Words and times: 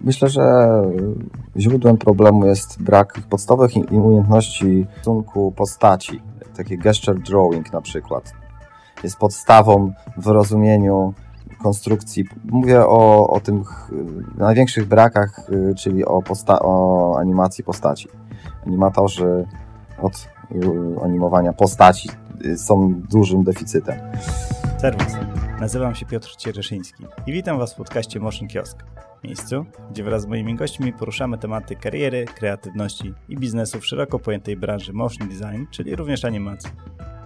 Myślę, 0.00 0.28
że 0.28 0.42
źródłem 1.56 1.96
problemu 1.98 2.46
jest 2.46 2.82
brak 2.82 3.20
podstawowych 3.30 3.70
umiejętności 3.90 4.86
stosunku 5.00 5.52
postaci. 5.52 6.22
Taki 6.56 6.78
gesture 6.78 7.18
drawing 7.18 7.72
na 7.72 7.80
przykład. 7.80 8.32
Jest 9.04 9.16
podstawą 9.16 9.92
w 10.16 10.26
rozumieniu 10.26 11.14
konstrukcji. 11.62 12.24
Mówię 12.44 12.86
o, 12.86 13.28
o 13.28 13.40
tych 13.40 13.90
największych 14.38 14.88
brakach, 14.88 15.40
y, 15.50 15.74
czyli 15.74 16.04
o, 16.04 16.22
posta- 16.22 16.58
o 16.62 17.16
animacji 17.18 17.64
postaci. 17.64 18.08
Animatorzy 18.66 19.46
od 20.02 20.28
y, 20.52 21.04
animowania 21.04 21.52
postaci 21.52 22.08
y, 22.44 22.58
są 22.58 22.94
dużym 22.94 23.44
deficytem. 23.44 23.96
Serwis. 24.80 25.16
Nazywam 25.60 25.94
się 25.94 26.06
Piotr 26.06 26.36
Ciereszyński 26.36 27.04
i 27.26 27.32
witam 27.32 27.58
Was 27.58 27.74
w 27.74 27.76
podcaście 27.76 28.20
Motion 28.20 28.48
Kiosk. 28.48 28.78
Miejscu, 29.24 29.66
gdzie 29.90 30.04
wraz 30.04 30.22
z 30.22 30.26
moimi 30.26 30.54
gośćmi 30.54 30.92
poruszamy 30.92 31.38
tematy 31.38 31.76
kariery, 31.76 32.24
kreatywności 32.24 33.14
i 33.28 33.36
biznesu 33.36 33.80
w 33.80 33.86
szeroko 33.86 34.18
pojętej 34.18 34.56
branży 34.56 34.92
motion 34.92 35.28
design, 35.28 35.64
czyli 35.70 35.96
również 35.96 36.24
animacji. 36.24 36.70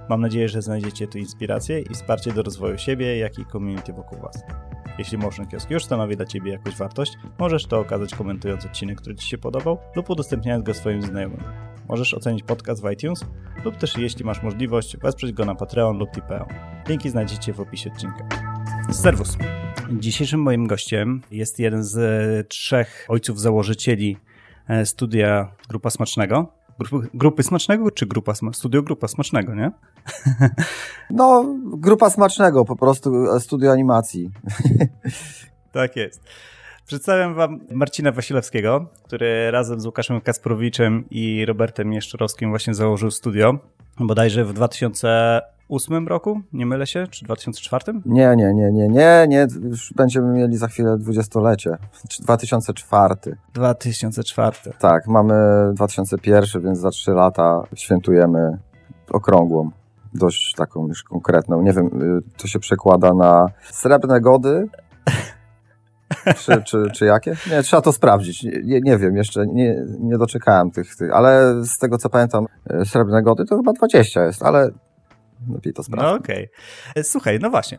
Mam 0.08 0.20
nadzieję, 0.20 0.48
że 0.48 0.62
znajdziecie 0.62 1.06
tu 1.06 1.18
inspirację 1.18 1.80
i 1.80 1.94
wsparcie 1.94 2.32
do 2.32 2.42
rozwoju 2.42 2.78
siebie, 2.78 3.18
jak 3.18 3.38
i 3.38 3.46
community 3.46 3.92
wokół 3.92 4.18
Was. 4.18 4.42
Jeśli 4.98 5.18
Motion 5.18 5.46
Kiosk 5.46 5.70
już 5.70 5.84
stanowi 5.84 6.16
dla 6.16 6.26
Ciebie 6.26 6.52
jakąś 6.52 6.76
wartość, 6.76 7.18
możesz 7.38 7.66
to 7.66 7.80
okazać 7.80 8.14
komentując 8.14 8.66
odcinek, 8.66 9.00
który 9.00 9.16
Ci 9.16 9.28
się 9.28 9.38
podobał 9.38 9.78
lub 9.96 10.10
udostępniając 10.10 10.64
go 10.64 10.74
swoim 10.74 11.02
znajomym. 11.02 11.69
Możesz 11.90 12.14
ocenić 12.14 12.42
podcast 12.42 12.82
w 12.82 12.90
iTunes 12.90 13.24
lub 13.64 13.76
też 13.76 13.98
jeśli 13.98 14.24
masz 14.24 14.42
możliwość 14.42 14.96
wesprzeć 14.96 15.32
go 15.32 15.44
na 15.44 15.54
Patreon 15.54 15.98
lub 15.98 16.10
Tipeee. 16.10 16.44
Linki 16.88 17.10
znajdziecie 17.10 17.52
w 17.52 17.60
opisie 17.60 17.90
odcinka. 17.92 18.28
Serwus. 18.92 19.36
Dzisiejszym 19.92 20.42
moim 20.42 20.66
gościem 20.66 21.22
jest 21.30 21.58
jeden 21.58 21.84
z 21.84 22.48
trzech 22.48 23.06
ojców 23.08 23.40
założycieli 23.40 24.16
e, 24.68 24.86
studia 24.86 25.52
Grupa 25.68 25.90
Smacznego. 25.90 26.52
Grupy, 26.78 27.08
grupy 27.14 27.42
Smacznego 27.42 27.90
czy 27.90 28.06
grupa, 28.06 28.34
studio 28.52 28.82
Grupa 28.82 29.08
Smacznego, 29.08 29.54
nie? 29.54 29.70
No, 31.10 31.54
Grupa 31.64 32.10
Smacznego, 32.10 32.64
po 32.64 32.76
prostu 32.76 33.34
e, 33.36 33.40
studio 33.40 33.72
animacji. 33.72 34.30
Tak 35.72 35.96
jest. 35.96 36.22
Przedstawiam 36.90 37.34
wam 37.34 37.60
Marcina 37.70 38.12
Wasilewskiego, 38.12 38.86
który 39.02 39.50
razem 39.50 39.80
z 39.80 39.86
Łukaszem 39.86 40.20
Kasprowiczem 40.20 41.04
i 41.10 41.46
Robertem 41.46 41.88
Mieszczorowskim 41.88 42.50
właśnie 42.50 42.74
założył 42.74 43.10
studio. 43.10 43.58
Bodajże 44.00 44.44
w 44.44 44.52
2008 44.52 46.08
roku, 46.08 46.40
nie 46.52 46.66
mylę 46.66 46.86
się, 46.86 47.06
czy 47.10 47.24
2004? 47.24 47.92
Nie, 48.06 48.34
nie, 48.36 48.54
nie, 48.54 48.72
nie, 48.72 48.88
nie, 48.88 49.26
nie, 49.28 49.46
już 49.62 49.92
będziemy 49.96 50.32
mieli 50.32 50.56
za 50.56 50.68
chwilę 50.68 50.98
dwudziestolecie. 50.98 51.76
2004. 52.20 53.14
2004. 53.54 54.56
Tak, 54.78 55.06
mamy 55.06 55.34
2001, 55.74 56.62
więc 56.62 56.78
za 56.78 56.90
trzy 56.90 57.10
lata 57.10 57.62
świętujemy 57.74 58.58
okrągłą 59.10 59.70
dość 60.14 60.54
taką 60.54 60.88
już 60.88 61.02
konkretną. 61.02 61.62
Nie 61.62 61.72
wiem, 61.72 61.86
y, 61.86 62.22
to 62.36 62.48
się 62.48 62.58
przekłada 62.58 63.14
na 63.14 63.46
srebrne 63.70 64.20
gody, 64.20 64.68
czy, 66.44 66.62
czy, 66.62 66.90
czy 66.94 67.04
jakie? 67.04 67.36
Nie, 67.50 67.62
trzeba 67.62 67.82
to 67.82 67.92
sprawdzić. 67.92 68.42
Nie, 68.42 68.80
nie 68.80 68.98
wiem, 68.98 69.16
jeszcze 69.16 69.46
nie, 69.46 69.76
nie 70.00 70.18
doczekałem 70.18 70.70
tych, 70.70 70.96
tych, 70.96 71.12
ale 71.12 71.64
z 71.64 71.78
tego 71.78 71.98
co 71.98 72.10
pamiętam, 72.10 72.46
e, 72.70 72.84
srebrne 72.84 73.22
gody 73.22 73.44
to 73.44 73.56
chyba 73.56 73.72
20 73.72 74.24
jest, 74.24 74.42
ale 74.42 74.70
lepiej 75.48 75.72
to 75.72 75.82
sprawdzić. 75.82 76.10
No 76.10 76.16
okej. 76.16 76.48
Okay. 76.90 77.04
Słuchaj, 77.04 77.38
no 77.42 77.50
właśnie. 77.50 77.78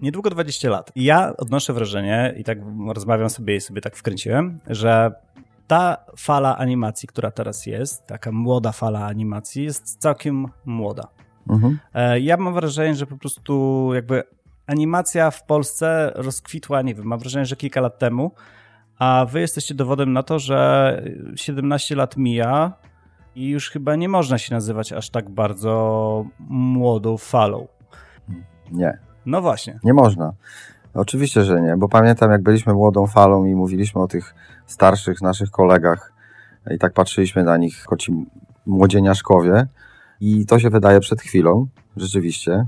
Niedługo 0.00 0.30
20 0.30 0.70
lat. 0.70 0.92
I 0.94 1.04
ja 1.04 1.36
odnoszę 1.36 1.72
wrażenie, 1.72 2.34
i 2.36 2.44
tak 2.44 2.58
rozmawiam 2.94 3.30
sobie 3.30 3.56
i 3.56 3.60
sobie 3.60 3.80
tak 3.80 3.96
wkręciłem, 3.96 4.58
że 4.66 5.12
ta 5.66 5.96
fala 6.18 6.58
animacji, 6.58 7.08
która 7.08 7.30
teraz 7.30 7.66
jest, 7.66 8.06
taka 8.06 8.32
młoda 8.32 8.72
fala 8.72 9.06
animacji, 9.06 9.64
jest 9.64 9.96
całkiem 9.98 10.46
młoda. 10.64 11.08
Mhm. 11.50 11.78
E, 11.94 12.20
ja 12.20 12.36
mam 12.36 12.54
wrażenie, 12.54 12.94
że 12.94 13.06
po 13.06 13.16
prostu 13.16 13.90
jakby 13.94 14.22
animacja 14.66 15.30
w 15.30 15.44
Polsce 15.44 16.12
rozkwitła, 16.14 16.82
nie 16.82 16.94
wiem, 16.94 17.04
mam 17.04 17.18
wrażenie, 17.18 17.46
że 17.46 17.56
kilka 17.56 17.80
lat 17.80 17.98
temu, 17.98 18.32
a 18.98 19.26
wy 19.30 19.40
jesteście 19.40 19.74
dowodem 19.74 20.12
na 20.12 20.22
to, 20.22 20.38
że 20.38 21.02
17 21.36 21.96
lat 21.96 22.16
mija 22.16 22.72
i 23.34 23.48
już 23.48 23.70
chyba 23.70 23.96
nie 23.96 24.08
można 24.08 24.38
się 24.38 24.54
nazywać 24.54 24.92
aż 24.92 25.10
tak 25.10 25.30
bardzo 25.30 26.24
młodą 26.48 27.16
falą. 27.16 27.68
Nie. 28.72 28.98
No 29.26 29.42
właśnie. 29.42 29.78
Nie 29.84 29.94
można. 29.94 30.32
Oczywiście, 30.94 31.44
że 31.44 31.60
nie, 31.60 31.76
bo 31.76 31.88
pamiętam 31.88 32.30
jak 32.30 32.42
byliśmy 32.42 32.72
młodą 32.74 33.06
falą 33.06 33.44
i 33.44 33.54
mówiliśmy 33.54 34.00
o 34.00 34.08
tych 34.08 34.34
starszych 34.66 35.22
naszych 35.22 35.50
kolegach 35.50 36.12
i 36.70 36.78
tak 36.78 36.92
patrzyliśmy 36.92 37.44
na 37.44 37.56
nich 37.56 37.86
ci 37.98 38.26
młodzieniaszkowie 38.66 39.66
i 40.20 40.46
to 40.46 40.58
się 40.58 40.70
wydaje 40.70 41.00
przed 41.00 41.20
chwilą, 41.20 41.66
rzeczywiście. 41.96 42.64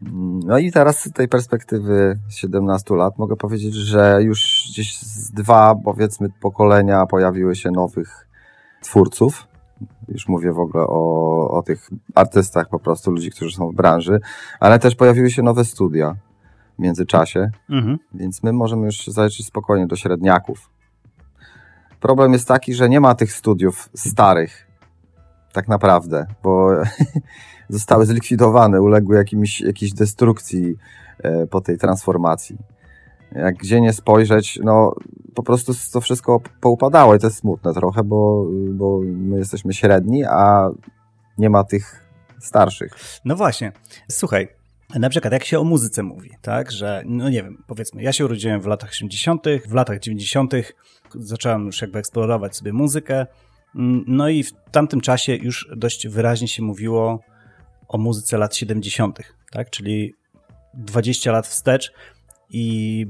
No 0.00 0.58
i 0.58 0.72
teraz 0.72 1.04
z 1.04 1.12
tej 1.12 1.28
perspektywy 1.28 2.18
17 2.28 2.94
lat 2.94 3.18
mogę 3.18 3.36
powiedzieć, 3.36 3.74
że 3.74 4.18
już 4.22 4.68
gdzieś 4.70 4.98
z 4.98 5.30
dwa, 5.30 5.74
powiedzmy, 5.84 6.28
pokolenia 6.40 7.06
pojawiły 7.06 7.56
się 7.56 7.70
nowych 7.70 8.28
twórców. 8.82 9.48
Już 10.08 10.28
mówię 10.28 10.52
w 10.52 10.58
ogóle 10.58 10.84
o, 10.84 11.50
o 11.50 11.62
tych 11.62 11.90
artystach, 12.14 12.68
po 12.68 12.78
prostu 12.78 13.10
ludzi, 13.10 13.30
którzy 13.30 13.56
są 13.56 13.70
w 13.70 13.74
branży, 13.74 14.20
ale 14.60 14.78
też 14.78 14.94
pojawiły 14.94 15.30
się 15.30 15.42
nowe 15.42 15.64
studia 15.64 16.16
w 16.78 16.82
międzyczasie, 16.82 17.50
mhm. 17.70 17.98
więc 18.14 18.42
my 18.42 18.52
możemy 18.52 18.86
już 18.86 19.06
zaliczyć 19.06 19.46
spokojnie 19.46 19.86
do 19.86 19.96
średniaków. 19.96 20.70
Problem 22.00 22.32
jest 22.32 22.48
taki, 22.48 22.74
że 22.74 22.88
nie 22.88 23.00
ma 23.00 23.14
tych 23.14 23.32
studiów 23.32 23.88
starych, 23.94 24.66
tak 25.52 25.68
naprawdę, 25.68 26.26
bo 26.42 26.70
zostały 27.68 28.06
zlikwidowane, 28.06 28.82
uległy 28.82 29.16
jakimś, 29.16 29.60
jakiejś 29.60 29.92
destrukcji 29.92 30.74
e, 31.18 31.46
po 31.46 31.60
tej 31.60 31.78
transformacji. 31.78 32.58
Jak 33.32 33.56
gdzie 33.56 33.80
nie 33.80 33.92
spojrzeć, 33.92 34.60
no 34.64 34.94
po 35.34 35.42
prostu 35.42 35.72
to 35.92 36.00
wszystko 36.00 36.40
poupadało 36.60 37.14
i 37.14 37.18
to 37.18 37.26
jest 37.26 37.38
smutne 37.38 37.74
trochę, 37.74 38.04
bo, 38.04 38.46
bo 38.72 39.00
my 39.04 39.38
jesteśmy 39.38 39.74
średni, 39.74 40.24
a 40.24 40.70
nie 41.38 41.50
ma 41.50 41.64
tych 41.64 42.06
starszych. 42.40 42.92
No 43.24 43.36
właśnie. 43.36 43.72
Słuchaj, 44.10 44.48
na 44.94 45.10
przykład 45.10 45.32
jak 45.32 45.44
się 45.44 45.58
o 45.58 45.64
muzyce 45.64 46.02
mówi, 46.02 46.30
tak, 46.42 46.72
że 46.72 47.02
no 47.06 47.28
nie 47.28 47.42
wiem, 47.42 47.64
powiedzmy, 47.66 48.02
ja 48.02 48.12
się 48.12 48.24
urodziłem 48.24 48.60
w 48.60 48.66
latach 48.66 48.90
80., 48.90 49.44
w 49.68 49.72
latach 49.72 49.98
90. 49.98 50.52
zacząłem 51.14 51.66
już 51.66 51.82
jakby 51.82 51.98
eksplorować 51.98 52.56
sobie 52.56 52.72
muzykę, 52.72 53.26
mm, 53.74 54.04
no 54.06 54.28
i 54.28 54.42
w 54.42 54.52
tamtym 54.70 55.00
czasie 55.00 55.36
już 55.36 55.68
dość 55.76 56.08
wyraźnie 56.08 56.48
się 56.48 56.62
mówiło 56.62 57.20
o 57.88 57.98
muzyce 57.98 58.38
lat 58.38 58.56
70., 58.56 59.18
tak? 59.50 59.70
czyli 59.70 60.14
20 60.74 61.32
lat 61.32 61.46
wstecz 61.46 61.92
i 62.50 63.06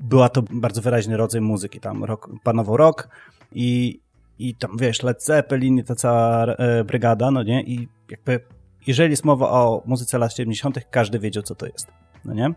była 0.00 0.28
to 0.28 0.42
bardzo 0.50 0.82
wyraźny 0.82 1.16
rodzaj 1.16 1.40
muzyki. 1.40 1.80
Tam 1.80 2.04
rock, 2.04 2.28
panował 2.42 2.76
rock 2.76 3.08
i, 3.52 4.00
i 4.38 4.54
tam 4.54 4.76
wiesz, 4.76 5.02
Led 5.02 5.24
Zeppelin, 5.24 5.84
ta 5.84 5.94
cała 5.94 6.44
e, 6.44 6.84
brygada, 6.84 7.30
no 7.30 7.42
nie? 7.42 7.62
I 7.62 7.88
jakby 8.10 8.40
jeżeli 8.86 9.10
jest 9.10 9.24
mowa 9.24 9.50
o 9.50 9.82
muzyce 9.86 10.18
lat 10.18 10.36
70., 10.36 10.78
każdy 10.90 11.18
wiedział, 11.18 11.42
co 11.42 11.54
to 11.54 11.66
jest. 11.66 11.86
No 12.24 12.34
nie? 12.34 12.54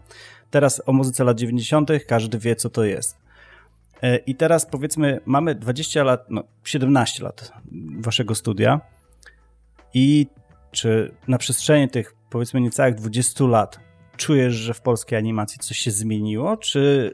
Teraz 0.52 0.82
o 0.86 0.94
muzyce 0.94 1.24
lat 1.24 1.40
90., 1.40 1.90
każdy 2.08 2.40
wie, 2.40 2.56
co 2.56 2.70
to 2.70 2.84
jest. 2.84 3.18
E, 4.02 4.18
I 4.18 4.36
teraz 4.36 4.66
powiedzmy, 4.66 5.20
mamy 5.26 5.56
20 5.56 6.04
lat, 6.04 6.26
no 6.30 6.44
17 6.64 7.24
lat 7.24 7.52
waszego 8.00 8.36
studia 8.36 8.82
i 9.94 10.28
czy 10.76 11.16
na 11.28 11.38
przestrzeni 11.38 11.90
tych 11.90 12.16
powiedzmy 12.30 12.62
niecałych 12.62 12.96
20 12.96 13.44
lat 13.44 13.80
czujesz, 14.18 14.54
że 14.54 14.74
w 14.74 14.82
polskiej 14.82 15.18
animacji 15.18 15.60
coś 15.60 15.78
się 15.78 15.92
zmieniło, 15.92 16.58
czy 16.58 17.14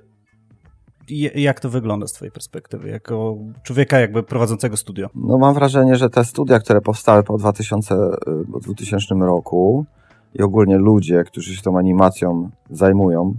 jak 1.35 1.59
to 1.59 1.69
wygląda 1.69 2.07
z 2.07 2.13
twojej 2.13 2.31
perspektywy, 2.31 2.89
jako 2.89 3.37
człowieka 3.63 3.99
jakby 3.99 4.23
prowadzącego 4.23 4.77
studio? 4.77 5.09
No 5.15 5.37
mam 5.37 5.53
wrażenie, 5.53 5.95
że 5.95 6.09
te 6.09 6.25
studia, 6.25 6.59
które 6.59 6.81
powstały 6.81 7.23
po 7.23 7.37
2000, 7.37 7.95
po 8.51 8.59
2000 8.59 9.15
roku 9.15 9.85
i 10.35 10.41
ogólnie 10.41 10.77
ludzie, 10.77 11.23
którzy 11.23 11.55
się 11.55 11.61
tą 11.61 11.77
animacją 11.77 12.49
zajmują 12.69 13.35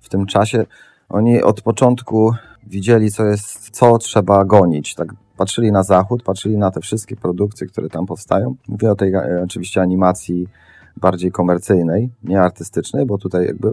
w 0.00 0.08
tym 0.08 0.26
czasie, 0.26 0.66
oni 1.08 1.42
od 1.42 1.60
początku 1.60 2.32
widzieli, 2.66 3.10
co 3.10 3.24
jest, 3.24 3.70
co 3.70 3.98
trzeba 3.98 4.44
gonić, 4.44 4.94
tak 4.94 5.08
patrzyli 5.36 5.72
na 5.72 5.82
zachód, 5.82 6.22
patrzyli 6.22 6.58
na 6.58 6.70
te 6.70 6.80
wszystkie 6.80 7.16
produkcje, 7.16 7.66
które 7.66 7.88
tam 7.88 8.06
powstają. 8.06 8.56
Mówię 8.68 8.90
o 8.90 8.94
tej 8.94 9.14
e, 9.14 9.42
oczywiście 9.44 9.82
animacji 9.82 10.48
bardziej 10.96 11.32
komercyjnej, 11.32 12.10
nie 12.24 12.40
artystycznej, 12.40 13.06
bo 13.06 13.18
tutaj 13.18 13.46
jakby, 13.46 13.70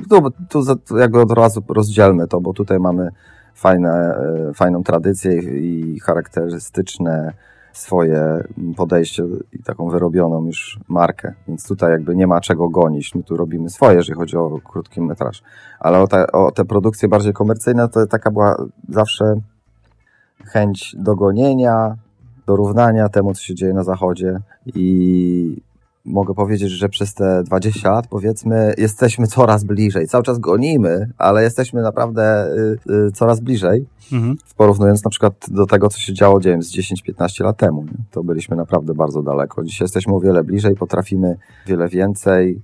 tu, 0.50 0.62
tu 0.88 0.98
jakby 0.98 1.21
od 1.21 1.31
razu 1.31 1.63
rozdzielmy 1.69 2.27
to, 2.27 2.42
bo 2.42 2.54
tutaj 2.54 2.80
mamy 2.80 3.10
fajne, 3.56 4.15
e, 4.50 4.54
fajną 4.54 4.83
tradycję 4.83 5.39
i 5.39 6.00
charakterystyczne 6.00 7.33
swoje 7.74 8.44
podejście 8.77 9.24
i 9.54 9.63
taką 9.63 9.89
wyrobioną 9.89 10.45
już 10.45 10.80
markę, 10.88 11.33
więc 11.48 11.68
tutaj 11.68 11.92
jakby 11.92 12.15
nie 12.15 12.27
ma 12.27 12.42
czego 12.42 12.69
gonić. 12.69 13.15
My 13.15 13.24
tu 13.24 13.38
robimy 13.38 13.69
swoje, 13.69 13.95
jeżeli 13.95 14.19
chodzi 14.19 14.38
o 14.38 14.60
krótki 14.63 15.01
metraż. 15.01 15.44
Ale 15.80 16.00
o 16.00 16.07
o 16.33 16.51
te 16.51 16.65
produkcje 16.65 17.10
bardziej 17.10 17.33
komercyjne, 17.33 17.89
to 17.89 18.07
taka 18.07 18.31
była 18.31 18.56
zawsze 18.89 19.36
chęć 20.45 20.95
dogonienia, 21.00 21.95
dorównania 22.47 23.09
temu, 23.09 23.33
co 23.33 23.41
się 23.41 23.56
dzieje 23.56 23.74
na 23.74 23.83
zachodzie 23.83 24.39
i 24.65 25.62
mogę 26.06 26.33
powiedzieć, 26.33 26.69
że 26.71 26.89
przez 26.89 27.13
te 27.13 27.44
20 27.44 27.91
lat, 27.91 28.07
powiedzmy, 28.07 28.74
jesteśmy 28.77 29.27
coraz 29.27 29.63
bliżej. 29.63 30.07
Cały 30.07 30.24
czas 30.24 30.39
gonimy, 30.39 31.09
ale 31.18 31.44
jesteśmy 31.44 31.81
naprawdę 31.81 32.47
y, 32.89 32.94
y, 33.07 33.12
coraz 33.12 33.39
bliżej. 33.39 33.85
Mhm. 34.12 34.35
Porównując 34.57 35.03
na 35.03 35.09
przykład 35.09 35.33
do 35.47 35.65
tego, 35.65 35.89
co 35.89 36.00
się 36.00 36.13
działo, 36.13 36.39
dziełem 36.39 36.63
z 36.63 36.71
10-15 36.71 37.44
lat 37.44 37.57
temu. 37.57 37.83
Nie? 37.83 37.91
To 38.12 38.24
byliśmy 38.24 38.56
naprawdę 38.56 38.94
bardzo 38.94 39.21
daleko. 39.21 39.63
Dzisiaj 39.63 39.86
jesteśmy 39.86 40.15
o 40.15 40.19
wiele 40.19 40.44
bliżej, 40.44 40.75
potrafimy 40.75 41.38
wiele 41.68 41.88
więcej. 41.88 42.62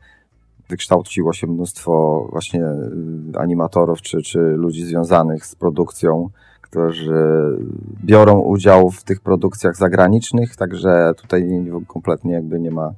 Wykształciło 0.69 1.33
się 1.33 1.47
mnóstwo 1.47 2.25
właśnie 2.31 2.65
y, 2.65 3.39
animatorów 3.39 4.01
czy, 4.01 4.21
czy 4.21 4.39
ludzi 4.39 4.85
związanych 4.85 5.45
z 5.45 5.55
produkcją 5.55 6.29
którzy 6.69 7.57
biorą 8.05 8.39
udział 8.39 8.91
w 8.91 9.03
tych 9.03 9.21
produkcjach 9.21 9.75
zagranicznych, 9.75 10.55
także 10.55 11.13
tutaj 11.17 11.49
kompletnie 11.87 12.33
jakby 12.33 12.59
nie 12.59 12.71
ma 12.71 12.93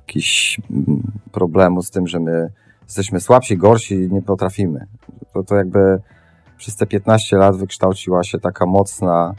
jakichś 0.00 0.60
mm, 0.70 1.02
problemu 1.32 1.82
z 1.82 1.90
tym, 1.90 2.06
że 2.06 2.20
my 2.20 2.50
jesteśmy 2.82 3.20
słabsi, 3.20 3.56
gorsi, 3.56 4.08
nie 4.12 4.22
potrafimy. 4.22 4.86
To, 5.32 5.42
to 5.42 5.56
jakby 5.56 6.00
przez 6.56 6.76
te 6.76 6.86
15 6.86 7.36
lat 7.36 7.56
wykształciła 7.56 8.24
się 8.24 8.38
taka 8.38 8.66
mocna 8.66 9.34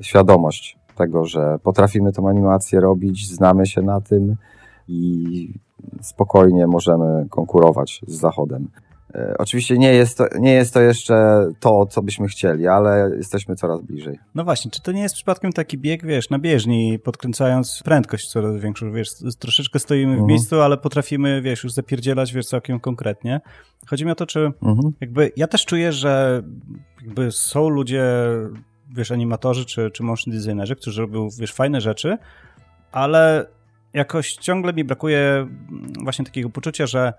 świadomość 0.00 0.78
tego, 0.96 1.24
że 1.24 1.58
potrafimy 1.62 2.12
tą 2.12 2.28
animację 2.28 2.80
robić, 2.80 3.28
znamy 3.28 3.66
się 3.66 3.82
na 3.82 4.00
tym 4.00 4.36
i 4.88 5.54
spokojnie 6.00 6.66
możemy 6.66 7.26
konkurować 7.30 8.00
z 8.06 8.14
Zachodem. 8.14 8.68
E, 9.14 9.34
oczywiście 9.38 9.78
nie 9.78 9.94
jest, 9.94 10.18
to, 10.18 10.26
nie 10.38 10.52
jest 10.52 10.74
to 10.74 10.80
jeszcze 10.80 11.46
to, 11.60 11.86
co 11.86 12.02
byśmy 12.02 12.28
chcieli, 12.28 12.66
ale 12.66 13.10
jesteśmy 13.16 13.56
coraz 13.56 13.80
bliżej. 13.80 14.18
No 14.34 14.44
właśnie, 14.44 14.70
czy 14.70 14.82
to 14.82 14.92
nie 14.92 15.02
jest 15.02 15.14
przypadkiem 15.14 15.52
taki 15.52 15.78
bieg, 15.78 16.06
wiesz, 16.06 16.30
na 16.30 16.38
bieżni, 16.38 16.98
podkręcając 16.98 17.82
prędkość 17.84 18.28
coraz 18.28 18.56
większą, 18.56 18.92
wiesz, 18.92 19.08
troszeczkę 19.38 19.78
stoimy 19.78 20.12
w 20.12 20.18
mhm. 20.18 20.28
miejscu, 20.28 20.60
ale 20.60 20.76
potrafimy, 20.76 21.42
wiesz, 21.42 21.64
już 21.64 21.72
zapierdzielać, 21.72 22.32
wiesz, 22.32 22.46
całkiem 22.46 22.80
konkretnie. 22.80 23.40
Chodzi 23.86 24.04
mi 24.04 24.10
o 24.10 24.14
to, 24.14 24.26
czy 24.26 24.40
mhm. 24.40 24.92
jakby, 25.00 25.32
ja 25.36 25.46
też 25.46 25.64
czuję, 25.64 25.92
że 25.92 26.42
jakby 27.04 27.32
są 27.32 27.68
ludzie, 27.68 28.04
wiesz, 28.96 29.10
animatorzy 29.10 29.64
czy, 29.64 29.90
czy 29.90 30.02
motion 30.02 30.34
designerzy, 30.34 30.76
którzy 30.76 31.00
robią, 31.00 31.28
wiesz, 31.38 31.52
fajne 31.52 31.80
rzeczy, 31.80 32.18
ale 32.92 33.46
jakoś 33.92 34.32
ciągle 34.32 34.72
mi 34.72 34.84
brakuje 34.84 35.46
właśnie 36.02 36.24
takiego 36.24 36.50
poczucia, 36.50 36.86
że 36.86 37.12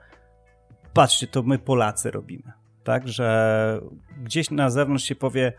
patrzcie, 0.96 1.28
to 1.28 1.44
my 1.44 1.60
Polacy 1.60 2.12
robimy. 2.12 2.52
Tak, 2.84 3.08
że 3.08 3.82
gdzieś 4.24 4.52
na 4.52 4.70
zewnątrz 4.70 5.04
się 5.04 5.16
powie, 5.16 5.54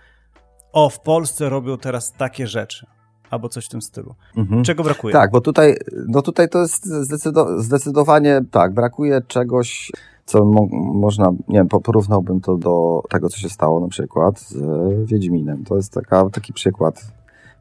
o, 0.73 0.91
w 0.91 1.00
Polsce 1.00 1.49
robią 1.49 1.79
teraz 1.79 2.12
takie 2.12 2.47
rzeczy. 2.47 2.87
Albo 3.31 3.49
coś 3.49 3.67
w 3.67 3.69
tym 3.69 3.83
stylu. 3.83 4.15
Mhm. 4.37 4.65
Czego 4.65 4.83
brakuje? 4.83 5.12
Tak, 5.12 5.31
bo 5.31 5.41
tutaj, 5.41 5.77
no 6.09 6.23
tutaj 6.23 6.49
to 6.49 6.59
jest 6.59 6.87
zdecydo 6.87 7.62
zdecydowanie 7.62 8.41
tak, 8.50 8.75
brakuje 8.75 9.21
czegoś, 9.27 9.93
co 10.25 10.44
mo 10.44 10.67
można, 10.73 11.31
nie 11.49 11.59
wiem, 11.59 11.69
porównałbym 11.69 12.41
to 12.41 12.56
do 12.56 13.03
tego, 13.09 13.29
co 13.29 13.38
się 13.38 13.49
stało 13.49 13.81
na 13.81 13.88
przykład 13.88 14.41
z 14.41 15.11
Wiedźminem. 15.11 15.65
To 15.65 15.77
jest 15.77 15.93
taka, 15.93 16.31
taki 16.31 16.53
przykład 16.53 17.12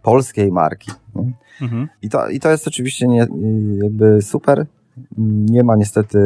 polskiej 0.04 0.52
marki. 0.52 0.92
Mhm. 1.62 1.88
I, 2.02 2.10
to, 2.10 2.30
I 2.30 2.40
to 2.40 2.50
jest 2.50 2.68
oczywiście 2.68 3.08
nie, 3.08 3.28
jakby 3.84 4.22
super, 4.22 4.66
nie 5.48 5.64
ma 5.64 5.76
niestety 5.76 6.20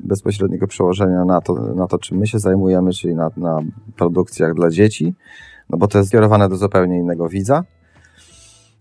bezpośredniego 0.00 0.66
przełożenia 0.66 1.24
na 1.24 1.40
to, 1.40 1.54
na 1.54 1.86
to 1.86 1.98
czym 1.98 2.18
my 2.18 2.26
się 2.26 2.38
zajmujemy, 2.38 2.92
czyli 2.92 3.14
na, 3.14 3.30
na 3.36 3.60
produkcjach 3.96 4.54
dla 4.54 4.70
dzieci, 4.70 5.14
no 5.70 5.78
bo 5.78 5.88
to 5.88 5.98
jest 5.98 6.10
skierowane 6.10 6.48
do 6.48 6.56
zupełnie 6.56 6.98
innego 6.98 7.28
widza. 7.28 7.64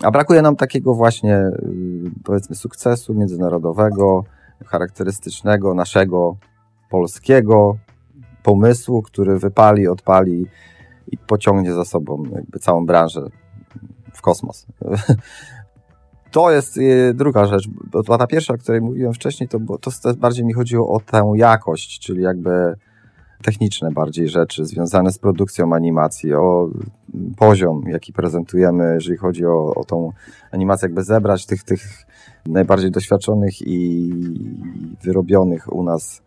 A 0.04 0.12
brakuje 0.12 0.42
nam 0.42 0.56
takiego 0.56 0.94
właśnie, 0.94 1.38
y, 1.38 2.12
powiedzmy, 2.24 2.56
sukcesu 2.56 3.14
międzynarodowego, 3.14 4.24
charakterystycznego, 4.66 5.74
naszego, 5.74 6.36
polskiego 6.90 7.78
pomysłu, 8.44 9.02
który 9.02 9.40
wypali, 9.40 9.88
odpali 9.88 10.48
i 11.12 11.18
pociągnie 11.18 11.74
za 11.74 11.86
sobą 11.86 12.24
jakby 12.36 12.60
całą 12.60 12.86
branżę 12.86 13.22
w 14.14 14.22
kosmos. 14.22 14.66
to 16.34 16.52
jest 16.52 16.78
y, 16.78 17.14
druga 17.14 17.46
rzecz, 17.46 17.68
bo 18.08 18.18
ta 18.18 18.28
pierwsza, 18.28 18.54
o 18.54 18.58
której 18.58 18.82
mówiłem 18.82 19.14
wcześniej, 19.14 19.50
to, 19.50 19.60
to 19.78 20.14
bardziej 20.18 20.46
mi 20.46 20.54
chodziło 20.54 20.94
o 20.94 21.00
tę 21.00 21.32
jakość, 21.36 22.00
czyli 22.00 22.22
jakby 22.22 22.76
techniczne 23.44 23.92
bardziej 23.92 24.30
rzeczy 24.30 24.66
związane 24.66 25.12
z 25.12 25.18
produkcją 25.18 25.74
animacji, 25.74 26.34
o 26.34 26.70
poziom, 27.38 27.84
jaki 27.88 28.14
prezentujemy, 28.14 28.92
jeżeli 28.94 29.18
chodzi 29.18 29.46
o, 29.46 29.76
o 29.76 29.84
tą 29.84 30.12
animację, 30.52 30.86
jakby 30.86 31.04
zebrać 31.04 31.46
tych, 31.46 31.64
tych 31.64 32.06
najbardziej 32.46 32.92
doświadczonych 32.92 33.62
i 33.62 34.10
wyrobionych 35.04 35.74
u 35.74 35.84
nas 35.84 36.22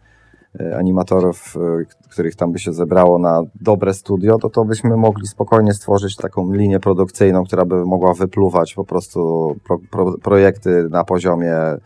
animatorów, 0.78 1.54
e, 1.56 2.08
których 2.08 2.36
tam 2.36 2.52
by 2.52 2.58
się 2.58 2.72
zebrało 2.72 3.18
na 3.18 3.42
dobre 3.60 3.94
studio, 3.94 4.38
to 4.38 4.50
to 4.50 4.64
byśmy 4.64 4.96
mogli 4.96 5.26
spokojnie 5.26 5.74
stworzyć 5.74 6.16
taką 6.16 6.52
linię 6.52 6.80
produkcyjną, 6.80 7.44
która 7.44 7.64
by 7.64 7.84
mogła 7.84 8.14
wypluwać 8.14 8.74
po 8.74 8.84
prostu 8.84 9.50
pro, 9.64 9.78
pro, 9.90 10.18
projekty 10.18 10.88
na 10.90 11.04
poziomie 11.04 11.54
mm, 11.54 11.80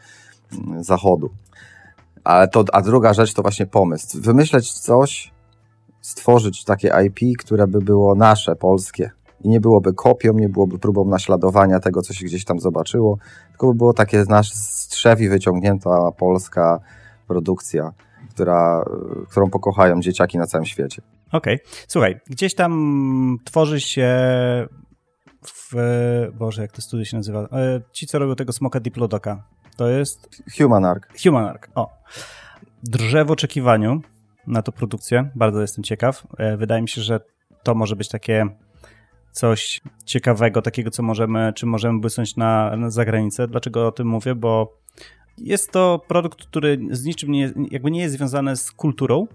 zachodu. 0.84 1.30
Ale 2.24 2.48
to, 2.48 2.64
a 2.72 2.82
druga 2.82 3.14
rzecz 3.14 3.34
to 3.34 3.42
właśnie 3.42 3.66
pomysł. 3.66 4.20
Wymyśleć 4.20 4.72
coś, 4.72 5.32
stworzyć 6.00 6.64
takie 6.64 6.92
IP, 7.06 7.38
które 7.38 7.66
by 7.66 7.78
było 7.78 8.14
nasze, 8.14 8.56
polskie. 8.56 9.10
I 9.40 9.48
nie 9.48 9.60
byłoby 9.60 9.92
kopią, 9.92 10.32
nie 10.32 10.48
byłoby 10.48 10.78
próbą 10.78 11.04
naśladowania 11.04 11.80
tego, 11.80 12.02
co 12.02 12.12
się 12.12 12.24
gdzieś 12.24 12.44
tam 12.44 12.60
zobaczyło, 12.60 13.18
tylko 13.50 13.66
by 13.66 13.74
było 13.74 13.92
takie 13.92 14.24
nasz 14.28 14.52
strzewi 14.52 15.28
wyciągnięta 15.28 16.12
polska 16.12 16.80
produkcja 17.26 17.92
która, 18.40 18.84
którą 19.30 19.50
pokochają 19.50 20.00
dzieciaki 20.00 20.38
na 20.38 20.46
całym 20.46 20.64
świecie. 20.66 21.02
Okej. 21.32 21.54
Okay. 21.54 21.66
Słuchaj, 21.88 22.20
gdzieś 22.26 22.54
tam 22.54 23.38
tworzy 23.44 23.80
się 23.80 24.08
w... 25.46 25.74
Boże, 26.34 26.62
jak 26.62 26.72
to 26.72 26.82
studio 26.82 27.04
się 27.04 27.16
nazywa? 27.16 27.40
E, 27.40 27.80
ci, 27.92 28.06
co 28.06 28.18
robią 28.18 28.34
tego 28.34 28.52
smoka 28.52 28.80
Diplodoka. 28.80 29.44
To 29.76 29.88
jest... 29.88 30.42
Human 30.58 30.84
Arc. 30.84 31.22
Human 31.22 31.44
Arc, 31.44 31.68
o. 31.74 31.90
Drże 32.82 33.24
w 33.24 33.30
oczekiwaniu 33.30 34.00
na 34.46 34.62
tą 34.62 34.72
produkcję. 34.72 35.30
Bardzo 35.34 35.60
jestem 35.60 35.84
ciekaw. 35.84 36.26
E, 36.38 36.56
wydaje 36.56 36.82
mi 36.82 36.88
się, 36.88 37.02
że 37.02 37.20
to 37.62 37.74
może 37.74 37.96
być 37.96 38.08
takie 38.08 38.46
coś 39.32 39.80
ciekawego, 40.04 40.62
takiego, 40.62 40.90
co 40.90 41.02
możemy, 41.02 41.52
czy 41.56 41.66
możemy 41.66 42.00
błysnąć 42.00 42.36
na, 42.36 42.76
na 42.76 42.90
zagranicę. 42.90 43.48
Dlaczego 43.48 43.86
o 43.86 43.92
tym 43.92 44.06
mówię? 44.06 44.34
Bo 44.34 44.80
jest 45.38 45.72
to 45.72 46.00
produkt, 46.08 46.46
który 46.46 46.78
z 46.90 47.04
niczym 47.04 47.30
nie, 47.30 47.52
jakby 47.70 47.90
nie 47.90 48.00
jest 48.00 48.14
związany 48.14 48.56
z 48.56 48.72
kulturą, 48.72 49.26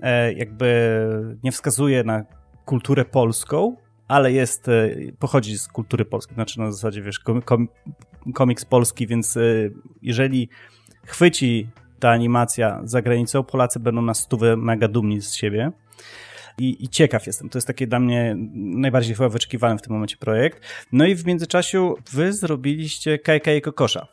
e, 0.00 0.32
jakby 0.32 1.00
nie 1.44 1.52
wskazuje 1.52 2.04
na 2.04 2.24
kulturę 2.64 3.04
polską, 3.04 3.76
ale 4.08 4.32
jest, 4.32 4.68
e, 4.68 4.90
pochodzi 5.18 5.58
z 5.58 5.68
kultury 5.68 6.04
polskiej, 6.04 6.34
znaczy 6.34 6.60
na 6.60 6.72
zasadzie, 6.72 7.02
wiesz, 7.02 7.18
kom, 7.18 7.68
komiks 8.34 8.64
polski, 8.64 9.06
więc 9.06 9.36
e, 9.36 9.40
jeżeli 10.02 10.48
chwyci 11.06 11.68
ta 12.00 12.10
animacja 12.10 12.80
za 12.84 13.02
granicą, 13.02 13.44
Polacy 13.44 13.80
będą 13.80 14.02
na 14.02 14.14
stówę 14.14 14.56
mega 14.56 14.88
dumni 14.88 15.20
z 15.20 15.34
siebie. 15.34 15.72
I, 16.58 16.84
I, 16.84 16.88
ciekaw 16.88 17.26
jestem. 17.26 17.48
To 17.48 17.58
jest 17.58 17.66
takie 17.66 17.86
dla 17.86 18.00
mnie 18.00 18.36
najbardziej 18.54 19.14
chyba 19.14 19.28
wyczekiwany 19.28 19.78
w 19.78 19.82
tym 19.82 19.92
momencie 19.92 20.16
projekt. 20.16 20.62
No 20.92 21.06
i 21.06 21.14
w 21.14 21.26
międzyczasie 21.26 21.94
wy 22.12 22.32
zrobiliście 22.32 23.18
Kajka 23.18 23.52
i 23.52 23.60
Kokosza 23.60 24.08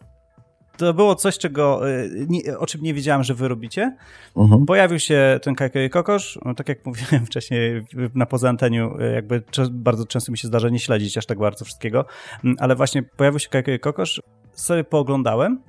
to 0.77 0.94
było 0.94 1.15
coś, 1.15 1.38
czego, 1.38 1.89
y, 1.89 2.25
nie, 2.29 2.58
o 2.58 2.65
czym 2.65 2.82
nie 2.82 2.94
wiedziałem, 2.94 3.24
że 3.24 3.34
wy 3.34 3.48
robicie. 3.48 3.96
Mhm. 4.38 4.65
Pojawił 4.65 5.00
się 5.00 5.39
ten 5.41 5.55
Kajkej 5.55 5.89
Kokosz, 5.89 6.39
no, 6.46 6.53
tak 6.53 6.70
jak 6.70 6.86
mówiłem 6.86 7.25
wcześniej 7.29 7.82
na 8.15 8.25
poza 8.25 8.50
anteniu, 8.50 8.98
y, 9.01 9.13
jakby 9.13 9.44
bardzo 9.72 10.05
często 10.05 10.32
mi 10.32 10.38
się 10.38 10.48
zdarza 10.48 10.70
nie 10.70 10.79
śledzić 10.79 11.17
aż 11.17 11.25
tak 11.25 11.39
bardzo 11.39 11.65
wszystkiego, 11.65 12.05
mm, 12.44 12.55
ale 12.60 12.75
właśnie 12.75 13.03
pojawił 13.03 13.39
się 13.39 13.50
Kajkej 13.50 13.79
Kokosz, 13.79 14.22
sobie 14.51 14.84
pooglądałem 14.84 15.62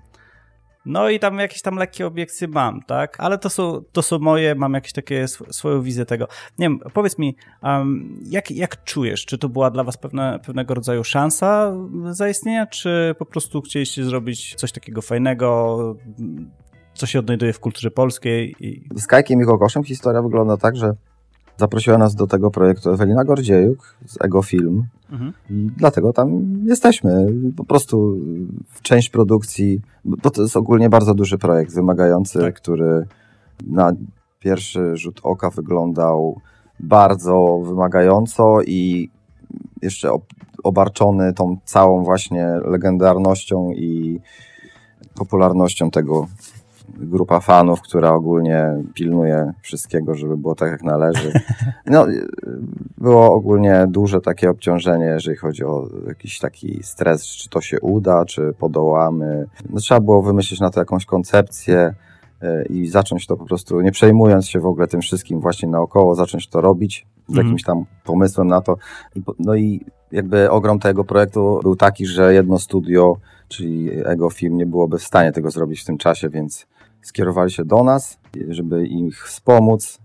no 0.87 1.11
i 1.11 1.19
tam 1.19 1.39
jakieś 1.39 1.63
tam 1.63 1.77
lekkie 1.77 2.07
obiekcje 2.07 2.49
mam, 2.49 2.83
tak? 2.83 3.21
Ale 3.21 3.39
to 3.39 3.51
są, 3.51 3.83
to 3.93 4.03
są 4.03 4.19
moje, 4.19 4.55
mam 4.55 4.75
jakieś 4.75 4.93
takie 4.93 5.23
sw 5.23 5.53
swoją 5.53 5.83
wizję 5.83 6.05
tego. 6.05 6.29
Nie 6.59 6.69
wiem, 6.69 6.79
powiedz 6.95 7.19
mi, 7.19 7.37
um, 7.63 8.21
jak, 8.27 8.51
jak 8.51 8.85
czujesz? 8.85 9.27
Czy 9.27 9.39
to 9.39 9.49
była 9.49 9.71
dla 9.71 9.85
was 9.85 9.97
pewne, 9.97 10.41
pewnego 10.47 10.75
rodzaju 10.75 11.05
szansa 11.05 11.73
zaistnienia, 12.11 12.67
czy 12.67 13.15
po 13.19 13.27
prostu 13.27 13.63
chcieliście 13.63 14.05
zrobić 14.05 14.55
coś 14.55 14.73
takiego 14.73 15.03
fajnego, 15.03 15.77
co 16.95 17.07
się 17.07 17.19
odnajduje 17.19 17.53
w 17.53 17.61
kulturze 17.61 17.91
polskiej? 17.91 18.55
I... 18.61 18.89
Z 18.97 19.07
Kajkiem 19.07 19.41
i 19.41 19.45
Kokoszem 19.45 19.85
historia 19.85 20.23
wygląda 20.23 20.57
tak, 20.57 20.77
że 20.77 20.95
Zaprosiła 21.57 21.99
nas 21.99 22.15
do 22.15 22.27
tego 22.27 22.51
projektu 22.51 22.91
Ewelina 22.91 23.25
Gordziejuk 23.25 23.97
z 24.07 24.17
Ego 24.25 24.43
Film 24.43 24.87
mhm. 25.13 25.33
dlatego 25.77 26.13
tam 26.13 26.59
jesteśmy. 26.65 27.27
Po 27.57 27.65
prostu 27.65 28.17
część 28.83 29.11
produkcji, 29.11 29.81
bo 30.05 30.31
to 30.31 30.43
jest 30.43 30.57
ogólnie 30.57 30.91
bardzo 30.91 31.15
duży 31.15 31.39
projekt 31.39 31.75
wymagający, 31.75 32.39
tak. 32.39 32.55
który 32.55 33.07
na 33.67 33.93
pierwszy 34.39 34.97
rzut 34.97 35.21
oka 35.23 35.51
wyglądał 35.51 36.41
bardzo 36.81 37.61
wymagająco 37.65 38.63
i 38.63 39.11
jeszcze 39.83 40.11
obarczony 40.65 41.33
tą 41.33 41.57
całą 41.65 42.05
właśnie 42.05 42.47
legendarnością 42.65 43.71
i 43.71 44.21
popularnością 45.15 45.91
tego 45.91 46.27
grupa 46.89 47.41
fanów, 47.41 47.83
która 47.83 48.13
ogólnie 48.13 48.83
pilnuje 48.95 49.53
wszystkiego, 49.63 50.15
żeby 50.15 50.37
było 50.37 50.55
tak 50.55 50.71
jak 50.71 50.83
należy. 50.83 51.33
No, 51.87 52.07
było 52.99 53.35
ogólnie 53.35 53.87
duże 53.89 54.21
takie 54.21 54.51
obciążenie, 54.51 55.05
jeżeli 55.05 55.37
chodzi 55.37 55.65
o 55.65 55.89
jakiś 56.07 56.39
taki 56.39 56.83
stres, 56.83 57.27
czy 57.27 57.49
to 57.49 57.61
się 57.61 57.81
uda, 57.81 58.25
czy 58.25 58.53
podołamy. 58.59 59.47
No, 59.71 59.81
trzeba 59.81 60.01
było 60.01 60.23
wymyślić 60.23 60.61
na 60.61 60.71
to 60.71 60.81
jakąś 60.81 61.05
koncepcję 61.05 61.95
e, 62.43 62.65
i 62.65 62.87
zacząć 62.87 63.27
to 63.27 63.37
po 63.37 63.45
prostu, 63.45 63.81
nie 63.81 63.93
przejmując 63.93 64.49
się 64.49 64.61
w 64.61 64.67
ogóle 64.67 64.87
tym 64.87 65.01
wszystkim 65.01 65.41
właśnie 65.41 65.69
naokoło, 65.69 66.15
zacząć 66.15 66.49
to 66.49 66.61
robić 66.61 67.07
z 67.27 67.31
mhm. 67.31 67.47
jakimś 67.47 67.63
tam 67.63 67.85
pomysłem 68.05 68.49
na 68.49 68.61
to. 68.61 68.77
No 69.39 69.55
i 69.55 69.85
jakby 70.13 70.51
ogrom 70.51 70.79
tego 70.79 71.05
projektu 71.05 71.61
był 71.63 71.77
taki, 71.77 72.07
że 72.07 72.35
jedno 72.35 72.59
studio, 72.59 73.17
czyli 73.49 73.91
Ego 74.05 74.31
Film, 74.31 74.57
nie 74.57 74.67
byłoby 74.67 74.99
w 74.99 75.03
stanie 75.03 75.33
tego 75.33 75.51
zrobić 75.51 75.81
w 75.81 75.85
tym 75.85 75.99
czasie, 75.99 76.29
więc 76.29 76.67
skierowali 77.07 77.51
się 77.51 77.65
do 77.65 77.85
nas, 77.85 78.19
żeby 78.49 78.87
ich 78.87 79.27
wspomóc 79.27 79.99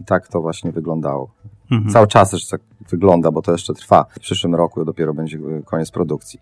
i 0.00 0.04
tak 0.04 0.28
to 0.28 0.40
właśnie 0.40 0.72
wyglądało. 0.72 1.30
Mhm. 1.70 1.92
Cały 1.92 2.06
czas 2.06 2.30
też 2.30 2.48
tak 2.48 2.60
wygląda, 2.90 3.30
bo 3.30 3.42
to 3.42 3.52
jeszcze 3.52 3.74
trwa. 3.74 4.06
W 4.10 4.20
przyszłym 4.20 4.54
roku 4.54 4.84
dopiero 4.84 5.14
będzie 5.14 5.38
koniec 5.64 5.90
produkcji. 5.90 6.40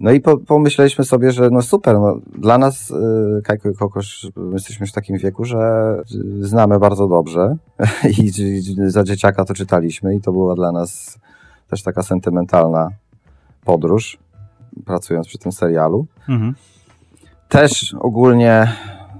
No 0.00 0.10
i 0.10 0.20
po, 0.20 0.36
pomyśleliśmy 0.36 1.04
sobie, 1.04 1.32
że 1.32 1.50
no 1.50 1.62
super, 1.62 1.98
no, 1.98 2.20
dla 2.38 2.58
nas 2.58 2.90
y, 2.90 3.42
Kajko 3.44 3.70
i 3.70 3.74
Kokosz, 3.74 4.28
my 4.36 4.52
jesteśmy 4.52 4.84
już 4.84 4.90
w 4.90 4.94
takim 4.94 5.18
wieku, 5.18 5.44
że 5.44 5.58
znamy 6.40 6.78
bardzo 6.78 7.08
dobrze 7.08 7.56
I, 8.18 8.26
i 8.40 8.62
za 8.90 9.04
dzieciaka 9.04 9.44
to 9.44 9.54
czytaliśmy 9.54 10.14
i 10.14 10.20
to 10.20 10.32
była 10.32 10.54
dla 10.54 10.72
nas 10.72 11.18
też 11.70 11.82
taka 11.82 12.02
sentymentalna 12.02 12.90
podróż, 13.64 14.18
pracując 14.84 15.26
przy 15.26 15.38
tym 15.38 15.52
serialu. 15.52 16.06
Mhm. 16.28 16.54
Też 17.48 17.94
ogólnie 18.00 18.72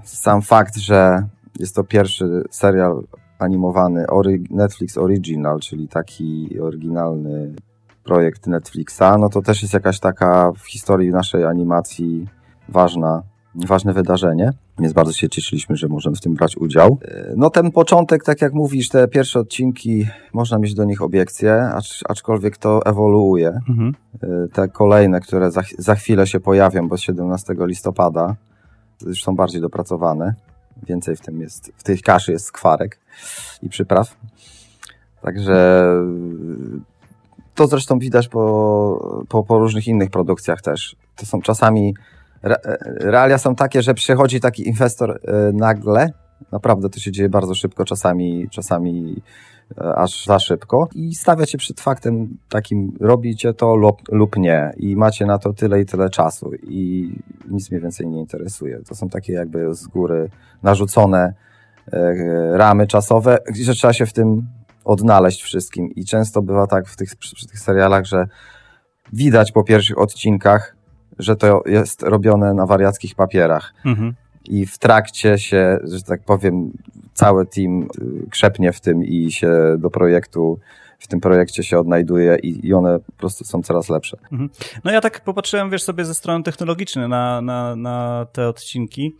sam 0.03 0.41
fakt, 0.41 0.77
że 0.77 1.23
jest 1.59 1.75
to 1.75 1.83
pierwszy 1.83 2.43
serial 2.51 3.03
animowany 3.39 4.05
Netflix 4.49 4.97
Original, 4.97 5.59
czyli 5.59 5.87
taki 5.87 6.59
oryginalny 6.59 7.55
projekt 8.03 8.47
Netflixa, 8.47 9.17
no 9.19 9.29
to 9.29 9.41
też 9.41 9.61
jest 9.61 9.73
jakaś 9.73 9.99
taka 9.99 10.51
w 10.51 10.67
historii 10.67 11.11
naszej 11.11 11.45
animacji 11.45 12.27
ważna, 12.69 13.23
ważne 13.55 13.93
wydarzenie. 13.93 14.51
Więc 14.79 14.93
bardzo 14.93 15.13
się 15.13 15.29
cieszyliśmy, 15.29 15.75
że 15.75 15.87
możemy 15.87 16.15
w 16.15 16.21
tym 16.21 16.33
brać 16.33 16.57
udział. 16.57 16.97
No 17.35 17.49
ten 17.49 17.71
początek, 17.71 18.23
tak 18.23 18.41
jak 18.41 18.53
mówisz, 18.53 18.89
te 18.89 19.07
pierwsze 19.07 19.39
odcinki, 19.39 20.07
można 20.33 20.57
mieć 20.57 20.73
do 20.73 20.83
nich 20.83 21.01
obiekcje, 21.01 21.63
acz, 21.63 22.03
aczkolwiek 22.09 22.57
to 22.57 22.85
ewoluuje. 22.85 23.59
Mhm. 23.69 23.95
Te 24.53 24.67
kolejne, 24.67 25.19
które 25.19 25.51
za, 25.51 25.61
za 25.77 25.95
chwilę 25.95 26.27
się 26.27 26.39
pojawią, 26.39 26.87
bo 26.87 26.97
17 26.97 27.55
listopada, 27.59 28.35
już 29.01 29.23
są 29.23 29.35
bardziej 29.35 29.61
dopracowane. 29.61 30.33
Więcej 30.83 31.15
w 31.15 31.21
tym 31.21 31.41
jest, 31.41 31.71
w 31.77 31.83
tej 31.83 31.99
kaszy 31.99 32.31
jest 32.31 32.45
skwarek 32.45 32.99
i 33.61 33.69
przypraw. 33.69 34.15
Także 35.21 35.83
to 37.55 37.67
zresztą 37.67 37.99
widać 37.99 38.27
po, 38.27 39.25
po, 39.29 39.43
po 39.43 39.59
różnych 39.59 39.87
innych 39.87 40.09
produkcjach 40.09 40.61
też. 40.61 40.95
To 41.15 41.25
są 41.25 41.41
czasami, 41.41 41.93
re, 42.43 42.57
realia 42.85 43.37
są 43.37 43.55
takie, 43.55 43.81
że 43.81 43.93
przychodzi 43.93 44.39
taki 44.39 44.67
inwestor 44.67 45.19
e, 45.23 45.51
nagle, 45.53 46.13
naprawdę 46.51 46.89
to 46.89 46.99
się 46.99 47.11
dzieje 47.11 47.29
bardzo 47.29 47.55
szybko, 47.55 47.85
czasami, 47.85 48.49
czasami 48.49 49.21
aż 49.77 50.25
za 50.25 50.39
szybko 50.39 50.89
i 50.95 51.15
stawia 51.15 51.45
cię 51.45 51.57
przed 51.57 51.81
faktem 51.81 52.37
takim, 52.49 52.97
robicie 52.99 53.53
to 53.53 53.75
lub, 53.75 54.01
lub 54.11 54.37
nie 54.37 54.73
i 54.77 54.95
macie 54.95 55.25
na 55.25 55.37
to 55.37 55.53
tyle 55.53 55.81
i 55.81 55.85
tyle 55.85 56.09
czasu 56.09 56.51
i 56.63 57.11
nic 57.49 57.71
mnie 57.71 57.79
więcej 57.79 58.07
nie 58.07 58.19
interesuje. 58.19 58.79
To 58.89 58.95
są 58.95 59.09
takie 59.09 59.33
jakby 59.33 59.75
z 59.75 59.87
góry 59.87 60.29
narzucone 60.63 61.33
e, 61.93 62.13
ramy 62.57 62.87
czasowe, 62.87 63.37
że 63.61 63.73
trzeba 63.73 63.93
się 63.93 64.05
w 64.05 64.13
tym 64.13 64.47
odnaleźć 64.85 65.43
wszystkim. 65.43 65.91
I 65.95 66.05
często 66.05 66.41
bywa 66.41 66.67
tak 66.67 66.87
w 66.87 66.95
tych, 66.95 67.15
przy, 67.15 67.35
przy 67.35 67.47
tych 67.47 67.59
serialach, 67.59 68.05
że 68.05 68.25
widać 69.13 69.51
po 69.51 69.63
pierwszych 69.63 69.97
odcinkach, 69.97 70.75
że 71.19 71.35
to 71.35 71.63
jest 71.65 72.03
robione 72.03 72.53
na 72.53 72.65
wariackich 72.65 73.15
papierach. 73.15 73.73
Mhm. 73.85 74.13
I 74.45 74.65
w 74.65 74.77
trakcie 74.77 75.37
się, 75.37 75.77
że 75.83 76.03
tak 76.03 76.23
powiem, 76.23 76.71
cały 77.21 77.45
team 77.45 77.81
y, 77.81 78.29
krzepnie 78.29 78.73
w 78.73 78.81
tym 78.81 79.03
i 79.03 79.31
się 79.31 79.75
do 79.79 79.89
projektu 79.89 80.59
w 80.99 81.07
tym 81.07 81.19
projekcie 81.19 81.63
się 81.63 81.79
odnajduje 81.79 82.37
i, 82.43 82.67
i 82.67 82.73
one 82.73 82.99
po 82.99 83.11
prostu 83.11 83.43
są 83.43 83.61
coraz 83.61 83.89
lepsze. 83.89 84.17
Mhm. 84.31 84.49
No 84.83 84.91
ja 84.91 85.01
tak 85.01 85.23
popatrzyłem, 85.23 85.69
wiesz, 85.69 85.83
sobie 85.83 86.05
ze 86.05 86.13
strony 86.13 86.43
technologicznej 86.43 87.09
na, 87.09 87.41
na, 87.41 87.75
na 87.75 88.25
te 88.33 88.47
odcinki 88.47 89.15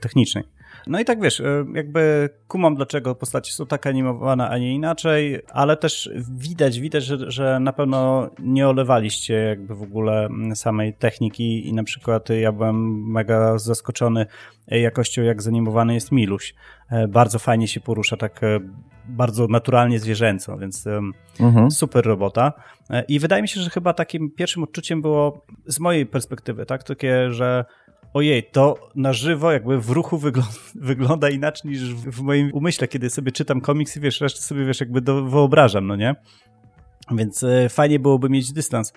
technicznej. 0.00 0.44
No 0.86 1.00
i 1.00 1.04
tak 1.04 1.20
wiesz, 1.20 1.40
e, 1.40 1.64
jakby 1.74 2.28
kumam, 2.48 2.74
dlaczego 2.74 3.14
postacie 3.14 3.52
są 3.52 3.66
tak 3.66 3.86
animowane, 3.86 4.48
a 4.48 4.58
nie 4.58 4.74
inaczej, 4.74 5.40
ale 5.52 5.76
też 5.76 6.10
widać, 6.30 6.80
widać, 6.80 7.04
że, 7.04 7.30
że 7.30 7.60
na 7.60 7.72
pewno 7.72 8.30
nie 8.38 8.68
olewaliście 8.68 9.34
jakby 9.34 9.74
w 9.74 9.82
ogóle 9.82 10.28
samej 10.54 10.94
techniki 10.94 11.68
i 11.68 11.72
na 11.72 11.84
przykład 11.84 12.28
ja 12.28 12.52
byłem 12.52 13.10
mega 13.10 13.58
zaskoczony 13.58 14.26
jakością, 14.66 15.22
jak 15.22 15.42
zanimowany 15.42 15.94
jest 15.94 16.12
Miluś. 16.12 16.54
E, 16.90 17.08
bardzo 17.08 17.38
fajnie 17.38 17.68
się 17.68 17.80
porusza, 17.80 18.16
tak 18.16 18.44
e, 18.44 18.60
bardzo 19.08 19.46
naturalnie 19.46 19.98
zwierzęco, 19.98 20.58
więc 20.58 20.86
mhm. 21.40 21.70
super 21.70 22.04
robota. 22.06 22.52
I 23.08 23.18
wydaje 23.18 23.42
mi 23.42 23.48
się, 23.48 23.60
że 23.60 23.70
chyba 23.70 23.92
takim 23.92 24.30
pierwszym 24.30 24.62
odczuciem 24.62 25.02
było 25.02 25.44
z 25.66 25.80
mojej 25.80 26.06
perspektywy, 26.06 26.66
tak, 26.66 26.82
takie, 26.82 27.30
że 27.30 27.64
ojej, 28.14 28.42
to 28.42 28.90
na 28.94 29.12
żywo 29.12 29.52
jakby 29.52 29.80
w 29.80 29.90
ruchu 29.90 30.18
wygląda, 30.18 30.52
wygląda 30.74 31.30
inaczej 31.30 31.70
niż 31.70 31.94
w, 31.94 32.20
moim 32.20 32.50
umyśle, 32.52 32.88
kiedy 32.88 33.10
sobie 33.10 33.32
czytam 33.32 33.60
komiks 33.60 33.96
i 33.96 34.00
wiesz, 34.00 34.20
resztę 34.20 34.40
sobie 34.40 34.64
wiesz, 34.64 34.80
jakby 34.80 35.00
do, 35.00 35.24
wyobrażam, 35.24 35.86
no 35.86 35.96
nie? 35.96 36.16
Więc 37.12 37.42
e, 37.42 37.68
fajnie 37.68 37.98
byłoby 37.98 38.28
mieć 38.28 38.52
dystans. 38.52 38.92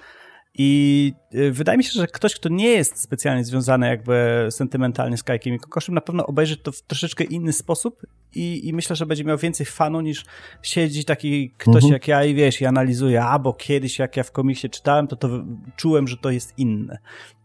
I 0.57 1.13
e, 1.31 1.51
wydaje 1.51 1.77
mi 1.77 1.83
się, 1.83 1.91
że 1.93 2.07
ktoś, 2.07 2.35
kto 2.35 2.49
nie 2.49 2.67
jest 2.69 3.01
specjalnie 3.01 3.43
związany 3.43 3.87
jakby 3.87 4.47
sentymentalnie 4.49 5.17
z 5.17 5.23
Kajkiem 5.23 5.55
i 5.55 5.59
Kokoszem, 5.59 5.95
na 5.95 6.01
pewno 6.01 6.25
obejrzy 6.25 6.57
to 6.57 6.71
w 6.71 6.81
troszeczkę 6.81 7.23
inny 7.23 7.53
sposób 7.53 8.01
i, 8.35 8.67
i 8.67 8.73
myślę, 8.73 8.95
że 8.95 9.05
będzie 9.05 9.23
miał 9.23 9.37
więcej 9.37 9.65
fanu 9.65 10.01
niż 10.01 10.25
siedzi 10.61 11.05
taki 11.05 11.51
ktoś 11.57 11.75
mhm. 11.75 11.93
jak 11.93 12.07
ja 12.07 12.25
i 12.25 12.35
wiesz, 12.35 12.61
i 12.61 12.65
analizuje, 12.65 13.23
a 13.23 13.39
bo 13.39 13.53
kiedyś 13.53 13.99
jak 13.99 14.17
ja 14.17 14.23
w 14.23 14.31
komiksie 14.31 14.69
czytałem, 14.69 15.07
to 15.07 15.15
to 15.15 15.29
czułem, 15.75 16.07
że 16.07 16.17
to 16.17 16.31
jest 16.31 16.53
inne 16.57 16.97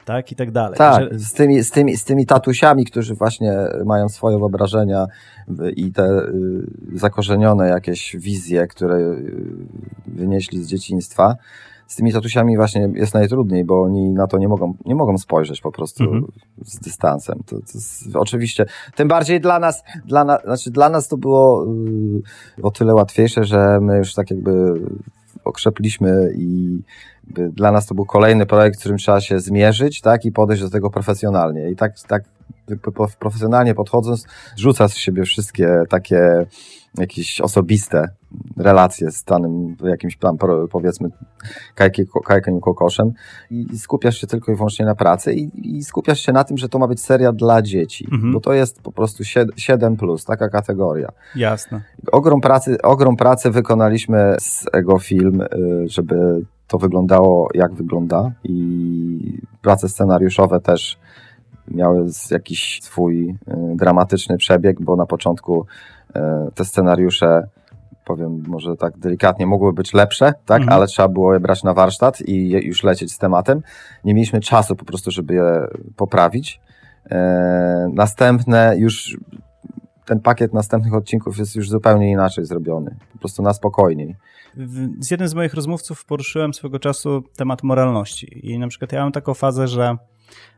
tak? 0.09 0.33
I 0.33 0.37
tak 0.37 0.51
dalej. 0.51 0.79
Tak, 0.79 1.03
że... 1.03 1.19
z, 1.19 1.33
tymi, 1.33 1.63
z, 1.63 1.71
tymi, 1.71 1.97
z 1.97 2.05
tymi 2.05 2.27
tatusiami, 2.27 2.85
którzy 2.85 3.15
właśnie 3.15 3.53
mają 3.85 4.09
swoje 4.09 4.39
wyobrażenia 4.39 5.07
i 5.77 5.93
te 5.93 6.05
y, 6.05 6.99
zakorzenione 6.99 7.69
jakieś 7.69 8.17
wizje, 8.17 8.67
które 8.67 8.97
y, 8.97 9.33
wynieśli 10.07 10.65
z 10.65 10.69
dzieciństwa, 10.69 11.37
z 11.87 11.97
tymi 11.97 12.13
tatusiami 12.13 12.57
właśnie 12.57 12.89
jest 12.95 13.15
najtrudniej, 13.15 13.65
bo 13.65 13.83
oni 13.83 14.11
na 14.11 14.27
to 14.27 14.39
nie 14.39 14.49
mogą, 14.49 14.75
nie 14.87 14.95
mogą 14.95 15.19
spojrzeć 15.19 15.61
po 15.61 15.73
prostu 15.73 16.05
mhm. 16.05 16.27
z 16.65 16.79
dystansem. 16.79 17.39
To, 17.47 17.57
to 17.57 17.63
jest, 17.75 18.17
oczywiście, 18.17 18.67
tym 18.97 19.09
bardziej 19.09 19.41
dla 19.41 19.59
nas, 19.59 19.85
dla, 20.05 20.25
na, 20.25 20.39
znaczy 20.39 20.71
dla 20.71 20.89
nas 20.89 21.09
to 21.09 21.17
było 21.17 21.67
y, 22.59 22.63
o 22.63 22.71
tyle 22.71 22.95
łatwiejsze, 22.95 23.45
że 23.45 23.79
my 23.81 23.99
już 23.99 24.15
tak 24.15 24.31
jakby 24.31 24.75
okrzepliśmy 25.49 26.33
i 26.37 26.81
dla 27.35 27.73
nas 27.73 27.87
to 27.87 27.95
był 27.95 28.07
kolejny 28.07 28.47
projekt, 28.47 28.77
z 28.77 28.81
którym 28.81 28.99
trzeba 28.99 29.21
się 29.21 29.41
zmierzyć, 29.41 30.01
tak, 30.01 30.25
i 30.25 30.33
podejść 30.33 30.63
do 30.63 30.71
tego 30.71 30.91
profesjonalnie. 30.91 31.71
I 31.71 31.77
tak, 31.77 32.01
tak 32.01 32.23
profesjonalnie 33.19 33.75
podchodząc, 33.75 34.27
rzuca 34.57 34.89
z 34.89 34.97
siebie 34.97 35.25
wszystkie 35.25 35.83
takie 35.89 36.47
jakieś 36.99 37.41
osobiste 37.41 38.09
relacje 38.57 39.11
z 39.11 39.25
danym 39.25 39.77
jakimś 39.85 40.17
tam, 40.17 40.37
powiedzmy, 40.71 41.09
kajkiem 42.25 42.61
kokoszem 42.61 43.13
i 43.51 43.79
skupiasz 43.79 44.19
się 44.19 44.27
tylko 44.27 44.53
i 44.53 44.55
wyłącznie 44.55 44.87
na 44.87 44.95
pracy 44.95 45.35
i, 45.35 45.77
i 45.77 45.85
skupiasz 45.85 46.21
się 46.21 46.33
na 46.33 46.45
tym, 46.45 46.59
że 46.59 46.69
to 46.69 46.79
ma 46.79 46.89
być 46.89 47.01
seria 47.01 47.33
dla 47.33 47.63
dzieci, 47.63 48.09
mhm. 48.13 48.33
bo 48.33 48.41
to 48.41 48.53
jest 48.53 48.83
po 48.83 48.93
prostu 48.93 49.23
7 49.57 49.97
plus, 49.97 50.25
taka 50.25 50.49
kategoria. 50.49 51.09
Jasne. 51.37 51.83
Ogrom 52.13 52.41
pracy, 52.41 52.83
ogrom 52.83 53.17
pracy 53.17 53.51
wykonaliśmy 53.51 54.37
z 54.41 54.67
Ego 54.73 54.99
Film, 54.99 55.41
y, 55.41 55.47
żeby 55.87 56.45
to 56.67 56.79
wyglądało 56.79 57.49
jak 57.55 57.75
wygląda 57.75 58.33
i 58.45 59.39
prace 59.63 59.89
scenariuszowe 59.89 60.61
też 60.61 60.99
miały 61.71 62.07
jakiś 62.31 62.81
swój 62.83 63.31
y, 63.31 63.37
dramatyczny 63.77 64.37
przebieg, 64.37 64.83
bo 64.83 64.97
na 64.97 65.07
początku 65.07 65.67
te 66.55 66.65
scenariusze 66.65 67.49
powiem 68.09 68.43
może 68.47 68.77
tak 68.77 68.99
delikatnie, 68.99 69.47
mogły 69.47 69.73
być 69.73 69.95
lepsze, 69.95 70.33
tak, 70.47 70.61
mhm. 70.61 70.77
ale 70.77 70.87
trzeba 70.87 71.09
było 71.09 71.35
je 71.35 71.41
brać 71.41 71.63
na 71.63 71.75
warsztat 71.75 72.21
i 72.21 72.51
już 72.51 72.83
lecieć 72.83 73.13
z 73.13 73.19
tematem. 73.19 73.63
Nie 74.05 74.15
mieliśmy 74.15 74.41
czasu 74.41 74.77
po 74.77 74.85
prostu, 74.85 75.11
żeby 75.11 75.35
je 75.35 75.67
poprawić. 75.97 76.61
E, 77.11 77.89
następne 77.95 78.75
już 78.79 79.19
ten 80.05 80.21
pakiet 80.21 80.55
następnych 80.55 80.95
odcinków 80.95 81.39
jest 81.39 81.57
już 81.57 81.71
zupełnie 81.71 82.11
inaczej 82.11 82.45
zrobiony. 82.45 82.97
Po 83.13 83.19
prostu 83.19 83.43
na 83.43 83.53
spokojniej. 83.53 84.17
Z 85.01 85.11
jednym 85.11 85.29
z 85.29 85.35
moich 85.35 85.55
rozmówców 85.55 86.05
poruszyłem 86.05 86.55
swego 86.55 86.79
czasu 86.79 87.23
temat 87.37 87.63
moralności. 87.63 88.51
I 88.53 88.59
na 88.59 88.69
przykład 88.69 88.93
ja 88.93 89.03
mam 89.03 89.13
taką 89.13 89.35
fazę, 89.35 89.69
że 89.69 89.97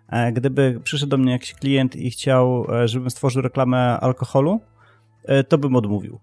e, 0.09 0.33
gdyby 0.33 0.80
przyszedł 0.85 1.11
do 1.11 1.19
mnie 1.19 1.33
jakiś 1.33 1.54
klient 1.54 1.97
i 1.97 2.11
chciał, 2.11 2.66
e, 2.75 2.88
żebym 2.88 3.11
stworzył 3.11 3.42
reklamę 3.42 4.00
alkoholu, 4.00 4.52
e, 4.54 4.80
to 5.49 5.59
bym 5.59 5.77
odmówił. 5.77 6.21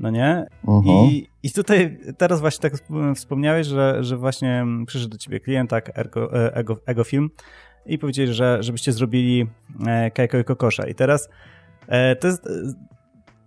No 0.00 0.10
nie? 0.10 0.46
Uh 0.62 0.84
-huh. 0.84 1.08
I, 1.10 1.28
I 1.42 1.50
tutaj 1.50 1.98
teraz 2.18 2.40
właśnie 2.40 2.70
tak 2.70 2.80
wspomniałeś, 3.14 3.66
że, 3.66 4.04
że 4.04 4.16
właśnie 4.16 4.66
przyszedł 4.86 5.10
do 5.10 5.18
ciebie 5.18 5.40
klient, 5.40 5.70
tak, 5.70 5.98
Ergo, 5.98 6.52
Ego, 6.54 6.76
Ego 6.86 7.04
Film 7.04 7.30
i 7.86 7.98
powiedzieli, 7.98 8.34
że 8.34 8.62
żebyście 8.62 8.92
zrobili 8.92 9.46
Kajko 10.14 10.38
i 10.38 10.44
Kokosza. 10.44 10.86
I 10.86 10.94
teraz 10.94 11.28
to 12.20 12.28
jest, 12.28 12.48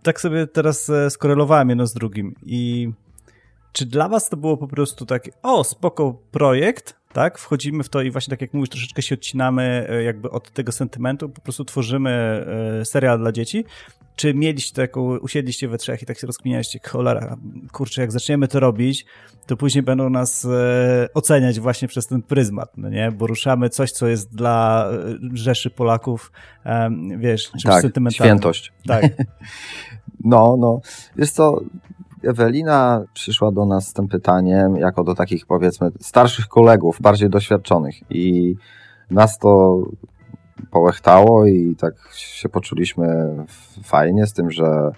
tak 0.03 0.21
sobie 0.21 0.48
teraz 0.48 0.91
skorelowałem 1.10 1.69
jedno 1.69 1.88
z 1.88 1.93
drugim 1.93 2.36
i 2.45 2.89
czy 3.71 3.86
dla 3.86 4.10
was 4.10 4.29
to 4.29 4.38
było 4.38 4.57
po 4.57 4.67
prostu 4.67 5.05
takie, 5.05 5.31
o, 5.43 5.63
spoko 5.63 6.21
projekt, 6.31 6.95
tak? 7.13 7.38
Wchodzimy 7.38 7.83
w 7.83 7.89
to 7.89 8.01
i 8.01 8.12
właśnie 8.12 8.31
tak 8.31 8.41
jak 8.41 8.53
mówisz, 8.53 8.69
troszeczkę 8.69 9.01
się 9.01 9.15
odcinamy 9.15 9.88
e, 9.89 10.03
jakby 10.03 10.29
od 10.29 10.51
tego 10.51 10.71
sentymentu, 10.71 11.29
po 11.29 11.41
prostu 11.41 11.65
tworzymy 11.65 12.10
e, 12.81 12.86
serial 12.86 13.19
dla 13.19 13.31
dzieci. 13.31 13.65
Czy 14.15 14.33
mieliście 14.33 14.75
taką, 14.75 15.17
usiedliście 15.17 15.67
we 15.67 15.77
trzech 15.77 16.01
i 16.01 16.05
tak 16.05 16.17
się 16.19 16.27
rozkminialiście, 16.27 16.79
cholera, 16.87 17.37
kurczę, 17.71 18.01
jak 18.01 18.11
zaczniemy 18.11 18.47
to 18.47 18.59
robić, 18.59 19.05
to 19.47 19.57
później 19.57 19.83
będą 19.83 20.09
nas 20.09 20.45
e, 20.45 21.07
oceniać 21.13 21.59
właśnie 21.59 21.87
przez 21.87 22.07
ten 22.07 22.21
pryzmat, 22.21 22.77
no 22.77 22.89
nie? 22.89 23.11
Bo 23.11 23.27
ruszamy 23.27 23.69
coś, 23.69 23.91
co 23.91 24.07
jest 24.07 24.35
dla 24.35 24.89
rzeszy 25.33 25.69
Polaków, 25.69 26.31
wiesz, 27.17 27.51
czymś 27.51 27.63
tak, 27.63 27.81
sentymentalnym. 27.81 28.37
świętość. 28.37 28.73
Tak. 28.87 29.05
no, 30.23 30.57
no. 30.59 30.81
Wiesz 31.15 31.31
co, 31.31 31.61
Ewelina 32.23 33.03
przyszła 33.13 33.51
do 33.51 33.65
nas 33.65 33.87
z 33.87 33.93
tym 33.93 34.07
pytaniem 34.07 34.75
jako 34.75 35.03
do 35.03 35.15
takich 35.15 35.45
powiedzmy 35.45 35.91
starszych 35.99 36.47
kolegów, 36.47 36.97
bardziej 37.01 37.29
doświadczonych 37.29 37.95
i 38.11 38.55
nas 39.11 39.37
to 39.39 39.81
połechtało 40.71 41.45
i 41.45 41.75
tak 41.75 41.93
się 42.13 42.49
poczuliśmy 42.49 43.35
fajnie 43.83 44.27
z 44.27 44.33
tym, 44.33 44.51
że, 44.51 44.91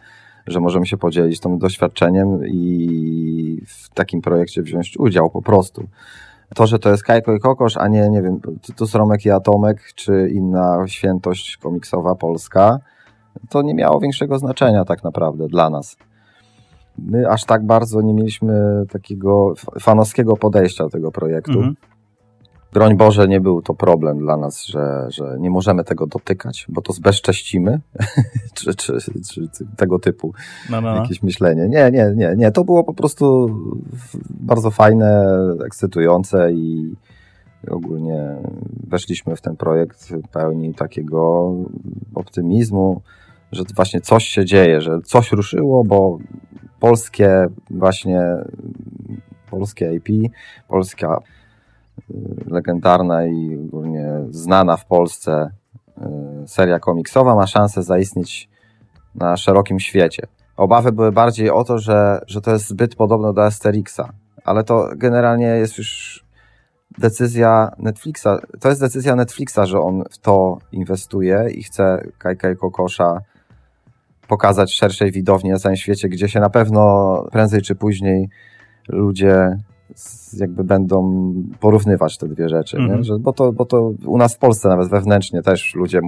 że 0.48 0.60
możemy 0.60 0.86
się 0.86 0.98
podzielić 0.98 1.39
tym 1.39 1.58
doświadczeniem 1.58 2.48
i 2.48 3.62
w 3.67 3.89
takim 3.89 4.22
projekcie 4.22 4.62
wziąć 4.62 4.98
udział 4.98 5.29
po 5.29 5.41
prostu. 5.41 5.84
To, 6.55 6.67
że 6.67 6.79
to 6.79 6.89
jest 6.89 7.03
Kajko 7.03 7.36
i 7.36 7.39
Kokosz, 7.39 7.77
a 7.77 7.88
nie, 7.88 8.10
nie 8.10 8.22
wiem, 8.22 8.39
tu 8.75 8.88
Sromek 8.88 9.25
i 9.25 9.32
Atomek, 9.32 9.93
czy 9.96 10.29
inna 10.34 10.88
świętość 10.88 11.58
komiksowa 11.58 12.15
polska, 12.15 12.79
to 13.50 13.62
nie 13.62 13.74
miało 13.74 14.00
większego 14.00 14.39
znaczenia 14.39 14.86
tak 14.86 15.03
naprawdę 15.03 15.48
dla 15.48 15.70
nas 15.70 15.98
my 16.98 17.29
aż 17.29 17.46
tak 17.46 17.65
bardzo 17.65 18.01
nie 18.01 18.13
mieliśmy 18.13 18.84
takiego 18.91 19.53
fanowskiego 19.79 20.38
podejścia 20.38 20.84
do 20.84 20.89
tego 20.89 21.12
projektu. 21.12 21.51
Mhm. 21.51 21.75
Broń 22.74 22.98
Boże, 22.98 23.27
nie 23.27 23.42
był 23.42 23.62
to 23.62 23.74
problem 23.74 24.20
dla 24.20 24.38
nas, 24.38 24.65
że, 24.65 25.08
że 25.10 25.38
nie 25.39 25.50
możemy 25.50 25.84
tego 25.84 26.08
dotykać, 26.08 26.65
bo 26.70 26.82
to 26.82 26.94
zbezcześcimy, 26.94 27.80
czy, 28.56 28.75
czy, 28.75 28.98
czy, 29.34 29.48
tego 29.77 30.00
typu 30.00 30.34
no, 30.70 30.82
no, 30.82 30.96
no. 30.96 31.01
jakieś 31.01 31.24
myślenie. 31.24 31.68
Nie, 31.70 31.92
nie, 31.92 32.13
nie, 32.15 32.34
nie. 32.38 32.51
To 32.51 32.63
było 32.63 32.84
po 32.84 32.94
prostu 32.94 33.50
bardzo 34.30 34.72
fajne, 34.72 35.25
ekscytujące 35.65 36.51
i 36.51 36.96
ogólnie 37.72 38.38
weszliśmy 38.88 39.36
w 39.36 39.42
ten 39.42 39.56
projekt 39.56 40.13
pełni 40.32 40.74
takiego 40.74 41.53
optymizmu, 42.15 43.01
że 43.51 43.63
właśnie 43.75 44.01
coś 44.01 44.24
się 44.24 44.46
dzieje, 44.46 44.82
że 44.82 45.00
coś 45.01 45.32
ruszyło, 45.32 45.84
bo 45.84 46.18
polskie 46.80 47.46
właśnie, 47.70 48.22
polskie 49.50 49.94
IP, 49.94 50.34
polska 50.68 51.20
legendarna 52.48 53.26
i 53.26 53.58
ogólnie 53.67 54.10
znana 54.30 54.78
w 54.78 54.86
Polsce 54.86 55.52
y, 55.98 56.02
seria 56.48 56.80
komiksowa 56.80 57.36
ma 57.36 57.48
szansę 57.48 57.84
zaistnieć 57.84 58.50
na 59.15 59.38
szerokim 59.38 59.80
świecie. 59.80 60.28
Obawy 60.58 60.91
były 60.91 61.12
bardziej 61.12 61.50
o 61.50 61.63
to, 61.63 61.80
że, 61.80 62.22
że 62.28 62.41
to 62.41 62.52
jest 62.52 62.67
zbyt 62.67 62.96
podobne 62.96 63.34
do 63.34 63.46
Asterixa, 63.46 64.13
ale 64.46 64.63
to 64.63 64.89
generalnie 64.96 65.46
jest 65.46 65.78
już 65.78 66.24
decyzja 66.98 67.72
Netflixa. 67.80 68.28
To 68.60 68.70
jest 68.70 68.82
decyzja 68.82 69.15
Netflixa, 69.15 69.60
że 69.63 69.80
on 69.80 70.04
w 70.12 70.17
to 70.17 70.58
inwestuje 70.72 71.50
i 71.56 71.63
chce 71.63 72.04
Kajka 72.17 72.56
Kokosza 72.56 73.22
pokazać 74.28 74.74
szerszej 74.74 75.12
widowni 75.12 75.50
na 75.50 75.60
całym 75.60 75.76
świecie, 75.76 76.10
gdzie 76.10 76.30
się 76.30 76.39
na 76.39 76.50
pewno 76.50 77.24
prędzej 77.32 77.62
czy 77.62 77.76
później 77.76 78.30
ludzie 78.88 79.58
jakby 80.38 80.63
będą 80.63 81.23
porównywać 81.60 82.17
te 82.17 82.27
dwie 82.27 82.49
rzeczy, 82.49 82.77
mm 82.77 82.91
-hmm. 82.91 83.03
Że, 83.03 83.19
bo, 83.19 83.34
to, 83.34 83.51
bo 83.51 83.65
to 83.65 83.93
u 84.06 84.17
nas 84.17 84.36
w 84.36 84.38
Polsce 84.38 84.69
nawet 84.69 84.89
wewnętrznie 84.89 85.41
też 85.41 85.75
ludzie, 85.75 86.01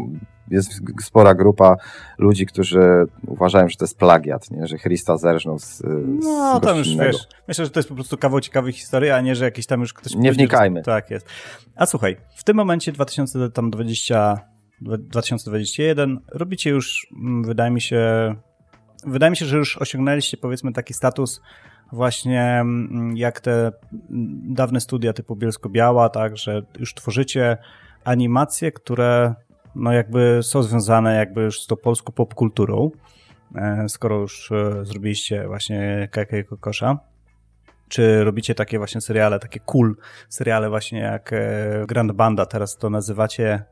jest 0.52 0.72
spora 1.02 1.36
grupa 1.36 1.76
ludzi, 2.18 2.46
którzy 2.46 3.06
uważają, 3.28 3.70
że 3.70 3.78
to 3.78 3.86
jest 3.86 3.98
plagiat, 3.98 4.52
nie? 4.52 4.68
że 4.68 4.78
Christa 4.78 5.18
zerżnął 5.18 5.60
z, 5.60 5.84
No, 6.24 6.60
tam 6.60 6.78
już 6.78 6.88
innego. 6.88 7.12
wiesz, 7.12 7.28
myślę, 7.48 7.66
że 7.66 7.72
to 7.72 7.80
jest 7.80 7.90
po 7.90 7.96
prostu 7.96 8.18
kawał 8.18 8.40
ciekawej 8.40 8.74
historii, 8.74 9.10
a 9.10 9.22
nie, 9.22 9.36
że 9.36 9.46
jakiś 9.46 9.66
tam 9.66 9.80
już 9.80 9.94
ktoś... 9.94 10.16
Nie 10.16 10.32
wnikajmy. 10.32 10.80
Że... 10.80 10.84
Tak 10.84 11.12
jest. 11.12 11.28
A 11.76 11.86
słuchaj, 11.86 12.18
w 12.36 12.44
tym 12.44 12.58
momencie 12.58 12.92
2020 12.92 14.56
2021 14.82 16.20
robicie 16.32 16.70
już, 16.70 17.08
mm, 17.22 17.44
wydaje 17.44 17.72
mi 17.72 17.82
się, 17.82 18.36
wydaje 19.08 19.30
mi 19.30 19.38
się, 19.38 19.46
że 19.46 19.58
już 19.58 19.78
osiągnęliście 19.78 20.38
powiedzmy 20.38 20.74
taki 20.74 20.94
status 20.94 21.42
właśnie 21.92 22.44
mm, 22.44 23.18
jak 23.18 23.40
te 23.40 23.72
dawne 24.44 24.80
studia 24.82 25.14
typu 25.14 25.36
Bielsko-Biała, 25.36 26.10
tak, 26.10 26.38
że 26.38 26.62
już 26.80 26.94
tworzycie 26.94 27.58
animacje, 28.04 28.72
które 28.72 29.36
no 29.76 29.94
jakby 29.94 30.40
są 30.44 30.64
związane 30.64 31.16
jakby 31.16 31.42
już 31.42 31.62
z 31.62 31.68
tą 31.68 31.76
polską 31.76 32.14
popkulturą, 32.14 32.92
e, 33.56 33.90
skoro 33.90 34.16
już 34.20 34.52
e, 34.52 34.86
zrobiliście 34.86 35.48
właśnie 35.48 36.08
Kajka 36.12 36.38
i 36.38 36.44
Kokosza. 36.44 37.00
Czy 37.88 38.24
robicie 38.24 38.56
takie 38.56 38.78
właśnie 38.78 39.02
seriale, 39.02 39.40
takie 39.40 39.60
cool 39.60 39.96
seriale 40.30 40.70
właśnie 40.70 41.00
jak 41.00 41.34
e, 41.34 41.86
Grand 41.88 42.12
Banda, 42.12 42.46
teraz 42.46 42.78
to 42.78 42.90
nazywacie 42.90 43.64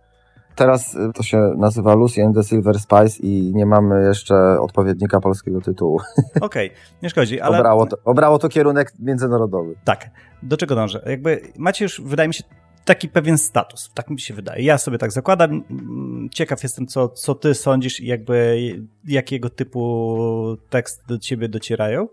Teraz 0.55 0.95
y, 0.95 1.13
to 1.13 1.23
się 1.23 1.53
nazywa 1.57 1.95
Lucy 1.95 2.23
and 2.23 2.35
the 2.35 2.43
Silver 2.43 2.79
Spice 2.79 3.19
i 3.19 3.51
nie 3.55 3.65
mamy 3.65 4.07
jeszcze 4.07 4.59
odpowiednika 4.59 5.19
polskiego 5.19 5.61
tytułu. 5.61 5.99
Okej, 6.41 6.67
okay, 6.67 6.81
nie 7.01 7.09
szkodzi, 7.09 7.41
ale... 7.41 7.57
Obrało 7.57 7.85
to, 7.85 7.97
obrało 8.05 8.39
to 8.39 8.49
kierunek 8.49 8.93
międzynarodowy. 8.99 9.75
Tak. 9.83 10.09
Do 10.43 10.57
czego 10.57 10.75
dążę? 10.75 11.03
Jakby 11.05 11.41
macie 11.57 11.85
już, 11.85 12.01
wydaje 12.01 12.27
mi 12.27 12.33
się, 12.33 12.43
taki 12.85 13.09
pewien 13.09 13.37
status. 13.37 13.91
Tak 13.93 14.09
mi 14.09 14.19
się 14.19 14.33
wydaje. 14.33 14.63
Ja 14.63 14.77
sobie 14.77 14.97
tak 14.97 15.11
zakładam. 15.11 15.63
Ciekaw 16.31 16.63
jestem, 16.63 16.87
co, 16.87 17.09
co 17.09 17.35
ty 17.35 17.53
sądzisz 17.53 17.99
i 17.99 18.07
jakby 18.07 18.57
jakiego 19.07 19.49
typu 19.49 20.57
tekst 20.69 21.03
do 21.07 21.17
ciebie 21.17 21.49
docierają 21.49 22.07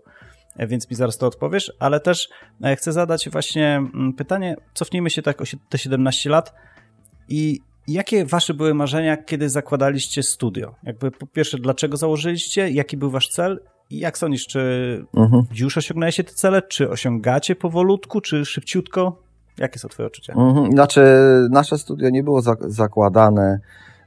więc 0.59 0.89
mi 0.89 0.95
zaraz 0.95 1.17
to 1.17 1.27
odpowiesz, 1.27 1.73
ale 1.79 1.99
też 1.99 2.29
e, 2.63 2.75
chcę 2.75 2.91
zadać 2.91 3.29
właśnie 3.29 3.75
mm, 3.75 4.13
pytanie, 4.13 4.55
cofnijmy 4.73 5.09
się 5.09 5.21
tak 5.21 5.41
o 5.41 5.43
te 5.69 5.77
17 5.77 6.29
lat 6.29 6.53
i 7.29 7.59
Jakie 7.87 8.25
wasze 8.25 8.53
były 8.53 8.73
marzenia, 8.73 9.17
kiedy 9.17 9.49
zakładaliście 9.49 10.23
studio? 10.23 10.75
Jakby 10.83 11.11
po 11.11 11.27
pierwsze, 11.27 11.57
dlaczego 11.57 11.97
założyliście? 11.97 12.69
Jaki 12.69 12.97
był 12.97 13.09
wasz 13.09 13.29
cel? 13.29 13.59
I 13.89 13.99
jak 13.99 14.17
sądzisz, 14.17 14.47
czy 14.47 15.05
mhm. 15.17 15.43
już 15.55 15.77
osiągnęliście 15.77 16.23
te 16.23 16.33
cele? 16.33 16.61
Czy 16.61 16.89
osiągacie 16.89 17.55
powolutku, 17.55 18.21
czy 18.21 18.45
szybciutko? 18.45 19.23
Jakie 19.57 19.79
są 19.79 19.87
twoje 19.87 20.07
odczucia? 20.07 20.33
Mhm. 20.33 20.71
Znaczy, 20.71 21.03
nasze 21.51 21.77
studio 21.77 22.09
nie 22.09 22.23
było 22.23 22.41
zakładane 22.61 23.59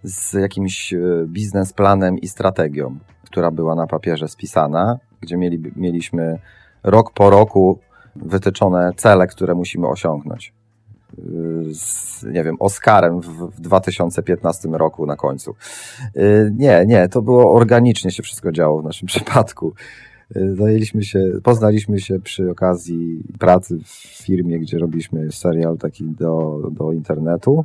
z 0.03 0.33
jakimś 0.33 0.93
e, 0.93 0.99
biznesplanem 1.27 2.19
i 2.19 2.29
strategią, 2.29 2.99
która 3.25 3.51
była 3.51 3.75
na 3.75 3.87
papierze 3.87 4.29
spisana, 4.29 4.99
gdzie 5.21 5.37
mieli, 5.37 5.63
mieliśmy 5.77 6.39
rok 6.83 7.13
po 7.13 7.31
roku 7.31 7.79
wytyczone 8.17 8.91
cele, 8.97 9.27
które 9.27 9.55
musimy 9.55 9.89
osiągnąć 9.89 10.53
z, 11.73 12.23
nie 12.23 12.45
wiem, 12.45 12.57
Oscarem 12.61 13.21
w, 13.21 13.27
w 13.27 13.61
2015 13.61 14.69
roku 14.69 15.07
na 15.07 15.17
końcu. 15.17 15.55
Y, 16.17 16.53
nie, 16.57 16.85
nie, 16.87 17.09
to 17.09 17.23
było 17.23 17.55
organicznie 17.55 18.11
się 18.11 18.23
wszystko 18.23 18.53
działo 18.53 18.83
w 18.83 18.85
naszym 18.85 19.07
przypadku. 19.13 19.73
Y, 20.37 20.57
zajęliśmy 20.57 21.05
się, 21.05 21.31
poznaliśmy 21.43 22.01
się 22.01 22.19
przy 22.19 22.51
okazji 22.51 23.23
pracy 23.39 23.79
w 23.85 24.25
firmie, 24.25 24.59
gdzie 24.59 24.79
robiliśmy 24.79 25.33
serial 25.33 25.79
taki 25.79 26.05
do, 26.05 26.61
do 26.71 26.93
internetu. 26.93 27.65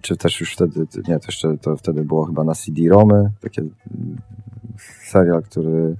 Czy 0.00 0.16
też 0.16 0.40
już 0.40 0.52
wtedy, 0.52 0.80
nie, 1.08 1.18
to 1.18 1.26
jeszcze 1.26 1.58
to 1.58 1.76
wtedy 1.76 2.04
było 2.04 2.24
chyba 2.24 2.44
na 2.44 2.54
CD-ROMy, 2.54 3.30
taki 3.40 3.60
serial, 5.04 5.42
który, 5.42 5.96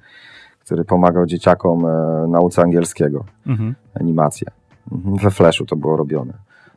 który 0.64 0.85
pomagał 0.85 1.27
dzieciakom 1.27 1.87
e, 1.87 2.27
nauce 2.29 2.62
angielskiego, 2.62 3.25
mhm. 3.46 3.75
animację. 3.94 4.49
Mhm, 4.92 5.16
we 5.16 5.31
Flashu 5.31 5.66
to 5.66 5.77
było 5.77 5.96
robione. 5.96 6.33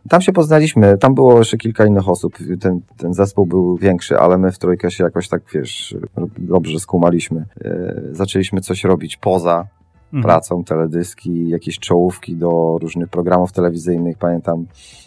Tam 0.10 0.22
się 0.22 0.32
poznaliśmy, 0.32 0.98
tam 0.98 1.16
było 1.16 1.38
jeszcze 1.38 1.58
kilka 1.58 1.86
innych 1.86 2.10
osób. 2.10 2.38
Ten, 2.60 2.82
ten 2.98 3.14
zespół 3.14 3.46
był 3.46 3.78
większy, 3.78 4.18
ale 4.20 4.38
my 4.38 4.52
w 4.52 4.60
trójkę 4.60 4.92
się 4.92 5.04
jakoś 5.04 5.28
tak, 5.28 5.42
wiesz, 5.54 5.96
dobrze 6.38 6.80
skumaliśmy. 6.80 7.46
E, 7.66 7.94
zaczęliśmy 8.12 8.62
coś 8.62 8.84
robić 8.84 9.18
poza 9.18 9.68
mhm. 10.06 10.24
pracą, 10.24 10.64
teledyski, 10.64 11.50
jakieś 11.50 11.80
czołówki 11.80 12.36
do 12.36 12.78
różnych 12.82 13.10
programów 13.10 13.52
telewizyjnych. 13.52 14.18
Pamiętam, 14.18 14.66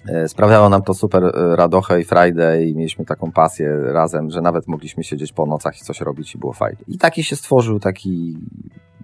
e, 0.08 0.28
sprawiało 0.28 0.68
nam 0.68 0.82
to 0.82 0.94
super 0.94 1.24
e, 1.24 1.56
radochę 1.56 2.00
i 2.00 2.04
Friday 2.04 2.64
i 2.64 2.74
mieliśmy 2.74 3.04
taką 3.04 3.32
pasję 3.32 3.76
razem, 3.92 4.30
że 4.30 4.40
nawet 4.40 4.68
mogliśmy 4.68 5.04
siedzieć 5.04 5.32
po 5.32 5.46
nocach 5.46 5.80
i 5.80 5.84
coś 5.84 6.00
robić 6.00 6.34
i 6.34 6.38
było 6.38 6.52
fajnie. 6.52 6.82
I 6.88 6.98
taki 6.98 7.24
się 7.24 7.36
stworzył 7.36 7.80
taki 7.80 8.38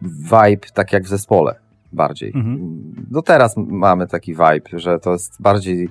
vibe, 0.03 0.67
tak 0.75 0.93
jak 0.93 1.05
w 1.05 1.09
zespole 1.09 1.68
bardziej. 1.93 2.33
Mhm. 2.35 2.95
Do 3.11 3.23
teraz 3.23 3.55
mamy 3.57 4.07
taki 4.07 4.33
vibe, 4.33 4.79
że 4.79 4.99
to 4.99 5.13
jest 5.13 5.43
bardziej 5.43 5.89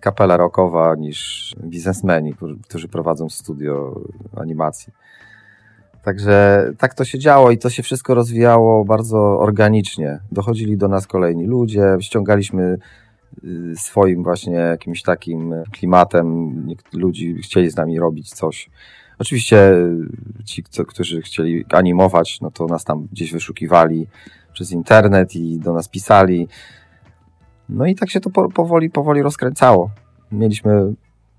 kapela 0.00 0.36
rockowa 0.36 0.94
niż 0.94 1.50
biznesmeni, 1.64 2.34
którzy 2.68 2.88
prowadzą 2.88 3.28
studio 3.28 4.00
animacji. 4.36 4.92
Także 6.02 6.64
tak 6.78 6.94
to 6.94 7.04
się 7.04 7.18
działo 7.18 7.50
i 7.50 7.58
to 7.58 7.70
się 7.70 7.82
wszystko 7.82 8.14
rozwijało 8.14 8.84
bardzo 8.84 9.38
organicznie. 9.38 10.20
Dochodzili 10.32 10.76
do 10.76 10.88
nas 10.88 11.06
kolejni 11.06 11.46
ludzie, 11.46 11.96
ściągaliśmy 12.00 12.78
y, 13.44 13.74
swoim 13.76 14.22
właśnie 14.22 14.54
jakimś 14.54 15.02
takim 15.02 15.54
klimatem. 15.72 16.50
Ludzi 16.92 17.34
chcieli 17.34 17.70
z 17.70 17.76
nami 17.76 17.98
robić 17.98 18.30
coś. 18.30 18.70
Oczywiście 19.18 19.72
ci, 20.44 20.62
którzy 20.88 21.22
chcieli 21.22 21.64
animować, 21.72 22.40
no 22.40 22.50
to 22.50 22.66
nas 22.66 22.84
tam 22.84 23.08
gdzieś 23.12 23.32
wyszukiwali 23.32 24.06
przez 24.60 24.72
internet 24.72 25.36
i 25.36 25.58
do 25.58 25.72
nas 25.72 25.88
pisali. 25.88 26.48
No 27.68 27.86
i 27.86 27.94
tak 27.94 28.10
się 28.10 28.20
to 28.20 28.30
powoli, 28.30 28.90
powoli 28.90 29.22
rozkręcało. 29.22 29.90
Mieliśmy 30.32 30.94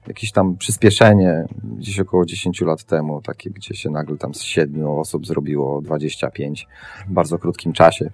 jakieś 0.07 0.31
tam 0.31 0.57
przyspieszenie 0.57 1.45
gdzieś 1.63 1.99
około 1.99 2.25
10 2.25 2.61
lat 2.61 2.83
temu, 2.83 3.21
takie 3.21 3.49
gdzie 3.49 3.75
się 3.75 3.89
nagle 3.89 4.17
tam 4.17 4.33
z 4.33 4.41
7 4.41 4.87
osób 4.87 5.27
zrobiło 5.27 5.81
25 5.81 6.67
w 7.07 7.13
bardzo 7.13 7.37
krótkim 7.37 7.73
czasie. 7.73 8.11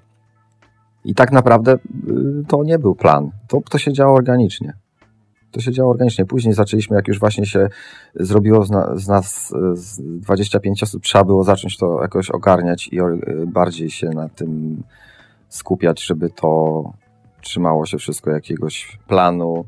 I 1.06 1.16
tak 1.16 1.32
naprawdę 1.32 1.74
y, 1.74 1.78
to 2.48 2.64
nie 2.64 2.80
był 2.80 2.96
plan. 2.96 3.32
To, 3.48 3.62
to 3.70 3.78
się 3.78 3.94
działo 3.94 4.16
organicznie. 4.16 4.74
To 5.52 5.62
się 5.62 5.72
działo 5.72 5.92
organicznie. 5.92 6.26
Później 6.26 6.54
zaczęliśmy, 6.54 6.96
jak 6.96 7.08
już 7.08 7.20
właśnie 7.20 7.46
się 7.46 7.68
zrobiło 8.16 8.64
z, 8.64 8.70
na, 8.70 8.96
z 8.96 9.08
nas 9.08 9.54
z 9.74 10.02
25 10.02 10.84
osób, 10.84 11.04
trzeba 11.04 11.24
było 11.24 11.44
zacząć 11.44 11.78
to 11.78 12.02
jakoś 12.02 12.30
ogarniać 12.30 12.88
i 12.88 12.98
bardziej 13.48 13.90
się 13.90 14.10
na 14.10 14.30
tym 14.30 14.84
skupiać, 15.50 16.04
żeby 16.04 16.30
to 16.30 16.84
trzymało 17.42 17.86
się 17.86 17.98
wszystko 17.98 18.32
jakiegoś 18.32 19.00
planu, 19.08 19.66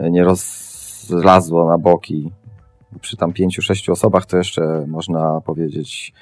nie 0.00 0.24
rozlazło 0.24 1.68
na 1.68 1.78
boki. 1.78 2.30
Przy 3.00 3.16
tam 3.16 3.32
pięciu, 3.32 3.62
sześciu 3.62 3.92
osobach 3.92 4.26
to 4.26 4.36
jeszcze 4.36 4.84
można 4.86 5.40
powiedzieć 5.40 6.12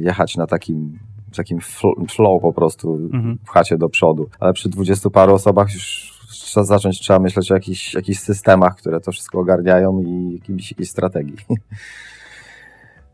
jechać 0.00 0.36
na 0.36 0.46
takim 0.46 0.98
takim 1.36 1.60
flow 2.08 2.42
po 2.42 2.52
prostu 2.52 2.94
mhm. 2.94 3.38
w 3.44 3.50
chacie 3.50 3.78
do 3.78 3.88
przodu. 3.88 4.28
Ale 4.40 4.52
przy 4.52 4.68
dwudziestu 4.68 5.10
paru 5.10 5.34
osobach 5.34 5.74
już 5.74 6.15
trzeba 6.38 6.64
zacząć, 6.64 7.00
trzeba 7.00 7.18
myśleć 7.18 7.50
o 7.50 7.54
jakichś, 7.54 7.94
jakichś 7.94 8.20
systemach, 8.20 8.76
które 8.76 9.00
to 9.00 9.12
wszystko 9.12 9.38
ogarniają 9.38 10.00
i 10.00 10.32
jakimś, 10.32 10.70
jakiejś 10.70 10.90
strategii. 10.90 11.36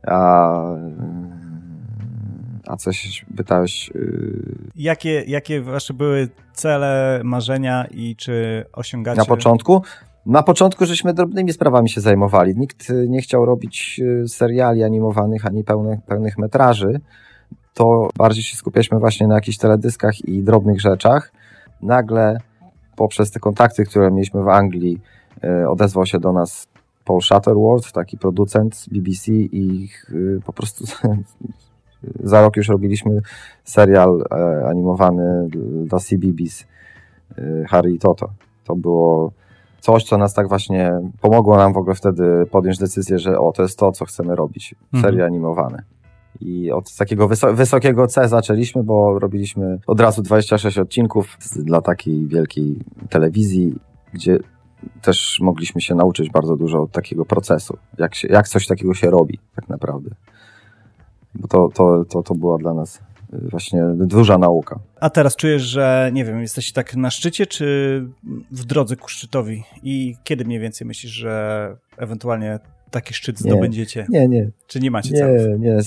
A, 0.06 0.76
a 2.66 2.76
coś 2.76 3.24
pytałeś... 3.36 3.90
Y, 3.94 4.70
jakie, 4.76 5.24
jakie 5.26 5.60
wasze 5.60 5.94
były 5.94 6.28
cele, 6.52 7.20
marzenia 7.24 7.86
i 7.90 8.16
czy 8.16 8.64
osiągacie... 8.72 9.18
Na 9.18 9.24
początku? 9.24 9.82
Na 10.26 10.42
początku 10.42 10.86
żeśmy 10.86 11.14
drobnymi 11.14 11.52
sprawami 11.52 11.90
się 11.90 12.00
zajmowali. 12.00 12.54
Nikt 12.56 12.92
nie 13.08 13.20
chciał 13.22 13.44
robić 13.44 14.00
y, 14.24 14.28
seriali 14.28 14.82
animowanych 14.82 15.46
ani 15.46 15.64
pełnych, 15.64 16.00
pełnych 16.06 16.38
metraży. 16.38 17.00
To 17.74 18.08
bardziej 18.16 18.42
się 18.42 18.56
skupialiśmy 18.56 18.98
właśnie 18.98 19.26
na 19.26 19.34
jakichś 19.34 19.58
teledyskach 19.58 20.24
i 20.24 20.42
drobnych 20.42 20.80
rzeczach. 20.80 21.32
Nagle 21.82 22.38
poprzez 22.96 23.30
te 23.30 23.40
kontakty, 23.40 23.84
które 23.84 24.10
mieliśmy 24.10 24.42
w 24.42 24.48
Anglii, 24.48 25.00
e, 25.44 25.68
odezwał 25.68 26.06
się 26.06 26.18
do 26.18 26.32
nas 26.32 26.66
Paul 27.04 27.20
Shutterworth, 27.20 27.92
taki 27.92 28.18
producent 28.18 28.76
z 28.76 28.88
BBC 28.88 29.32
i 29.32 29.88
e, 30.08 30.40
po 30.46 30.52
prostu 30.52 30.84
za 32.24 32.42
rok 32.42 32.56
już 32.56 32.68
robiliśmy 32.68 33.20
serial 33.64 34.24
e, 34.30 34.66
animowany 34.66 35.48
dla 35.84 35.98
CBBS 35.98 36.66
Harry 37.68 37.92
i 37.92 37.98
Toto. 37.98 38.30
To 38.64 38.76
było 38.76 39.32
coś, 39.80 40.04
co 40.04 40.18
nas 40.18 40.34
tak 40.34 40.48
właśnie 40.48 40.92
pomogło 41.20 41.56
nam 41.56 41.72
w 41.72 41.76
ogóle 41.76 41.94
wtedy 41.94 42.46
podjąć 42.50 42.78
decyzję, 42.78 43.18
że 43.18 43.38
o, 43.38 43.52
to 43.52 43.62
jest 43.62 43.78
to, 43.78 43.92
co 43.92 44.04
chcemy 44.04 44.36
robić. 44.36 44.74
Serie 44.92 45.08
mhm. 45.08 45.26
animowane. 45.26 45.82
I 46.40 46.72
od 46.72 46.96
takiego 46.96 47.28
wysokiego 47.54 48.06
C 48.06 48.28
zaczęliśmy, 48.28 48.82
bo 48.82 49.18
robiliśmy 49.18 49.78
od 49.86 50.00
razu 50.00 50.22
26 50.22 50.78
odcinków 50.78 51.38
dla 51.56 51.80
takiej 51.80 52.26
wielkiej 52.26 52.78
telewizji, 53.10 53.74
gdzie 54.12 54.38
też 55.02 55.38
mogliśmy 55.40 55.80
się 55.80 55.94
nauczyć 55.94 56.30
bardzo 56.30 56.56
dużo 56.56 56.82
od 56.82 56.92
takiego 56.92 57.24
procesu, 57.24 57.78
jak, 57.98 58.14
się, 58.14 58.28
jak 58.28 58.48
coś 58.48 58.66
takiego 58.66 58.94
się 58.94 59.10
robi 59.10 59.38
tak 59.56 59.68
naprawdę. 59.68 60.10
Bo 61.34 61.48
to, 61.48 61.68
to, 61.74 62.04
to, 62.04 62.22
to 62.22 62.34
była 62.34 62.58
dla 62.58 62.74
nas 62.74 63.00
y, 63.34 63.48
właśnie 63.50 63.82
duża 63.94 64.38
nauka. 64.38 64.78
A 65.00 65.10
teraz 65.10 65.36
czujesz, 65.36 65.62
że 65.62 66.10
nie 66.12 66.24
wiem, 66.24 66.40
jesteś 66.40 66.72
tak 66.72 66.96
na 66.96 67.10
szczycie, 67.10 67.46
czy 67.46 68.06
w 68.50 68.64
drodze 68.64 68.96
ku 68.96 69.08
szczytowi? 69.08 69.64
I 69.82 70.16
kiedy 70.24 70.44
mniej 70.44 70.60
więcej 70.60 70.86
myślisz, 70.86 71.12
że 71.12 71.76
ewentualnie 71.96 72.58
taki 72.92 73.14
szczyt 73.14 73.38
zdobędziecie? 73.38 74.06
Nie, 74.08 74.28
nie. 74.28 74.50
Czy 74.66 74.80
nie 74.80 74.90
macie 74.90 75.10
nie, 75.10 75.18
celów? 75.18 75.60
Nie, 75.60 75.68
nie. 75.68 75.78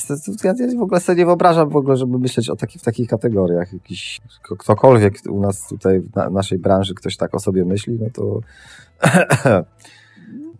Ja 0.43 0.53
w 0.77 0.81
ogóle 0.81 0.99
sobie 0.99 1.17
nie 1.17 1.25
wyobrażam 1.25 1.69
w 1.69 1.75
ogóle, 1.75 1.97
żeby 1.97 2.19
myśleć 2.19 2.49
o 2.49 2.55
takich, 2.55 2.81
w 2.81 2.85
takich 2.85 3.09
kategoriach. 3.09 3.73
Jakiś, 3.73 4.21
ktokolwiek 4.59 5.13
u 5.29 5.39
nas 5.39 5.67
tutaj 5.67 5.99
w 5.99 6.15
na, 6.15 6.29
naszej 6.29 6.59
branży 6.59 6.93
ktoś 6.93 7.17
tak 7.17 7.35
o 7.35 7.39
sobie 7.39 7.65
myśli, 7.65 7.97
no 8.01 8.07
to 8.13 8.39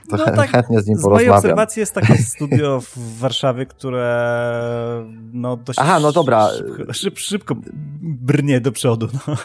to 0.10 0.18
no 0.18 0.26
tak, 0.26 0.52
chętnie 0.56 0.82
z 0.82 0.88
nim 0.88 0.98
porozmawiam. 0.98 1.26
Z 1.26 1.28
mojej 1.28 1.38
obserwacji 1.38 1.80
jest 1.80 1.94
takie 1.94 2.18
studio 2.34 2.82
w 2.82 3.20
Warszawie, 3.20 3.66
które 3.66 5.06
no 5.34 5.58
dość 5.58 5.80
Aha, 5.80 6.00
no 6.00 6.12
dobra. 6.12 6.50
Szybko, 6.50 6.94
szyb, 6.94 7.20
szybko 7.20 7.56
brnie 8.02 8.62
do 8.62 8.72
przodu. 8.72 9.08
No. 9.28 9.36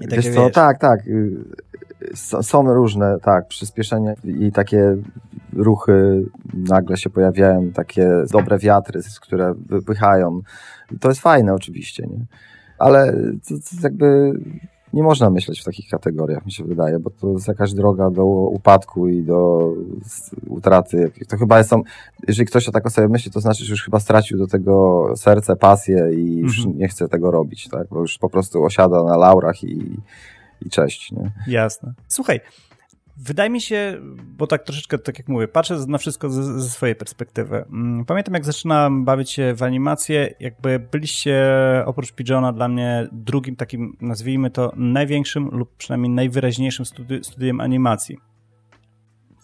Wiesz 0.00 0.28
co, 0.34 0.44
wiesz. 0.44 0.52
tak, 0.54 0.78
tak 0.78 1.00
są 2.42 2.74
różne, 2.74 3.18
tak, 3.22 3.48
przyspieszenia 3.48 4.14
i 4.24 4.52
takie 4.52 4.96
ruchy 5.52 6.24
nagle 6.54 6.96
się 6.96 7.10
pojawiają, 7.10 7.70
takie 7.70 8.10
dobre 8.32 8.58
wiatry, 8.58 9.00
które 9.20 9.54
wypychają. 9.54 10.40
To 11.00 11.08
jest 11.08 11.20
fajne 11.20 11.54
oczywiście, 11.54 12.06
nie? 12.06 12.26
Ale 12.78 13.12
to, 13.48 13.54
to 13.54 13.82
jakby 13.82 14.32
nie 14.92 15.02
można 15.02 15.30
myśleć 15.30 15.60
w 15.60 15.64
takich 15.64 15.88
kategoriach, 15.88 16.46
mi 16.46 16.52
się 16.52 16.64
wydaje, 16.64 16.98
bo 16.98 17.10
to 17.10 17.32
jest 17.32 17.48
jakaś 17.48 17.72
droga 17.72 18.10
do 18.10 18.24
upadku 18.24 19.08
i 19.08 19.22
do 19.22 19.72
utraty. 20.46 21.12
To 21.28 21.36
chyba 21.36 21.64
są, 21.64 21.82
jeżeli 22.28 22.46
ktoś 22.46 22.68
o 22.68 22.72
tak 22.72 22.86
o 22.86 22.90
sobie 22.90 23.08
myśli, 23.08 23.30
to 23.30 23.40
znaczy, 23.40 23.64
że 23.64 23.70
już 23.70 23.84
chyba 23.84 24.00
stracił 24.00 24.38
do 24.38 24.46
tego 24.46 25.04
serce, 25.16 25.56
pasję 25.56 26.10
i 26.12 26.36
już 26.36 26.58
mhm. 26.58 26.78
nie 26.78 26.88
chce 26.88 27.08
tego 27.08 27.30
robić, 27.30 27.68
tak? 27.68 27.88
Bo 27.88 28.00
już 28.00 28.18
po 28.18 28.30
prostu 28.30 28.64
osiada 28.64 29.02
na 29.02 29.16
laurach 29.16 29.64
i, 29.64 30.00
i 30.66 30.70
cześć. 30.70 31.12
Nie? 31.12 31.30
Jasne. 31.46 31.92
Słuchaj, 32.08 32.40
Wydaje 33.20 33.50
mi 33.50 33.60
się, 33.60 34.00
bo 34.16 34.46
tak 34.46 34.64
troszeczkę, 34.64 34.98
tak 34.98 35.18
jak 35.18 35.28
mówię, 35.28 35.48
patrzę 35.48 35.78
na 35.88 35.98
wszystko 35.98 36.30
ze, 36.30 36.60
ze, 36.60 36.70
swojej 36.70 36.94
perspektywy. 36.94 37.56
Mm, 37.56 38.04
pamiętam, 38.04 38.34
jak 38.34 38.44
zaczynałem 38.44 39.04
bawić 39.04 39.30
się 39.30 39.54
w 39.54 39.62
animację, 39.62 40.34
jakby 40.40 40.78
byliście 40.78 41.44
oprócz 41.86 42.12
Pigeona 42.12 42.52
dla 42.52 42.68
mnie 42.68 43.08
drugim 43.12 43.56
takim, 43.56 43.96
nazwijmy 44.00 44.50
to, 44.50 44.72
największym 44.76 45.48
lub 45.52 45.76
przynajmniej 45.76 46.10
najwyraźniejszym 46.10 46.84
studi 46.84 47.24
studiem 47.24 47.60
animacji. 47.60 48.18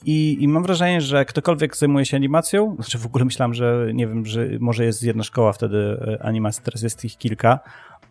I, 0.04 0.37
I, 0.40 0.48
mam 0.48 0.62
wrażenie, 0.62 1.00
że 1.00 1.24
ktokolwiek 1.24 1.76
zajmuje 1.76 2.06
się 2.06 2.16
animacją, 2.16 2.74
znaczy 2.74 2.98
w 2.98 3.06
ogóle 3.06 3.24
myślałem, 3.24 3.54
że 3.54 3.90
nie 3.94 4.06
wiem, 4.06 4.26
że 4.26 4.48
może 4.60 4.84
jest 4.84 5.02
jedna 5.02 5.22
szkoła 5.22 5.52
wtedy 5.52 5.76
e, 5.76 6.22
animacji, 6.22 6.62
teraz 6.64 6.82
jest 6.82 7.04
ich 7.04 7.18
kilka, 7.18 7.60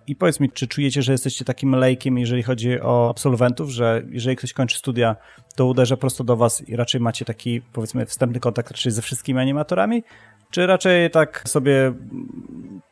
i 0.07 0.15
powiedz 0.15 0.39
mi, 0.39 0.51
czy 0.51 0.67
czujecie, 0.67 1.01
że 1.01 1.11
jesteście 1.11 1.45
takim 1.45 1.75
lejkiem, 1.75 2.17
jeżeli 2.17 2.43
chodzi 2.43 2.81
o 2.81 3.09
absolwentów, 3.09 3.69
że 3.69 4.03
jeżeli 4.09 4.35
ktoś 4.35 4.53
kończy 4.53 4.77
studia, 4.77 5.15
to 5.55 5.65
uderza 5.65 5.97
prosto 5.97 6.23
do 6.23 6.37
was 6.37 6.69
i 6.69 6.75
raczej 6.75 7.01
macie 7.01 7.25
taki, 7.25 7.61
powiedzmy, 7.61 8.05
wstępny 8.05 8.39
kontakt 8.39 8.71
raczej 8.71 8.91
ze 8.91 9.01
wszystkimi 9.01 9.39
animatorami? 9.39 10.03
Czy 10.51 10.67
raczej 10.67 11.11
tak 11.11 11.43
sobie 11.45 11.93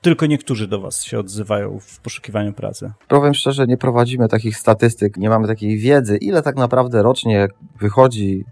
tylko 0.02 0.26
niektórzy 0.26 0.68
do 0.68 0.82
was 0.82 1.04
się 1.04 1.20
odzywają 1.20 1.80
w 1.80 2.00
poszukiwaniu 2.00 2.54
pracy? 2.54 2.92
Powiem 3.08 3.34
szczerze, 3.34 3.68
nie 3.68 3.78
prowadzimy 3.78 4.28
takich 4.28 4.58
statystyk, 4.58 5.18
nie 5.18 5.30
mamy 5.30 5.48
takiej 5.48 5.78
wiedzy, 5.78 6.18
ile 6.18 6.42
tak 6.42 6.56
naprawdę 6.56 7.04
rocznie 7.04 7.48
wychodzi 7.80 8.46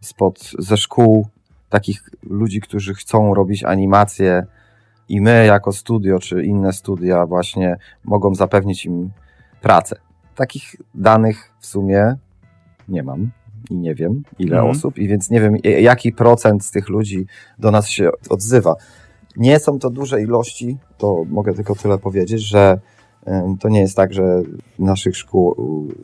spod, 0.00 0.50
ze 0.58 0.76
szkół 0.76 1.28
takich 1.68 2.02
ludzi, 2.22 2.60
którzy 2.60 2.94
chcą 2.94 3.34
robić 3.34 3.64
animacje, 3.64 4.46
i 5.08 5.20
my 5.20 5.46
jako 5.46 5.72
studio, 5.72 6.18
czy 6.18 6.44
inne 6.44 6.72
studia 6.72 7.26
właśnie 7.26 7.76
mogą 8.04 8.34
zapewnić 8.34 8.86
im 8.86 9.10
pracę. 9.62 9.96
takich 10.34 10.76
danych 10.94 11.52
w 11.58 11.66
sumie 11.66 12.14
nie 12.88 13.02
mam 13.02 13.30
i 13.70 13.76
nie 13.76 13.94
wiem, 13.94 14.22
ile 14.38 14.56
Mhm. 14.56 14.70
osób, 14.76 14.98
i 14.98 15.08
więc 15.08 15.30
nie 15.30 15.40
wiem, 15.40 15.56
e, 15.64 15.68
jaki 15.80 16.12
procent 16.12 16.64
z 16.64 16.70
tych 16.70 16.88
ludzi 16.88 17.26
do 17.58 17.70
nas 17.70 17.88
się 17.88 18.10
odzywa. 18.30 18.74
Nie 19.36 19.58
są 19.58 19.78
to 19.78 19.90
duże 19.90 20.22
ilości, 20.22 20.78
to 20.98 21.24
mogę 21.28 21.54
tylko 21.54 21.74
tyle 21.74 21.98
powiedzieć, 21.98 22.42
że 22.42 22.80
to 23.60 23.68
nie 23.68 23.80
jest 23.80 23.96
tak, 23.96 24.12
że 24.12 24.42
naszych 24.78 25.16
szkół, 25.16 25.54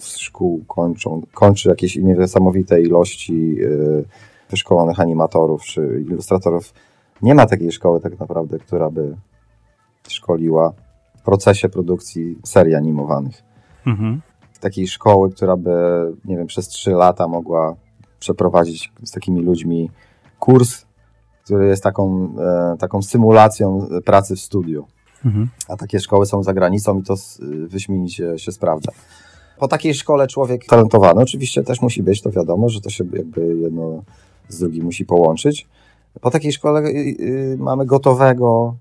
szkół 0.00 0.64
kończą, 0.68 1.22
kończy 1.34 1.68
jakieś 1.68 1.96
niesamowite 1.96 2.82
ilości 2.82 3.56
wyszkolonych 4.50 5.00
animatorów 5.00 5.62
czy 5.62 6.04
ilustratorów. 6.08 6.74
Nie 7.22 7.34
ma 7.34 7.46
takiej 7.46 7.72
szkoły 7.72 8.00
tak 8.00 8.20
naprawdę, 8.20 8.58
która 8.58 8.90
by 8.90 9.16
szkoliła 10.08 10.72
w 11.18 11.22
procesie 11.22 11.68
produkcji 11.68 12.38
serii 12.44 12.74
animowanych 12.74 13.42
Mhm. 13.86 14.20
takiej 14.60 14.88
szkoły, 14.88 15.30
która 15.30 15.56
by, 15.56 15.70
nie 16.24 16.36
wiem, 16.36 16.46
przez 16.46 16.68
trzy 16.68 16.90
lata 16.90 17.28
mogła 17.28 17.76
przeprowadzić 18.18 18.92
z 19.04 19.10
takimi 19.10 19.42
ludźmi 19.42 19.90
kurs, 20.38 20.84
który 21.44 21.66
jest 21.66 21.82
taką, 21.82 22.34
e, 22.38 22.76
taką 22.78 23.02
symulacją 23.02 23.88
pracy 24.04 24.36
w 24.36 24.40
studiu. 24.40 24.86
Mhm. 25.24 25.48
A 25.68 25.76
takie 25.76 26.00
szkoły 26.00 26.26
są 26.26 26.42
za 26.42 26.52
granicą 26.54 26.98
i 26.98 27.02
to 27.02 27.14
wyśmienicie 27.68 28.38
się 28.38 28.52
sprawdza. 28.52 28.92
Po 29.58 29.68
takiej 29.68 29.94
szkole 29.94 30.26
człowiek 30.26 30.66
talentowany 30.66 31.20
oczywiście 31.20 31.62
też 31.62 31.82
musi 31.82 32.02
być, 32.02 32.22
to 32.22 32.30
wiadomo, 32.30 32.68
że 32.68 32.80
to 32.80 32.90
się 32.90 33.04
jakby 33.12 33.56
jedno 33.56 34.02
z 34.48 34.58
drugim 34.58 34.84
musi 34.84 35.04
połączyć. 35.04 35.68
Po 36.20 36.30
takiej 36.30 36.52
szkole 36.52 36.80
y, 36.80 37.16
y, 37.20 37.56
mamy 37.58 37.86
gotowego 37.86 38.76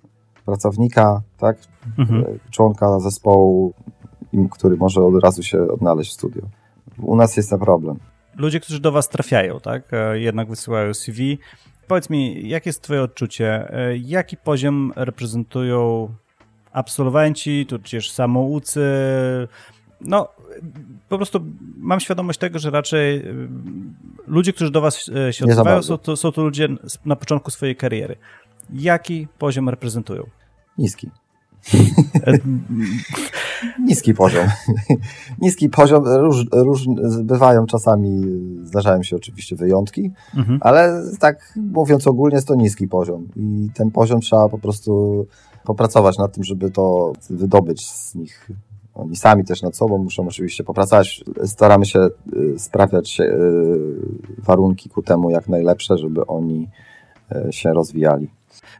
pracownika, 0.46 1.22
tak, 1.38 1.58
Mhm. 2.00 2.39
członka 2.52 3.00
zespołu, 3.00 3.74
który 4.52 4.78
może 4.78 5.02
od 5.06 5.24
razu 5.24 5.44
się 5.44 5.67
odnaleźć 5.67 6.12
w 6.12 6.13
studiu. 6.13 6.41
U 7.02 7.15
nas 7.15 7.38
jest 7.38 7.50
ten 7.50 7.60
problem. 7.60 8.00
Ludzie, 8.38 8.60
którzy 8.60 8.80
do 8.80 8.91
was 8.91 9.10
trafiają, 9.10 9.60
tak? 9.60 9.84
e, 9.94 10.20
Jednak 10.20 10.50
wysyłają 10.50 10.94
CV. 10.94 11.38
Powiedz 11.88 12.10
mi, 12.10 12.50
jakie 12.50 12.70
jest 12.70 12.82
twoje 12.82 13.02
odczucie? 13.02 13.74
E, 13.74 13.98
Jaki 13.98 14.38
poziom 14.38 14.94
reprezentują 14.96 16.10
absolwenci, 16.72 17.65
tudzież 17.65 18.12
samoucy? 18.12 18.82
No, 20.02 20.28
po 21.09 21.17
prostu 21.17 21.39
mam 21.77 21.99
świadomość 21.99 22.39
tego, 22.39 22.59
że 22.59 22.69
raczej 22.69 23.17
e, 23.17 23.33
ludzie, 24.27 24.53
którzy 24.53 24.71
do 24.71 24.81
was 24.81 25.09
e, 25.27 25.33
się 25.33 25.45
odzywają, 25.45 25.83
są 25.83 25.97
to, 25.97 26.17
są 26.17 26.31
to 26.31 26.43
ludzie 26.43 26.67
na 27.05 27.15
początku 27.15 27.51
swojej 27.51 27.75
kariery. 27.75 28.15
Jaki 28.73 29.27
poziom 29.37 29.69
reprezentują? 29.69 30.23
Niski. 30.77 31.09
E, 32.27 32.37
Niski 33.87 34.13
poziom. 34.13 34.47
Niski 35.41 35.69
poziom. 35.69 36.03
Róż, 36.05 36.45
róż, 36.51 36.85
bywają 37.23 37.65
czasami, 37.65 38.21
zdarzają 38.63 39.03
się 39.03 39.15
oczywiście 39.15 39.55
wyjątki, 39.55 40.11
mhm. 40.35 40.59
ale 40.61 41.03
tak 41.19 41.53
mówiąc 41.55 42.07
ogólnie 42.07 42.35
jest 42.35 42.47
to 42.47 42.55
niski 42.55 42.87
poziom 42.87 43.27
i 43.35 43.69
ten 43.73 43.91
poziom 43.91 44.21
trzeba 44.21 44.49
po 44.49 44.57
prostu 44.57 45.25
popracować 45.63 46.17
nad 46.17 46.33
tym, 46.33 46.43
żeby 46.43 46.71
to 46.71 47.13
wydobyć 47.29 47.89
z 47.89 48.15
nich. 48.15 48.49
Oni 48.93 49.15
sami 49.15 49.45
też 49.45 49.62
nad 49.62 49.75
sobą 49.75 49.97
muszą 49.97 50.27
oczywiście 50.27 50.63
popracować. 50.63 51.23
Staramy 51.45 51.86
się 51.86 51.99
y, 52.34 52.60
sprawiać 52.60 53.19
y, 53.19 53.32
warunki 54.38 54.89
ku 54.89 55.01
temu 55.01 55.30
jak 55.30 55.47
najlepsze, 55.49 55.97
żeby 55.97 56.25
oni 56.27 56.69
y, 57.32 57.54
się 57.54 57.73
rozwijali. 57.73 58.30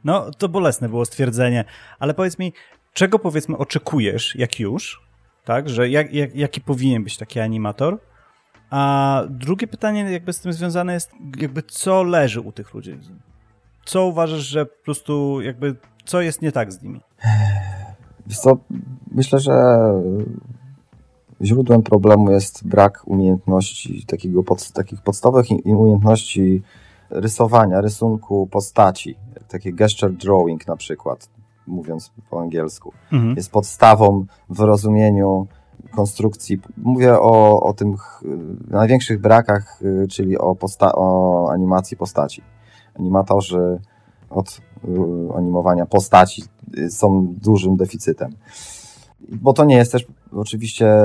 No, 0.04 0.32
to 0.32 0.50
bolesne 0.50 0.90
było 0.90 1.06
stwierdzenie, 1.06 1.66
ale 2.00 2.14
powiedz 2.14 2.40
mi, 2.40 2.54
czego 2.94 3.20
powiedzmy 3.20 3.58
oczekujesz, 3.58 4.36
jak 4.36 4.60
już, 4.60 5.02
tak, 5.46 5.70
że 5.70 5.90
jak, 5.90 6.14
jak, 6.14 6.36
jaki 6.36 6.62
powinien 6.62 7.04
być 7.04 7.18
taki 7.18 7.40
animator? 7.40 8.00
A 8.70 9.24
drugie 9.30 9.68
pytanie 9.68 10.12
jakby 10.12 10.34
z 10.34 10.40
tym 10.40 10.54
związane 10.54 10.94
jest, 10.94 11.12
jakby 11.38 11.64
co 11.64 12.04
leży 12.04 12.42
u 12.42 12.52
tych 12.52 12.74
ludzi? 12.74 13.00
Co 13.86 14.06
uważasz, 14.06 14.42
że 14.42 14.66
po 14.66 14.84
prostu 14.84 15.42
jakby, 15.42 15.76
co 16.06 16.22
jest 16.22 16.42
nie 16.42 16.52
tak 16.52 16.74
z 16.74 16.82
nimi? 16.82 17.02
Co, 18.30 18.58
myślę, 19.12 19.40
że 19.40 19.54
źródłem 21.42 21.84
problemu 21.84 22.32
jest 22.32 22.68
brak 22.68 23.04
umiejętności, 23.06 24.06
takiego 24.08 24.44
pod, 24.44 24.72
takich 24.72 25.02
podstawowych 25.02 25.46
umiejętności 25.66 26.62
rysowania, 27.10 27.82
rysunku 27.82 28.48
postaci. 28.48 29.16
Takie 29.48 29.74
gesture 29.74 30.14
drawing 30.14 30.68
na 30.68 30.76
przykład, 30.76 31.30
mówiąc 31.68 32.12
po 32.30 32.42
angielsku. 32.42 32.94
Mhm. 33.12 33.36
Jest 33.36 33.52
podstawą 33.52 34.26
w 34.50 34.60
rozumieniu 34.60 35.48
konstrukcji. 35.96 36.62
Mówię 36.78 37.20
o, 37.20 37.62
o 37.62 37.74
tych 37.74 38.24
y, 38.24 38.28
największych 38.68 39.22
brakach, 39.22 39.82
y, 39.82 40.08
czyli 40.08 40.38
o, 40.38 40.56
posta- 40.56 40.92
o 40.96 41.48
animacji 41.52 41.98
postaci. 41.98 42.42
Animatorzy 43.00 43.80
od 44.32 44.62
y, 44.84 45.38
animowania 45.38 45.86
postaci 45.86 46.44
y, 46.78 46.92
są 46.92 47.28
dużym 47.42 47.76
deficytem. 47.78 48.32
Bo 49.30 49.54
to 49.54 49.66
nie 49.66 49.76
jest 49.76 49.92
też 49.92 50.06
oczywiście 50.32 50.96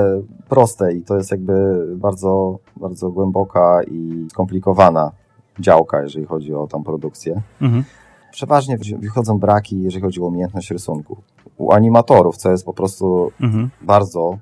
proste 0.49 0.93
i 0.93 1.01
to 1.01 1.15
jest 1.17 1.31
jakby 1.31 1.85
bardzo, 1.95 2.59
bardzo 2.75 3.09
głęboka 3.09 3.79
i 3.91 4.27
skomplikowana 4.31 5.11
działka, 5.59 6.01
jeżeli 6.03 6.25
chodzi 6.25 6.53
o 6.53 6.67
tą 6.67 6.83
produkcję. 6.83 7.41
Mhm. 7.61 7.83
Przeważnie 8.31 8.77
wychodzą 8.99 9.39
braki, 9.39 9.81
jeżeli 9.81 10.01
chodzi 10.01 10.21
o 10.21 10.25
umiejętność 10.25 10.71
rysunku. 10.71 11.17
U 11.57 11.71
animatorów, 11.71 12.37
co 12.37 12.51
jest 12.51 12.65
po 12.65 12.73
prostu 12.73 13.31
Mhm. 13.41 13.69
bardzo 13.81 14.37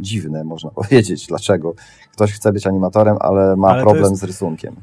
dziwne, 0.00 0.44
można 0.44 0.70
powiedzieć, 0.80 1.26
dlaczego 1.26 1.74
ktoś 2.12 2.32
chce 2.32 2.52
być 2.52 2.66
animatorem, 2.66 3.16
ale 3.20 3.56
ma 3.56 3.68
Ale 3.68 3.82
problem 3.82 4.10
jest- 4.10 4.20
z 4.20 4.24
rysunkiem. 4.24 4.76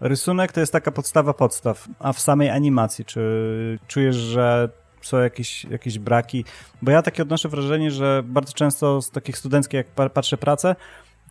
Rysunek 0.00 0.52
to 0.52 0.60
jest 0.60 0.72
taka 0.72 0.92
podstawa 0.92 1.34
podstaw, 1.34 1.88
a 1.98 2.12
w 2.12 2.20
samej 2.20 2.50
animacji, 2.50 3.04
czy 3.04 3.20
czujesz, 3.88 4.16
że 4.16 4.68
są 5.02 5.18
jakieś, 5.18 5.64
jakieś 5.64 5.98
braki? 5.98 6.44
Bo 6.82 6.90
ja 6.90 7.02
takie 7.02 7.22
odnoszę 7.22 7.48
wrażenie, 7.48 7.90
że 7.90 8.22
bardzo 8.26 8.52
często 8.52 9.02
z 9.02 9.10
takich 9.10 9.38
studenckich, 9.38 9.74
jak 9.78 9.86
pa- 9.86 10.08
patrzę 10.08 10.36
pracę, 10.36 10.76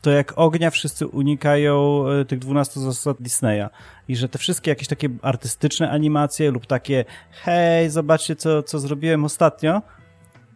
to 0.02 0.12
jak 0.12 0.34
ognia 0.36 0.70
wszyscy 0.70 1.08
unikają 1.08 2.08
e, 2.08 2.26
tych 2.26 2.40
12 2.40 2.80
zasad 2.80 3.18
Disneya. 3.20 3.68
I 4.08 4.16
że 4.16 4.30
te 4.30 4.40
wszystkie 4.40 4.72
jakieś 4.72 4.88
takie 4.88 5.10
artystyczne 5.22 5.92
animacje 5.92 6.52
lub 6.52 6.66
takie 6.66 7.06
hej, 7.44 7.90
zobaczcie 7.90 8.36
co, 8.36 8.64
co 8.64 8.80
zrobiłem 8.80 9.26
ostatnio, 9.26 9.82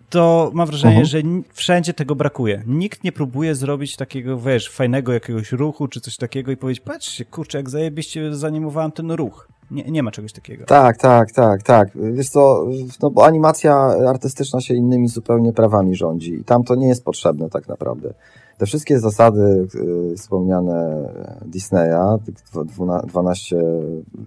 to 0.10 0.52
mam 0.54 0.68
wrażenie, 0.68 1.00
Mhm. 1.00 1.06
że 1.06 1.22
wszędzie 1.54 1.94
tego 1.94 2.16
brakuje. 2.16 2.64
Nikt 2.68 3.04
nie 3.04 3.12
próbuje 3.12 3.56
zrobić 3.56 3.96
takiego, 3.96 4.40
wiesz, 4.40 4.70
fajnego 4.70 5.14
jakiegoś 5.14 5.52
ruchu 5.52 5.88
czy 5.88 6.02
coś 6.02 6.18
takiego 6.18 6.52
i 6.52 6.58
powiedzieć, 6.58 6.84
patrzcie, 6.84 7.26
kurczę, 7.26 7.58
jak 7.58 7.70
zajebiście 7.70 8.36
zanimowałem 8.36 8.92
ten 8.92 9.12
ruch. 9.12 9.48
Nie, 9.72 9.84
nie 9.84 10.04
ma 10.04 10.12
czegoś 10.12 10.34
takiego. 10.34 10.66
Tak, 10.66 10.98
tak, 10.98 11.32
tak, 11.32 11.64
tak. 11.64 11.90
Wiesz 12.14 12.30
co, 12.30 12.66
no 13.02 13.10
bo 13.12 13.26
animacja 13.26 13.76
artystyczna 14.10 14.62
się 14.62 14.74
innymi 14.74 15.08
zupełnie 15.08 15.54
prawami 15.54 15.96
rządzi 15.96 16.34
i 16.34 16.44
tam 16.44 16.64
to 16.64 16.76
nie 16.76 16.88
jest 16.88 17.04
potrzebne 17.04 17.50
tak 17.50 17.68
naprawdę. 17.68 18.14
Te 18.58 18.66
wszystkie 18.66 19.00
zasady 19.00 19.68
y, 20.12 20.16
wspomniane 20.18 21.10
Disneya, 21.46 22.18
tych 22.26 22.36
dwu- 22.36 22.66
dwuna- 22.66 23.06
12 23.06 23.56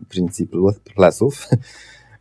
principlesów, 0.09 1.49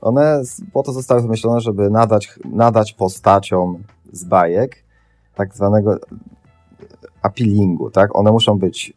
one 0.02 0.42
po 0.74 0.84
to 0.84 0.92
zostały 0.92 1.22
wymyślone, 1.22 1.62
żeby 1.62 1.90
nadać, 1.90 2.40
nadać 2.46 2.94
postaciom 2.94 3.84
z 4.12 4.24
bajek 4.24 4.76
tak 5.36 5.56
zwanego 5.56 5.98
appealingu, 7.22 7.92
tak? 7.92 8.16
One 8.16 8.32
muszą 8.32 8.60
być 8.60 8.94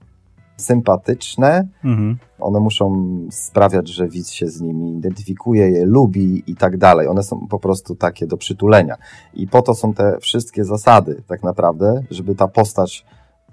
sympatyczne, 0.56 1.68
Mhm. 1.84 2.18
one 2.40 2.60
muszą 2.60 3.06
sprawiać, 3.30 3.88
że 3.88 4.08
widz 4.08 4.30
się 4.30 4.48
z 4.48 4.60
nimi 4.60 4.96
identyfikuje, 4.96 5.70
je 5.70 5.86
lubi 5.86 6.42
i 6.46 6.56
tak 6.56 6.76
dalej. 6.76 7.08
One 7.08 7.22
są 7.22 7.46
po 7.50 7.58
prostu 7.58 7.94
takie 7.94 8.26
do 8.26 8.36
przytulenia. 8.36 8.96
I 9.34 9.46
po 9.46 9.62
to 9.62 9.74
są 9.74 9.94
te 9.94 10.18
wszystkie 10.20 10.64
zasady, 10.64 11.22
tak 11.26 11.42
naprawdę, 11.42 12.02
żeby 12.10 12.34
ta 12.34 12.48
postać 12.48 13.06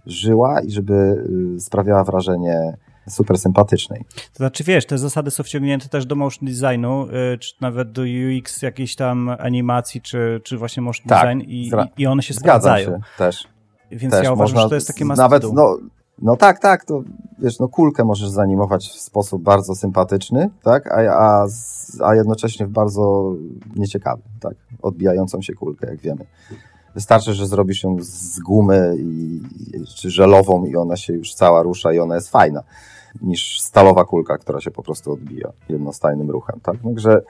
żyła 0.06 0.62
i 0.62 0.72
żeby 0.72 1.26
y, 1.56 1.60
sprawiała 1.60 2.04
wrażenie 2.04 2.78
super 3.12 3.38
sympatycznej. 3.38 4.06
To 4.16 4.38
znaczy, 4.38 4.64
wiesz, 4.64 4.86
te 4.86 4.98
zasady 4.98 5.32
są 5.32 5.44
wciągnięte 5.44 5.90
też 5.90 6.06
do 6.06 6.16
motion 6.16 6.50
designu, 6.50 7.08
y, 7.34 7.38
czy 7.38 7.54
nawet 7.62 7.92
do 7.92 8.02
UX 8.02 8.62
jakiejś 8.62 8.96
tam 8.96 9.30
animacji, 9.40 10.02
czy, 10.02 10.42
czy 10.44 10.58
właśnie 10.58 10.84
motion 10.84 11.08
Tak, 11.08 11.24
design 11.24 11.52
i, 11.52 11.72
i 11.98 12.08
one 12.08 12.24
się 12.24 12.34
Zgadzam 12.34 12.62
sprawdzają. 12.62 12.98
się 12.98 13.04
też. 13.18 13.48
Więc 13.92 14.14
też 14.14 14.24
ja 14.24 14.32
uważam, 14.34 14.54
można 14.56 14.62
że 14.62 14.70
to 14.70 14.76
jest 14.76 14.88
takie 14.88 15.06
must 15.06 15.18
Nawet, 15.18 15.44
no, 15.54 15.78
no 16.22 16.36
tak, 16.36 16.60
tak, 16.60 16.86
to 16.86 17.04
wiesz, 17.40 17.60
no 17.60 17.68
kulkę 17.68 18.04
możesz 18.04 18.30
zanimować 18.30 18.88
w 18.88 19.02
sposób 19.02 19.44
bardzo 19.44 19.76
sympatyczny, 19.76 20.50
tak, 20.64 20.92
a, 20.92 20.98
a, 20.98 21.48
a 22.04 22.16
jednocześnie 22.16 22.68
w 22.68 22.70
bardzo 22.70 23.34
nieciekawy, 23.76 24.22
tak, 24.40 24.54
odbijającą 24.82 25.42
się 25.42 25.54
kulkę, 25.54 25.88
jak 25.88 26.00
wiemy. 26.02 26.26
Wystarczy, 26.96 27.34
że 27.34 27.48
zrobisz 27.48 27.84
ją 27.84 27.98
z 28.00 28.40
gumy 28.40 28.96
i, 29.00 29.42
czy 29.96 30.10
żelową 30.10 30.66
i 30.66 30.76
ona 30.76 30.98
się 30.98 31.14
już 31.14 31.34
cała 31.34 31.64
rusza 31.64 31.94
i 31.94 32.00
ona 32.00 32.16
jest 32.16 32.30
fajna, 32.30 32.64
niż 33.22 33.62
stalowa 33.62 34.06
kulka, 34.06 34.38
która 34.38 34.62
się 34.62 34.72
po 34.72 34.84
prostu 34.84 35.14
odbija 35.14 35.52
jednostajnym 35.70 36.32
ruchem, 36.32 36.60
tak, 36.64 36.78
także 36.84 37.22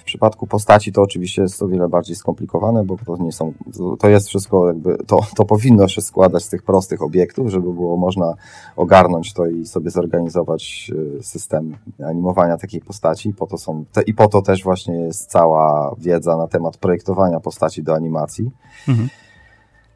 w 0.00 0.04
przypadku 0.04 0.46
postaci 0.46 0.92
to 0.92 1.02
oczywiście 1.02 1.42
jest 1.42 1.62
o 1.62 1.68
wiele 1.68 1.88
bardziej 1.88 2.16
skomplikowane, 2.16 2.84
bo 2.84 2.96
to 3.06 3.16
nie 3.16 3.32
są, 3.32 3.52
to 3.98 4.08
jest 4.08 4.28
wszystko 4.28 4.66
jakby, 4.66 4.96
to, 5.06 5.20
to 5.36 5.44
powinno 5.44 5.88
się 5.88 6.00
składać 6.00 6.44
z 6.44 6.48
tych 6.48 6.62
prostych 6.62 7.02
obiektów, 7.02 7.48
żeby 7.48 7.72
było 7.72 7.96
można 7.96 8.34
ogarnąć 8.76 9.32
to 9.32 9.46
i 9.46 9.66
sobie 9.66 9.90
zorganizować 9.90 10.90
e, 11.18 11.22
system 11.22 11.76
animowania 12.06 12.56
takiej 12.56 12.80
postaci. 12.80 13.34
Po 13.34 13.46
to 13.46 13.58
są, 13.58 13.84
te, 13.92 14.02
i 14.02 14.14
po 14.14 14.28
to 14.28 14.42
też 14.42 14.62
właśnie 14.62 14.94
jest 14.94 15.30
cała 15.30 15.94
wiedza 15.98 16.36
na 16.36 16.48
temat 16.48 16.76
projektowania 16.76 17.40
postaci 17.40 17.82
do 17.82 17.94
animacji. 17.94 18.50
Mhm. 18.88 19.08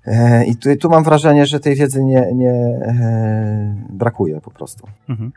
E, 0.07 0.45
I 0.47 0.57
tu, 0.57 0.77
tu, 0.77 0.88
mam 0.88 1.05
wrażenie, 1.05 1.47
że 1.47 1.61
tej 1.61 1.75
wiedzy 1.75 2.05
nie, 2.05 2.33
nie 2.35 2.51
e, 2.51 3.87
brakuje 3.90 4.40
po 4.40 4.51
prostu. 4.51 4.87
Mhm. 5.09 5.33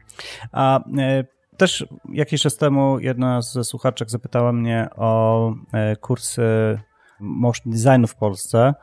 A 0.51 0.79
e, 0.97 1.23
też 1.57 1.85
jakiś 2.09 2.41
czas 2.41 2.57
temu 2.57 2.99
jedna 2.99 3.41
ze 3.41 3.63
słuchaczek 3.63 4.09
zapytała 4.09 4.53
mnie 4.53 4.87
o 4.95 5.53
kursy 6.01 6.79
motion 7.19 7.73
designu 7.73 8.07
w 8.07 8.15
Polsce, 8.15 8.73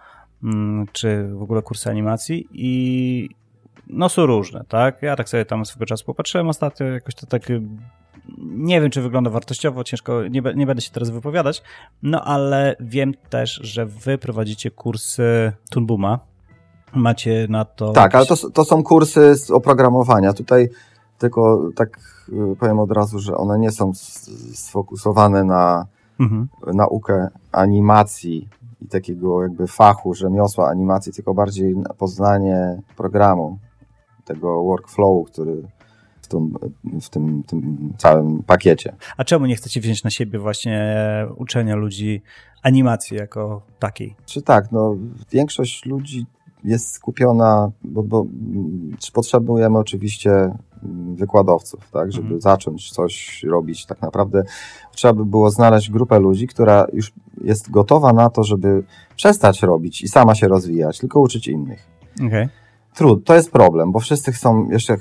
mm, 0.44 0.86
czy 0.92 1.28
w 1.28 1.42
ogóle 1.42 1.62
kursy 1.62 1.90
animacji 1.90 2.48
i 2.52 3.28
no 3.86 4.08
są 4.08 4.26
różne, 4.26 4.64
tak? 4.68 5.02
Ja 5.02 5.16
tak 5.16 5.28
sobie 5.28 5.44
tam 5.44 5.66
swego 5.66 5.86
czasu 5.86 6.04
popatrzyłem 6.04 6.48
ostatnio, 6.48 6.86
jakoś 6.86 7.14
to 7.14 7.26
tak 7.26 7.42
nie 8.38 8.80
wiem, 8.80 8.90
czy 8.90 9.02
wygląda 9.02 9.30
wartościowo, 9.30 9.84
ciężko, 9.84 10.22
nie, 10.28 10.42
nie 10.56 10.66
będę 10.66 10.82
się 10.82 10.90
teraz 10.90 11.10
wypowiadać, 11.10 11.62
no 12.02 12.24
ale 12.24 12.76
wiem 12.80 13.14
też, 13.30 13.60
że 13.62 13.86
wy 13.86 14.18
prowadzicie 14.18 14.70
kursy 14.70 15.52
Tunbuma. 15.70 16.18
Macie 16.94 17.46
na 17.50 17.64
to. 17.64 17.92
Tak, 17.92 18.14
ale 18.14 18.26
to, 18.26 18.50
to 18.50 18.64
są 18.64 18.82
kursy 18.82 19.36
z 19.36 19.50
oprogramowania. 19.50 20.32
Tutaj 20.32 20.68
tylko 21.18 21.70
tak 21.76 21.98
y, 22.28 22.56
powiem 22.60 22.78
od 22.78 22.92
razu, 22.92 23.18
że 23.18 23.36
one 23.36 23.58
nie 23.58 23.70
są 23.70 23.92
sfokusowane 24.54 25.44
na 25.44 25.86
mhm. 26.20 26.48
naukę 26.74 27.28
animacji 27.52 28.48
i 28.82 28.88
takiego 28.88 29.42
jakby 29.42 29.66
fachu, 29.66 30.14
rzemiosła 30.14 30.68
animacji, 30.68 31.12
tylko 31.12 31.34
bardziej 31.34 31.76
na 31.76 31.94
poznanie 31.94 32.82
programu, 32.96 33.58
tego 34.24 34.62
workflowu, 34.62 35.24
który 35.24 35.62
tym, 36.34 37.00
w 37.00 37.08
tym, 37.08 37.42
tym 37.42 37.92
całym 37.98 38.42
pakiecie. 38.42 38.96
A 39.16 39.24
czemu 39.24 39.46
nie 39.46 39.56
chcecie 39.56 39.80
wziąć 39.80 40.04
na 40.04 40.10
siebie 40.10 40.38
właśnie 40.38 40.96
uczenia 41.36 41.76
ludzi 41.76 42.22
animacji 42.62 43.16
jako 43.16 43.62
takiej? 43.78 44.16
Czy 44.26 44.42
tak, 44.42 44.72
no 44.72 44.96
większość 45.32 45.86
ludzi 45.86 46.26
jest 46.64 46.92
skupiona, 46.92 47.70
bo, 47.84 48.02
bo 48.02 48.26
potrzebujemy 49.12 49.78
oczywiście 49.78 50.50
wykładowców, 51.14 51.90
tak, 51.90 52.12
żeby 52.12 52.24
mhm. 52.24 52.40
zacząć 52.40 52.90
coś 52.90 53.42
robić. 53.42 53.86
Tak 53.86 54.02
naprawdę 54.02 54.42
trzeba 54.94 55.14
by 55.14 55.24
było 55.24 55.50
znaleźć 55.50 55.90
grupę 55.90 56.18
ludzi, 56.18 56.46
która 56.46 56.86
już 56.92 57.12
jest 57.44 57.70
gotowa 57.70 58.12
na 58.12 58.30
to, 58.30 58.44
żeby 58.44 58.82
przestać 59.16 59.62
robić 59.62 60.02
i 60.02 60.08
sama 60.08 60.34
się 60.34 60.48
rozwijać, 60.48 60.98
tylko 60.98 61.20
uczyć 61.20 61.48
innych. 61.48 61.86
Okay. 62.26 62.48
Trud, 62.94 63.24
to 63.24 63.34
jest 63.34 63.50
problem, 63.50 63.92
bo 63.92 64.00
wszyscy 64.00 64.32
chcą 64.32 64.70
jeszcze, 64.70 64.96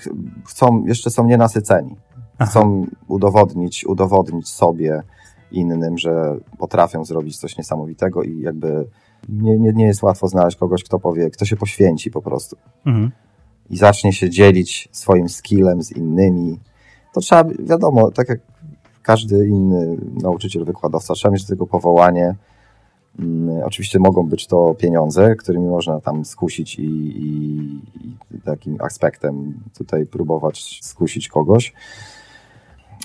chcą, 0.45 0.86
jeszcze 0.86 1.10
są 1.10 1.25
nienasyceni. 1.25 1.95
Aha. 2.38 2.51
Chcą 2.51 2.86
udowodnić, 3.08 3.86
udowodnić 3.86 4.49
sobie, 4.49 5.03
innym, 5.51 5.97
że 5.97 6.36
potrafią 6.58 7.06
zrobić 7.06 7.38
coś 7.38 7.58
niesamowitego 7.58 8.23
i 8.23 8.39
jakby 8.39 8.88
nie, 9.29 9.60
nie, 9.60 9.73
nie 9.73 9.86
jest 9.86 10.03
łatwo 10.03 10.27
znaleźć 10.27 10.58
kogoś, 10.58 10.84
kto 10.84 10.99
powie, 10.99 11.29
kto 11.29 11.45
się 11.45 11.56
poświęci 11.56 12.12
po 12.12 12.21
prostu. 12.21 12.56
Mhm. 12.86 13.12
I 13.69 13.77
zacznie 13.77 14.13
się 14.13 14.29
dzielić 14.29 14.89
swoim 14.91 15.29
skillem 15.29 15.84
z 15.84 15.91
innymi. 15.91 16.60
To 17.13 17.21
trzeba, 17.21 17.43
wiadomo, 17.60 18.12
tak 18.12 18.29
jak 18.29 18.39
każdy 19.01 19.47
inny 19.47 19.97
nauczyciel, 20.21 20.65
wykładowca, 20.65 21.13
trzeba 21.13 21.32
mieć 21.32 21.43
do 21.43 21.49
tego 21.49 21.67
powołanie. 21.67 22.36
Hmm, 23.17 23.63
oczywiście 23.63 23.99
mogą 23.99 24.23
być 24.23 24.47
to 24.47 24.76
pieniądze, 24.76 25.36
którymi 25.36 25.67
można 25.67 26.02
tam 26.02 26.26
skusić 26.26 26.80
i, 26.80 26.84
i, 26.84 27.62
i 28.32 28.41
takim 28.41 28.78
aspektem 28.82 29.60
tutaj 29.78 30.06
próbować 30.06 30.80
skusić 30.82 31.28
kogoś. 31.28 31.73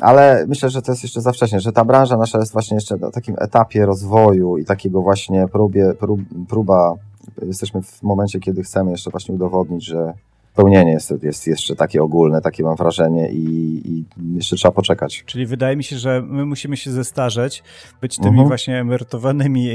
Ale 0.00 0.44
myślę, 0.46 0.70
że 0.70 0.82
to 0.82 0.92
jest 0.92 1.02
jeszcze 1.02 1.20
za 1.20 1.32
wcześnie, 1.32 1.60
że 1.60 1.72
ta 1.72 1.84
branża 1.84 2.16
nasza 2.16 2.38
jest 2.38 2.52
właśnie 2.52 2.74
jeszcze 2.74 2.96
na 2.96 3.10
takim 3.10 3.36
etapie 3.38 3.86
rozwoju 3.86 4.58
i 4.58 4.64
takiego 4.64 5.02
właśnie 5.02 5.48
próbie, 5.48 5.94
prób, 5.94 6.20
próba, 6.48 6.94
jesteśmy 7.42 7.82
w 7.82 8.02
momencie, 8.02 8.40
kiedy 8.40 8.62
chcemy 8.62 8.90
jeszcze 8.90 9.10
właśnie 9.10 9.34
udowodnić, 9.34 9.84
że 9.84 10.12
pełnienie 10.58 10.92
jest, 10.92 11.14
jest 11.22 11.46
jeszcze 11.46 11.76
takie 11.76 12.02
ogólne, 12.02 12.40
takie 12.40 12.62
mam 12.62 12.76
wrażenie 12.76 13.30
i, 13.30 13.44
i, 13.84 14.04
jeszcze 14.34 14.56
trzeba 14.56 14.72
poczekać. 14.72 15.24
Czyli 15.26 15.46
wydaje 15.46 15.76
mi 15.76 15.84
się, 15.84 15.98
że 15.98 16.22
my 16.22 16.44
musimy 16.46 16.76
się 16.76 16.90
zestarzeć, 16.90 17.62
być 18.00 18.16
tymi 18.16 18.28
mhm. 18.28 18.48
właśnie 18.48 18.80
emerytowanymi 18.80 19.68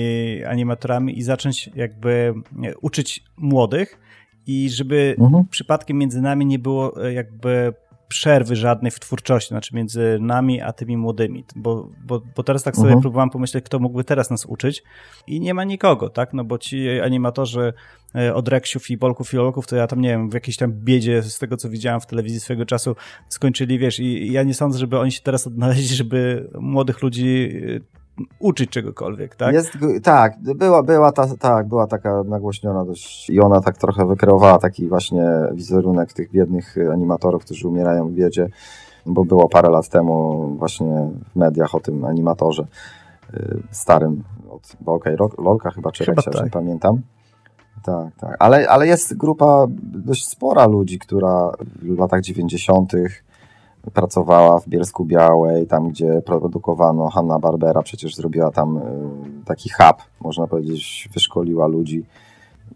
animatorami 0.44 1.18
i 1.18 1.24
zacząć 1.24 1.70
jakby 1.76 2.34
uczyć 2.82 3.24
młodych 3.38 4.00
i 4.48 4.70
żeby 4.70 5.16
mhm. 5.20 5.46
przypadkiem 5.50 5.98
między 5.98 6.22
nami 6.22 6.46
nie 6.46 6.60
było 6.60 7.06
e, 7.06 7.14
jakby 7.14 7.74
przerwy 8.14 8.56
żadnej 8.56 8.92
w 8.92 9.00
twórczości, 9.00 9.48
znaczy 9.48 9.76
między 9.76 10.18
nami 10.22 10.62
a 10.62 10.74
tymi 10.74 10.98
młodymi, 10.98 11.46
bo, 11.56 11.90
bo, 12.06 12.22
bo 12.36 12.44
teraz 12.44 12.64
tak 12.64 12.76
sobie 12.76 12.96
uh-huh. 12.96 13.02
próbowałem 13.02 13.30
pomyśleć, 13.30 13.66
kto 13.66 13.80
mógłby 13.80 14.04
teraz 14.04 14.30
nas 14.30 14.46
uczyć 14.46 14.84
i 15.28 15.40
nie 15.40 15.54
ma 15.54 15.64
nikogo, 15.64 16.10
tak, 16.10 16.34
no 16.34 16.44
bo 16.44 16.58
ci 16.58 17.00
animatorzy 17.00 17.74
e, 18.16 18.36
od 18.36 18.48
Reksiów 18.48 18.90
i 18.90 18.98
Bolków 18.98 19.34
i 19.34 19.38
Olków, 19.38 19.68
to 19.68 19.76
ja 19.76 19.88
tam, 19.88 20.02
nie 20.02 20.10
wiem, 20.10 20.30
w 20.30 20.34
jakiejś 20.34 20.58
tam 20.58 20.74
biedzie 20.74 21.24
z 21.24 21.40
tego, 21.40 21.58
co 21.58 21.70
widziałem 21.70 22.02
w 22.02 22.06
telewizji 22.06 22.40
swego 22.40 22.66
czasu 22.66 22.96
skończyli, 23.30 23.80
wiesz, 23.80 24.00
i 24.00 24.32
ja 24.32 24.44
nie 24.44 24.54
sądzę, 24.54 24.80
żeby 24.80 25.00
oni 25.00 25.12
się 25.12 25.22
teraz 25.22 25.48
odnaleźli, 25.48 25.96
żeby 25.96 26.50
młodych 26.60 27.02
ludzi 27.02 27.50
e, 27.90 28.03
uczyć 28.40 28.70
czegokolwiek, 28.70 29.36
tak? 29.36 29.54
Jest, 29.54 29.78
tak, 30.04 30.34
była, 30.40 30.84
była, 30.84 31.12
ta, 31.12 31.38
tak, 31.38 31.68
była 31.68 31.88
taka 31.88 32.24
nagłośniona 32.24 32.86
dość 32.86 33.30
i 33.30 33.40
ona 33.42 33.62
tak 33.62 33.78
trochę 33.78 34.06
wykreowała 34.06 34.60
taki 34.60 34.88
właśnie 34.88 35.26
wizerunek 35.54 36.14
tych 36.14 36.32
biednych 36.32 36.76
animatorów, 36.94 37.46
którzy 37.46 37.68
umierają 37.68 38.08
w 38.08 38.12
biedzie, 38.12 38.50
bo 39.06 39.26
było 39.26 39.50
parę 39.50 39.70
lat 39.70 39.90
temu 39.90 40.48
właśnie 40.60 41.10
w 41.34 41.36
mediach 41.36 41.76
o 41.76 41.80
tym 41.80 42.06
animatorze 42.06 42.68
y, 43.34 43.64
starym 43.72 44.24
od 44.50 44.76
Bolka 44.82 45.12
i 45.12 45.16
Lolka 45.38 45.72
chyba, 45.72 45.92
czy 45.92 46.06
chyba 46.06 46.22
tak. 46.22 46.44
nie 46.44 46.50
pamiętam. 46.50 47.02
Tak, 47.84 48.16
tak. 48.16 48.36
Ale, 48.40 48.70
ale 48.70 48.88
jest 48.88 49.18
grupa 49.18 49.66
dość 49.80 50.28
spora 50.28 50.68
ludzi, 50.68 51.00
która 51.00 51.52
w 51.82 52.00
latach 52.00 52.22
90 52.22 52.94
pracowała 53.92 54.60
w 54.60 54.68
Bielsku 54.68 55.06
Białej, 55.06 55.68
tam 55.68 55.90
gdzie 55.90 56.22
produkowano 56.26 57.10
Hanna 57.10 57.40
Barbera, 57.40 57.82
przecież 57.82 58.16
zrobiła 58.16 58.52
tam 58.52 58.78
y, 58.78 58.82
taki 59.46 59.70
hub, 59.70 59.98
można 60.22 60.48
powiedzieć, 60.48 61.10
wyszkoliła 61.14 61.68
ludzi. 61.68 62.06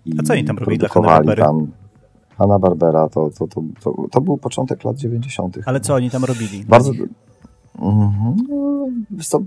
I 0.05 0.11
A 0.19 0.23
co 0.23 0.33
oni 0.33 0.45
tam 0.45 0.57
robili 0.57 0.79
produkowali 0.79 1.35
tam. 1.35 1.67
Hanna 2.37 2.59
Barbera 2.59 3.09
to, 3.09 3.29
to, 3.29 3.47
to, 3.47 3.61
to, 3.83 3.93
to 4.11 4.21
był 4.21 4.37
początek 4.37 4.83
lat 4.83 4.97
90. 4.97 5.57
Ale 5.65 5.79
co 5.79 5.93
oni 5.95 6.09
tam 6.09 6.25
robili? 6.25 6.65
Bardzo. 6.65 6.91
Mhm. 7.79 8.35
No, 8.49 9.39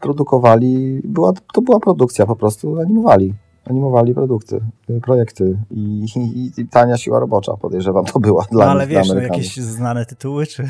produkowali, 0.00 1.00
była, 1.04 1.32
to 1.52 1.62
była 1.62 1.80
produkcja 1.80 2.26
po 2.26 2.36
prostu, 2.36 2.80
animowali 2.80 3.34
animowali 3.70 4.14
produkty, 4.14 4.60
projekty 5.02 5.58
i, 5.70 6.06
i, 6.16 6.60
i, 6.60 6.68
tania 6.68 6.96
siła 6.96 7.20
robocza, 7.20 7.56
podejrzewam, 7.56 8.04
to 8.04 8.20
była 8.20 8.44
dla 8.50 8.64
no, 8.64 8.70
ale 8.70 8.86
wiesz, 8.86 9.08
no, 9.08 9.20
jakieś 9.20 9.56
znane 9.56 10.06
tytuły, 10.06 10.46
czy... 10.46 10.68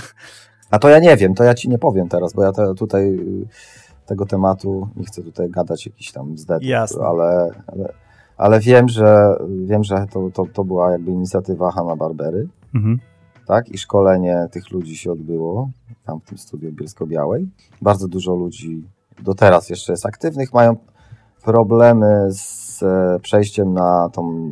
A 0.71 0.79
to 0.79 0.89
ja 0.89 0.99
nie 0.99 1.17
wiem, 1.17 1.35
to 1.35 1.45
ja 1.45 1.55
ci 1.55 1.69
nie 1.69 1.79
powiem 1.79 2.09
teraz, 2.09 2.33
bo 2.33 2.43
ja 2.43 2.53
te, 2.53 2.75
tutaj 2.75 3.09
y, 3.09 3.47
tego 4.07 4.27
tematu 4.27 4.89
nie 4.97 5.05
chcę 5.05 5.23
tutaj 5.23 5.51
gadać 5.51 5.87
jakiś 5.87 6.13
tam 6.13 6.39
zdetów, 6.39 7.01
ale, 7.05 7.51
ale, 7.67 7.93
ale 8.37 8.61
wiem, 8.61 8.89
że 8.89 9.37
wiem, 9.65 9.85
że 9.85 10.07
to, 10.13 10.31
to, 10.35 10.47
to 10.53 10.65
była 10.65 10.93
jakby 10.93 11.11
inicjatywa 11.11 11.71
Hanna 11.71 11.97
Barbery, 11.97 12.49
mhm. 12.75 12.99
tak, 13.47 13.69
i 13.69 13.79
szkolenie 13.79 14.49
tych 14.51 14.71
ludzi 14.71 14.97
się 14.97 15.13
odbyło 15.13 15.71
tam 16.05 16.21
w 16.21 16.25
tym 16.25 16.39
studiu 16.39 16.73
Bielsko-Białej. 16.73 17.49
Bardzo 17.83 18.09
dużo 18.09 18.35
ludzi 18.35 18.85
do 19.23 19.35
teraz 19.35 19.71
jeszcze 19.71 19.93
jest 19.93 20.07
aktywnych, 20.07 20.53
mają 20.53 20.77
problemy 21.45 22.29
z 22.31 22.68
z 22.79 23.23
przejściem 23.23 23.75
na 23.75 24.09
tą 24.13 24.51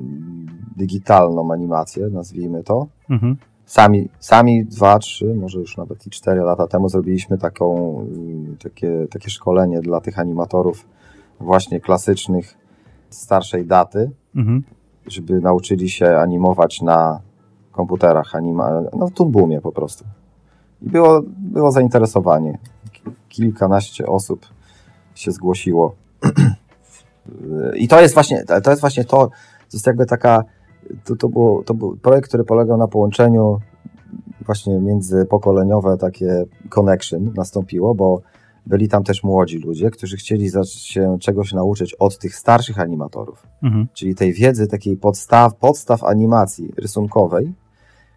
digitalną 0.76 1.52
animację, 1.52 2.08
nazwijmy 2.08 2.64
to. 2.64 2.86
Mhm. 3.10 3.36
Sami, 3.66 4.08
sami 4.20 4.64
dwa, 4.64 4.98
trzy, 4.98 5.34
może 5.34 5.58
już 5.58 5.76
nawet 5.76 6.06
i 6.06 6.10
cztery 6.10 6.40
lata 6.40 6.66
temu 6.66 6.88
zrobiliśmy 6.88 7.38
taką, 7.38 7.94
takie, 8.62 9.06
takie 9.10 9.30
szkolenie 9.30 9.80
dla 9.80 10.00
tych 10.00 10.18
animatorów 10.18 10.86
właśnie 11.40 11.80
klasycznych 11.80 12.58
starszej 13.10 13.66
daty, 13.66 14.10
mhm. 14.36 14.62
żeby 15.06 15.40
nauczyli 15.40 15.88
się 15.90 16.06
animować 16.16 16.82
na 16.82 17.20
komputerach, 17.72 18.34
anima 18.34 18.82
no 18.98 19.06
w 19.06 19.12
Toonboomie 19.12 19.60
po 19.60 19.72
prostu. 19.72 20.04
I 20.82 20.90
było, 20.90 21.22
było 21.38 21.72
zainteresowanie. 21.72 22.58
Kilkanaście 23.28 24.06
osób 24.06 24.46
się 25.14 25.32
zgłosiło. 25.32 25.94
I 27.76 27.88
to 27.88 28.00
jest 28.00 28.14
właśnie 28.14 28.44
to, 28.44 28.70
jest 28.70 28.80
właśnie 28.80 29.04
to, 29.04 29.26
to 29.70 29.76
jest 29.76 29.86
jakby 29.86 30.06
taka, 30.06 30.44
to, 31.04 31.16
to, 31.16 31.28
było, 31.28 31.62
to 31.62 31.74
był 31.74 31.96
projekt, 31.96 32.28
który 32.28 32.44
polegał 32.44 32.78
na 32.78 32.88
połączeniu 32.88 33.58
właśnie 34.46 34.78
międzypokoleniowe 34.78 35.96
takie 35.98 36.44
connection 36.68 37.32
nastąpiło, 37.36 37.94
bo 37.94 38.20
byli 38.66 38.88
tam 38.88 39.04
też 39.04 39.24
młodzi 39.24 39.58
ludzie, 39.58 39.90
którzy 39.90 40.16
chcieli 40.16 40.50
się 40.64 41.16
czegoś 41.20 41.52
nauczyć 41.52 41.94
od 41.94 42.18
tych 42.18 42.36
starszych 42.36 42.80
animatorów. 42.80 43.46
Mhm. 43.62 43.86
Czyli 43.92 44.14
tej 44.14 44.32
wiedzy 44.32 44.66
takiej 44.66 44.96
podstaw, 44.96 45.54
podstaw 45.54 46.04
animacji 46.04 46.72
rysunkowej, 46.76 47.52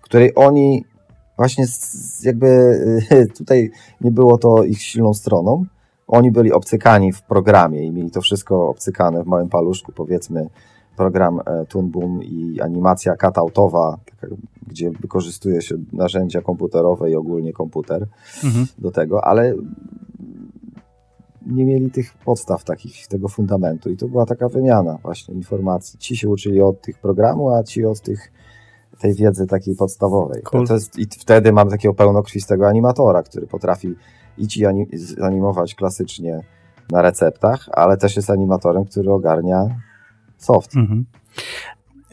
której 0.02 0.32
oni 0.36 0.86
właśnie 1.38 1.66
jakby 2.24 2.80
tutaj 3.38 3.72
nie 4.02 4.12
było 4.12 4.38
to 4.38 4.64
ich 4.64 4.82
silną 4.82 5.14
stroną. 5.14 5.66
Oni 6.10 6.32
byli 6.32 6.52
obcykani 6.52 7.14
w 7.14 7.22
programie 7.22 7.86
i 7.86 7.92
mieli 7.92 8.12
to 8.12 8.22
wszystko 8.22 8.70
obcykane 8.70 9.24
w 9.24 9.28
małym 9.28 9.50
paluszku, 9.50 9.92
powiedzmy 9.92 10.50
program 10.98 11.40
e, 11.46 11.66
Toon 11.66 11.90
Boom 11.90 12.24
i 12.24 12.62
animacja 12.62 13.16
cutoutowa, 13.16 13.98
gdzie 14.68 14.92
wykorzystuje 14.92 15.62
się 15.62 15.76
narzędzia 15.94 16.42
komputerowe 16.42 17.12
i 17.12 17.16
ogólnie 17.16 17.54
komputer 17.54 18.08
mhm. 18.44 18.66
do 18.78 18.92
tego, 18.92 19.24
ale 19.24 19.56
nie 21.48 21.66
mieli 21.66 21.92
tych 21.92 22.14
podstaw 22.26 22.64
takich, 22.64 23.08
tego 23.08 23.28
fundamentu 23.28 23.90
i 23.90 23.98
to 23.98 24.08
była 24.08 24.26
taka 24.26 24.50
wymiana 24.50 24.98
właśnie 25.04 25.34
informacji. 25.34 26.00
Ci 26.00 26.18
się 26.18 26.30
uczyli 26.30 26.62
od 26.62 26.82
tych 26.82 26.98
programu, 26.98 27.50
a 27.50 27.64
ci 27.64 27.86
od 27.86 28.02
tych 28.02 28.32
tej 29.00 29.14
wiedzy 29.14 29.48
takiej 29.48 29.76
podstawowej. 29.76 30.42
Cool. 30.42 30.66
Jest, 30.70 31.00
I 31.00 31.06
wtedy 31.06 31.52
mam 31.52 31.70
takiego 31.70 31.94
pełnokrwistego 31.94 32.68
animatora, 32.68 33.24
który 33.24 33.48
potrafi 33.48 33.96
i 34.40 34.48
ci 34.48 34.66
animować 35.22 35.76
klasycznie 35.76 36.42
na 36.92 37.02
receptach, 37.02 37.70
ale 37.72 37.98
też 37.98 38.16
jest 38.16 38.30
animatorem, 38.30 38.86
który 38.86 39.12
ogarnia 39.12 39.80
soft. 40.38 40.76
Mhm. 40.76 41.06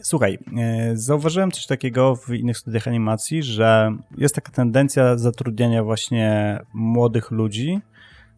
Słuchaj, 0.01 0.39
e, 0.57 0.97
zauważyłem 0.97 1.51
coś 1.51 1.65
takiego 1.65 2.15
w 2.15 2.29
innych 2.29 2.57
studiach 2.57 2.87
animacji, 2.87 3.43
że 3.43 3.91
jest 4.17 4.35
taka 4.35 4.51
tendencja 4.51 5.17
zatrudniania 5.17 5.83
właśnie 5.83 6.59
młodych 6.73 7.31
ludzi, 7.31 7.81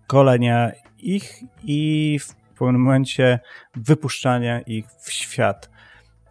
kolenia 0.08 0.72
ich 0.98 1.44
i 1.64 2.20
w 2.20 2.58
pewnym 2.58 2.82
momencie 2.82 3.40
wypuszczania 3.76 4.62
ich 4.62 4.86
w 5.02 5.12
świat. 5.12 5.70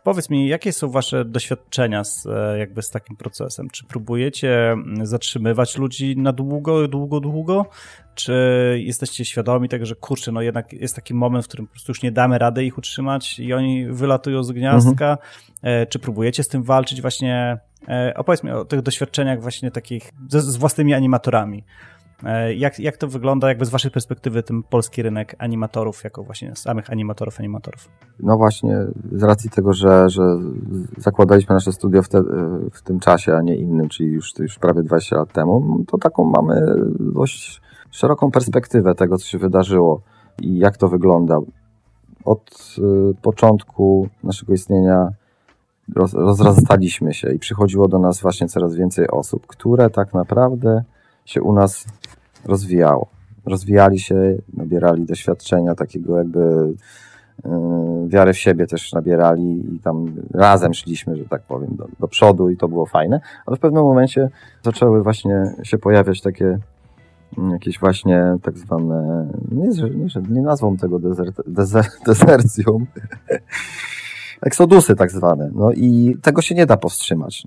Powiedz 0.09 0.31
mi, 0.31 0.49
jakie 0.49 0.73
są 0.73 0.91
wasze 0.91 1.25
doświadczenia 1.25 2.05
z, 2.05 2.27
e, 2.27 2.59
jakby 2.59 2.83
z 2.83 2.91
takim 2.91 3.17
procesem? 3.17 3.71
Czy 3.71 3.85
próbujecie 3.85 4.71
mm, 4.71 5.07
zatrzymywać 5.07 5.77
ludzi 5.77 6.17
na 6.17 6.33
długo, 6.33 6.89
długo, 6.89 7.21
długo? 7.21 7.67
Czy 8.15 8.33
jesteście 8.85 9.25
świadomi 9.25 9.69
tego, 9.69 9.87
że 9.87 9.95
kurczę, 9.95 10.33
no 10.33 10.43
jednak 10.43 10.73
jest 10.73 10.97
taki 10.97 11.15
moment, 11.15 11.45
w 11.45 11.49
którym 11.49 11.67
po 11.67 11.73
prostu 11.73 11.91
już 11.91 12.03
nie 12.03 12.13
damy 12.13 12.39
rady 12.39 12.65
ich 12.65 12.79
utrzymać 12.79 13.39
i 13.39 13.53
oni 13.53 13.87
wylatują 13.87 14.43
z 14.43 14.53
gniazdka? 14.53 15.19
Mhm. 15.63 15.87
Czy 15.87 15.99
próbujecie 15.99 16.43
z 16.43 16.49
tym 16.49 16.63
walczyć 16.63 17.01
właśnie? 17.01 17.59
E, 17.89 18.13
opowiedz 18.17 18.43
mi 18.43 18.51
o 18.51 18.65
tych 18.65 18.83
doświadczeniach 18.83 19.43
właśnie 19.43 19.71
takich 19.71 20.13
z, 20.29 20.45
z 20.45 20.57
własnymi 20.57 20.95
animatorami. 20.95 21.65
E, 22.25 22.55
jak, 22.55 22.79
jak 22.79 22.97
to 22.97 23.09
wygląda 23.09 23.49
jakby 23.49 23.65
z 23.65 23.71
waszej 23.71 23.91
perspektywy 23.91 24.43
ten 24.43 24.63
polski 24.63 25.03
rynek 25.03 25.37
animatorów, 25.39 26.05
jako 26.05 26.23
właśnie 26.23 26.57
samych 26.57 26.91
animatorów, 26.91 27.39
animatorów? 27.39 27.89
No 28.21 28.37
właśnie, 28.37 28.77
z 29.13 29.23
racji 29.23 29.51
tego, 29.51 29.73
że, 29.73 30.11
że 30.11 30.23
zakładaliśmy 30.97 31.55
nasze 31.55 31.73
studio 31.73 32.03
w, 32.03 32.09
te, 32.09 32.23
w 32.73 32.83
tym 32.83 33.01
czasie, 33.01 33.35
a 33.37 33.43
nie 33.43 33.57
innym, 33.57 33.89
czyli 33.89 34.09
już, 34.09 34.39
już 34.39 34.59
prawie 34.59 34.83
20 34.83 35.17
lat 35.17 35.33
temu, 35.33 35.85
to 35.87 35.99
taką 35.99 36.25
mamy 36.25 36.61
dość 37.01 37.61
szeroką 37.91 38.31
perspektywę 38.31 38.95
tego, 38.95 39.19
co 39.19 39.27
się 39.27 39.39
wydarzyło 39.39 40.01
i 40.43 40.59
jak 40.59 40.77
to 40.77 40.89
wygląda. 40.89 41.39
Od 42.25 42.77
y, 42.79 43.15
początku 43.23 44.09
naszego 44.25 44.53
istnienia 44.53 45.09
roz, 45.97 46.15
rozrastaliśmy 46.15 47.15
się 47.15 47.33
i 47.33 47.39
przychodziło 47.39 47.89
do 47.89 47.99
nas 47.99 48.21
właśnie 48.21 48.49
coraz 48.49 48.75
więcej 48.75 49.09
osób, 49.09 49.47
które 49.47 49.91
tak 49.91 50.15
naprawdę 50.15 50.85
się 51.25 51.43
u 51.43 51.53
nas 51.53 51.87
rozwijało. 52.49 53.07
Rozwijali 53.47 53.99
się, 54.01 54.35
nabierali 54.55 55.05
doświadczenia 55.05 55.75
takiego 55.75 56.19
jakby 56.19 56.39
yy, 57.45 57.51
wiary 58.09 58.33
w 58.33 58.39
siebie 58.39 58.67
też 58.67 58.93
nabierali 58.93 59.75
i 59.75 59.79
tam 59.79 60.15
razem 60.35 60.75
szliśmy, 60.75 61.17
że 61.17 61.25
tak 61.25 61.43
powiem, 61.43 61.77
do, 61.77 61.87
do 62.01 62.09
przodu 62.09 62.51
i 62.51 62.57
to 62.57 62.69
było 62.69 62.87
fajne, 62.87 63.21
ale 63.47 63.57
w 63.57 63.61
pewnym 63.61 63.83
momencie 63.83 64.31
zaczęły 64.63 65.03
właśnie 65.03 65.55
się 65.63 65.79
pojawiać 65.79 66.21
takie 66.21 66.59
mm, 67.39 67.53
jakieś 67.53 67.79
właśnie 67.79 68.37
tak 68.43 68.59
zwane, 68.59 69.29
nie, 69.53 69.69
nie, 69.91 70.07
nie 70.31 70.43
nazwą 70.43 70.77
tego 70.77 70.99
dezert, 70.99 71.41
dezer, 71.47 71.87
dezercją, 72.07 72.65
eksodusy 74.41 74.97
tak 74.97 75.11
zwane. 75.11 75.51
No 75.55 75.73
i 75.73 76.17
tego 76.23 76.43
się 76.43 76.55
nie 76.55 76.67
da 76.67 76.77
powstrzymać. 76.77 77.47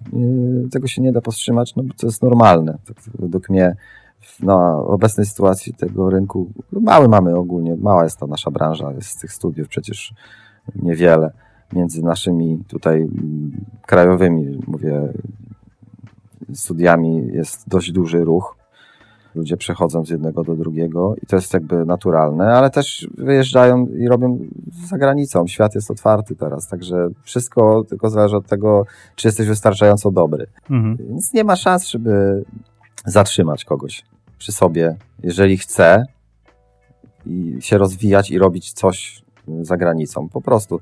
Tego 0.72 0.88
się 0.88 1.02
nie 1.02 1.12
da 1.12 1.22
powstrzymać, 1.22 1.76
no 1.76 1.84
bo 1.84 1.94
to 1.94 2.08
jest 2.08 2.24
normalne. 2.24 2.78
Tak 2.88 2.98
według 3.20 3.50
mnie 3.50 3.76
na 4.40 4.78
obecnej 4.78 5.26
sytuacji 5.26 5.74
tego 5.74 6.10
rynku, 6.10 6.52
mały 6.72 7.08
mamy 7.08 7.36
ogólnie, 7.36 7.76
mała 7.76 8.04
jest 8.04 8.18
ta 8.18 8.28
nasza 8.28 8.52
branża, 8.52 8.92
jest 8.92 9.22
tych 9.22 9.34
studiów 9.34 9.68
przecież 9.68 10.14
niewiele. 10.76 11.32
Między 11.74 12.04
naszymi 12.04 12.64
tutaj 12.68 13.08
krajowymi, 13.86 14.60
mówię, 14.68 15.14
studiami 16.54 17.28
jest 17.34 17.70
dość 17.70 17.92
duży 17.92 18.24
ruch. 18.24 18.56
Ludzie 19.36 19.58
przechodzą 19.58 20.06
z 20.06 20.10
jednego 20.10 20.44
do 20.44 20.56
drugiego 20.56 21.16
i 21.24 21.26
to 21.26 21.36
jest 21.36 21.54
jakby 21.54 21.86
naturalne, 21.86 22.54
ale 22.54 22.70
też 22.70 23.08
wyjeżdżają 23.18 23.88
i 23.88 24.08
robią 24.08 24.40
za 24.90 24.98
granicą. 24.98 25.48
Świat 25.48 25.76
jest 25.76 25.92
otwarty 25.92 26.36
teraz, 26.36 26.68
także 26.68 27.10
wszystko 27.24 27.84
tylko 27.90 28.10
zależy 28.10 28.38
od 28.38 28.48
tego, 28.48 28.86
czy 29.16 29.28
jesteś 29.28 29.48
wystarczająco 29.48 30.12
dobry. 30.12 30.48
Mhm. 30.70 30.98
Więc 31.10 31.34
nie 31.34 31.44
ma 31.44 31.56
szans, 31.56 31.88
żeby 31.88 32.44
zatrzymać 33.06 33.66
kogoś 33.66 34.04
przy 34.38 34.52
sobie, 34.52 34.96
jeżeli 35.24 35.58
chce 35.58 36.06
i 37.26 37.58
się 37.60 37.78
rozwijać 37.78 38.32
i 38.32 38.38
robić 38.38 38.74
coś 38.74 39.24
za 39.62 39.78
granicą. 39.78 40.30
Po 40.30 40.42
prostu. 40.42 40.80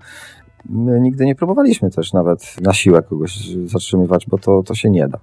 My 0.70 1.00
nigdy 1.00 1.26
nie 1.26 1.36
próbowaliśmy 1.36 1.92
też 1.92 2.14
nawet 2.14 2.62
na 2.62 2.74
siłę 2.74 3.02
kogoś 3.02 3.50
zatrzymywać, 3.66 4.26
bo 4.28 4.38
to, 4.38 4.64
to 4.64 4.76
się 4.76 4.90
nie 4.90 5.08
da. 5.08 5.20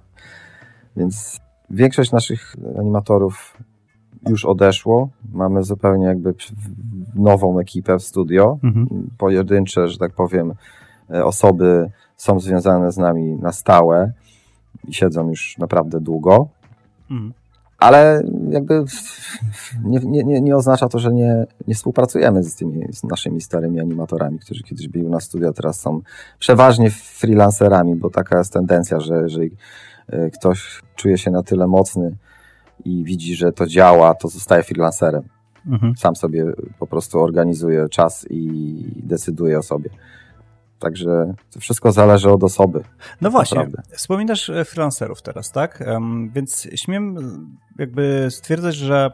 Więc 0.97 1.39
większość 1.69 2.11
naszych 2.11 2.55
animatorów 2.79 3.57
już 4.29 4.45
odeszło. 4.45 5.09
Mamy 5.33 5.63
zupełnie 5.63 6.05
jakby 6.05 6.33
nową 7.15 7.59
ekipę 7.59 7.99
w 7.99 8.03
studio. 8.03 8.59
Mhm. 8.63 9.09
Pojedyncze, 9.17 9.87
że 9.87 9.97
tak 9.97 10.13
powiem, 10.13 10.53
osoby 11.09 11.91
są 12.17 12.39
związane 12.39 12.91
z 12.91 12.97
nami 12.97 13.35
na 13.35 13.51
stałe 13.51 14.11
i 14.87 14.93
siedzą 14.93 15.29
już 15.29 15.57
naprawdę 15.57 15.99
długo. 16.01 16.47
Mhm. 17.11 17.33
Ale 17.77 18.23
jakby 18.49 18.83
nie, 19.83 20.23
nie, 20.23 20.41
nie 20.41 20.55
oznacza 20.55 20.87
to, 20.87 20.99
że 20.99 21.13
nie, 21.13 21.45
nie 21.67 21.75
współpracujemy 21.75 22.43
z 22.43 22.55
tymi 22.55 22.93
z 22.93 23.03
naszymi 23.03 23.41
starymi 23.41 23.79
animatorami, 23.79 24.39
którzy 24.39 24.63
kiedyś 24.63 24.87
byli 24.87 25.05
u 25.05 25.09
nas 25.09 25.23
w 25.23 25.27
studio, 25.27 25.53
teraz 25.53 25.79
są 25.79 26.01
przeważnie 26.39 26.89
freelancerami, 26.91 27.95
bo 27.95 28.09
taka 28.09 28.37
jest 28.37 28.53
tendencja, 28.53 28.99
że 28.99 29.21
jeżeli 29.21 29.51
e, 30.07 30.29
ktoś 30.29 30.81
czuje 30.95 31.17
się 31.17 31.31
na 31.31 31.43
tyle 31.43 31.67
mocny 31.67 32.15
i 32.85 33.03
widzi, 33.03 33.35
że 33.35 33.51
to 33.51 33.67
działa, 33.67 34.15
to 34.15 34.27
zostaje 34.27 34.63
freelancerem. 34.63 35.23
Mhm. 35.67 35.93
Sam 35.97 36.15
sobie 36.15 36.45
po 36.79 36.87
prostu 36.87 37.19
organizuje 37.19 37.89
czas 37.89 38.25
i 38.29 38.83
decyduje 39.03 39.59
o 39.59 39.63
sobie. 39.63 39.89
Także 40.79 41.33
to 41.51 41.59
wszystko 41.59 41.91
zależy 41.91 42.29
od 42.29 42.43
osoby. 42.43 42.83
No 43.21 43.31
właśnie, 43.31 43.57
naprawdę. 43.59 43.95
wspominasz 43.95 44.49
e, 44.49 44.65
freelancerów 44.65 45.21
teraz, 45.21 45.51
tak? 45.51 45.83
Więc 46.33 46.67
śmiem 46.75 47.17
jakby 47.79 48.27
stwierdzać, 48.29 48.75
że 48.75 49.11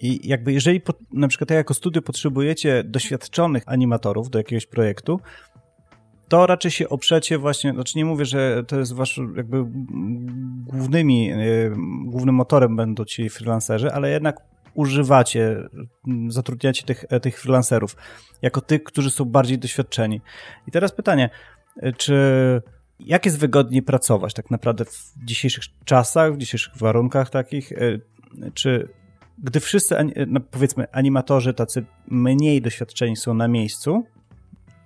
i 0.00 0.28
jakby 0.28 0.52
jeżeli 0.52 0.80
po, 0.80 0.92
na 1.12 1.28
przykład 1.28 1.50
jako 1.50 1.74
studio 1.74 2.02
potrzebujecie 2.02 2.84
doświadczonych 2.84 3.62
animatorów 3.66 4.30
do 4.30 4.38
jakiegoś 4.38 4.66
projektu, 4.66 5.20
to 6.28 6.46
raczej 6.46 6.70
się 6.70 6.88
oprzecie 6.88 7.38
właśnie, 7.38 7.72
znaczy 7.72 7.98
nie 7.98 8.04
mówię, 8.04 8.24
że 8.24 8.64
to 8.64 8.78
jest 8.78 8.94
wasz 8.94 9.20
jakby 9.36 9.64
głównymi, 10.66 11.26
yy, 11.26 11.72
głównym 12.04 12.34
motorem 12.34 12.76
będą 12.76 13.04
ci 13.04 13.30
freelancerzy, 13.30 13.92
ale 13.92 14.10
jednak 14.10 14.53
używacie, 14.74 15.68
zatrudniacie 16.28 16.82
tych, 16.82 17.04
e, 17.08 17.20
tych 17.20 17.40
freelancerów 17.40 17.96
jako 18.42 18.60
tych, 18.60 18.84
którzy 18.84 19.10
są 19.10 19.24
bardziej 19.24 19.58
doświadczeni. 19.58 20.20
I 20.68 20.70
teraz 20.70 20.92
pytanie, 20.92 21.30
e, 21.76 21.92
czy 21.92 22.16
jak 23.00 23.24
jest 23.24 23.38
wygodniej 23.38 23.82
pracować 23.82 24.34
tak 24.34 24.50
naprawdę 24.50 24.84
w 24.84 25.12
dzisiejszych 25.24 25.64
czasach, 25.84 26.34
w 26.34 26.38
dzisiejszych 26.38 26.76
warunkach 26.76 27.30
takich, 27.30 27.72
e, 27.72 27.76
czy 28.54 28.88
gdy 29.38 29.60
wszyscy, 29.60 29.96
no 30.26 30.40
powiedzmy, 30.40 30.86
animatorzy 30.92 31.54
tacy 31.54 31.84
mniej 32.08 32.62
doświadczeni 32.62 33.16
są 33.16 33.34
na 33.34 33.48
miejscu, 33.48 34.04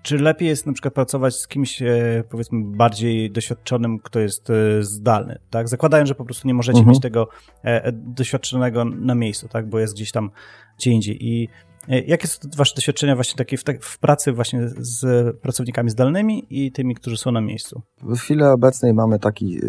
czy 0.08 0.18
lepiej 0.18 0.48
jest 0.48 0.66
na 0.66 0.72
przykład 0.72 0.94
pracować 0.94 1.34
z 1.34 1.48
kimś, 1.48 1.82
e, 1.82 2.24
powiedzmy, 2.30 2.60
bardziej 2.64 3.30
doświadczonym, 3.30 3.98
kto 3.98 4.20
jest 4.20 4.50
e, 4.50 4.82
zdalny, 4.82 5.38
tak? 5.50 5.68
Zakładając, 5.68 6.08
że 6.08 6.14
po 6.14 6.24
prostu 6.24 6.48
nie 6.48 6.54
możecie 6.54 6.78
mhm. 6.78 6.92
mieć 6.92 7.02
tego 7.02 7.28
e, 7.64 7.92
doświadczonego 7.92 8.84
na 8.84 9.14
miejscu, 9.14 9.48
tak? 9.48 9.68
Bo 9.68 9.78
jest 9.78 9.94
gdzieś 9.94 10.12
tam 10.12 10.30
gdzie 10.78 10.90
indziej. 10.90 11.26
I 11.26 11.48
jakie 12.06 12.28
są 12.28 12.48
wasze 12.56 12.74
doświadczenia 12.74 13.14
właśnie 13.14 13.36
takie 13.36 13.56
w, 13.56 13.64
w, 13.80 13.98
pracy 13.98 14.32
właśnie 14.32 14.68
z 14.78 15.36
pracownikami 15.36 15.90
zdalnymi 15.90 16.46
i 16.50 16.72
tymi, 16.72 16.94
którzy 16.94 17.16
są 17.16 17.32
na 17.32 17.40
miejscu? 17.40 17.82
W 18.02 18.18
chwili 18.18 18.42
obecnej 18.42 18.94
mamy 18.94 19.18
taki 19.18 19.60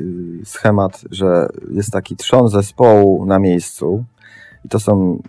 schemat, 0.43 1.01
że 1.11 1.47
jest 1.71 1.91
taki 1.91 2.15
trzon 2.15 2.47
zespołu 2.47 3.25
na 3.25 3.39
miejscu 3.39 4.05
i 4.65 4.69
to 4.69 4.79
są 4.79 5.21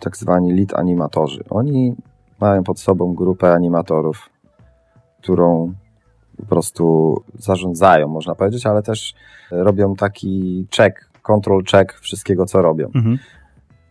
tak 0.00 0.16
zwani 0.16 0.52
lead 0.52 0.74
animatorzy. 0.74 1.44
Oni 1.50 1.94
mają 2.40 2.64
pod 2.64 2.80
sobą 2.80 3.14
grupę 3.14 3.52
animatorów, 3.52 4.33
którą 5.24 5.74
po 6.36 6.46
prostu 6.46 7.16
zarządzają, 7.34 8.08
można 8.08 8.34
powiedzieć, 8.34 8.66
ale 8.66 8.82
też 8.82 9.14
robią 9.50 9.94
taki 9.94 10.66
check, 10.76 11.10
control 11.22 11.64
check 11.64 12.00
wszystkiego, 12.00 12.46
co 12.46 12.62
robią. 12.62 12.86
Mhm. 12.94 13.18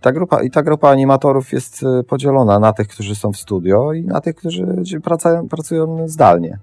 Ta 0.02 0.12
grupa, 0.12 0.44
I 0.44 0.52
ta 0.52 0.64
grupa 0.64 0.90
animatorów 0.90 1.52
jest 1.52 1.84
e, 1.84 2.04
podzielona 2.04 2.60
na 2.60 2.74
tych, 2.74 2.88
którzy 2.88 3.16
są 3.16 3.32
w 3.32 3.38
studio 3.38 3.94
i 3.94 4.06
na 4.06 4.22
tych, 4.22 4.36
którzy 4.36 4.66
pracują, 5.04 5.48
pracują 5.50 6.08
zdalnie. 6.08 6.60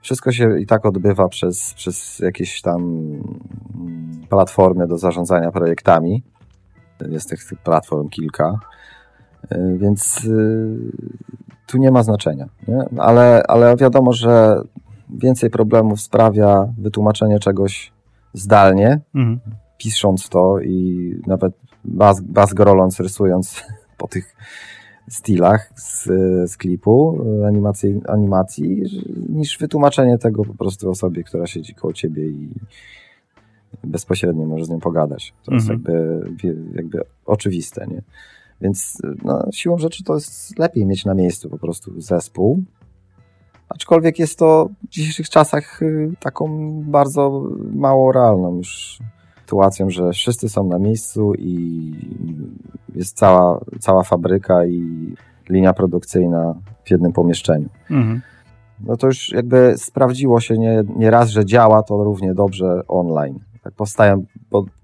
Wszystko 0.00 0.32
się 0.32 0.60
i 0.60 0.66
tak 0.66 0.86
odbywa 0.86 1.28
przez, 1.28 1.74
przez 1.74 2.18
jakieś 2.18 2.60
tam 2.60 2.82
mm, 2.82 4.26
platformy 4.28 4.86
do 4.86 4.98
zarządzania 4.98 5.52
projektami. 5.52 6.22
Jest 7.08 7.28
tych, 7.30 7.40
platform 7.64 8.08
kilka, 8.08 8.58
więc 9.76 10.24
e, 10.24 10.30
tu 11.66 11.78
nie 11.78 11.90
ma 11.90 12.02
znaczenia. 12.02 12.48
Nie? 12.68 12.84
Ale, 12.98 13.42
ale 13.48 13.76
wiadomo, 13.76 14.12
że 14.12 14.62
więcej 15.10 15.50
problemów 15.50 16.00
sprawia 16.00 16.68
wytłumaczenie 16.78 17.38
czegoś 17.38 17.92
zdalnie, 18.32 19.00
mhm. 19.14 19.40
pisząc 19.78 20.28
to 20.28 20.60
i 20.60 21.12
nawet 21.26 21.52
baz, 21.84 22.20
baz 22.20 22.54
groląc, 22.54 23.00
rysując 23.00 23.62
po 23.98 24.08
tych 24.08 24.36
stylach 25.08 25.72
z, 25.76 26.04
z 26.50 26.56
klipu 26.56 27.24
animacji, 27.46 28.00
animacji, 28.08 28.82
niż 29.28 29.58
wytłumaczenie 29.58 30.18
tego 30.18 30.44
po 30.44 30.54
prostu 30.54 30.90
osobie, 30.90 31.24
która 31.24 31.46
siedzi 31.46 31.74
koło 31.74 31.92
ciebie 31.92 32.28
i 32.28 32.50
bezpośrednio 33.84 34.46
możesz 34.46 34.66
z 34.66 34.70
nią 34.70 34.80
pogadać. 34.80 35.34
To 35.44 35.52
mhm. 35.52 35.56
jest 35.56 35.68
jakby, 35.68 36.72
jakby 36.74 37.00
oczywiste, 37.26 37.86
nie? 37.86 38.02
Więc 38.60 38.98
no, 39.24 39.44
siłą 39.52 39.78
rzeczy 39.78 40.04
to 40.04 40.14
jest 40.14 40.58
lepiej 40.58 40.86
mieć 40.86 41.04
na 41.04 41.14
miejscu 41.14 41.50
po 41.50 41.58
prostu 41.58 42.00
zespół, 42.00 42.62
aczkolwiek 43.68 44.18
jest 44.18 44.38
to 44.38 44.68
w 44.84 44.88
dzisiejszych 44.88 45.28
czasach 45.30 45.82
y, 45.82 46.12
taką 46.20 46.72
bardzo 46.82 47.44
mało 47.72 48.12
realną 48.12 48.56
już 48.56 48.98
sytuacją, 49.40 49.90
że 49.90 50.12
wszyscy 50.12 50.48
są 50.48 50.68
na 50.68 50.78
miejscu 50.78 51.34
i 51.34 51.92
jest 52.94 53.16
cała, 53.16 53.60
cała 53.80 54.02
fabryka 54.02 54.66
i 54.66 55.14
linia 55.48 55.72
produkcyjna 55.72 56.54
w 56.84 56.90
jednym 56.90 57.12
pomieszczeniu. 57.12 57.68
Mhm. 57.90 58.22
No 58.80 58.96
to 58.96 59.06
już 59.06 59.32
jakby 59.32 59.74
sprawdziło 59.76 60.40
się 60.40 60.58
nie, 60.58 60.82
nie 60.96 61.10
raz, 61.10 61.28
że 61.28 61.44
działa 61.44 61.82
to 61.82 62.04
równie 62.04 62.34
dobrze 62.34 62.82
online. 62.88 63.38
Tak 63.62 63.72
powstają 63.74 64.24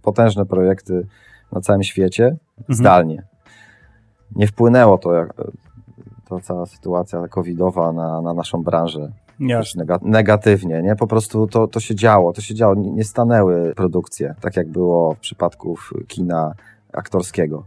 potężne 0.03 0.47
projekty 0.47 1.07
na 1.53 1.61
całym 1.61 1.83
świecie 1.83 2.25
mhm. 2.59 2.77
zdalnie. 2.77 3.32
Nie 4.37 4.47
wpłynęło 4.47 4.99
to, 4.99 5.15
jak, 5.15 5.35
to 6.29 6.41
cała 6.41 6.67
sytuacja 6.67 7.29
covidowa 7.29 7.93
na, 7.93 8.21
na 8.21 8.35
naszą 8.35 8.63
branżę 8.63 9.13
negatywnie, 10.03 10.83
nie? 10.83 10.97
Po 10.97 11.07
prostu 11.07 11.47
to, 11.47 11.69
to 11.69 11.81
się 11.81 11.95
działo, 11.95 12.33
to 12.33 12.41
się 12.41 12.55
działo. 12.55 12.75
Nie, 12.75 12.91
nie 12.91 13.05
stanęły 13.05 13.75
produkcje, 13.77 14.35
tak 14.41 14.57
jak 14.57 14.69
było 14.69 15.15
w 15.15 15.19
przypadku 15.19 15.77
kina 16.09 16.55
aktorskiego. 16.93 17.65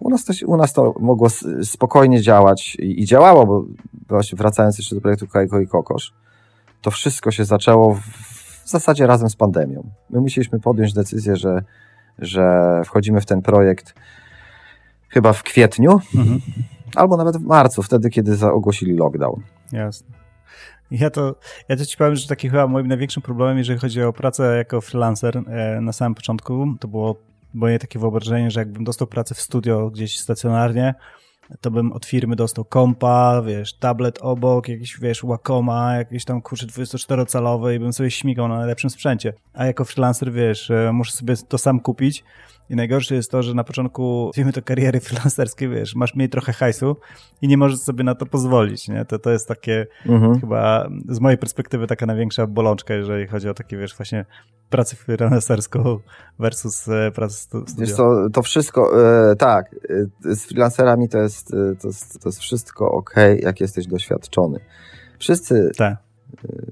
U 0.00 0.10
nas 0.10 0.24
to, 0.24 0.32
u 0.46 0.56
nas 0.56 0.72
to 0.72 0.94
mogło 1.00 1.28
spokojnie 1.62 2.20
działać 2.20 2.74
i, 2.74 3.02
i 3.02 3.04
działało, 3.04 3.46
bo 3.46 3.64
właśnie 4.08 4.38
wracając 4.38 4.78
jeszcze 4.78 4.94
do 4.94 5.00
projektu 5.00 5.26
Kajko 5.26 5.60
i 5.60 5.66
Kokosz, 5.66 6.14
to 6.82 6.90
wszystko 6.90 7.30
się 7.30 7.44
zaczęło 7.44 7.94
w, 7.94 8.00
w 8.64 8.68
zasadzie 8.68 9.06
razem 9.06 9.30
z 9.30 9.36
pandemią. 9.36 9.90
My 10.10 10.20
musieliśmy 10.20 10.60
podjąć 10.60 10.92
decyzję, 10.92 11.36
że, 11.36 11.62
że 12.18 12.82
wchodzimy 12.84 13.20
w 13.20 13.26
ten 13.26 13.42
projekt 13.42 13.94
chyba 15.10 15.32
w 15.32 15.42
kwietniu, 15.42 16.00
mhm. 16.14 16.40
albo 16.94 17.16
nawet 17.16 17.36
w 17.36 17.44
marcu, 17.44 17.82
wtedy, 17.82 18.10
kiedy 18.10 18.46
ogłosili 18.46 18.96
lockdown. 18.96 19.42
Jasne. 19.72 20.20
Ja 20.90 21.10
to, 21.10 21.34
ja 21.68 21.76
to 21.76 21.86
ci 21.86 21.96
powiem, 21.96 22.16
że 22.16 22.28
taki 22.28 22.50
chyba 22.50 22.66
moim 22.66 22.86
największym 22.88 23.22
problemem, 23.22 23.58
jeżeli 23.58 23.78
chodzi 23.78 24.02
o 24.02 24.12
pracę 24.12 24.56
jako 24.56 24.80
freelancer 24.80 25.36
e, 25.36 25.80
na 25.80 25.92
samym 25.92 26.14
początku, 26.14 26.66
to 26.80 26.88
było 26.88 27.16
moje 27.54 27.78
takie 27.78 27.98
wyobrażenie, 27.98 28.50
że 28.50 28.60
jakbym 28.60 28.84
dostał 28.84 29.06
pracę 29.06 29.34
w 29.34 29.40
studio 29.40 29.90
gdzieś 29.90 30.18
stacjonarnie, 30.18 30.94
to 31.60 31.70
bym 31.70 31.92
od 31.92 32.06
firmy 32.06 32.36
dostał 32.36 32.64
kompa, 32.64 33.42
wiesz, 33.46 33.74
tablet 33.78 34.18
obok, 34.22 34.68
jakiś, 34.68 35.00
wiesz, 35.00 35.22
Wacoma, 35.24 35.94
jakiś 35.96 36.24
tam, 36.24 36.42
kurczę, 36.42 36.66
24-calowy 36.66 37.74
i 37.74 37.78
bym 37.78 37.92
sobie 37.92 38.10
śmigał 38.10 38.48
na 38.48 38.58
najlepszym 38.58 38.90
sprzęcie. 38.90 39.32
A 39.52 39.66
jako 39.66 39.84
freelancer, 39.84 40.32
wiesz, 40.32 40.70
e, 40.70 40.92
muszę 40.92 41.12
sobie 41.12 41.36
to 41.36 41.58
sam 41.58 41.80
kupić 41.80 42.24
i 42.70 42.76
najgorsze 42.76 43.14
jest 43.14 43.30
to, 43.30 43.42
że 43.42 43.54
na 43.54 43.64
początku 43.64 44.30
wiemy 44.36 44.52
to 44.52 44.62
kariery 44.62 45.00
freelancerskiej, 45.10 45.68
wiesz, 45.68 45.94
masz 45.94 46.14
mniej 46.14 46.28
trochę 46.28 46.52
hajsu 46.52 46.96
i 47.42 47.48
nie 47.48 47.56
możesz 47.56 47.78
sobie 47.78 48.04
na 48.04 48.14
to 48.14 48.26
pozwolić, 48.26 48.88
nie? 48.88 49.04
To, 49.04 49.18
to 49.18 49.30
jest 49.30 49.48
takie 49.48 49.86
mhm. 50.06 50.40
chyba 50.40 50.88
z 51.08 51.20
mojej 51.20 51.38
perspektywy 51.38 51.86
taka 51.86 52.06
największa 52.06 52.46
bolączka, 52.46 52.94
jeżeli 52.94 53.26
chodzi 53.26 53.48
o 53.48 53.54
takie, 53.54 53.76
wiesz, 53.76 53.96
właśnie 53.96 54.24
pracę 54.70 54.96
freelancerską 54.96 55.98
versus 56.38 56.88
e, 56.88 57.10
pracę 57.10 57.34
studio. 57.34 57.74
Wiesz 57.78 57.92
co, 57.92 58.30
to 58.32 58.42
wszystko, 58.42 59.02
e, 59.30 59.36
tak, 59.36 59.76
e, 60.24 60.34
z 60.34 60.44
freelancerami 60.44 61.08
to 61.08 61.18
jest, 61.18 61.50
to 61.80 61.88
jest, 61.88 62.22
to 62.22 62.28
jest 62.28 62.38
wszystko 62.38 62.92
ok, 62.92 63.14
jak 63.42 63.60
jesteś 63.60 63.86
doświadczony. 63.86 64.60
Wszyscy 65.18 65.70
tak. 65.76 65.96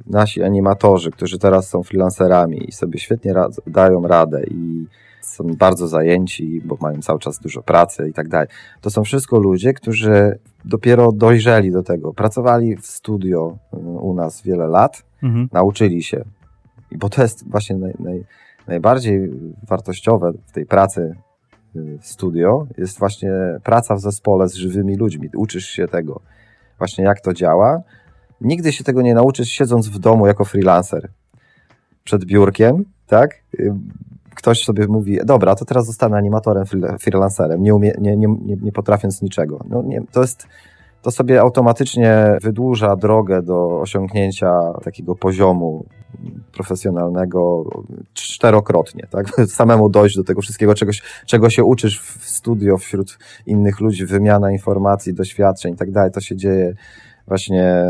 Nasi 0.07 0.43
animatorzy, 0.43 1.11
którzy 1.11 1.39
teraz 1.39 1.69
są 1.69 1.83
freelancerami 1.83 2.69
i 2.69 2.73
sobie 2.73 2.99
świetnie 2.99 3.33
rad 3.33 3.53
dają 3.67 4.03
radę 4.03 4.45
i 4.45 4.87
są 5.21 5.45
bardzo 5.45 5.89
zajęci, 5.89 6.63
bo 6.65 6.77
mają 6.81 7.03
cały 7.03 7.19
czas 7.19 7.39
dużo 7.39 7.63
pracy 7.63 8.09
i 8.09 8.13
tak 8.13 8.29
dalej. 8.29 8.49
To 8.81 8.91
są 8.91 9.05
wszystko 9.05 9.39
ludzie, 9.39 9.73
którzy 9.73 10.39
dopiero 10.65 11.13
dojrzeli 11.13 11.73
do 11.73 11.83
tego. 11.83 12.15
Pracowali 12.15 12.77
w 12.77 12.87
studio 12.87 13.59
y, 13.75 13.77
u 13.79 14.15
nas 14.15 14.43
wiele 14.43 14.67
lat, 14.67 15.03
mhm. 15.23 15.49
nauczyli 15.53 16.03
się. 16.03 16.25
Bo 16.93 17.09
to 17.09 17.23
jest 17.23 17.51
właśnie 17.51 17.77
naj, 17.77 17.95
naj, 17.99 18.25
najbardziej 18.67 19.31
wartościowe 19.69 20.33
w 20.47 20.53
tej 20.53 20.67
pracy 20.67 21.15
y, 21.77 21.99
w 22.01 22.07
studio, 22.07 22.67
jest 22.79 22.99
właśnie 22.99 23.31
praca 23.65 23.95
w 23.95 24.01
zespole 24.01 24.49
z 24.49 24.55
żywymi 24.55 24.97
ludźmi. 24.97 25.29
Uczysz 25.37 25.67
się 25.67 25.89
tego, 25.89 26.21
właśnie 26.79 27.05
jak 27.05 27.21
to 27.21 27.35
działa. 27.35 27.83
Nigdy 28.41 28.73
się 28.73 28.85
tego 28.85 29.03
nie 29.03 29.15
nauczysz 29.15 29.49
siedząc 29.49 29.89
w 29.89 29.99
domu 29.99 30.27
jako 30.27 30.45
freelancer 30.45 31.09
przed 32.05 32.25
biurkiem, 32.25 32.85
tak? 33.07 33.31
Ktoś 34.39 34.65
sobie 34.65 34.87
mówi, 34.87 35.19
dobra, 35.25 35.55
to 35.55 35.65
teraz 35.65 35.87
zostanę 35.87 36.17
animatorem, 36.17 36.65
freelancerem, 37.01 37.63
nie, 37.63 37.75
umie, 37.75 37.93
nie, 38.01 38.17
nie, 38.17 38.29
nie 38.63 38.73
potrafiąc 38.73 39.23
niczego. 39.23 39.65
No 39.69 39.83
nie, 39.83 40.03
to 40.13 40.21
jest, 40.21 40.47
to 41.03 41.11
sobie 41.11 41.41
automatycznie 41.41 42.39
wydłuża 42.43 42.97
drogę 42.97 43.43
do 43.43 43.81
osiągnięcia 43.81 44.73
takiego 44.85 45.15
poziomu 45.15 45.85
profesjonalnego 46.53 47.65
czterokrotnie, 48.15 49.07
tak? 49.11 49.29
Samemu 49.61 49.89
dojść 49.89 50.17
do 50.17 50.25
tego 50.25 50.41
wszystkiego, 50.41 50.75
czegoś, 50.75 51.03
czego 51.27 51.51
się 51.51 51.65
uczysz 51.65 52.01
w 52.01 52.25
studio 52.29 52.79
wśród 52.79 53.19
innych 53.47 53.81
ludzi, 53.81 54.07
wymiana 54.07 54.53
informacji, 54.53 55.15
doświadczeń 55.15 55.75
i 55.75 55.77
tak 55.77 55.91
dalej, 55.91 56.11
to 56.11 56.21
się 56.21 56.37
dzieje 56.37 56.75
właśnie. 57.29 57.85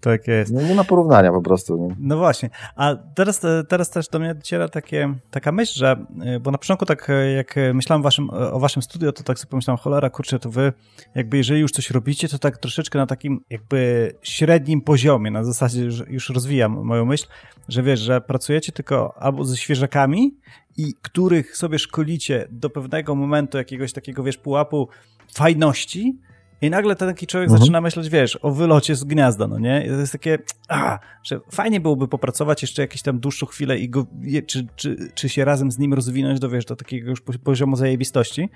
Tak 0.00 0.28
jest. 0.28 0.52
No, 0.52 0.62
nie 0.62 0.74
ma 0.74 0.84
porównania 0.84 1.32
po 1.32 1.42
prostu. 1.42 1.76
No, 1.88 1.94
no 2.00 2.16
właśnie. 2.16 2.50
A 2.76 2.94
teraz, 3.14 3.40
teraz 3.68 3.90
też 3.90 4.08
do 4.08 4.18
mnie 4.18 4.34
dociera 4.34 4.68
takie, 4.68 5.14
taka 5.30 5.52
myśl, 5.52 5.78
że, 5.78 5.96
bo 6.40 6.50
na 6.50 6.58
początku 6.58 6.86
tak 6.86 7.08
jak 7.36 7.54
myślałem 7.74 8.02
waszym, 8.02 8.30
o 8.30 8.60
waszym 8.60 8.82
studio, 8.82 9.12
to 9.12 9.22
tak 9.22 9.38
sobie 9.38 9.50
pomyślałem, 9.50 9.78
cholera, 9.78 10.10
kurczę, 10.10 10.38
to 10.38 10.50
wy 10.50 10.72
jakby 11.14 11.36
jeżeli 11.36 11.60
już 11.60 11.72
coś 11.72 11.90
robicie, 11.90 12.28
to 12.28 12.38
tak 12.38 12.58
troszeczkę 12.58 12.98
na 12.98 13.06
takim 13.06 13.40
jakby 13.50 14.12
średnim 14.22 14.80
poziomie, 14.80 15.30
na 15.30 15.44
zasadzie, 15.44 15.90
że 15.90 16.04
już 16.08 16.30
rozwijam 16.30 16.72
moją 16.72 17.04
myśl, 17.04 17.26
że 17.68 17.82
wiesz, 17.82 18.00
że 18.00 18.20
pracujecie 18.20 18.72
tylko 18.72 19.14
albo 19.18 19.44
ze 19.44 19.56
świeżakami 19.56 20.36
i 20.76 20.94
których 21.02 21.56
sobie 21.56 21.78
szkolicie 21.78 22.48
do 22.50 22.70
pewnego 22.70 23.14
momentu 23.14 23.58
jakiegoś 23.58 23.92
takiego, 23.92 24.22
wiesz, 24.22 24.36
pułapu 24.36 24.88
fajności, 25.34 26.18
i 26.62 26.70
nagle 26.70 26.96
ten 26.96 27.08
taki 27.08 27.26
człowiek 27.26 27.48
mhm. 27.48 27.60
zaczyna 27.60 27.80
myśleć, 27.80 28.08
wiesz, 28.08 28.38
o 28.42 28.50
wylocie 28.50 28.96
z 28.96 29.04
gniazda, 29.04 29.46
no 29.46 29.58
nie? 29.58 29.84
I 29.86 29.88
to 29.88 29.94
jest 29.94 30.12
takie, 30.12 30.38
a, 30.68 30.98
że 31.22 31.40
fajnie 31.50 31.80
byłoby 31.80 32.08
popracować 32.08 32.62
jeszcze 32.62 32.82
jakieś 32.82 33.02
tam 33.02 33.18
dłuższą 33.18 33.46
chwilę 33.46 33.78
i 33.78 33.88
go, 33.88 34.06
czy, 34.46 34.66
czy, 34.76 34.96
czy 35.14 35.28
się 35.28 35.44
razem 35.44 35.70
z 35.70 35.78
nim 35.78 35.94
rozwinąć 35.94 36.40
do, 36.40 36.48
wiesz, 36.48 36.64
do 36.64 36.76
takiego 36.76 37.10
już 37.10 37.20
poziomu 37.44 37.76
zajebistości. 37.76 38.48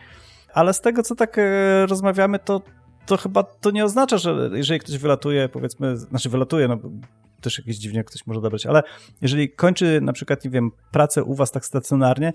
Ale 0.55 0.75
z 0.75 0.81
tego, 0.81 1.03
co 1.03 1.15
tak 1.15 1.39
e, 1.39 1.87
rozmawiamy, 1.87 2.39
to, 2.39 2.63
to 3.07 3.17
chyba 3.17 3.43
to 3.43 3.71
nie 3.71 3.85
oznacza, 3.85 4.19
że 4.19 4.51
jeżeli 4.53 4.81
ktoś 4.81 4.99
wylatuje, 4.99 5.49
powiedzmy, 5.49 5.97
znaczy 5.97 6.29
wylatuje, 6.29 6.69
no 6.69 6.79
też 7.41 7.59
jakieś 7.59 7.77
dziwnie 7.77 8.05
ktoś 8.05 8.27
może 8.27 8.41
dobrać, 8.41 8.67
ale 8.67 8.83
jeżeli 9.23 9.51
kończy 9.51 10.01
na 10.01 10.13
przykład, 10.13 10.45
nie 10.45 10.51
wiem, 10.51 10.71
pracę 10.91 11.25
u 11.25 11.35
was 11.35 11.51
tak 11.51 11.65
stacjonarnie, 11.65 12.33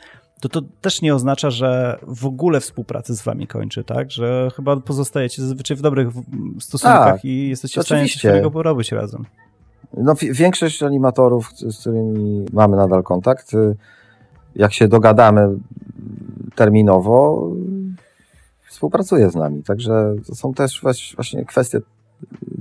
to 0.49 0.61
to 0.61 0.67
też 0.81 1.01
nie 1.01 1.15
oznacza, 1.15 1.49
że 1.49 1.99
w 2.07 2.25
ogóle 2.25 2.59
współpracę 2.59 3.15
z 3.15 3.21
wami 3.21 3.47
kończy, 3.47 3.83
tak? 3.83 4.11
Że 4.11 4.51
chyba 4.55 4.77
pozostajecie 4.77 5.41
zazwyczaj 5.41 5.77
w 5.77 5.81
dobrych 5.81 6.07
stosunkach 6.59 7.05
tak, 7.05 7.25
i 7.25 7.49
jesteście 7.49 7.81
w 7.81 7.85
stanie 7.85 8.07
coś 8.07 8.21
tego 8.21 8.51
porobić 8.51 8.91
razem. 8.91 9.25
No, 9.97 10.13
większość 10.31 10.83
animatorów, 10.83 11.51
z 11.53 11.79
którymi 11.79 12.45
mamy 12.53 12.77
nadal 12.77 13.03
kontakt, 13.03 13.53
y, 13.53 13.75
jak 14.55 14.73
się 14.73 14.87
dogadamy 14.87 15.47
terminowo, 16.55 17.49
współpracuje 18.69 19.29
z 19.29 19.35
nami. 19.35 19.63
Także 19.63 20.15
to 20.27 20.35
są 20.35 20.53
też 20.53 20.81
właśnie 21.15 21.45
kwestie 21.45 21.79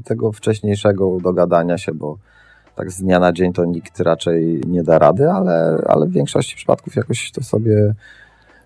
tego 0.04 0.32
wcześniejszego 0.32 1.18
dogadania 1.22 1.78
się, 1.78 1.94
bo 1.94 2.18
tak 2.76 2.90
z 2.90 3.02
dnia 3.02 3.20
na 3.20 3.32
dzień 3.32 3.52
to 3.52 3.64
nikt 3.64 4.00
raczej 4.00 4.60
nie 4.66 4.82
da 4.82 4.98
rady, 4.98 5.30
ale, 5.30 5.82
ale 5.86 6.06
w 6.06 6.12
większości 6.12 6.56
przypadków 6.56 6.96
jakoś 6.96 7.32
to 7.32 7.42
sobie 7.42 7.94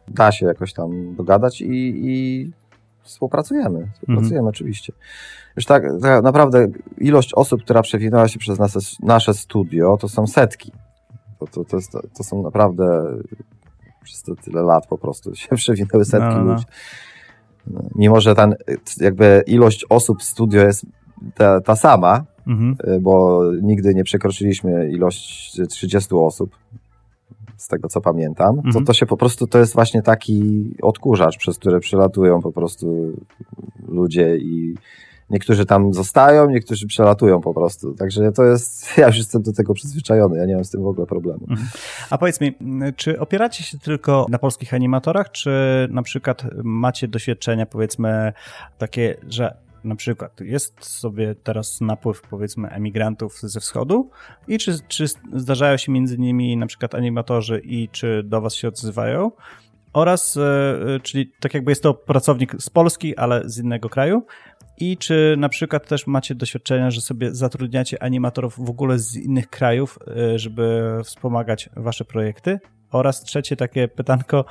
da 0.08 0.32
się 0.32 0.46
jakoś 0.46 0.72
tam 0.72 1.14
dogadać 1.14 1.60
i, 1.60 1.94
i 1.96 2.50
współpracujemy. 3.02 3.88
Współpracujemy 3.92 4.38
mhm. 4.38 4.46
oczywiście. 4.46 4.92
Już 5.56 5.64
tak, 5.64 5.82
tak, 6.02 6.22
naprawdę 6.22 6.68
ilość 6.98 7.34
osób, 7.34 7.62
która 7.62 7.82
przewinęła 7.82 8.28
się 8.28 8.38
przez 8.38 8.58
nasze, 8.58 8.78
nasze 9.02 9.34
studio, 9.34 9.96
to 9.96 10.08
są 10.08 10.26
setki. 10.26 10.72
To, 11.38 11.46
to, 11.46 11.64
to, 11.64 11.76
jest, 11.76 11.92
to 12.16 12.24
są 12.24 12.42
naprawdę 12.42 13.04
przez 14.04 14.22
to 14.22 14.34
tyle 14.34 14.62
lat 14.62 14.86
po 14.86 14.98
prostu 14.98 15.34
się 15.34 15.56
przewinęły 15.56 16.04
setki 16.04 16.34
no, 16.34 16.44
no. 16.44 16.52
ludzi. 16.52 16.64
No, 17.66 17.80
mimo, 17.94 18.20
że 18.20 18.34
ten, 18.34 18.54
jakby 19.00 19.44
ilość 19.46 19.86
osób 19.88 20.20
w 20.20 20.24
studio 20.24 20.62
jest 20.62 20.86
ta, 21.34 21.60
ta 21.60 21.76
sama, 21.76 22.24
mhm. 22.48 22.76
Y, 22.94 23.00
bo 23.00 23.42
nigdy 23.62 23.94
nie 23.94 24.04
przekroczyliśmy 24.04 24.90
ilość 24.90 25.60
30 25.68 26.14
osób, 26.14 26.56
z 27.56 27.68
tego 27.68 27.88
co 27.88 28.00
pamiętam, 28.00 28.56
mhm. 28.56 28.72
to, 28.74 28.80
to 28.80 28.92
się 28.92 29.06
po 29.06 29.16
prostu, 29.16 29.46
to 29.46 29.58
jest 29.58 29.74
właśnie 29.74 30.02
taki 30.02 30.64
odkurzacz, 30.82 31.38
przez 31.38 31.58
który 31.58 31.80
przelatują 31.80 32.40
po 32.40 32.52
prostu 32.52 33.12
ludzie 33.88 34.36
i 34.36 34.74
niektórzy 35.30 35.66
tam 35.66 35.94
zostają, 35.94 36.50
niektórzy 36.50 36.86
przelatują 36.86 37.40
po 37.40 37.54
prostu. 37.54 37.94
Także 37.94 38.32
to 38.32 38.44
jest, 38.44 38.88
ja 38.98 39.06
już 39.06 39.16
jestem 39.16 39.42
do 39.42 39.52
tego 39.52 39.74
przyzwyczajony, 39.74 40.38
ja 40.38 40.46
nie 40.46 40.54
mam 40.54 40.64
z 40.64 40.70
tym 40.70 40.82
w 40.82 40.86
ogóle 40.86 41.06
problemu. 41.06 41.46
Mhm. 41.50 41.68
A 42.10 42.18
powiedz 42.18 42.40
mi, 42.40 42.54
czy 42.96 43.20
opieracie 43.20 43.64
się 43.64 43.78
tylko 43.78 44.26
na 44.28 44.38
polskich 44.38 44.74
animatorach, 44.74 45.30
czy 45.30 45.50
na 45.90 46.02
przykład 46.02 46.44
macie 46.62 47.08
doświadczenia, 47.08 47.66
powiedzmy, 47.66 48.32
takie, 48.78 49.16
że 49.28 49.67
na 49.84 49.96
przykład 49.96 50.40
jest 50.40 50.84
sobie 50.84 51.34
teraz 51.34 51.80
napływ 51.80 52.22
powiedzmy 52.22 52.68
emigrantów 52.68 53.40
ze 53.40 53.60
wschodu 53.60 54.10
i 54.48 54.58
czy, 54.58 54.78
czy 54.88 55.04
zdarzają 55.32 55.76
się 55.76 55.92
między 55.92 56.18
nimi 56.18 56.56
na 56.56 56.66
przykład 56.66 56.94
animatorzy 56.94 57.60
i 57.64 57.88
czy 57.88 58.22
do 58.22 58.40
was 58.40 58.54
się 58.54 58.68
odzywają? 58.68 59.30
Oraz, 59.92 60.36
e, 60.36 61.00
czyli 61.02 61.32
tak 61.40 61.54
jakby 61.54 61.70
jest 61.70 61.82
to 61.82 61.94
pracownik 61.94 62.54
z 62.62 62.70
Polski, 62.70 63.16
ale 63.16 63.42
z 63.44 63.58
innego 63.58 63.88
kraju. 63.88 64.26
I 64.80 64.96
czy 64.96 65.34
na 65.38 65.48
przykład 65.48 65.88
też 65.88 66.06
macie 66.06 66.34
doświadczenia, 66.34 66.90
że 66.90 67.00
sobie 67.00 67.34
zatrudniacie 67.34 68.02
animatorów 68.02 68.66
w 68.66 68.70
ogóle 68.70 68.98
z 68.98 69.16
innych 69.16 69.48
krajów, 69.50 69.98
e, 70.06 70.38
żeby 70.38 70.92
wspomagać 71.04 71.70
wasze 71.76 72.04
projekty? 72.04 72.58
Oraz 72.90 73.22
trzecie 73.22 73.56
takie 73.56 73.88
pytanko, 73.88 74.44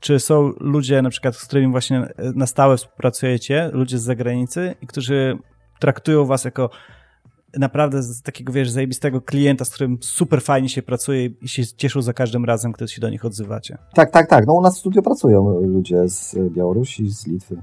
czy 0.00 0.20
są 0.20 0.52
ludzie, 0.60 1.02
na 1.02 1.10
przykład, 1.10 1.36
z 1.36 1.44
którymi 1.44 1.72
właśnie 1.72 2.08
na 2.34 2.46
stałe 2.46 2.76
współpracujecie, 2.76 3.70
ludzie 3.72 3.98
z 3.98 4.02
zagranicy, 4.02 4.74
i 4.82 4.86
którzy 4.86 5.38
traktują 5.78 6.24
was 6.24 6.44
jako 6.44 6.70
naprawdę 7.58 8.02
z 8.02 8.22
takiego, 8.22 8.52
wiesz, 8.52 8.70
zajebistego 8.70 9.20
klienta, 9.20 9.64
z 9.64 9.70
którym 9.70 9.98
super 10.00 10.42
fajnie 10.42 10.68
się 10.68 10.82
pracuje 10.82 11.26
i 11.26 11.48
się 11.48 11.66
cieszą 11.66 12.02
za 12.02 12.12
każdym 12.12 12.44
razem, 12.44 12.72
kiedy 12.72 12.88
się 12.88 13.00
do 13.00 13.10
nich 13.10 13.24
odzywacie. 13.24 13.78
Tak, 13.94 14.10
tak, 14.10 14.28
tak. 14.28 14.46
No 14.46 14.54
u 14.54 14.60
nas 14.60 14.76
w 14.76 14.78
studio 14.78 15.02
pracują 15.02 15.60
ludzie 15.60 16.08
z 16.08 16.36
Białorusi, 16.50 17.10
z 17.10 17.26
Litwy. 17.26 17.62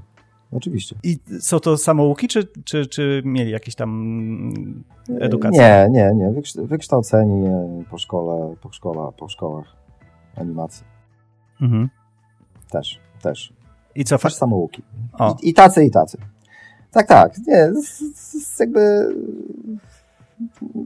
Oczywiście. 0.51 0.95
I 1.03 1.19
są 1.39 1.59
to 1.59 1.77
samouki, 1.77 2.27
czy, 2.27 2.47
czy, 2.63 2.86
czy 2.86 3.21
mieli 3.25 3.51
jakieś 3.51 3.75
tam 3.75 4.53
edukację? 5.19 5.88
Nie, 5.91 6.11
nie, 6.15 6.31
nie. 6.33 6.41
Wykształceni 6.63 7.49
po 7.91 7.97
szkole, 7.97 8.55
po, 8.61 8.71
szkoła, 8.71 9.11
po 9.11 9.29
szkołach 9.29 9.75
animacji. 10.36 10.86
Mhm. 11.61 11.89
Też, 12.72 12.99
też. 13.22 13.53
I 13.95 14.03
co? 14.03 14.18
Też 14.18 14.36
samouki. 14.36 14.84
I, 15.41 15.49
I, 15.49 15.53
tacy, 15.53 15.86
i 15.86 15.91
tacy. 15.91 16.18
Tak, 16.91 17.07
tak. 17.07 17.38
Nie, 17.47 17.72
jest 18.34 18.59
jakby 18.59 19.16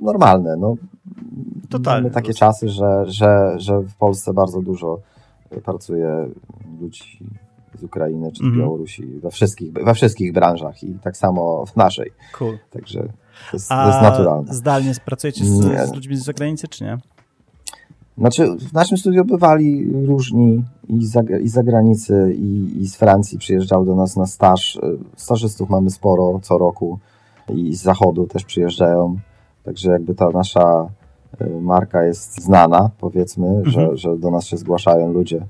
normalne. 0.02 0.56
No. 0.58 0.76
Totalnie. 1.70 2.02
Mamy 2.02 2.14
takie 2.14 2.34
czasy, 2.34 2.70
że, 2.70 3.06
że, 3.06 3.54
że 3.58 3.80
w 3.80 3.96
Polsce 3.96 4.34
bardzo 4.34 4.62
dużo 4.62 5.00
pracuje 5.64 6.30
ludzi 6.82 7.20
z 7.80 7.84
Ukrainy 7.84 8.32
czy 8.32 8.38
z 8.38 8.42
mm 8.42 8.54
-hmm. 8.54 8.60
Białorusi 8.60 9.06
we 9.06 9.32
wszystkich, 9.32 9.74
we 9.74 9.94
wszystkich 9.94 10.34
branżach 10.34 10.84
i 10.84 10.94
tak 10.94 11.18
samo 11.18 11.66
w 11.66 11.76
naszej. 11.76 12.12
Cool. 12.34 12.58
Także 12.70 13.00
to 13.00 13.58
jest, 13.58 13.70
to 13.70 13.88
jest 13.88 14.02
naturalne. 14.02 14.54
zdalnie 14.54 14.94
pracujecie 15.06 15.46
z, 15.46 15.90
z 15.90 15.94
ludźmi 15.94 16.16
z 16.16 16.24
zagranicy, 16.24 16.68
czy 16.68 16.84
nie? 16.84 16.98
Znaczy, 18.20 18.56
w 18.56 18.74
naszym 18.74 18.98
studiu 18.98 19.26
bywali 19.26 19.92
różni 20.06 20.64
i 20.88 21.06
z, 21.06 21.30
i 21.42 21.50
zagranicy, 21.50 22.36
i, 22.38 22.82
i 22.82 22.88
z 22.88 22.96
Francji 22.96 23.38
przyjeżdżał 23.38 23.86
do 23.86 23.96
nas 23.96 24.16
na 24.16 24.26
staż. 24.26 24.80
Stażystów 25.16 25.70
mamy 25.70 25.90
sporo 25.90 26.40
co 26.44 26.58
roku 26.58 27.00
i 27.54 27.76
z 27.76 27.82
zachodu 27.82 28.28
też 28.28 28.46
przyjeżdżają. 28.46 29.20
Także 29.64 29.92
jakby 29.92 30.16
ta 30.16 30.30
nasza 30.30 30.88
y, 31.42 31.62
marka 31.62 32.04
jest 32.04 32.42
znana, 32.42 32.90
powiedzmy, 33.00 33.48
mhm. 33.48 33.72
że, 33.72 33.98
że 33.98 34.18
do 34.18 34.32
nas 34.32 34.46
się 34.46 34.58
zgłaszają 34.58 35.14
ludzie, 35.14 35.46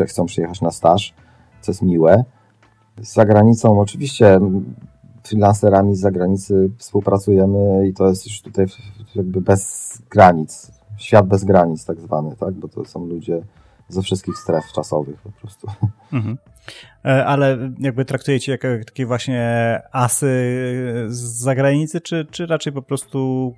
y, 0.00 0.06
chcą 0.06 0.26
przyjechać 0.26 0.60
na 0.60 0.70
staż, 0.70 1.14
co 1.60 1.72
jest 1.72 1.82
miłe. 1.82 2.24
Z 3.02 3.14
zagranicą 3.14 3.80
oczywiście 3.80 4.40
freelancerami 5.22 5.96
z 5.96 6.00
zagranicy 6.00 6.70
współpracujemy 6.78 7.88
i 7.88 7.94
to 7.94 8.08
jest 8.08 8.26
już 8.26 8.42
tutaj 8.42 8.66
jakby 9.14 9.40
bez 9.40 9.92
granic 10.10 10.79
świat 11.00 11.26
bez 11.26 11.44
granic 11.44 11.84
tak 11.84 12.00
zwany, 12.00 12.36
tak? 12.36 12.54
Bo 12.54 12.68
to 12.68 12.84
są 12.84 13.06
ludzie 13.06 13.42
ze 13.88 14.02
wszystkich 14.02 14.38
stref 14.38 14.72
czasowych 14.72 15.20
po 15.22 15.30
prostu. 15.30 15.68
Mhm. 16.12 16.38
E, 17.04 17.26
ale 17.26 17.58
jakby 17.78 18.04
traktujecie 18.04 18.52
jako 18.52 18.68
takie 18.86 19.06
właśnie 19.06 19.80
asy 19.92 20.26
z 21.08 21.20
zagranicy, 21.20 22.00
czy, 22.00 22.26
czy 22.30 22.46
raczej 22.46 22.72
po 22.72 22.82
prostu 22.82 23.52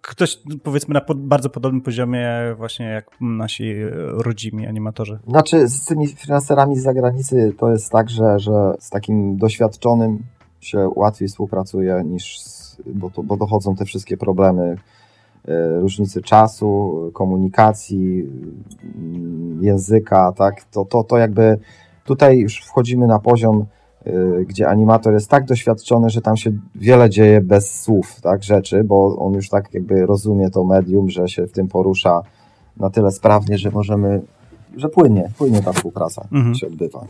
ktoś 0.00 0.38
powiedzmy 0.62 0.94
na 0.94 1.00
pod, 1.00 1.20
bardzo 1.20 1.50
podobnym 1.50 1.82
poziomie 1.82 2.30
właśnie 2.56 2.86
jak 2.86 3.06
nasi 3.20 3.74
rodzimi 4.10 4.66
animatorzy? 4.66 5.18
Znaczy 5.28 5.68
z 5.68 5.84
tymi 5.84 6.06
freelancerami 6.08 6.76
z 6.76 6.82
zagranicy 6.82 7.54
to 7.58 7.70
jest 7.70 7.92
tak, 7.92 8.10
że, 8.10 8.38
że 8.38 8.74
z 8.78 8.90
takim 8.90 9.36
doświadczonym 9.36 10.18
się 10.60 10.90
łatwiej 10.96 11.28
współpracuje 11.28 12.02
niż, 12.04 12.38
bo, 12.86 13.10
to, 13.10 13.22
bo 13.22 13.36
dochodzą 13.36 13.76
te 13.76 13.84
wszystkie 13.84 14.16
problemy, 14.16 14.76
różnicy 15.80 16.22
czasu, 16.22 17.10
komunikacji, 17.14 18.28
mm, 18.94 19.62
języka, 19.62 20.32
tak, 20.32 20.64
to, 20.64 20.84
to, 20.84 21.04
to 21.04 21.18
jakby 21.18 21.58
tutaj 22.04 22.38
już 22.38 22.60
wchodzimy 22.60 23.06
na 23.06 23.18
poziom, 23.18 23.64
e, 24.06 24.12
gdzie 24.44 24.68
animator 24.68 25.14
jest 25.14 25.30
tak 25.30 25.44
doświadczony, 25.44 26.10
że 26.10 26.20
tam 26.20 26.36
się 26.36 26.52
wiele 26.74 27.10
dzieje 27.10 27.40
bez 27.40 27.82
słów, 27.82 28.20
tak, 28.20 28.42
rzeczy, 28.42 28.84
bo 28.84 29.16
on 29.16 29.32
już 29.32 29.48
tak 29.48 29.74
jakby 29.74 30.06
rozumie 30.06 30.50
to 30.50 30.64
medium, 30.64 31.10
że 31.10 31.28
się 31.28 31.46
w 31.46 31.52
tym 31.52 31.68
porusza 31.68 32.22
na 32.76 32.90
tyle 32.90 33.10
sprawnie, 33.10 33.58
że 33.58 33.70
możemy, 33.70 34.22
że 34.76 34.88
płynie, 34.88 35.30
płynie 35.38 35.62
ta 35.62 35.72
współpraca 35.72 36.26
mhm. 36.32 36.54
się 36.54 36.66
odbywa. 36.66 37.06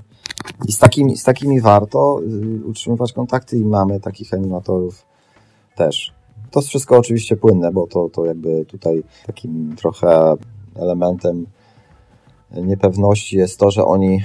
I 0.69 0.73
z 0.73 0.79
takimi, 0.79 1.17
z 1.17 1.25
takimi 1.25 1.61
warto 1.61 2.21
y, 2.63 2.67
utrzymywać 2.67 3.13
kontakty 3.13 3.59
i 3.59 3.65
mamy 3.65 4.01
takich 4.01 4.35
animatorów 4.35 5.07
też. 5.77 6.15
To 6.55 6.61
jest 6.61 6.69
wszystko 6.69 6.99
oczywiście 6.99 7.37
płynne, 7.37 7.73
bo 7.73 7.87
to, 7.87 8.09
to 8.09 8.25
jakby 8.25 8.65
tutaj 8.65 9.03
takim 9.27 9.77
trochę 9.77 10.37
elementem 10.77 11.47
niepewności 12.51 13.37
jest 13.37 13.59
to, 13.59 13.71
że 13.71 13.85
oni, 13.85 14.21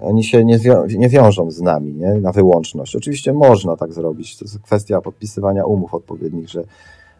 oni 0.00 0.24
się 0.24 0.44
nie, 0.44 0.58
nie 0.88 1.08
wiążą 1.08 1.50
z 1.50 1.60
nami 1.60 1.94
nie? 1.94 2.14
na 2.14 2.32
wyłączność. 2.32 2.96
Oczywiście 2.96 3.32
można 3.32 3.76
tak 3.76 3.92
zrobić. 3.92 4.36
To 4.36 4.44
jest 4.44 4.58
kwestia 4.58 5.00
podpisywania 5.00 5.64
umów 5.64 5.94
odpowiednich, 5.94 6.48
że 6.48 6.64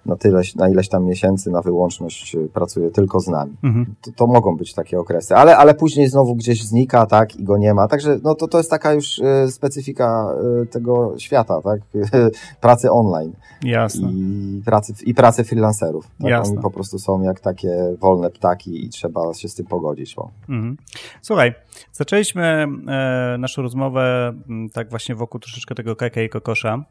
na 0.06 0.16
tyle, 0.16 0.42
na 0.56 0.68
ileś 0.68 0.88
tam 0.88 1.04
miesięcy 1.04 1.50
na 1.50 1.62
wyłączność 1.62 2.34
y, 2.34 2.48
pracuje 2.48 2.90
tylko 2.90 3.20
z 3.20 3.28
nami. 3.28 3.56
Mhm. 3.62 3.94
To, 4.02 4.10
to, 4.16 4.26
mogą 4.26 4.56
być 4.56 4.74
takie 4.74 5.00
okresy, 5.00 5.36
ale, 5.36 5.56
ale 5.56 5.74
później 5.74 6.08
znowu 6.08 6.34
gdzieś 6.34 6.64
znika, 6.64 7.06
tak, 7.06 7.36
i 7.36 7.44
go 7.44 7.58
nie 7.58 7.74
ma. 7.74 7.88
Także 7.88 8.18
no, 8.22 8.34
to, 8.34 8.48
to 8.48 8.58
jest 8.58 8.70
taka 8.70 8.92
już 8.92 9.18
y, 9.18 9.50
specyfika 9.50 10.34
y, 10.62 10.66
tego 10.66 11.14
świata, 11.18 11.60
tak, 11.62 11.80
pracy 12.60 12.90
online. 12.90 13.32
Jasne. 13.62 14.10
I 14.12 14.62
pracy, 14.64 14.92
i 15.06 15.14
pracy 15.14 15.44
freelancerów. 15.44 16.10
Tak? 16.22 16.30
Jasne. 16.30 16.52
Oni 16.52 16.62
po 16.62 16.70
prostu 16.70 16.98
są 16.98 17.22
jak 17.22 17.40
takie 17.40 17.94
wolne 18.00 18.30
ptaki 18.30 18.84
i 18.84 18.88
trzeba 18.88 19.34
się 19.34 19.48
z 19.48 19.54
tym 19.54 19.66
pogodzić. 19.66 20.16
Mhm. 20.48 20.76
Słuchaj, 21.22 21.54
zaczęliśmy 21.92 22.66
e, 22.88 23.36
naszą 23.38 23.62
rozmowę 23.62 24.32
m, 24.48 24.68
tak 24.72 24.90
właśnie 24.90 25.14
wokół 25.14 25.40
troszeczkę 25.40 25.74
tego 25.74 25.96
keke 25.96 26.24
i 26.24 26.28
kokosza. 26.28 26.84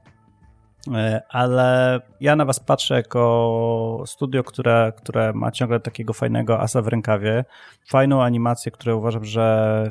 E, 0.93 1.21
ale 1.29 1.99
ja 2.19 2.35
na 2.35 2.45
was 2.45 2.59
patrzę 2.59 2.95
jako 2.95 4.03
studio, 4.05 4.43
które, 4.43 4.93
które 4.97 5.33
ma 5.33 5.51
ciągle 5.51 5.79
takiego 5.79 6.13
fajnego 6.13 6.59
asa 6.59 6.81
w 6.81 6.87
rękawie, 6.87 7.45
fajną 7.87 8.23
animację, 8.23 8.71
która 8.71 8.95
uważam, 8.95 9.25
że 9.25 9.89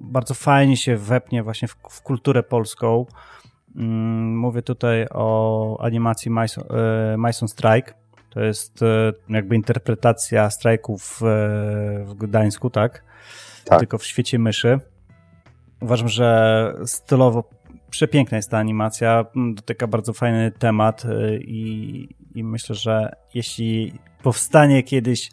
bardzo 0.00 0.34
fajnie 0.34 0.76
się 0.76 0.96
wepnie 0.96 1.42
właśnie 1.42 1.68
w, 1.68 1.76
w 1.90 2.02
kulturę 2.02 2.42
polską. 2.42 3.06
Mm, 3.76 4.38
mówię 4.38 4.62
tutaj 4.62 5.06
o 5.10 5.78
animacji 5.80 6.30
Mason 6.30 7.46
e, 7.46 7.48
Strike. 7.48 7.94
To 8.30 8.40
jest 8.40 8.82
e, 8.82 9.12
jakby 9.28 9.56
interpretacja 9.56 10.50
strajków 10.50 11.20
w 12.04 12.14
Gdańsku, 12.14 12.70
tak? 12.70 13.02
tak? 13.64 13.78
Tylko 13.78 13.98
w 13.98 14.04
świecie 14.04 14.38
myszy. 14.38 14.80
Uważam, 15.80 16.08
że 16.08 16.74
stylowo 16.84 17.44
przepiękna 17.96 18.36
jest 18.36 18.50
ta 18.50 18.58
animacja, 18.58 19.24
dotyka 19.54 19.86
bardzo 19.86 20.12
fajny 20.12 20.52
temat 20.58 21.04
y, 21.04 21.40
i, 21.42 22.08
i 22.34 22.44
myślę, 22.44 22.74
że 22.74 23.16
jeśli 23.34 23.92
powstanie 24.22 24.82
kiedyś, 24.82 25.30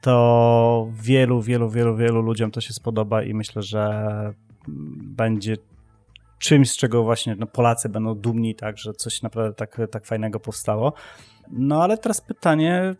to 0.00 0.88
wielu, 0.92 1.42
wielu, 1.42 1.70
wielu, 1.70 1.96
wielu 1.96 2.22
ludziom 2.22 2.50
to 2.50 2.60
się 2.60 2.72
spodoba 2.72 3.22
i 3.22 3.34
myślę, 3.34 3.62
że 3.62 4.02
będzie 4.98 5.56
czymś, 6.38 6.70
z 6.70 6.76
czego 6.76 7.02
właśnie 7.02 7.36
no, 7.38 7.46
Polacy 7.46 7.88
będą 7.88 8.14
dumni, 8.14 8.54
tak, 8.54 8.78
że 8.78 8.92
coś 8.92 9.22
naprawdę 9.22 9.54
tak, 9.54 9.80
tak 9.90 10.06
fajnego 10.06 10.40
powstało. 10.40 10.92
No 11.50 11.82
ale 11.82 11.98
teraz 11.98 12.20
pytanie, 12.20 12.94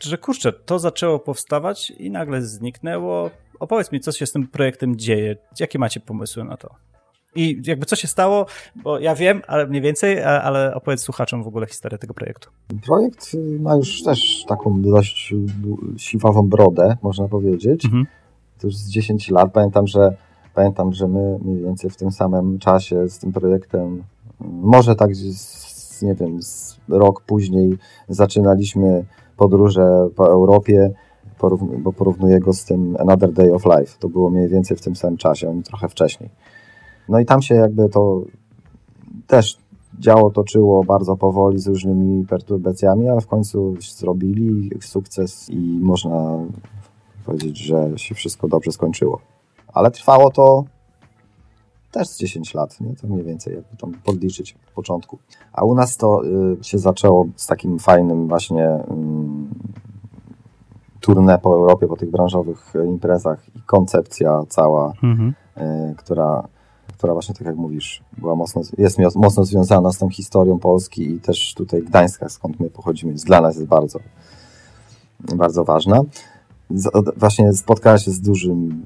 że 0.00 0.18
kurczę, 0.18 0.52
to 0.52 0.78
zaczęło 0.78 1.18
powstawać 1.18 1.90
i 1.90 2.10
nagle 2.10 2.42
zniknęło. 2.42 3.30
Opowiedz 3.60 3.92
mi, 3.92 4.00
co 4.00 4.12
się 4.12 4.26
z 4.26 4.32
tym 4.32 4.48
projektem 4.48 4.96
dzieje. 4.96 5.36
Jakie 5.60 5.78
macie 5.78 6.00
pomysły 6.00 6.44
na 6.44 6.56
to? 6.56 6.89
I 7.34 7.62
jakby 7.66 7.86
co 7.86 7.96
się 7.96 8.08
stało, 8.08 8.46
bo 8.76 8.98
ja 8.98 9.14
wiem, 9.14 9.42
ale 9.46 9.66
mniej 9.66 9.82
więcej, 9.82 10.22
ale 10.22 10.74
opowiedz 10.74 11.00
słuchaczom 11.00 11.42
w 11.42 11.46
ogóle 11.46 11.66
historię 11.66 11.98
tego 11.98 12.14
projektu. 12.14 12.50
Projekt 12.86 13.36
ma 13.60 13.76
już 13.76 14.02
też 14.02 14.44
taką 14.48 14.82
dość 14.82 15.34
siwawą 15.96 16.48
brodę, 16.48 16.96
można 17.02 17.28
powiedzieć. 17.28 17.84
Mhm. 17.84 18.06
To 18.60 18.66
już 18.66 18.76
z 18.76 18.90
10 18.90 19.30
lat. 19.30 19.52
Pamiętam, 19.52 19.86
że 19.86 20.14
pamiętam, 20.54 20.92
że 20.92 21.08
my 21.08 21.38
mniej 21.42 21.62
więcej 21.62 21.90
w 21.90 21.96
tym 21.96 22.10
samym 22.12 22.58
czasie 22.58 23.08
z 23.08 23.18
tym 23.18 23.32
projektem, 23.32 24.02
może 24.40 24.96
tak 24.96 25.16
z, 25.16 26.02
nie 26.02 26.14
wiem, 26.14 26.42
z 26.42 26.80
rok 26.88 27.22
później 27.22 27.78
zaczynaliśmy 28.08 29.04
podróże 29.36 30.08
po 30.16 30.30
Europie, 30.30 30.90
bo 31.78 31.92
porównuję 31.92 32.40
go 32.40 32.52
z 32.52 32.64
tym 32.64 32.96
Another 32.98 33.32
Day 33.32 33.54
of 33.54 33.64
Life. 33.64 33.98
To 33.98 34.08
było 34.08 34.30
mniej 34.30 34.48
więcej 34.48 34.76
w 34.76 34.80
tym 34.80 34.96
samym 34.96 35.16
czasie, 35.16 35.50
oni 35.50 35.62
trochę 35.62 35.88
wcześniej. 35.88 36.30
No 37.08 37.20
i 37.20 37.24
tam 37.24 37.42
się 37.42 37.54
jakby 37.54 37.88
to 37.88 38.22
też 39.26 39.58
działo 39.98 40.30
toczyło 40.30 40.84
bardzo 40.84 41.16
powoli 41.16 41.58
z 41.58 41.66
różnymi 41.66 42.26
perturbacjami, 42.26 43.08
ale 43.08 43.20
w 43.20 43.26
końcu 43.26 43.74
zrobili 43.80 44.70
sukces 44.80 45.50
i 45.50 45.78
można 45.82 46.38
powiedzieć, 47.24 47.58
że 47.58 47.98
się 47.98 48.14
wszystko 48.14 48.48
dobrze 48.48 48.72
skończyło. 48.72 49.20
Ale 49.72 49.90
trwało 49.90 50.30
to 50.30 50.64
też 51.92 52.08
z 52.08 52.18
10 52.18 52.54
lat, 52.54 52.80
nie? 52.80 52.96
to 52.96 53.06
mniej 53.06 53.24
więcej, 53.24 53.54
jakby 53.54 53.76
tam 53.76 53.92
podliczyć 54.04 54.56
od 54.66 54.74
początku. 54.74 55.18
A 55.52 55.64
u 55.64 55.74
nas 55.74 55.96
to 55.96 56.22
y, 56.24 56.64
się 56.64 56.78
zaczęło 56.78 57.26
z 57.36 57.46
takim 57.46 57.78
fajnym 57.78 58.28
właśnie 58.28 58.68
y, 61.06 61.38
po 61.42 61.54
Europie, 61.54 61.86
po 61.86 61.96
tych 61.96 62.10
branżowych 62.10 62.74
imprezach 62.86 63.56
i 63.56 63.62
koncepcja 63.62 64.42
cała, 64.48 64.92
mhm. 65.02 65.34
y, 65.56 65.94
która 65.96 66.48
która 67.00 67.12
właśnie, 67.12 67.34
tak 67.34 67.46
jak 67.46 67.56
mówisz, 67.56 68.02
była 68.18 68.36
mocno, 68.36 68.62
jest 68.78 68.98
mocno 69.14 69.44
związana 69.44 69.92
z 69.92 69.98
tą 69.98 70.10
historią 70.10 70.58
Polski 70.58 71.10
i 71.10 71.20
też 71.20 71.54
tutaj 71.54 71.82
Gdańska, 71.82 72.28
skąd 72.28 72.60
my 72.60 72.70
pochodzimy, 72.70 73.12
jest 73.12 73.26
dla 73.26 73.40
nas 73.40 73.56
jest 73.56 73.66
bardzo, 73.66 73.98
bardzo 75.20 75.64
ważna. 75.64 76.00
Właśnie 77.16 77.52
spotkała 77.52 77.98
się 77.98 78.10
z 78.10 78.20
dużym 78.20 78.84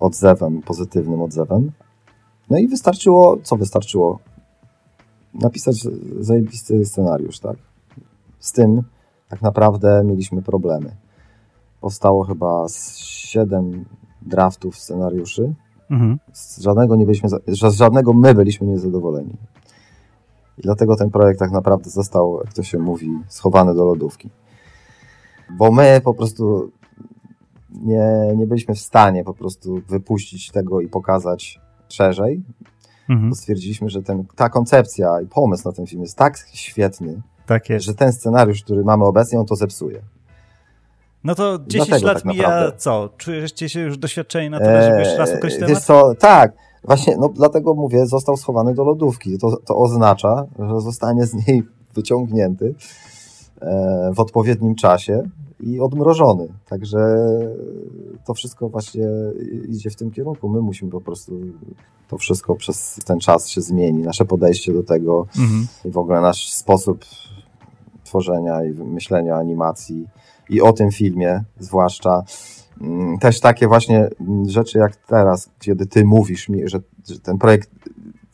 odzewem, 0.00 0.62
pozytywnym 0.62 1.22
odzewem. 1.22 1.72
No 2.50 2.58
i 2.58 2.68
wystarczyło, 2.68 3.38
co 3.42 3.56
wystarczyło? 3.56 4.18
Napisać 5.34 5.86
zajebisty 6.20 6.84
scenariusz, 6.84 7.38
tak? 7.38 7.56
Z 8.38 8.52
tym 8.52 8.82
tak 9.28 9.42
naprawdę 9.42 10.02
mieliśmy 10.04 10.42
problemy. 10.42 10.96
Powstało 11.80 12.24
chyba 12.24 12.66
siedem 12.98 13.84
draftów 14.22 14.78
scenariuszy, 14.78 15.54
Mhm. 15.90 16.18
Z 16.32 16.60
żadnego 16.60 16.96
nie 16.96 17.06
byliśmy, 17.06 17.28
z 17.28 17.74
żadnego 17.74 18.12
my 18.12 18.34
byliśmy 18.34 18.66
niezadowoleni. 18.66 19.36
I 20.58 20.62
dlatego 20.62 20.96
ten 20.96 21.10
projekt 21.10 21.40
tak 21.40 21.50
naprawdę 21.50 21.90
został, 21.90 22.40
jak 22.44 22.52
to 22.52 22.62
się 22.62 22.78
mówi, 22.78 23.10
schowany 23.28 23.74
do 23.74 23.84
lodówki. 23.84 24.30
Bo 25.50 25.72
my 25.72 26.00
po 26.04 26.14
prostu 26.14 26.70
nie, 27.70 28.32
nie 28.36 28.46
byliśmy 28.46 28.74
w 28.74 28.80
stanie 28.80 29.24
po 29.24 29.34
prostu 29.34 29.80
wypuścić 29.88 30.50
tego 30.50 30.80
i 30.80 30.88
pokazać 30.88 31.60
szerzej. 31.88 32.42
Mhm. 33.08 33.34
Stwierdziliśmy, 33.34 33.90
że 33.90 34.02
ten, 34.02 34.24
ta 34.36 34.48
koncepcja 34.48 35.20
i 35.20 35.26
pomysł 35.26 35.68
na 35.68 35.74
ten 35.74 35.86
film 35.86 36.02
jest 36.02 36.16
tak 36.16 36.38
świetny, 36.52 37.22
tak 37.46 37.64
że 37.78 37.94
ten 37.94 38.12
scenariusz, 38.12 38.62
który 38.62 38.84
mamy 38.84 39.04
obecnie, 39.04 39.40
on 39.40 39.46
to 39.46 39.56
zepsuje. 39.56 40.02
No 41.24 41.34
to 41.34 41.58
10 41.66 41.88
Dlatego 41.88 42.06
lat 42.06 42.22
tak 42.22 42.24
mija, 42.24 42.72
co? 42.76 43.08
Czujecie 43.16 43.68
się 43.68 43.80
już 43.80 43.98
doświadczeni 43.98 44.50
na 44.50 44.58
tyle, 44.58 44.82
żeby 44.82 44.98
jeszcze 44.98 45.18
raz 45.18 45.34
ukryć 45.34 45.58
temat? 45.58 45.84
Co, 45.84 46.14
tak, 46.14 46.52
właśnie, 46.84 47.16
no 47.16 47.28
dlatego 47.28 47.74
mówię, 47.74 48.06
został 48.06 48.36
schowany 48.36 48.74
do 48.74 48.84
lodówki. 48.84 49.38
To, 49.38 49.56
to 49.56 49.76
oznacza, 49.76 50.46
że 50.58 50.80
zostanie 50.80 51.26
z 51.26 51.34
niej 51.34 51.62
wyciągnięty 51.96 52.74
e, 53.60 54.10
w 54.14 54.20
odpowiednim 54.20 54.74
czasie 54.74 55.22
i 55.60 55.80
odmrożony. 55.80 56.48
Także 56.68 56.98
to 58.26 58.34
wszystko 58.34 58.68
właśnie 58.68 59.08
idzie 59.68 59.90
w 59.90 59.96
tym 59.96 60.10
kierunku. 60.10 60.48
My 60.48 60.60
musimy 60.60 60.90
po 60.90 61.00
prostu 61.00 61.40
to 62.08 62.18
wszystko 62.18 62.54
przez 62.54 62.98
ten 63.04 63.20
czas 63.20 63.48
się 63.48 63.60
zmieni. 63.60 64.02
Nasze 64.02 64.24
podejście 64.24 64.72
do 64.72 64.82
tego 64.82 65.26
mhm. 65.38 65.66
i 65.84 65.90
w 65.90 65.98
ogóle 65.98 66.20
nasz 66.20 66.52
sposób 66.52 67.04
tworzenia 68.04 68.64
i 68.64 68.70
myślenia 68.70 69.36
animacji 69.36 70.06
i 70.50 70.60
o 70.60 70.72
tym 70.72 70.90
filmie 70.90 71.44
zwłaszcza. 71.58 72.22
Mm, 72.80 73.18
też 73.18 73.40
takie 73.40 73.68
właśnie 73.68 74.08
mm, 74.20 74.48
rzeczy 74.48 74.78
jak 74.78 74.96
teraz, 74.96 75.50
kiedy 75.58 75.86
ty 75.86 76.04
mówisz 76.04 76.48
mi, 76.48 76.68
że, 76.68 76.80
że 77.08 77.20
ten 77.20 77.38
projekt, 77.38 77.70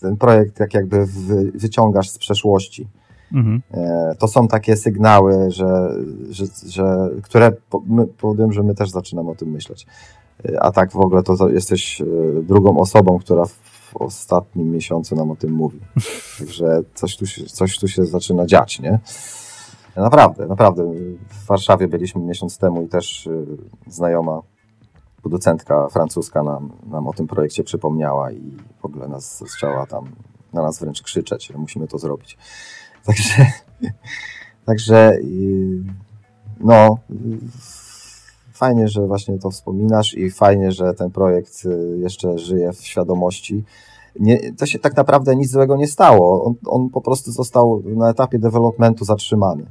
ten 0.00 0.16
projekt 0.16 0.60
jak 0.60 0.74
jakby 0.74 1.06
wy, 1.06 1.52
wyciągasz 1.54 2.10
z 2.10 2.18
przeszłości. 2.18 2.88
Mhm. 3.32 3.62
E, 3.74 4.14
to 4.18 4.28
są 4.28 4.48
takie 4.48 4.76
sygnały, 4.76 5.50
że, 5.50 5.96
że, 6.30 6.44
że 6.66 7.10
które 7.22 7.52
powiem, 8.18 8.52
że 8.52 8.62
my 8.62 8.74
też 8.74 8.90
zaczynamy 8.90 9.30
o 9.30 9.34
tym 9.34 9.50
myśleć. 9.50 9.86
E, 10.48 10.62
a 10.62 10.72
tak 10.72 10.92
w 10.92 10.96
ogóle 10.96 11.22
to 11.22 11.48
jesteś 11.48 12.00
e, 12.00 12.04
drugą 12.42 12.78
osobą, 12.78 13.18
która 13.18 13.44
w 13.44 13.96
ostatnim 13.96 14.70
miesiącu 14.70 15.16
nam 15.16 15.30
o 15.30 15.36
tym 15.36 15.52
mówi. 15.52 15.80
Także 16.38 16.82
coś 16.94 17.16
tu, 17.16 17.26
się, 17.26 17.44
coś 17.44 17.78
tu 17.78 17.88
się 17.88 18.04
zaczyna 18.04 18.46
dziać, 18.46 18.80
nie? 18.80 18.98
Naprawdę, 19.96 20.46
naprawdę. 20.46 20.92
W 21.28 21.46
Warszawie 21.46 21.88
byliśmy 21.88 22.20
miesiąc 22.20 22.58
temu 22.58 22.82
i 22.82 22.88
też 22.88 23.26
y, 23.26 23.46
znajoma 23.86 24.42
producentka 25.22 25.88
francuska 25.88 26.42
nam, 26.42 26.72
nam 26.86 27.06
o 27.06 27.12
tym 27.12 27.26
projekcie 27.26 27.64
przypomniała 27.64 28.32
i 28.32 28.56
w 28.80 28.84
ogóle 28.84 29.08
nas 29.08 29.38
zaczęła 29.38 29.86
tam 29.86 30.04
na 30.52 30.62
nas 30.62 30.80
wręcz 30.80 31.02
krzyczeć, 31.02 31.46
że 31.46 31.58
musimy 31.58 31.88
to 31.88 31.98
zrobić. 31.98 32.38
Także, 33.06 33.46
także 34.66 35.12
y, 35.12 35.84
no, 36.60 36.98
fajnie, 38.52 38.88
że 38.88 39.06
właśnie 39.06 39.38
to 39.38 39.50
wspominasz 39.50 40.14
i 40.14 40.30
fajnie, 40.30 40.72
że 40.72 40.94
ten 40.94 41.10
projekt 41.10 41.64
y, 41.64 41.98
jeszcze 41.98 42.38
żyje 42.38 42.72
w 42.72 42.80
świadomości. 42.80 43.64
Nie, 44.20 44.52
to 44.52 44.66
się 44.66 44.78
tak 44.78 44.96
naprawdę 44.96 45.36
nic 45.36 45.50
złego 45.50 45.76
nie 45.76 45.86
stało. 45.86 46.44
On, 46.44 46.54
on 46.66 46.90
po 46.90 47.00
prostu 47.00 47.32
został 47.32 47.82
na 47.86 48.10
etapie 48.10 48.38
developmentu 48.38 49.04
zatrzymany. 49.04 49.66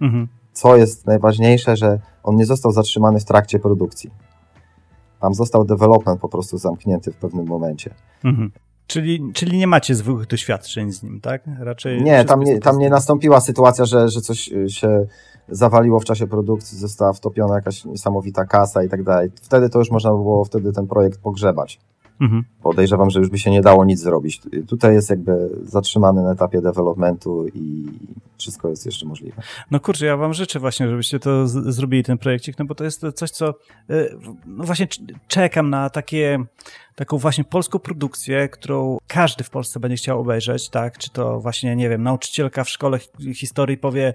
Mhm. 0.00 0.28
Co 0.52 0.76
jest 0.76 1.06
najważniejsze, 1.06 1.76
że 1.76 2.00
on 2.22 2.36
nie 2.36 2.46
został 2.46 2.72
zatrzymany 2.72 3.20
w 3.20 3.24
trakcie 3.24 3.58
produkcji. 3.58 4.10
Tam 5.20 5.34
został 5.34 5.64
development 5.64 6.20
po 6.20 6.28
prostu 6.28 6.58
zamknięty 6.58 7.12
w 7.12 7.16
pewnym 7.16 7.46
momencie. 7.46 7.94
Mhm. 8.24 8.50
Czyli, 8.86 9.32
czyli 9.32 9.58
nie 9.58 9.66
macie 9.66 9.94
zwykłych 9.94 10.26
doświadczeń 10.26 10.92
z 10.92 11.02
nim, 11.02 11.20
tak? 11.20 11.42
Raczej 11.58 12.02
nie, 12.02 12.24
tam 12.24 12.40
nie, 12.40 12.58
tam 12.58 12.78
nie 12.78 12.90
nastąpiła 12.90 13.40
sytuacja, 13.40 13.84
że, 13.84 14.08
że 14.08 14.20
coś 14.20 14.52
y, 14.52 14.70
się 14.70 15.06
zawaliło 15.48 16.00
w 16.00 16.04
czasie 16.04 16.26
produkcji, 16.26 16.78
została 16.78 17.12
wtopiona 17.12 17.54
jakaś 17.54 17.84
niesamowita 17.84 18.44
kasa 18.44 18.82
i 18.82 18.88
tak 18.88 19.02
dalej. 19.02 19.30
Wtedy 19.42 19.68
to 19.68 19.78
już 19.78 19.90
można 19.90 20.10
było 20.10 20.44
wtedy 20.44 20.72
ten 20.72 20.86
projekt 20.86 21.20
pogrzebać. 21.20 21.80
Mhm. 22.20 22.44
Podejrzewam, 22.62 23.10
że 23.10 23.20
już 23.20 23.28
by 23.28 23.38
się 23.38 23.50
nie 23.50 23.60
dało 23.60 23.84
nic 23.84 24.00
zrobić. 24.00 24.40
Tutaj 24.68 24.94
jest 24.94 25.10
jakby 25.10 25.50
zatrzymany 25.62 26.22
na 26.22 26.32
etapie 26.32 26.60
developmentu 26.60 27.46
i 27.54 27.86
wszystko 28.38 28.68
jest 28.68 28.86
jeszcze 28.86 29.06
możliwe. 29.06 29.42
No 29.70 29.80
kurczę, 29.80 30.06
ja 30.06 30.16
wam 30.16 30.34
życzę 30.34 30.60
właśnie, 30.60 30.88
żebyście 30.88 31.18
to 31.18 31.48
zrobili, 31.48 32.04
ten 32.04 32.18
projekcik, 32.18 32.58
no 32.58 32.64
bo 32.64 32.74
to 32.74 32.84
jest 32.84 33.04
coś, 33.14 33.30
co 33.30 33.54
y, 33.90 34.16
no 34.46 34.64
właśnie 34.64 34.88
czekam 35.28 35.70
na 35.70 35.90
takie 35.90 36.44
taką 36.94 37.18
właśnie 37.18 37.44
polską 37.44 37.78
produkcję, 37.78 38.48
którą 38.48 38.98
każdy 39.06 39.44
w 39.44 39.50
Polsce 39.50 39.80
będzie 39.80 39.96
chciał 39.96 40.20
obejrzeć, 40.20 40.68
tak? 40.68 40.98
Czy 40.98 41.10
to 41.10 41.40
właśnie, 41.40 41.76
nie 41.76 41.88
wiem, 41.88 42.02
nauczycielka 42.02 42.64
w 42.64 42.68
szkole 42.68 42.98
historii 43.34 43.76
powie, 43.76 44.14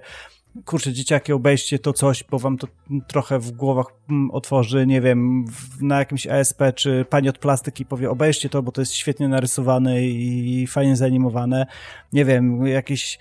kurczę, 0.64 0.92
dzieciaki, 0.92 1.32
obejście 1.32 1.78
to 1.78 1.92
coś, 1.92 2.24
bo 2.30 2.38
wam 2.38 2.58
to 2.58 2.66
trochę 3.06 3.38
w 3.38 3.50
głowach 3.50 3.86
mm, 4.10 4.30
otworzy, 4.30 4.86
nie 4.86 5.00
wiem, 5.00 5.44
na 5.80 5.98
jakimś 5.98 6.26
ASP, 6.26 6.62
czy 6.74 7.04
pani 7.10 7.28
od 7.28 7.38
plastyki 7.38 7.86
powie, 7.86 8.10
obejście 8.10 8.48
to, 8.48 8.62
bo 8.62 8.72
to 8.72 8.80
jest 8.80 8.94
świetnie 8.94 9.28
narysowane 9.28 10.04
i 10.04 10.66
fajnie 10.66 10.96
zanimowane. 10.96 11.66
Nie 12.12 12.24
wiem, 12.24 12.66
jakieś 12.66 13.18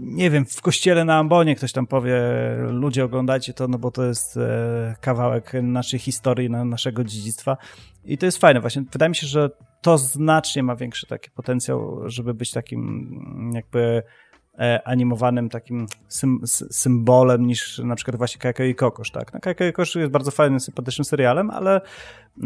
nie 0.00 0.30
wiem, 0.30 0.44
w 0.44 0.60
kościele 0.60 1.04
na 1.04 1.18
Ambonie 1.18 1.56
ktoś 1.56 1.72
tam 1.72 1.86
powie, 1.86 2.16
ludzie 2.68 3.04
oglądajcie 3.04 3.54
to, 3.54 3.68
no 3.68 3.78
bo 3.78 3.90
to 3.90 4.04
jest 4.04 4.36
e, 4.36 4.96
kawałek 5.00 5.52
naszej 5.62 6.00
historii, 6.00 6.50
naszego 6.50 7.04
dziedzictwa 7.04 7.56
i 8.04 8.18
to 8.18 8.26
jest 8.26 8.38
fajne 8.38 8.60
właśnie. 8.60 8.82
Wydaje 8.92 9.08
mi 9.08 9.16
się, 9.16 9.26
że 9.26 9.50
to 9.82 9.98
znacznie 9.98 10.62
ma 10.62 10.76
większy 10.76 11.06
taki 11.06 11.30
potencjał, 11.30 12.00
żeby 12.08 12.34
być 12.34 12.50
takim 12.50 13.50
jakby 13.54 13.78
E, 13.88 14.02
animowanym 14.84 15.48
takim 15.48 15.86
sym, 16.08 16.40
symbolem 16.70 17.46
niż 17.46 17.78
na 17.78 17.96
przykład 17.96 18.16
właśnie 18.16 18.40
Kajko 18.40 18.62
i 18.62 18.74
Kokosz, 18.74 19.10
tak? 19.10 19.32
No, 19.32 19.40
Kajko 19.40 19.64
i 19.64 19.72
Kokosz 19.72 19.94
jest 19.94 20.10
bardzo 20.10 20.30
fajnym, 20.30 20.60
sympatycznym 20.60 21.04
serialem, 21.04 21.50
ale, 21.50 21.80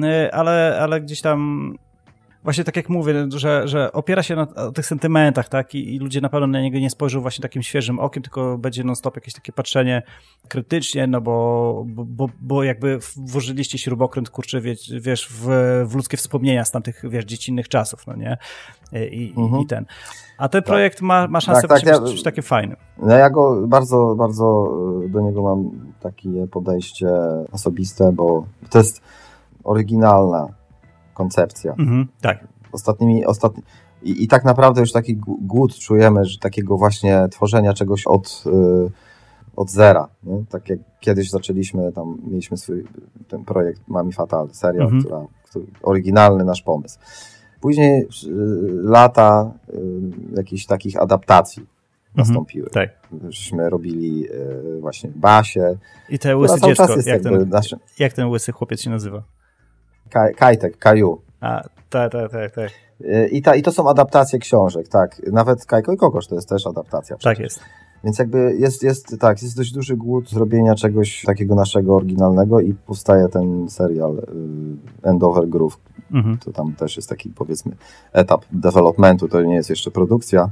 e, 0.02 0.34
ale, 0.34 0.78
ale 0.80 1.00
gdzieś 1.00 1.20
tam 1.20 1.74
właśnie 2.44 2.64
tak 2.64 2.76
jak 2.76 2.88
mówię, 2.88 3.14
że, 3.28 3.68
że 3.68 3.92
opiera 3.92 4.22
się 4.22 4.36
na 4.36 4.46
tych 4.74 4.86
sentymentach, 4.86 5.48
tak? 5.48 5.74
I, 5.74 5.94
I, 5.94 5.98
ludzie 5.98 6.20
na 6.20 6.28
pewno 6.28 6.46
na 6.46 6.60
niego 6.60 6.78
nie 6.78 6.90
spojrzą 6.90 7.20
właśnie 7.20 7.42
takim 7.42 7.62
świeżym 7.62 7.98
okiem, 7.98 8.22
tylko 8.22 8.58
będzie 8.58 8.84
non-stop 8.84 9.16
jakieś 9.16 9.34
takie 9.34 9.52
patrzenie 9.52 10.02
krytycznie, 10.48 11.06
no 11.06 11.20
bo, 11.20 11.84
bo, 11.86 12.28
bo 12.40 12.62
jakby 12.62 12.98
włożyliście 13.16 13.78
śrubokręt, 13.78 14.30
kurczę, 14.30 14.60
wiesz, 14.60 14.92
wiesz 15.00 15.28
w, 15.28 15.46
w 15.86 15.94
ludzkie 15.94 16.16
wspomnienia 16.16 16.64
z 16.64 16.70
tamtych, 16.70 17.02
wiesz, 17.10 17.24
dziecinnych 17.24 17.68
czasów, 17.68 18.06
no 18.06 18.16
nie? 18.16 18.36
I, 19.10 19.34
mhm. 19.36 19.62
i 19.62 19.66
ten. 19.66 19.84
A 20.38 20.48
ten 20.48 20.62
tak. 20.62 20.66
projekt 20.66 21.00
ma, 21.00 21.28
ma 21.28 21.40
szansę 21.40 21.68
tak, 21.68 21.82
tak, 21.82 22.02
być 22.02 22.18
ja, 22.18 22.22
takim 22.24 22.42
fajnym. 22.42 22.76
No 22.98 23.14
ja 23.14 23.30
go 23.30 23.66
bardzo, 23.66 24.14
bardzo 24.18 24.70
e, 25.04 25.08
do 25.08 25.20
niego 25.20 25.42
mam 25.42 25.70
takie 26.00 26.46
podejście 26.50 27.08
osobiste, 27.52 28.12
bo 28.12 28.46
to 28.70 28.78
jest 28.78 29.00
oryginalna 29.64 30.57
koncepcja. 31.18 31.74
Mhm, 31.78 32.08
tak. 32.20 32.48
Ostatnimi, 32.72 33.26
ostatni... 33.26 33.62
I, 34.02 34.24
I 34.24 34.28
tak 34.28 34.44
naprawdę 34.44 34.80
już 34.80 34.92
taki 34.92 35.16
głód 35.40 35.78
czujemy, 35.78 36.24
że 36.24 36.38
takiego 36.38 36.76
właśnie 36.76 37.28
tworzenia 37.30 37.72
czegoś 37.72 38.06
od, 38.06 38.44
yy, 38.46 38.90
od 39.56 39.70
zera. 39.70 40.08
Nie? 40.22 40.44
Tak 40.50 40.68
jak 40.68 40.78
kiedyś 41.00 41.30
zaczęliśmy, 41.30 41.92
tam 41.92 42.18
mieliśmy 42.26 42.56
swój 42.56 42.84
ten 43.28 43.44
projekt 43.44 43.88
Mami 43.88 44.12
Fatal, 44.12 44.48
serial, 44.52 44.84
mhm. 44.84 45.02
która, 45.02 45.26
który, 45.50 45.66
oryginalny 45.82 46.44
nasz 46.44 46.62
pomysł. 46.62 46.98
Później 47.60 48.02
y, 48.02 48.06
lata 48.82 49.52
y, 49.68 49.80
jakichś 50.36 50.66
takich 50.66 51.02
adaptacji 51.02 51.62
mhm, 51.62 52.16
nastąpiły. 52.16 52.70
Tak. 52.70 52.90
Żeśmy 53.28 53.70
robili 53.70 54.28
y, 54.30 54.80
właśnie 54.80 55.10
Basie. 55.14 55.76
I 56.08 56.18
te 56.18 56.36
łysy 56.36 56.60
dziecko, 56.60 56.94
jak 57.06 57.22
ten, 57.22 57.48
nasze... 57.48 57.76
jak 57.98 58.12
ten 58.12 58.28
łysy 58.28 58.52
chłopiec 58.52 58.80
się 58.80 58.90
nazywa? 58.90 59.22
Kaj, 60.10 60.34
Kajtek, 60.34 60.78
Kaju. 60.78 61.20
A, 61.40 61.62
tak, 61.90 62.12
tak, 62.12 62.30
tak, 62.32 62.54
tak. 62.54 62.70
I, 63.30 63.42
ta, 63.42 63.54
I 63.54 63.62
to 63.62 63.72
są 63.72 63.88
adaptacje 63.88 64.38
książek, 64.38 64.88
tak. 64.88 65.32
Nawet 65.32 65.66
Kajko 65.66 65.92
i 65.92 65.96
Kokosz 65.96 66.26
to 66.26 66.34
jest 66.34 66.48
też 66.48 66.66
adaptacja. 66.66 67.16
Przecież. 67.16 67.36
Tak 67.36 67.44
jest. 67.44 67.60
Więc 68.04 68.18
jakby 68.18 68.56
jest, 68.58 68.82
jest, 68.82 69.16
tak, 69.20 69.42
jest 69.42 69.56
dość 69.56 69.72
duży 69.72 69.96
głód 69.96 70.30
zrobienia 70.30 70.74
czegoś 70.74 71.22
takiego 71.22 71.54
naszego 71.54 71.96
oryginalnego 71.96 72.60
i 72.60 72.74
powstaje 72.74 73.28
ten 73.28 73.68
serial 73.68 74.22
End 75.02 75.22
Over 75.22 75.48
Groove. 75.48 75.78
Mhm. 76.12 76.38
To 76.38 76.52
tam 76.52 76.72
też 76.72 76.96
jest 76.96 77.08
taki 77.08 77.30
powiedzmy 77.30 77.72
etap 78.12 78.44
developmentu, 78.52 79.28
to 79.28 79.42
nie 79.42 79.54
jest 79.54 79.70
jeszcze 79.70 79.90
produkcja, 79.90 80.50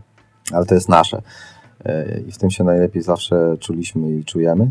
ale 0.52 0.66
to 0.66 0.74
jest 0.74 0.88
nasze. 0.88 1.22
I 2.28 2.32
w 2.32 2.38
tym 2.38 2.50
się 2.50 2.64
najlepiej 2.64 3.02
zawsze 3.02 3.56
czuliśmy 3.60 4.12
i 4.12 4.24
czujemy. 4.24 4.70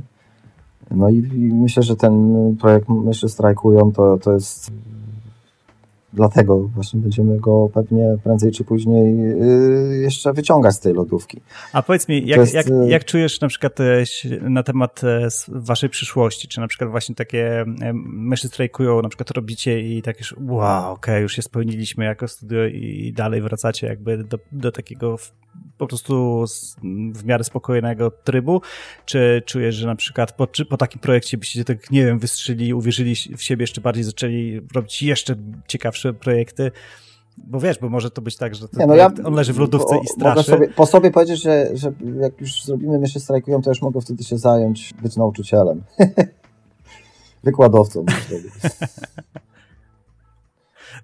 No 0.92 1.10
i, 1.10 1.16
i 1.16 1.54
myślę, 1.54 1.84
że 1.84 1.96
ten 1.96 2.56
projekt 2.62 2.90
Myszy 2.90 3.30
Strajkują 3.30 3.92
to, 3.92 4.18
to 4.18 4.32
jest 4.32 4.72
dlatego 6.16 6.60
właśnie 6.60 7.00
będziemy 7.00 7.40
go 7.40 7.70
pewnie 7.74 8.18
prędzej 8.24 8.52
czy 8.52 8.64
później 8.64 9.18
yy, 9.18 9.98
jeszcze 9.98 10.34
wyciągać 10.34 10.76
z 10.76 10.80
tej 10.80 10.94
lodówki. 10.94 11.42
A 11.74 11.84
powiedz 11.84 12.08
mi, 12.08 12.28
jak, 12.28 12.40
jest... 12.40 12.54
jak, 12.54 12.68
y, 12.68 12.88
jak 12.88 13.06
czujesz 13.06 13.42
na 13.42 13.48
przykład 13.48 13.80
e, 13.80 14.04
na 14.42 14.64
temat 14.64 15.04
e, 15.04 15.28
waszej 15.48 15.90
przyszłości? 15.90 16.48
Czy 16.48 16.60
na 16.60 16.68
przykład 16.68 16.90
właśnie 16.90 17.16
takie 17.16 17.62
e, 17.62 17.94
myszy 17.94 18.48
strajkują, 18.48 19.02
na 19.02 19.10
przykład 19.10 19.32
robicie 19.32 19.82
i 19.82 20.02
tak 20.02 20.20
już 20.20 20.36
wow, 20.42 20.94
okej, 20.94 20.94
okay, 20.94 21.22
już 21.22 21.34
się 21.34 21.42
spełniliśmy 21.42 22.06
jako 22.06 22.28
studio 22.28 22.66
i 22.66 23.14
dalej 23.16 23.42
wracacie 23.42 23.88
jakby 23.88 24.24
do, 24.24 24.40
do 24.52 24.72
takiego 24.72 25.18
po 25.78 25.88
prostu 25.88 26.46
w 27.14 27.26
miarę 27.26 27.44
spokojnego 27.44 28.12
trybu? 28.12 28.62
Czy 29.06 29.44
czujesz, 29.46 29.76
że 29.76 29.88
na 29.88 29.96
przykład 29.96 30.32
po, 30.32 30.48
po 30.70 30.78
takim 30.78 31.02
projekcie 31.02 31.38
byście 31.38 31.66
tak, 31.66 31.92
nie 31.92 32.06
wiem, 32.06 32.20
wystrzyli, 32.20 32.74
uwierzyli 32.74 33.16
w 33.16 33.44
siebie 33.44 33.64
jeszcze 33.64 33.82
bardziej, 33.82 34.04
zaczęli 34.04 34.62
robić 34.76 35.04
jeszcze 35.04 35.36
ciekawsze 35.68 36.14
projekty? 36.14 36.72
Bo 37.38 37.60
wiesz, 37.60 37.80
bo 37.80 37.90
może 37.90 38.12
to 38.12 38.22
być 38.22 38.38
tak, 38.38 38.56
że 38.56 38.68
nie, 38.74 38.86
no 38.86 38.96
ja, 38.96 39.12
on 39.24 39.34
leży 39.34 39.54
w 39.54 39.60
lodówce 39.60 39.96
i 40.04 40.08
straszy. 40.08 40.44
Sobie, 40.44 40.68
po 40.68 40.86
sobie 40.86 41.12
powiedzieć, 41.12 41.42
że, 41.42 41.70
że 41.74 41.94
jak 42.22 42.42
już 42.42 42.64
zrobimy 42.64 43.00
jeszcze 43.00 43.20
strajkują, 43.20 43.62
to 43.62 43.70
już 43.70 43.82
mogę 43.82 44.02
wtedy 44.02 44.24
się 44.24 44.38
zająć, 44.38 44.94
być 45.02 45.16
nauczycielem. 45.18 45.84
Wykładowcą. 47.44 48.06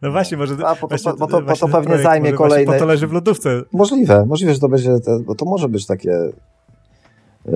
No 0.01 0.11
właśnie, 0.11 0.37
może... 0.37 0.53
A, 0.53 0.75
bo 0.75 0.75
to, 0.75 0.87
właśnie, 0.87 1.13
bo 1.13 1.27
to, 1.27 1.41
bo 1.41 1.55
to 1.55 1.67
pewnie 1.67 1.83
projekt, 1.83 2.03
zajmie 2.03 2.33
kolejne... 2.33 2.73
Po 2.73 2.79
to 2.79 2.85
leży 2.85 3.07
w 3.07 3.11
lodówce. 3.11 3.61
Możliwe, 3.73 4.25
możliwe, 4.25 4.53
że 4.53 4.59
to 4.59 4.69
będzie... 4.69 4.91
Bo 5.25 5.35
to 5.35 5.45
może 5.45 5.69
być 5.69 5.85
takie... 5.85 6.11
Yy, 7.45 7.53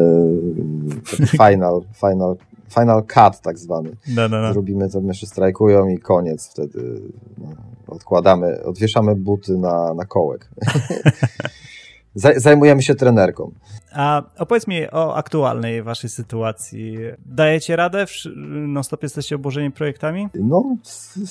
final, 1.48 1.82
final, 1.94 2.36
final 2.70 3.04
cut 3.04 3.42
tak 3.42 3.58
zwany. 3.58 3.90
No, 4.16 4.30
no, 4.30 4.42
no. 4.42 4.54
Zrobimy 4.54 4.90
to, 4.90 5.02
jeszcze 5.02 5.28
strajkują 5.28 5.88
i 5.88 5.98
koniec 5.98 6.52
wtedy. 6.52 7.02
No, 7.38 7.48
odkładamy, 7.88 8.64
odwieszamy 8.64 9.16
buty 9.16 9.58
na, 9.58 9.94
na 9.94 10.06
kołek. 10.06 10.50
Zajmujemy 12.36 12.82
się 12.82 12.96
trenerką. 12.96 13.52
A 13.92 14.24
opowiedz 14.38 14.68
mi 14.68 14.92
o 14.92 15.16
aktualnej 15.16 15.84
waszej 15.84 16.10
sytuacji. 16.10 16.98
Dajecie 17.26 17.76
radę? 17.76 18.06
Non-stop 18.46 19.04
jesteście 19.04 19.36
obłożeni 19.36 19.72
projektami? 19.72 20.28
No, 20.34 20.76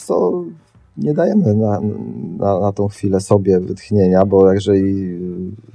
to 0.07 0.45
nie 0.97 1.15
dajemy 1.15 1.55
na, 1.55 1.81
na, 2.39 2.61
na 2.61 2.73
tą 2.73 2.89
chwilę 2.89 3.21
sobie 3.21 3.61
wytchnienia, 3.61 4.27
bo 4.27 4.53
jeżeli 4.53 5.19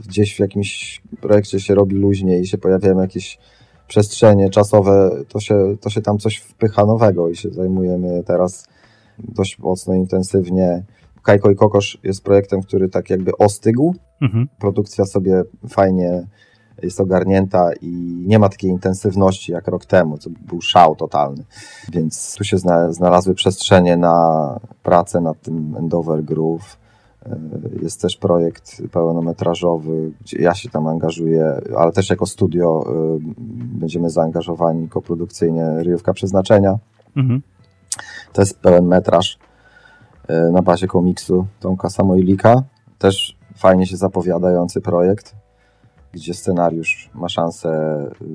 gdzieś 0.07 0.36
w 0.36 0.39
jakimś 0.39 1.01
projekcie 1.22 1.59
się 1.59 1.76
robi 1.76 1.95
luźniej 1.95 2.41
i 2.41 2.47
się 2.47 2.57
pojawiają 2.57 3.01
jakieś 3.01 3.38
przestrzenie 3.88 4.49
czasowe, 4.49 5.11
to 5.28 5.39
się, 5.39 5.76
to 5.82 5.89
się 5.89 6.01
tam 6.01 6.17
coś 6.17 6.38
wpycha 6.38 6.86
nowego 6.86 7.30
i 7.30 7.36
się 7.36 7.49
zajmujemy 7.49 8.24
teraz 8.24 8.67
dość 9.20 9.59
mocno, 9.59 9.93
intensywnie. 9.93 10.84
Kajko 11.24 11.51
i 11.51 11.55
Kokosz 11.55 11.99
jest 12.03 12.24
projektem, 12.24 12.61
który 12.61 12.89
tak 12.89 13.09
jakby 13.09 13.32
ostygł. 13.38 13.95
Mhm. 14.22 14.47
Produkcja 14.59 15.05
sobie 15.05 15.43
fajnie 15.70 16.28
jest 16.84 17.00
ogarnięta 17.00 17.70
i 17.82 18.24
nie 18.28 18.40
ma 18.40 18.50
takiej 18.50 18.72
intensywności 18.72 19.52
jak 19.52 19.68
rok 19.68 19.86
temu, 19.86 20.18
co 20.18 20.30
był 20.30 20.62
szał 20.62 20.96
totalny. 20.96 21.44
Więc 21.92 22.36
tu 22.36 22.44
się 22.44 22.58
znalazły 22.90 23.36
przestrzenie 23.36 23.98
na 23.98 24.60
pracę 24.84 25.22
nad 25.22 25.42
tym 25.42 25.76
Endover 25.80 26.24
Groove. 26.24 26.78
E, 27.26 27.38
jest 27.82 28.02
też 28.02 28.18
projekt 28.18 28.82
pełnometrażowy, 28.92 30.12
gdzie 30.22 30.42
ja 30.42 30.56
się 30.56 30.70
tam 30.70 30.88
angażuję, 30.88 31.62
ale 31.78 31.92
też 31.92 32.10
jako 32.10 32.26
studio 32.26 32.86
e, 32.88 33.20
będziemy 33.80 34.10
zaangażowani 34.10 34.90
koprodukcyjnie 34.90 35.84
Ryjówka 35.84 36.14
Przeznaczenia. 36.14 36.78
Mhm. 37.18 37.42
To 38.34 38.42
jest 38.42 38.60
pełen 38.60 38.86
metraż 38.86 39.38
e, 40.28 40.52
na 40.52 40.62
bazie 40.62 40.88
komiksu 40.88 41.46
Tomka 41.60 41.90
Samoilika. 41.90 42.64
Też 42.98 43.38
fajnie 43.56 43.88
się 43.88 43.98
zapowiadający 43.98 44.82
projekt 44.82 45.36
gdzie 46.14 46.34
scenariusz 46.34 47.10
ma 47.14 47.30
szansę 47.30 47.70
y, 48.22 48.26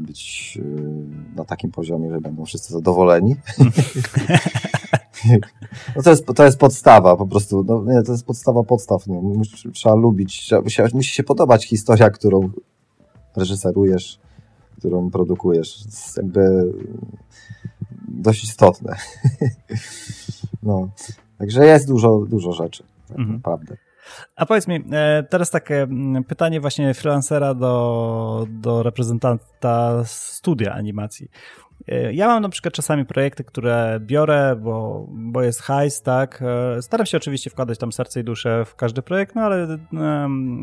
być 0.00 0.58
y, 0.62 1.36
na 1.36 1.44
takim 1.44 1.70
poziomie, 1.70 2.10
że 2.10 2.20
będą 2.20 2.44
wszyscy 2.44 2.72
zadowoleni. 2.72 3.36
No 5.96 6.02
to, 6.02 6.10
jest, 6.10 6.26
to 6.26 6.44
jest 6.44 6.58
podstawa 6.58 7.16
po 7.16 7.26
prostu. 7.26 7.64
No, 7.64 7.84
nie, 7.86 8.02
to 8.02 8.12
jest 8.12 8.26
podstawa 8.26 8.62
podstaw. 8.62 9.06
No. 9.06 9.14
Musi, 9.14 9.72
trzeba 9.72 9.94
lubić, 9.94 10.40
trzeba, 10.40 10.62
musi, 10.62 10.82
musi 10.94 11.14
się 11.14 11.22
podobać 11.22 11.66
historia, 11.66 12.10
którą 12.10 12.50
reżyserujesz, 13.36 14.18
którą 14.78 15.10
produkujesz. 15.10 15.82
To 15.82 15.88
jest 15.88 16.16
jakby 16.16 16.72
dość 18.08 18.44
istotne. 18.44 18.96
No. 20.62 20.88
Także 21.38 21.66
jest 21.66 21.88
dużo, 21.88 22.18
dużo 22.28 22.52
rzeczy, 22.52 22.84
tak 23.08 23.18
mhm. 23.18 23.36
naprawdę. 23.36 23.76
A 24.36 24.46
powiedz 24.46 24.68
mi, 24.68 24.84
e, 24.92 25.22
teraz 25.30 25.50
takie 25.50 25.86
pytanie 26.28 26.60
właśnie 26.60 26.94
freelancera 26.94 27.54
do, 27.54 28.46
do 28.48 28.82
reprezentanta 28.82 30.02
studia 30.04 30.72
animacji. 30.72 31.28
E, 31.88 32.12
ja 32.12 32.26
mam 32.26 32.42
na 32.42 32.48
przykład 32.48 32.74
czasami 32.74 33.04
projekty, 33.04 33.44
które 33.44 33.98
biorę, 34.00 34.56
bo, 34.60 35.06
bo 35.10 35.42
jest 35.42 35.62
hajs, 35.62 36.02
tak. 36.02 36.42
E, 36.42 36.82
staram 36.82 37.06
się 37.06 37.16
oczywiście 37.16 37.50
wkładać 37.50 37.78
tam 37.78 37.92
serce 37.92 38.20
i 38.20 38.24
duszę 38.24 38.64
w 38.64 38.74
każdy 38.74 39.02
projekt, 39.02 39.34
no 39.34 39.42
ale 39.42 39.78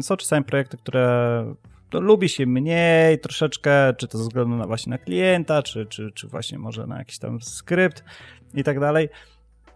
są 0.01 0.17
czasami 0.17 0.45
projekty, 0.45 0.77
które 0.77 1.45
lubi 1.93 2.29
się 2.29 2.45
mniej 2.45 3.19
troszeczkę, 3.19 3.93
czy 3.97 4.07
to 4.07 4.17
ze 4.17 4.23
względu 4.23 4.55
na 4.55 4.67
właśnie 4.67 4.89
na 4.89 4.97
klienta, 4.97 5.63
czy, 5.63 5.85
czy, 5.85 6.11
czy 6.11 6.27
właśnie 6.27 6.59
może 6.59 6.87
na 6.87 6.97
jakiś 6.97 7.19
tam 7.19 7.41
skrypt 7.41 8.03
i 8.53 8.63
tak 8.63 8.79
dalej. 8.79 9.09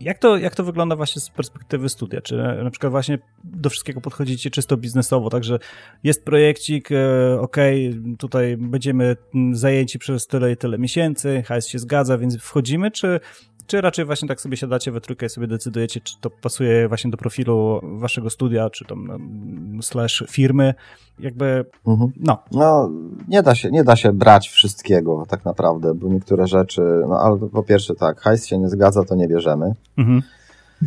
Jak 0.02 0.20
to, 0.20 0.38
jak 0.38 0.56
to 0.56 0.64
wygląda 0.64 0.96
właśnie 0.96 1.22
z 1.22 1.30
perspektywy 1.30 1.90
studia? 1.90 2.22
Czy 2.22 2.38
na 2.64 2.72
przykład 2.72 2.92
właśnie 2.92 3.20
do 3.44 3.70
wszystkiego 3.70 4.02
podchodzicie 4.02 4.50
czysto 4.50 4.78
biznesowo, 4.78 5.30
także 5.30 5.60
jest 6.04 6.26
projekcik, 6.26 6.92
e, 6.92 7.40
ok, 7.42 7.58
tutaj 8.18 8.58
będziemy 8.58 9.16
zajęci 9.52 10.00
przez 10.00 10.28
tyle 10.28 10.52
i 10.52 10.58
tyle 10.58 10.78
miesięcy, 10.78 11.44
hajs 11.46 11.68
się 11.68 11.80
zgadza, 11.80 12.18
więc 12.18 12.38
wchodzimy, 12.38 12.92
czy 12.92 13.20
czy 13.68 13.82
raczej 13.82 14.06
właśnie 14.06 14.28
tak 14.28 14.42
sobie 14.42 14.58
siadacie 14.58 14.92
we 14.92 15.02
trójkę 15.02 15.26
i 15.26 15.30
sobie 15.30 15.48
decydujecie, 15.48 16.02
czy 16.02 16.14
to 16.22 16.30
pasuje 16.30 16.88
właśnie 16.88 17.12
do 17.12 17.18
profilu 17.18 17.82
waszego 17.84 18.30
studia, 18.30 18.70
czy 18.70 18.86
tam 18.86 19.08
no, 19.76 19.82
slash 19.82 20.24
firmy, 20.30 20.74
jakby, 21.20 21.66
mhm. 21.88 22.12
no. 22.20 22.38
No, 22.52 22.90
nie 23.28 23.44
da, 23.44 23.56
się, 23.56 23.72
nie 23.72 23.84
da 23.84 23.96
się 23.96 24.14
brać 24.14 24.50
wszystkiego 24.50 25.26
tak 25.30 25.46
naprawdę, 25.46 25.94
bo 25.94 26.08
niektóre 26.08 26.48
rzeczy, 26.48 26.82
no 27.10 27.20
ale 27.20 27.38
po 27.38 27.64
pierwsze 27.64 27.96
tak, 27.96 28.22
hajs 28.22 28.46
się 28.46 28.58
nie 28.58 28.70
zgadza, 28.70 29.04
to 29.04 29.16
nie 29.16 29.28
bierzemy. 29.28 29.74
Mhm. 29.98 30.22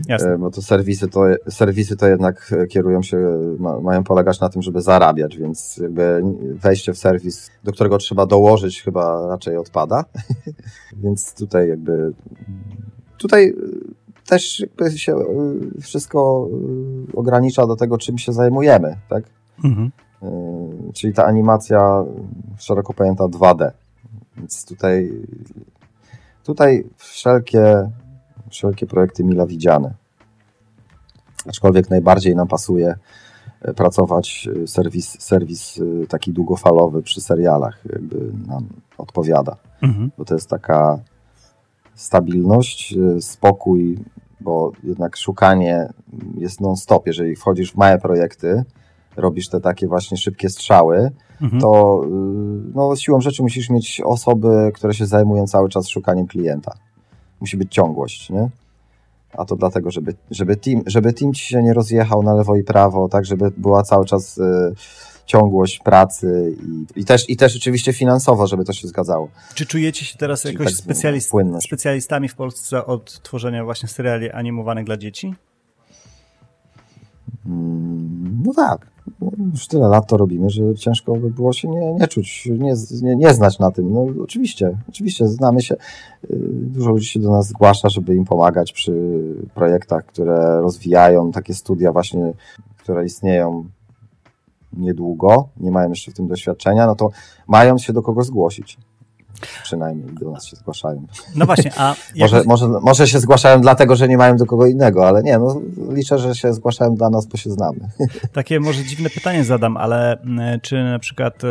Jasne. 0.08 0.30
E, 0.30 0.38
bo 0.38 0.50
to 0.50 0.62
serwisy, 0.62 1.08
to 1.08 1.24
serwisy 1.48 1.96
to 1.96 2.06
jednak 2.06 2.54
kierują 2.68 3.02
się, 3.02 3.18
ma, 3.58 3.80
mają 3.80 4.04
polegać 4.04 4.40
na 4.40 4.48
tym, 4.48 4.62
żeby 4.62 4.80
zarabiać, 4.80 5.36
więc 5.36 5.76
jakby 5.76 6.22
wejście 6.54 6.92
w 6.92 6.98
serwis, 6.98 7.50
do 7.64 7.72
którego 7.72 7.98
trzeba 7.98 8.26
dołożyć, 8.26 8.82
chyba 8.82 9.26
raczej 9.28 9.56
odpada. 9.56 10.04
więc 11.04 11.34
tutaj 11.34 11.68
jakby 11.68 12.12
tutaj 13.18 13.54
też 14.26 14.60
jakby 14.60 14.98
się 14.98 15.12
e, 15.12 15.24
wszystko 15.80 16.48
e, 17.12 17.16
ogranicza 17.16 17.66
do 17.66 17.76
tego, 17.76 17.98
czym 17.98 18.18
się 18.18 18.32
zajmujemy, 18.32 18.96
tak? 19.08 19.24
Mhm. 19.64 19.90
Czyli 20.94 21.14
ta 21.14 21.24
animacja 21.24 22.04
szeroko 22.58 22.94
pojęta 22.94 23.24
2D. 23.24 23.70
Więc 24.36 24.66
tutaj, 24.66 25.12
tutaj 26.44 26.84
wszelkie 26.96 27.90
wszelkie 28.50 28.86
projekty 28.86 29.24
mila 29.24 29.46
widziane. 29.46 29.94
Aczkolwiek 31.48 31.90
najbardziej 31.90 32.36
nam 32.36 32.48
pasuje 32.48 32.94
e, 33.62 33.74
pracować 33.74 34.48
e, 34.62 34.66
serwis, 34.66 35.20
serwis 35.20 35.80
e, 36.02 36.06
taki 36.06 36.32
długofalowy 36.32 37.02
przy 37.02 37.20
serialach, 37.20 37.78
jakby 37.92 38.32
nam 38.46 38.68
odpowiada. 38.98 39.56
Mhm. 39.82 40.10
Bo 40.18 40.24
to 40.24 40.34
jest 40.34 40.48
taka 40.48 40.98
stabilność, 41.94 42.94
spokój, 43.20 43.98
bo 44.40 44.72
jednak 44.82 45.16
szukanie 45.16 45.88
jest 46.38 46.60
non-stop. 46.60 47.06
Jeżeli 47.06 47.36
wchodzisz 47.36 47.72
w 47.72 47.76
małe 47.76 47.98
projekty, 47.98 48.64
robisz 49.16 49.48
te 49.48 49.60
takie 49.60 49.88
właśnie 49.88 50.16
szybkie 50.16 50.48
strzały, 50.48 51.10
mhm. 51.42 51.62
to 51.62 52.00
no, 52.74 52.96
siłą 52.96 53.20
rzeczy 53.20 53.42
musisz 53.42 53.70
mieć 53.70 54.02
osoby, 54.04 54.72
które 54.74 54.94
się 54.94 55.06
zajmują 55.06 55.46
cały 55.46 55.68
czas 55.68 55.88
szukaniem 55.88 56.26
klienta 56.26 56.72
musi 57.40 57.56
być 57.56 57.72
ciągłość, 57.72 58.30
nie? 58.30 58.48
A 59.32 59.44
to 59.44 59.56
dlatego, 59.56 59.90
żeby, 59.90 60.14
żeby, 60.30 60.56
team, 60.56 60.82
żeby 60.86 61.12
team 61.12 61.34
ci 61.34 61.46
się 61.46 61.62
nie 61.62 61.74
rozjechał 61.74 62.22
na 62.22 62.34
lewo 62.34 62.56
i 62.56 62.64
prawo, 62.64 63.08
tak, 63.08 63.24
żeby 63.24 63.50
była 63.56 63.82
cały 63.82 64.06
czas 64.06 64.38
y, 64.38 64.74
ciągłość 65.26 65.78
pracy 65.78 66.56
i, 66.96 67.00
i, 67.00 67.04
też, 67.04 67.30
i 67.30 67.36
też 67.36 67.56
oczywiście 67.56 67.92
finansowo, 67.92 68.46
żeby 68.46 68.64
to 68.64 68.72
się 68.72 68.88
zgadzało. 68.88 69.28
Czy 69.54 69.66
czujecie 69.66 70.04
się 70.04 70.18
teraz 70.18 70.42
Czyli 70.42 70.54
jakoś 70.54 70.66
tak 70.66 70.76
specjalist, 70.76 71.30
specjalistami 71.60 72.28
w 72.28 72.34
Polsce 72.34 72.86
od 72.86 73.22
tworzenia 73.22 73.64
właśnie 73.64 73.88
seriali 73.88 74.30
animowanych 74.30 74.84
dla 74.84 74.96
dzieci? 74.96 75.34
No 78.44 78.54
tak 78.54 78.90
już 79.52 79.66
tyle 79.66 79.88
lat 79.88 80.06
to 80.06 80.16
robimy, 80.16 80.50
że 80.50 80.74
ciężko 80.74 81.16
by 81.16 81.30
było 81.30 81.52
się 81.52 81.68
nie, 81.68 81.94
nie 81.94 82.08
czuć, 82.08 82.48
nie, 82.58 82.74
nie, 83.02 83.16
nie 83.16 83.34
znać 83.34 83.58
na 83.58 83.70
tym. 83.70 83.92
No 83.92 84.06
oczywiście, 84.22 84.78
oczywiście 84.88 85.28
znamy 85.28 85.62
się. 85.62 85.74
Y, 85.74 85.78
dużo 86.50 86.90
ludzi 86.90 87.06
się 87.06 87.20
do 87.20 87.30
nas 87.30 87.48
zgłasza, 87.48 87.88
żeby 87.88 88.14
im 88.14 88.24
pomagać 88.24 88.72
przy 88.72 88.92
projektach, 89.54 90.06
które 90.06 90.60
rozwijają 90.60 91.32
takie 91.32 91.54
studia 91.54 91.92
właśnie, 91.92 92.32
które 92.78 93.04
istnieją 93.04 93.64
niedługo, 94.72 95.48
nie 95.56 95.70
mają 95.70 95.88
jeszcze 95.88 96.10
w 96.10 96.14
tym 96.14 96.26
doświadczenia, 96.26 96.86
no 96.86 96.94
to 96.94 97.10
mają 97.48 97.78
się 97.78 97.92
do 97.92 98.02
kogo 98.02 98.22
zgłosić. 98.22 98.78
Przynajmniej 99.62 100.14
do 100.20 100.30
nas 100.30 100.46
się 100.46 100.56
zgłaszają. 100.56 101.06
No 101.36 101.46
właśnie, 101.46 101.72
a... 101.76 101.94
może, 102.20 102.42
może, 102.46 102.68
może 102.68 103.08
się 103.08 103.20
zgłaszają 103.20 103.60
dlatego, 103.60 103.96
że 103.96 104.08
nie 104.08 104.16
mają 104.16 104.36
do 104.36 104.46
kogo 104.46 104.66
innego, 104.66 105.08
ale 105.08 105.22
nie, 105.22 105.38
no 105.38 105.60
liczę, 105.90 106.18
że 106.18 106.34
się 106.34 106.52
zgłaszają 106.52 106.94
dla 106.94 107.10
nas, 107.10 107.26
bo 107.26 107.36
się 107.36 107.50
znamy. 107.50 107.78
Takie 108.32 108.60
może 108.60 108.84
dziwne 108.84 109.10
pytanie 109.10 109.44
zadam, 109.44 109.76
ale 109.76 110.18
czy 110.62 110.84
na 110.84 110.98
przykład... 110.98 111.44
E, 111.44 111.48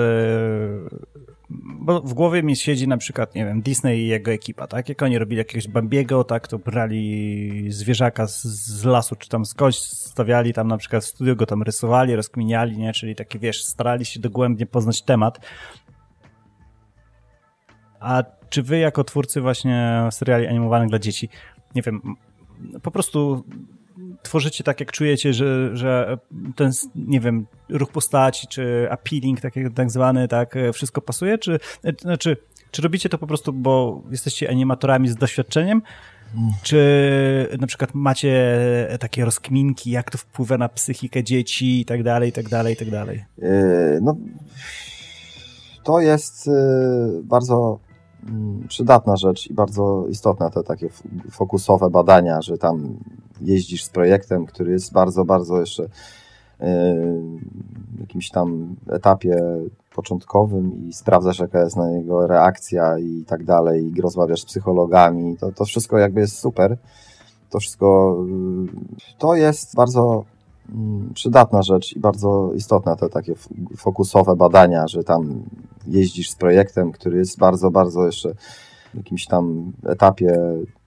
bo 1.79 2.01
w 2.01 2.13
głowie 2.13 2.43
mi 2.43 2.55
siedzi 2.55 2.87
na 2.87 2.97
przykład, 2.97 3.35
nie 3.35 3.45
wiem, 3.45 3.61
Disney 3.61 3.99
i 3.99 4.07
jego 4.07 4.31
ekipa, 4.31 4.67
tak? 4.67 4.89
Jak 4.89 5.01
oni 5.01 5.17
robili 5.17 5.37
jakiegoś 5.37 5.67
Bambiego, 5.67 6.23
tak, 6.23 6.47
to 6.47 6.59
brali 6.59 7.65
zwierzaka 7.71 8.27
z, 8.27 8.43
z 8.43 8.83
lasu, 8.85 9.15
czy 9.15 9.29
tam 9.29 9.45
skądś 9.45 9.77
stawiali 9.77 10.53
tam 10.53 10.67
na 10.67 10.77
przykład 10.77 11.03
w 11.03 11.07
studio, 11.07 11.35
go 11.35 11.45
tam 11.45 11.63
rysowali, 11.63 12.15
rozkminiali, 12.15 12.77
nie? 12.77 12.93
Czyli 12.93 13.15
takie, 13.15 13.39
wiesz, 13.39 13.63
starali 13.63 14.05
się 14.05 14.19
dogłębnie 14.19 14.65
poznać 14.65 15.01
temat. 15.01 15.39
A 17.99 18.23
czy 18.49 18.63
wy 18.63 18.77
jako 18.77 19.03
twórcy 19.03 19.41
właśnie 19.41 20.03
seriali 20.11 20.47
animowanych 20.47 20.89
dla 20.89 20.99
dzieci, 20.99 21.29
nie 21.75 21.81
wiem, 21.81 22.01
po 22.81 22.91
prostu 22.91 23.43
tworzycie 24.21 24.63
tak, 24.63 24.79
jak 24.79 24.91
czujecie, 24.91 25.33
że, 25.33 25.77
że 25.77 26.17
ten, 26.55 26.71
nie 26.95 27.19
wiem, 27.19 27.45
ruch 27.69 27.91
postaci, 27.91 28.47
czy 28.47 28.87
appealing 28.91 29.41
tak, 29.41 29.53
tak 29.75 29.91
zwany, 29.91 30.27
tak, 30.27 30.55
wszystko 30.73 31.01
pasuje, 31.01 31.37
czy, 31.37 31.59
znaczy, 32.01 32.37
czy 32.71 32.81
robicie 32.81 33.09
to 33.09 33.17
po 33.17 33.27
prostu, 33.27 33.53
bo 33.53 34.01
jesteście 34.11 34.49
animatorami 34.49 35.07
z 35.07 35.15
doświadczeniem, 35.15 35.81
czy 36.63 37.57
na 37.59 37.67
przykład 37.67 37.93
macie 37.93 38.57
takie 38.99 39.25
rozkminki, 39.25 39.91
jak 39.91 40.11
to 40.11 40.17
wpływa 40.17 40.57
na 40.57 40.69
psychikę 40.69 41.23
dzieci 41.23 41.81
i 41.81 41.85
tak 41.85 42.03
dalej, 42.03 42.29
i 42.29 42.31
tak 42.31 42.49
dalej, 42.49 42.73
i 42.73 42.77
tak 42.77 42.89
dalej? 42.89 43.25
Yy, 43.37 43.99
no, 44.01 44.17
to 45.83 45.99
jest 45.99 46.47
yy, 46.47 47.23
bardzo 47.23 47.79
przydatna 48.67 49.15
rzecz 49.15 49.47
i 49.47 49.53
bardzo 49.53 50.05
istotna 50.09 50.49
te 50.49 50.63
takie 50.63 50.89
fokusowe 51.31 51.89
badania, 51.89 52.41
że 52.41 52.57
tam 52.57 52.97
jeździsz 53.41 53.83
z 53.83 53.89
projektem, 53.89 54.45
który 54.45 54.71
jest 54.71 54.93
bardzo, 54.93 55.25
bardzo 55.25 55.59
jeszcze 55.59 55.83
y, 55.83 55.87
w 57.95 57.99
jakimś 57.99 58.29
tam 58.29 58.75
etapie 58.89 59.41
początkowym 59.95 60.87
i 60.89 60.93
sprawdzasz, 60.93 61.39
jaka 61.39 61.59
jest 61.59 61.77
na 61.77 61.89
niego 61.89 62.27
reakcja 62.27 62.99
i 62.99 63.23
tak 63.27 63.43
dalej, 63.43 63.93
i 63.97 64.01
rozmawiasz 64.01 64.41
z 64.41 64.45
psychologami, 64.45 65.37
to, 65.37 65.51
to 65.51 65.65
wszystko 65.65 65.97
jakby 65.97 66.19
jest 66.21 66.37
super. 66.37 66.77
To 67.49 67.59
wszystko 67.59 68.17
y, 69.09 69.17
to 69.17 69.35
jest 69.35 69.75
bardzo 69.75 70.09
mm, 70.09 70.38
przydatna 71.13 71.61
rzecz 71.61 71.95
i 71.95 71.99
bardzo 71.99 72.51
istotna 72.55 72.95
te 72.95 73.09
takie 73.09 73.33
fokusowe 73.77 74.35
badania, 74.35 74.87
że 74.87 75.03
tam 75.03 75.43
jeździsz 75.87 76.29
z 76.29 76.35
projektem, 76.35 76.91
który 76.91 77.17
jest 77.17 77.39
bardzo, 77.39 77.71
bardzo 77.71 78.05
jeszcze 78.05 78.33
w 78.93 78.97
jakimś 78.97 79.25
tam 79.25 79.71
etapie 79.85 80.39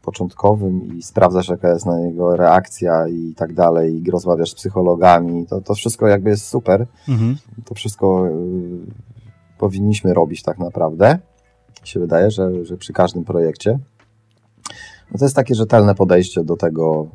początkowym 0.02 0.98
i 0.98 1.02
sprawdzasz, 1.02 1.48
jaka 1.48 1.68
jest 1.72 1.86
na 1.86 2.00
niego 2.00 2.36
reakcja 2.36 3.08
i 3.08 3.34
tak 3.34 3.52
dalej, 3.52 4.02
i 4.02 4.10
rozmawiasz 4.10 4.50
z 4.50 4.54
psychologami, 4.54 5.46
to, 5.46 5.60
to 5.60 5.74
wszystko 5.74 6.06
jakby 6.06 6.30
jest 6.30 6.48
super. 6.48 6.86
Mhm. 7.08 7.36
To 7.64 7.74
wszystko 7.74 8.26
y, 8.28 8.30
powinniśmy 9.58 10.14
robić 10.14 10.42
tak 10.42 10.58
naprawdę. 10.58 11.18
się 11.84 12.00
wydaje, 12.00 12.30
że, 12.30 12.64
że 12.64 12.76
przy 12.76 12.92
każdym 12.92 13.24
projekcie. 13.24 13.78
No 15.12 15.18
to 15.18 15.24
jest 15.24 15.36
takie 15.36 15.54
rzetelne 15.54 15.94
podejście 15.94 16.44
do 16.44 16.56
tego 16.56 17.06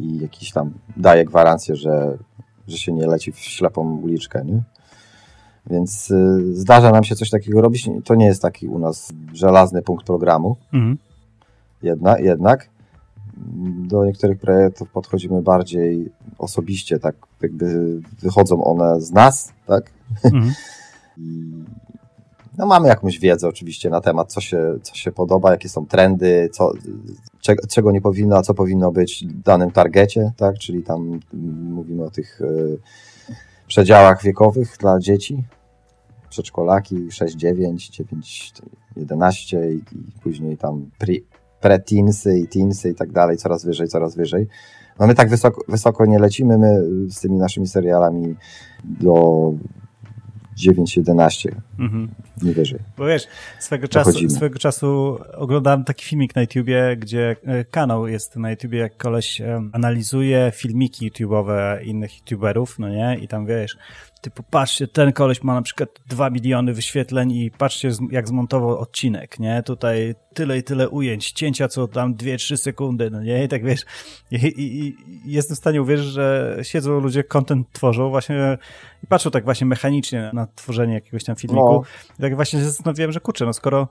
i 0.00 0.18
jakiś 0.18 0.52
tam 0.52 0.72
daje 0.96 1.24
gwarancję, 1.24 1.76
że, 1.76 2.18
że 2.68 2.78
się 2.78 2.92
nie 2.92 3.06
leci 3.06 3.32
w 3.32 3.38
ślepą 3.38 4.00
uliczkę, 4.02 4.44
nie? 4.44 4.62
Więc 5.66 6.10
y, 6.10 6.56
zdarza 6.56 6.90
nam 6.90 7.04
się 7.04 7.16
coś 7.16 7.30
takiego 7.30 7.60
robić. 7.60 7.88
To 8.04 8.14
nie 8.14 8.26
jest 8.26 8.42
taki 8.42 8.66
u 8.66 8.78
nas 8.78 9.12
żelazny 9.32 9.82
punkt 9.82 10.06
programu. 10.06 10.56
Mhm. 10.72 10.98
Jedna, 11.82 12.18
jednak 12.18 12.70
do 13.88 14.04
niektórych 14.04 14.38
projektów 14.38 14.90
podchodzimy 14.90 15.42
bardziej 15.42 16.12
osobiście, 16.38 16.98
tak 16.98 17.16
jakby 17.42 18.00
wychodzą 18.22 18.64
one 18.64 19.00
z 19.00 19.10
nas, 19.10 19.52
tak? 19.66 19.90
Mhm. 20.24 20.52
No 22.58 22.66
mamy 22.66 22.88
jakąś 22.88 23.18
wiedzę 23.18 23.48
oczywiście 23.48 23.90
na 23.90 24.00
temat, 24.00 24.32
co 24.32 24.40
się, 24.40 24.78
co 24.82 24.94
się 24.94 25.12
podoba, 25.12 25.50
jakie 25.50 25.68
są 25.68 25.86
trendy, 25.86 26.48
co, 26.52 26.72
czego, 27.68 27.90
nie 27.90 28.00
powinno, 28.00 28.36
a 28.36 28.42
co 28.42 28.54
powinno 28.54 28.92
być 28.92 29.24
w 29.28 29.42
danym 29.42 29.70
targecie, 29.70 30.32
tak? 30.36 30.58
Czyli 30.58 30.82
tam 30.82 31.20
mówimy 31.70 32.04
o 32.04 32.10
tych 32.10 32.40
y, 32.40 32.78
przedziałach 33.66 34.22
wiekowych 34.22 34.76
dla 34.80 34.98
dzieci, 34.98 35.44
przedszkolaki 36.30 37.10
6, 37.10 37.36
9, 37.36 37.88
9, 37.88 38.52
11 38.96 39.72
i, 39.72 39.82
później 40.22 40.56
tam 40.56 40.90
pre-teensy 41.60 42.38
i 42.38 42.48
teensy 42.48 42.90
i 42.90 42.94
tak 42.94 43.12
dalej, 43.12 43.36
coraz 43.36 43.64
wyżej, 43.64 43.88
coraz 43.88 44.16
wyżej. 44.16 44.46
No 44.98 45.06
my 45.06 45.14
tak 45.14 45.28
wysoko, 45.28 45.64
wysoko 45.68 46.06
nie 46.06 46.18
lecimy, 46.18 46.58
my 46.58 46.82
z 47.10 47.20
tymi 47.20 47.36
naszymi 47.36 47.66
serialami 47.66 48.36
do 48.84 49.52
9-11, 50.68 51.50
mhm. 51.78 52.08
nie 52.42 52.52
wyżej. 52.52 52.78
Bo 52.98 53.06
wiesz, 53.06 53.26
swego 53.58 53.88
czasu, 53.88 54.30
swego 54.30 54.58
czasu 54.58 55.18
oglądałem 55.34 55.84
taki 55.84 56.04
filmik 56.04 56.34
na 56.34 56.40
YouTubie, 56.40 56.96
gdzie 56.96 57.36
e, 57.44 57.64
kanał 57.64 58.08
jest 58.08 58.36
na 58.36 58.50
YouTubie, 58.50 58.78
jak 58.78 58.96
koleś 58.96 59.42
analizuje 59.72 60.52
filmiki 60.54 61.10
YouTube'owe 61.10 61.84
innych 61.84 62.18
YouTuberów, 62.18 62.78
no 62.78 62.88
nie? 62.88 63.18
I 63.22 63.28
tam 63.28 63.46
wiesz, 63.46 63.76
typu 64.20 64.42
patrzcie, 64.50 64.88
ten 64.88 65.12
koleś 65.12 65.42
ma 65.42 65.54
na 65.54 65.62
przykład 65.62 65.88
2 66.06 66.30
miliony 66.30 66.74
wyświetleń 66.74 67.32
i 67.32 67.50
patrzcie 67.50 67.90
jak 68.10 68.28
zmontował 68.28 68.78
odcinek, 68.78 69.38
nie? 69.38 69.62
Tutaj 69.62 70.14
tyle 70.34 70.58
i 70.58 70.62
tyle 70.62 70.88
ujęć, 70.88 71.32
cięcia 71.32 71.68
co 71.68 71.88
tam 71.88 72.14
2-3 72.14 72.56
sekundy, 72.56 73.10
no 73.10 73.22
nie? 73.22 73.44
I 73.44 73.48
tak 73.48 73.64
wiesz, 73.64 73.84
i, 74.30 74.36
i, 74.36 74.88
i, 74.88 74.96
jestem 75.24 75.54
w 75.56 75.58
stanie 75.58 75.82
uwierzyć, 75.82 76.06
że 76.06 76.56
siedzą 76.62 77.00
ludzie, 77.00 77.24
content 77.24 77.72
tworzą 77.72 78.10
właśnie 78.10 78.58
i 79.04 79.06
patrzą 79.06 79.30
tak 79.30 79.44
właśnie 79.44 79.66
mechanicznie 79.66 80.30
na 80.32 80.46
tworzenie 80.46 80.94
jakiegoś 80.94 81.24
tam 81.24 81.36
filmiku. 81.36 81.72
No. 81.72 81.82
I 82.18 82.22
tak 82.22 82.36
właśnie 82.36 82.58
się 82.58 82.64
zastanawiałem, 82.64 83.12
że 83.12 83.20
kurczę, 83.20 83.46
no 83.46 83.52
skoro 83.52 83.88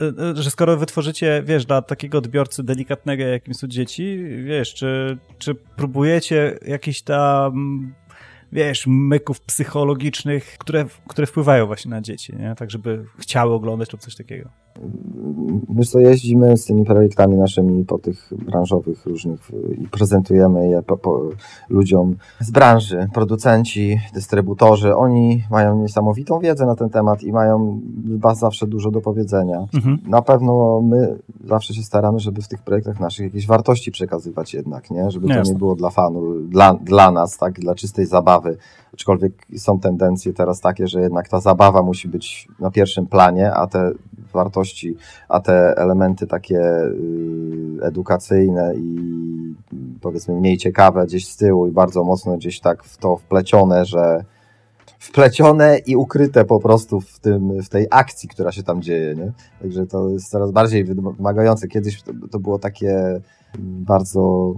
e, 0.00 0.30
e, 0.30 0.42
że 0.42 0.50
skoro 0.50 0.76
wytworzycie, 0.76 1.42
wiesz, 1.46 1.66
dla 1.66 1.82
takiego 1.82 2.18
odbiorcy 2.18 2.64
delikatnego, 2.64 3.24
jakim 3.24 3.54
są 3.54 3.66
dzieci, 3.66 4.24
wiesz, 4.44 4.74
czy, 4.74 5.18
czy 5.38 5.54
próbujecie 5.54 6.58
jakiś 6.66 7.02
tam 7.02 7.94
wiesz, 8.56 8.84
myków 8.86 9.40
psychologicznych, 9.40 10.58
które, 10.58 10.86
które 11.08 11.26
wpływają 11.26 11.66
właśnie 11.66 11.90
na 11.90 12.00
dzieci, 12.00 12.36
nie? 12.36 12.54
tak 12.54 12.70
żeby 12.70 13.04
chciały 13.18 13.54
oglądać 13.54 13.92
lub 13.92 14.00
coś 14.00 14.16
takiego. 14.16 14.50
My 15.68 15.84
co, 15.84 15.98
jeździmy 15.98 16.56
z 16.56 16.64
tymi 16.64 16.84
projektami 16.84 17.36
naszymi 17.36 17.84
po 17.84 17.98
tych 17.98 18.30
branżowych 18.46 19.06
różnych 19.06 19.50
i 19.78 19.88
prezentujemy 19.88 20.68
je 20.68 20.82
po, 20.82 20.96
po 20.96 21.22
ludziom 21.68 22.16
z 22.40 22.50
branży, 22.50 23.08
producenci, 23.14 24.00
dystrybutorzy. 24.14 24.96
Oni 24.96 25.44
mają 25.50 25.82
niesamowitą 25.82 26.38
wiedzę 26.38 26.66
na 26.66 26.74
ten 26.74 26.88
temat 26.88 27.22
i 27.22 27.32
mają 27.32 27.80
zawsze 28.34 28.66
dużo 28.66 28.90
do 28.90 29.00
powiedzenia. 29.00 29.66
Mhm. 29.74 29.98
Na 30.06 30.22
pewno 30.22 30.80
my 30.80 31.18
zawsze 31.44 31.74
się 31.74 31.82
staramy, 31.82 32.20
żeby 32.20 32.42
w 32.42 32.48
tych 32.48 32.62
projektach 32.62 33.00
naszych 33.00 33.24
jakieś 33.24 33.46
wartości 33.46 33.90
przekazywać 33.90 34.54
jednak, 34.54 34.90
nie? 34.90 35.10
Żeby 35.10 35.28
to 35.28 35.42
nie 35.42 35.54
było 35.54 35.74
dla 35.74 35.90
fanu, 35.90 36.40
dla, 36.40 36.74
dla 36.74 37.10
nas, 37.10 37.38
tak, 37.38 37.60
dla 37.60 37.74
czystej 37.74 38.06
zabawy. 38.06 38.56
Aczkolwiek 38.94 39.46
są 39.56 39.80
tendencje 39.80 40.32
teraz 40.32 40.60
takie, 40.60 40.88
że 40.88 41.00
jednak 41.00 41.28
ta 41.28 41.40
zabawa 41.40 41.82
musi 41.82 42.08
być 42.08 42.48
na 42.60 42.70
pierwszym 42.70 43.06
planie, 43.06 43.54
a 43.54 43.66
te 43.66 43.92
wartości, 44.36 44.96
a 45.28 45.40
te 45.40 45.74
elementy 45.76 46.26
takie 46.26 46.60
y, 46.60 47.82
edukacyjne 47.82 48.74
i 48.76 49.16
powiedzmy 50.00 50.34
mniej 50.34 50.56
ciekawe 50.58 51.06
gdzieś 51.06 51.28
z 51.28 51.36
tyłu 51.36 51.66
i 51.66 51.70
bardzo 51.72 52.04
mocno 52.04 52.36
gdzieś 52.36 52.60
tak 52.60 52.84
w 52.84 52.96
to 52.96 53.16
wplecione, 53.16 53.84
że 53.84 54.24
wplecione 54.98 55.78
i 55.86 55.96
ukryte 55.96 56.44
po 56.44 56.60
prostu 56.60 57.00
w, 57.00 57.18
tym, 57.20 57.62
w 57.62 57.68
tej 57.68 57.86
akcji, 57.90 58.28
która 58.28 58.52
się 58.52 58.62
tam 58.62 58.82
dzieje. 58.82 59.14
Nie? 59.14 59.32
Także 59.62 59.86
to 59.86 60.08
jest 60.08 60.30
coraz 60.30 60.50
bardziej 60.50 60.84
wymagające. 60.84 61.68
Kiedyś 61.68 62.02
to, 62.02 62.12
to 62.30 62.38
było 62.38 62.58
takie 62.58 63.20
bardzo 63.58 64.54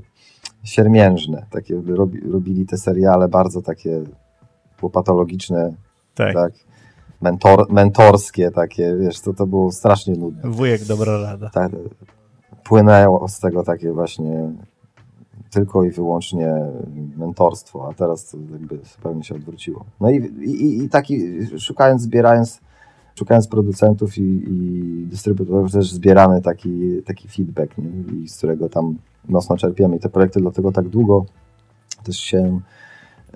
siermiężne. 0.64 1.46
Takie 1.50 1.82
robi, 1.86 2.20
robili 2.20 2.66
te 2.66 2.76
seriale 2.76 3.28
bardzo 3.28 3.62
takie 3.62 4.02
patologiczne. 4.92 5.74
Tak. 6.14 6.34
tak 6.34 6.52
mentor, 7.20 7.72
mentorskie 7.72 8.50
takie, 8.50 8.96
wiesz, 8.96 9.20
to, 9.20 9.34
to 9.34 9.46
było 9.46 9.72
strasznie 9.72 10.14
nudne. 10.14 10.50
Wujek 10.50 10.84
dobra 10.84 11.22
rada. 11.22 11.50
Tak, 11.50 11.72
płynęło 12.64 13.28
z 13.28 13.40
tego 13.40 13.62
takie 13.62 13.92
właśnie 13.92 14.52
tylko 15.50 15.84
i 15.84 15.90
wyłącznie 15.90 16.54
mentorstwo, 17.16 17.88
a 17.90 17.94
teraz 17.94 18.30
to 18.30 18.38
jakby 18.52 18.78
zupełnie 18.94 19.24
się 19.24 19.34
odwróciło. 19.34 19.84
No 20.00 20.10
i, 20.10 20.16
i, 20.40 20.84
i 20.84 20.88
taki, 20.88 21.20
szukając, 21.58 22.02
zbierając, 22.02 22.60
szukając 23.14 23.48
producentów 23.48 24.18
i, 24.18 24.44
i 24.48 25.06
dystrybutorów 25.06 25.72
też 25.72 25.92
zbieramy 25.92 26.42
taki, 26.42 27.02
taki 27.02 27.28
feedback, 27.28 27.78
nie? 27.78 28.18
I 28.22 28.28
z 28.28 28.36
którego 28.38 28.68
tam 28.68 28.98
mocno 29.28 29.56
czerpiemy 29.56 29.96
i 29.96 30.00
te 30.00 30.08
projekty 30.08 30.40
dlatego 30.40 30.72
tak 30.72 30.88
długo 30.88 31.24
też 32.02 32.16
się 32.16 32.60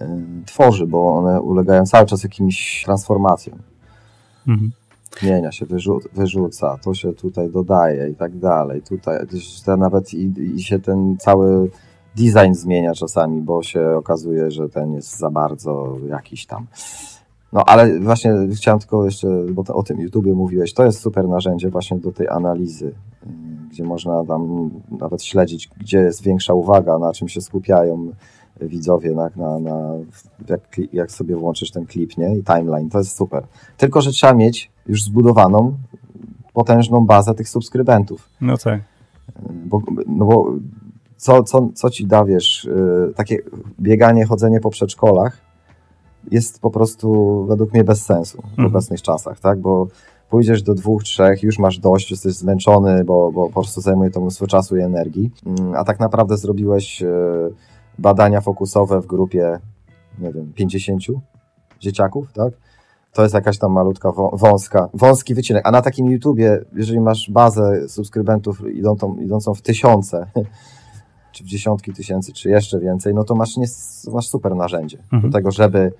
y, 0.00 0.04
tworzy, 0.46 0.86
bo 0.86 1.14
one 1.14 1.40
ulegają 1.40 1.86
cały 1.86 2.06
czas 2.06 2.22
jakimś 2.22 2.82
transformacjom. 2.84 3.71
Mhm. 4.48 4.70
Zmienia 5.20 5.52
się, 5.52 5.66
wyrzuca, 5.66 6.08
wyrzuca, 6.12 6.78
to 6.84 6.94
się 6.94 7.12
tutaj 7.12 7.50
dodaje 7.50 8.08
i 8.10 8.14
tak 8.14 8.38
dalej. 8.38 8.82
Tutaj 8.82 9.18
nawet 9.78 10.14
i, 10.14 10.32
i 10.54 10.62
się 10.62 10.78
ten 10.78 11.16
cały 11.18 11.70
design 12.16 12.52
zmienia 12.52 12.94
czasami, 12.94 13.42
bo 13.42 13.62
się 13.62 13.96
okazuje, 13.96 14.50
że 14.50 14.68
ten 14.68 14.92
jest 14.92 15.18
za 15.18 15.30
bardzo 15.30 15.96
jakiś 16.08 16.46
tam. 16.46 16.66
No 17.52 17.64
ale 17.66 18.00
właśnie 18.00 18.32
chciałem 18.56 18.80
tylko 18.80 19.04
jeszcze, 19.04 19.28
bo 19.52 19.64
to, 19.64 19.74
o 19.74 19.82
tym 19.82 20.00
YouTubie 20.00 20.32
mówiłeś, 20.32 20.74
to 20.74 20.84
jest 20.84 21.00
super 21.00 21.28
narzędzie 21.28 21.70
właśnie 21.70 21.98
do 21.98 22.12
tej 22.12 22.28
analizy, 22.28 22.94
gdzie 23.70 23.84
można 23.84 24.24
tam 24.24 24.70
nawet 24.90 25.24
śledzić, 25.24 25.68
gdzie 25.80 25.98
jest 25.98 26.22
większa 26.22 26.54
uwaga, 26.54 26.98
na 26.98 27.12
czym 27.12 27.28
się 27.28 27.40
skupiają 27.40 28.12
widzowie, 28.60 29.10
na, 29.10 29.30
na, 29.36 29.58
na 29.58 29.94
jak, 30.48 30.80
jak 30.92 31.10
sobie 31.10 31.36
włączysz 31.36 31.70
ten 31.70 31.86
klip, 31.86 32.16
nie? 32.16 32.36
I 32.36 32.44
timeline, 32.44 32.90
to 32.90 32.98
jest 32.98 33.16
super. 33.16 33.42
Tylko, 33.76 34.00
że 34.00 34.10
trzeba 34.10 34.34
mieć 34.34 34.70
już 34.86 35.04
zbudowaną 35.04 35.74
potężną 36.52 37.06
bazę 37.06 37.34
tych 37.34 37.48
subskrybentów. 37.48 38.28
No 38.40 38.56
tak. 38.58 38.80
Bo, 39.50 39.82
no 40.06 40.24
bo 40.24 40.52
co, 41.16 41.42
co, 41.42 41.68
co 41.74 41.90
ci 41.90 42.06
da, 42.06 42.24
wiesz, 42.24 42.64
y, 42.64 43.12
takie 43.16 43.38
bieganie, 43.80 44.26
chodzenie 44.26 44.60
po 44.60 44.70
przedszkolach 44.70 45.38
jest 46.30 46.60
po 46.60 46.70
prostu 46.70 47.44
według 47.48 47.72
mnie 47.72 47.84
bez 47.84 48.04
sensu 48.04 48.42
w 48.42 48.50
mhm. 48.50 48.68
obecnych 48.68 49.02
czasach, 49.02 49.40
tak? 49.40 49.60
Bo 49.60 49.86
pójdziesz 50.30 50.62
do 50.62 50.74
dwóch, 50.74 51.02
trzech, 51.02 51.42
już 51.42 51.58
masz 51.58 51.78
dość, 51.78 52.10
jesteś 52.10 52.32
zmęczony, 52.32 53.04
bo, 53.04 53.32
bo 53.32 53.46
po 53.46 53.52
prostu 53.52 53.80
zajmuje 53.80 54.10
to 54.10 54.20
mnóstwo 54.20 54.46
czasu 54.46 54.76
i 54.76 54.80
energii, 54.80 55.30
mm, 55.46 55.74
a 55.74 55.84
tak 55.84 56.00
naprawdę 56.00 56.36
zrobiłeś 56.36 57.02
y, 57.02 57.06
badania 57.98 58.40
fokusowe 58.40 59.00
w 59.00 59.06
grupie, 59.06 59.58
nie 60.18 60.32
wiem, 60.32 60.52
50 60.52 61.02
dzieciaków, 61.80 62.32
tak? 62.32 62.52
To 63.12 63.22
jest 63.22 63.34
jakaś 63.34 63.58
tam 63.58 63.72
malutka, 63.72 64.12
wąska, 64.32 64.88
wąski 64.94 65.34
wycinek. 65.34 65.66
A 65.66 65.70
na 65.70 65.82
takim 65.82 66.10
YouTubie, 66.10 66.64
jeżeli 66.74 67.00
masz 67.00 67.30
bazę 67.30 67.88
subskrybentów 67.88 68.70
idącą, 68.74 69.16
idącą 69.16 69.54
w 69.54 69.62
tysiące, 69.62 70.26
czy 71.32 71.44
w 71.44 71.46
dziesiątki 71.46 71.92
tysięcy, 71.92 72.32
czy 72.32 72.50
jeszcze 72.50 72.80
więcej, 72.80 73.14
no 73.14 73.24
to 73.24 73.34
masz, 73.34 73.56
nie, 73.56 73.66
masz 74.12 74.28
super 74.28 74.56
narzędzie 74.56 74.98
mhm. 74.98 75.22
do 75.22 75.38
tego, 75.38 75.50
żeby 75.50 75.92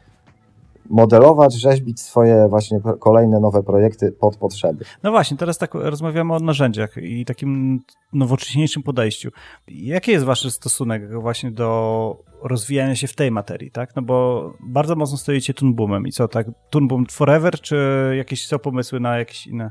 modelować, 0.93 1.55
rzeźbić 1.55 2.01
swoje 2.01 2.49
właśnie 2.49 2.81
kolejne 2.99 3.41
nowe 3.41 3.63
projekty 3.63 4.13
pod 4.13 4.37
potrzeby. 4.37 4.85
No 5.03 5.11
właśnie, 5.11 5.37
teraz 5.37 5.59
tak 5.59 5.75
rozmawiamy 5.75 6.35
o 6.35 6.39
narzędziach 6.39 6.97
i 6.97 7.25
takim 7.25 7.81
nowocześniejszym 8.13 8.83
podejściu. 8.83 9.31
Jaki 9.69 10.11
jest 10.11 10.25
wasz 10.25 10.53
stosunek 10.53 11.21
właśnie 11.21 11.51
do 11.51 12.17
rozwijania 12.43 12.95
się 12.95 13.07
w 13.07 13.15
tej 13.15 13.31
materii, 13.31 13.71
tak? 13.71 13.97
No 13.97 14.03
bo 14.03 14.51
bardzo 14.61 14.97
mocno 14.97 15.17
stoicie 15.17 15.55
Tunboomem 15.55 16.07
i 16.07 16.13
co, 16.13 16.29
tak? 16.29 16.47
Tunboom 16.71 17.07
forever, 17.07 17.61
czy 17.61 17.77
jakieś 18.17 18.47
są 18.47 18.59
pomysły 18.59 19.01
na 19.01 19.19
jakieś 19.19 19.47
inne 19.47 19.71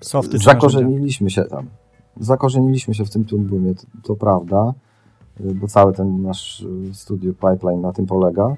softy? 0.00 0.38
Zakorzeniliśmy 0.38 1.30
się 1.30 1.44
tam. 1.44 1.66
Zakorzeniliśmy 2.16 2.94
się 2.94 3.04
w 3.04 3.10
tym 3.10 3.24
Tunboomie, 3.24 3.74
to, 3.74 3.86
to 4.04 4.16
prawda, 4.16 4.74
bo 5.40 5.66
cały 5.66 5.92
ten 5.92 6.22
nasz 6.22 6.64
studio 6.92 7.32
pipeline 7.32 7.80
na 7.80 7.92
tym 7.92 8.06
polega, 8.06 8.56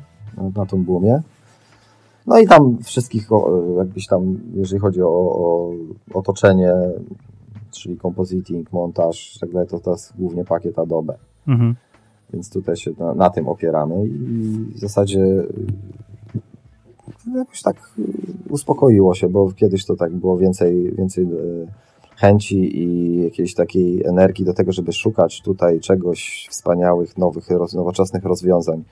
na 0.56 0.66
Tunboomie. 0.66 1.22
No 2.30 2.38
i 2.38 2.46
tam 2.46 2.78
wszystkich, 2.82 3.28
jakbyś 3.76 4.07
tam, 4.07 4.38
jeżeli 4.54 4.80
chodzi 4.80 5.02
o, 5.02 5.08
o 5.08 5.72
otoczenie, 6.14 6.72
czyli 7.70 7.98
compositing, 7.98 8.72
montaż, 8.72 9.38
tak 9.40 9.52
dalej, 9.52 9.68
to 9.68 9.80
to 9.80 9.90
jest 9.90 10.12
głównie 10.18 10.44
pakiet 10.44 10.78
Adobe. 10.78 11.18
Mhm. 11.48 11.74
Więc 12.32 12.50
tutaj 12.50 12.76
się 12.76 12.90
na, 12.98 13.14
na, 13.14 13.30
tym 13.30 13.48
opieramy 13.48 14.07
i 14.07 14.12
w 14.74 14.78
zasadzie 14.78 15.24
jakoś 17.34 17.62
tak 17.62 17.76
uspokoiło 18.50 19.14
się, 19.14 19.28
bo 19.28 19.52
kiedyś 19.52 19.86
to 19.86 19.96
tak 19.96 20.12
było 20.12 20.38
więcej, 20.38 20.92
więcej 20.92 21.24
y, 21.24 21.66
chęci 22.16 22.78
i 22.78 23.16
jakiejś 23.22 23.54
takiej 23.54 24.04
energii 24.07 24.44
do 24.44 24.54
tego, 24.54 24.72
żeby 24.72 24.92
szukać 24.92 25.42
tutaj 25.42 25.80
czegoś 25.80 26.48
wspaniałych, 26.50 27.18
nowych, 27.18 27.48
nowoczesnych 27.74 28.24
rozwiązań. 28.24 28.84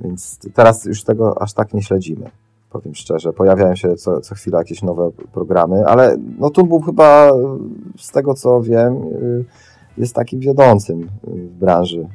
Więc 0.00 0.38
teraz 0.54 0.84
już 0.84 1.04
tego 1.04 1.42
aż 1.42 1.52
tak 1.52 1.74
nie 1.74 1.82
śledzimy, 1.82 2.30
powiem 2.70 2.94
szczerze. 2.94 3.32
Pojawiają 3.32 3.76
się 3.76 3.96
co, 3.96 4.20
co 4.20 4.34
chwila 4.34 4.58
jakieś 4.58 4.82
nowe 4.82 5.10
programy, 5.32 5.86
ale 5.86 6.16
no 6.38 6.50
był 6.50 6.80
chyba 6.80 7.30
z 7.98 8.10
tego 8.10 8.34
co 8.34 8.62
wiem 8.62 8.94
y, 8.94 9.44
jest 9.98 10.14
takim 10.14 10.40
wiodącym 10.40 11.02
y, 11.02 11.08
w 11.24 11.58
branży. 11.58 12.08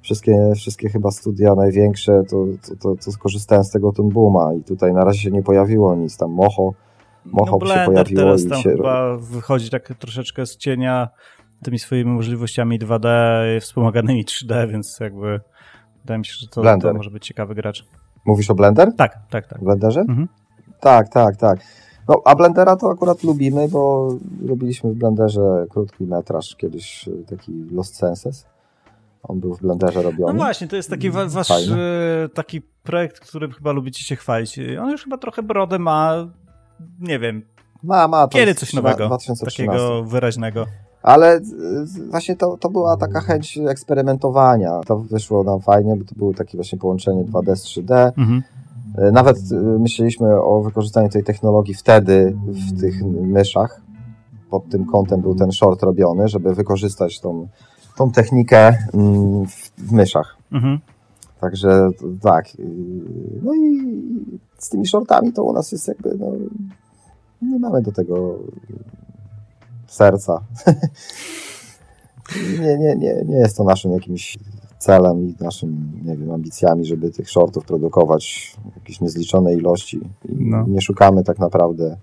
Wszystkie, 0.00 0.52
wszystkie 0.56 0.88
chyba 0.88 1.10
studia 1.10 1.54
największe 1.54 2.22
to, 2.30 2.44
to, 2.68 2.76
to, 2.76 3.04
to 3.04 3.12
skorzystają 3.12 3.64
z 3.64 3.70
tego 3.70 3.92
Tunbooma 3.92 4.54
i 4.54 4.62
tutaj 4.62 4.92
na 4.92 5.04
razie 5.04 5.20
się 5.20 5.30
nie 5.30 5.42
pojawiło 5.42 5.94
nic, 5.94 6.16
tam 6.16 6.30
Moho, 6.30 6.74
Moho 7.24 7.58
no, 7.60 7.66
się 7.66 7.84
pojawiło 7.86 8.20
teraz 8.20 8.46
tam 8.46 8.58
i 8.58 8.62
się... 8.62 8.70
chyba 8.70 9.16
wychodzi 9.16 9.70
tak 9.70 9.94
troszeczkę 9.98 10.46
z 10.46 10.56
cienia 10.56 11.08
tymi 11.62 11.78
swoimi 11.78 12.10
możliwościami 12.10 12.78
2D 12.78 13.08
wspomaganymi 13.60 14.24
3D, 14.24 14.70
więc 14.70 15.00
jakby 15.00 15.40
Wydaje 16.02 16.18
mi 16.18 16.26
się, 16.26 16.32
że 16.40 16.48
to, 16.48 16.78
to 16.78 16.94
może 16.94 17.10
być 17.10 17.26
ciekawy 17.26 17.54
gracz. 17.54 17.84
Mówisz 18.24 18.50
o 18.50 18.54
Blender? 18.54 18.92
Tak, 18.96 19.18
tak, 19.30 19.46
tak. 19.46 19.64
Blenderze? 19.64 20.00
Mhm. 20.00 20.28
Tak, 20.80 21.08
tak, 21.08 21.36
tak. 21.36 21.58
No, 22.08 22.22
a 22.24 22.34
Blendera 22.34 22.76
to 22.76 22.90
akurat 22.90 23.22
lubimy, 23.22 23.68
bo 23.68 24.08
robiliśmy 24.46 24.90
w 24.90 24.94
Blenderze 24.94 25.66
krótki 25.70 26.04
metraż 26.04 26.56
kiedyś, 26.56 27.08
y, 27.08 27.24
taki 27.30 27.52
Lost 27.70 27.96
Senses. 27.96 28.46
On 29.22 29.40
był 29.40 29.54
w 29.54 29.60
Blenderze 29.60 30.02
robiony. 30.02 30.32
No 30.32 30.38
właśnie, 30.38 30.68
to 30.68 30.76
jest 30.76 30.90
taki 30.90 31.10
wa- 31.10 31.26
wasz 31.26 31.50
e, 31.50 32.28
taki 32.34 32.60
projekt, 32.82 33.20
którym 33.20 33.52
chyba 33.52 33.72
lubicie 33.72 34.02
się 34.04 34.16
chwalić. 34.16 34.58
On 34.80 34.90
już 34.90 35.04
chyba 35.04 35.18
trochę 35.18 35.42
brodę 35.42 35.78
ma, 35.78 36.28
nie 37.00 37.18
wiem, 37.18 37.42
Ma, 37.82 38.08
ma. 38.08 38.28
to 38.28 38.38
kiedy 38.38 38.54
coś 38.54 38.72
nowego, 38.72 39.06
2013. 39.06 39.66
takiego 39.66 40.02
wyraźnego. 40.04 40.66
Ale 41.02 41.36
y, 41.36 41.42
właśnie 42.10 42.36
to, 42.36 42.56
to 42.56 42.70
była 42.70 42.96
taka 42.96 43.20
chęć 43.20 43.58
eksperymentowania. 43.58 44.80
To 44.86 44.98
wyszło 44.98 45.44
nam 45.44 45.60
fajnie, 45.60 45.96
bo 45.96 46.04
to 46.04 46.14
było 46.14 46.34
takie 46.34 46.58
właśnie 46.58 46.78
połączenie 46.78 47.24
2D 47.24 47.56
z 47.56 47.64
3D. 47.64 48.12
Mhm. 48.16 48.42
Y, 49.08 49.12
Nawet 49.12 49.38
y, 49.52 49.54
myśleliśmy 49.78 50.42
o 50.42 50.62
wykorzystaniu 50.62 51.08
tej 51.08 51.24
technologii 51.24 51.74
wtedy 51.74 52.36
w 52.46 52.80
tych 52.80 53.02
myszach. 53.06 53.80
Pod 54.50 54.68
tym 54.68 54.86
kątem 54.86 55.20
był 55.20 55.34
ten 55.34 55.52
short 55.52 55.82
robiony, 55.82 56.28
żeby 56.28 56.54
wykorzystać 56.54 57.20
tą, 57.20 57.48
tą 57.96 58.10
technikę 58.10 58.76
mm, 58.94 59.46
w, 59.46 59.70
w 59.78 59.92
myszach. 59.92 60.36
Mhm. 60.52 60.78
Także 61.40 61.88
tak. 62.20 62.46
No 63.42 63.54
i 63.54 63.80
z 64.58 64.68
tymi 64.68 64.86
shortami 64.86 65.32
to 65.32 65.44
u 65.44 65.52
nas 65.52 65.72
jest 65.72 65.88
jakby, 65.88 66.16
no, 66.18 66.26
nie 67.42 67.58
mamy 67.58 67.82
do 67.82 67.92
tego 67.92 68.38
serca. 69.92 70.40
nie, 72.60 72.78
nie, 72.78 72.96
nie, 72.96 73.22
nie 73.24 73.36
jest 73.36 73.56
to 73.56 73.64
naszym 73.64 73.92
jakimś 73.92 74.38
celem 74.78 75.28
i 75.28 75.34
naszym, 75.40 75.92
nie 76.04 76.16
wiem, 76.16 76.30
ambicjami, 76.30 76.84
żeby 76.84 77.10
tych 77.10 77.30
shortów 77.30 77.64
produkować 77.64 78.52
w 78.72 78.76
jakiejś 78.76 79.00
niezliczonej 79.00 79.56
ilości. 79.56 80.00
No. 80.28 80.64
Nie 80.68 80.80
szukamy 80.80 81.24
tak 81.24 81.38
naprawdę. 81.38 81.96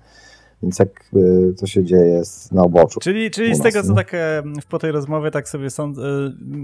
Więc 0.64 0.80
jakby 0.80 1.54
to 1.60 1.68
się 1.68 1.84
dzieje 1.84 2.22
na 2.52 2.64
uboczu. 2.64 3.00
Czyli, 3.00 3.32
czyli 3.32 3.56
z 3.56 3.62
tego, 3.62 3.84
co 3.84 3.90
nie? 3.90 3.96
tak 3.96 4.14
e, 4.14 4.44
po 4.70 4.80
tej 4.80 4.92
rozmowie 4.92 5.32
tak 5.32 5.50
sobie 5.50 5.70
sąd, 5.70 5.98
e, 5.98 6.02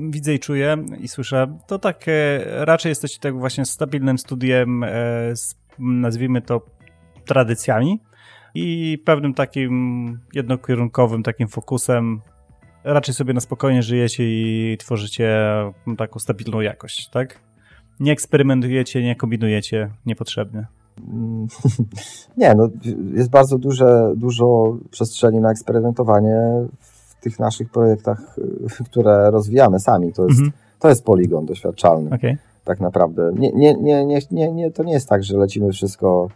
widzę 0.09 0.33
i 0.33 0.39
czuję 0.39 0.77
i 0.99 1.07
słyszę, 1.07 1.57
to 1.67 1.79
tak 1.79 2.05
e, 2.07 2.65
raczej 2.65 2.89
jesteście 2.89 3.19
tak 3.19 3.39
właśnie 3.39 3.65
stabilnym 3.65 4.17
studiem 4.17 4.85
z, 5.35 5.55
nazwijmy 5.79 6.41
to, 6.41 6.61
tradycjami 7.25 7.99
i 8.55 8.97
pewnym 9.05 9.33
takim 9.33 10.19
jednokierunkowym 10.33 11.23
takim 11.23 11.47
fokusem 11.47 12.21
raczej 12.83 13.13
sobie 13.15 13.33
na 13.33 13.39
spokojnie 13.39 13.83
żyjecie 13.83 14.23
i 14.25 14.77
tworzycie 14.79 15.39
taką 15.97 16.19
stabilną 16.19 16.61
jakość, 16.61 17.09
tak? 17.09 17.39
Nie 17.99 18.11
eksperymentujecie, 18.11 19.03
nie 19.03 19.15
kombinujecie 19.15 19.89
niepotrzebnie. 20.05 20.65
Nie, 22.37 22.55
no, 22.55 22.69
jest 23.13 23.29
bardzo 23.29 23.57
duże, 23.57 24.13
dużo 24.15 24.77
przestrzeni 24.91 25.39
na 25.39 25.51
eksperymentowanie 25.51 26.35
w 26.79 27.15
tych 27.21 27.39
naszych 27.39 27.69
projektach, 27.69 28.35
które 28.91 29.31
rozwijamy 29.31 29.79
sami. 29.79 30.13
To 30.13 30.23
jest, 30.27 30.39
Mhm. 30.39 30.51
to 30.79 30.89
jest 30.89 31.05
poligon 31.05 31.45
doświadczalny, 31.45 32.15
Okej. 32.15 32.37
tak 32.63 32.79
naprawdę. 32.79 33.31
Nie, 33.35 33.51
nie, 33.51 33.73
nie, 33.75 34.05
nie, 34.05 34.19
nie, 34.31 34.51
nie, 34.51 34.71
to 34.71 34.83
nie 34.83 34.93
jest 34.93 35.09
tak, 35.09 35.23
że 35.23 35.37
lecimy 35.37 35.71
wszystko 35.71 36.29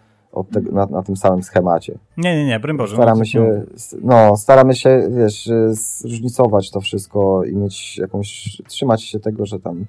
tego, 0.52 0.72
na, 0.72 0.86
na 0.86 1.04
tym 1.04 1.16
samym 1.18 1.44
schemacie. 1.44 1.98
Nie, 2.18 2.36
nie, 2.36 2.46
nie, 2.46 2.60
broń 2.60 2.78
Boże. 2.78 2.96
no, 2.96 3.02
Staramy 3.04 3.26
się, 3.26 3.64
no, 4.02 4.38
staramy 4.38 4.76
się, 4.76 5.10
wiesz, 5.18 5.48
y, 5.48 5.70
zróżnicować 5.74 6.72
to 6.72 6.82
wszystko 6.82 7.44
i 7.44 7.56
mieć 7.56 7.98
jakąś, 7.98 8.62
trzymać 8.68 9.04
się 9.04 9.20
tego, 9.20 9.46
że 9.46 9.60
tam 9.60 9.86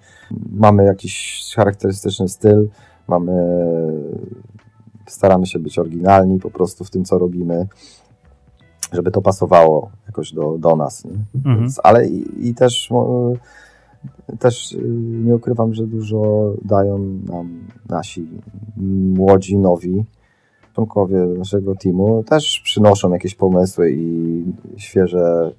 mamy 0.53 0.85
jakiś 0.85 1.45
charakterystyczny 1.57 2.29
styl, 2.29 2.69
mamy, 3.09 3.33
staramy 5.07 5.47
się 5.47 5.59
być 5.59 5.79
oryginalni 5.79 6.39
po 6.39 6.51
prostu 6.51 6.85
w 6.85 6.91
tym, 6.91 7.05
co 7.05 7.19
robimy, 7.19 7.67
żeby 8.93 9.11
to 9.11 9.23
pasowało 9.23 9.91
jakoś 10.07 10.33
do, 10.33 10.59
do 10.59 10.77
nas, 10.77 11.05
nie? 11.05 11.13
Mhm. 11.35 11.61
Więc, 11.61 11.81
ale 11.85 12.09
i, 12.09 12.49
i 12.49 12.55
też, 12.55 12.91
mo- 12.91 13.33
też 14.39 14.73
y, 14.73 14.83
nie 15.25 15.35
ukrywam, 15.37 15.75
że 15.75 15.87
dużo 15.87 16.53
dają 16.65 16.99
nam 17.27 17.61
nasi 17.89 18.29
młodzi, 19.17 19.59
nowi 19.59 20.05
członkowie 20.87 21.17
naszego 21.39 21.75
teamu. 21.75 22.25
Też 22.29 22.61
przynoszą 22.65 23.13
jakieś 23.13 23.35
pomysły 23.35 23.93
i 23.93 24.43
świeże, 24.77 25.51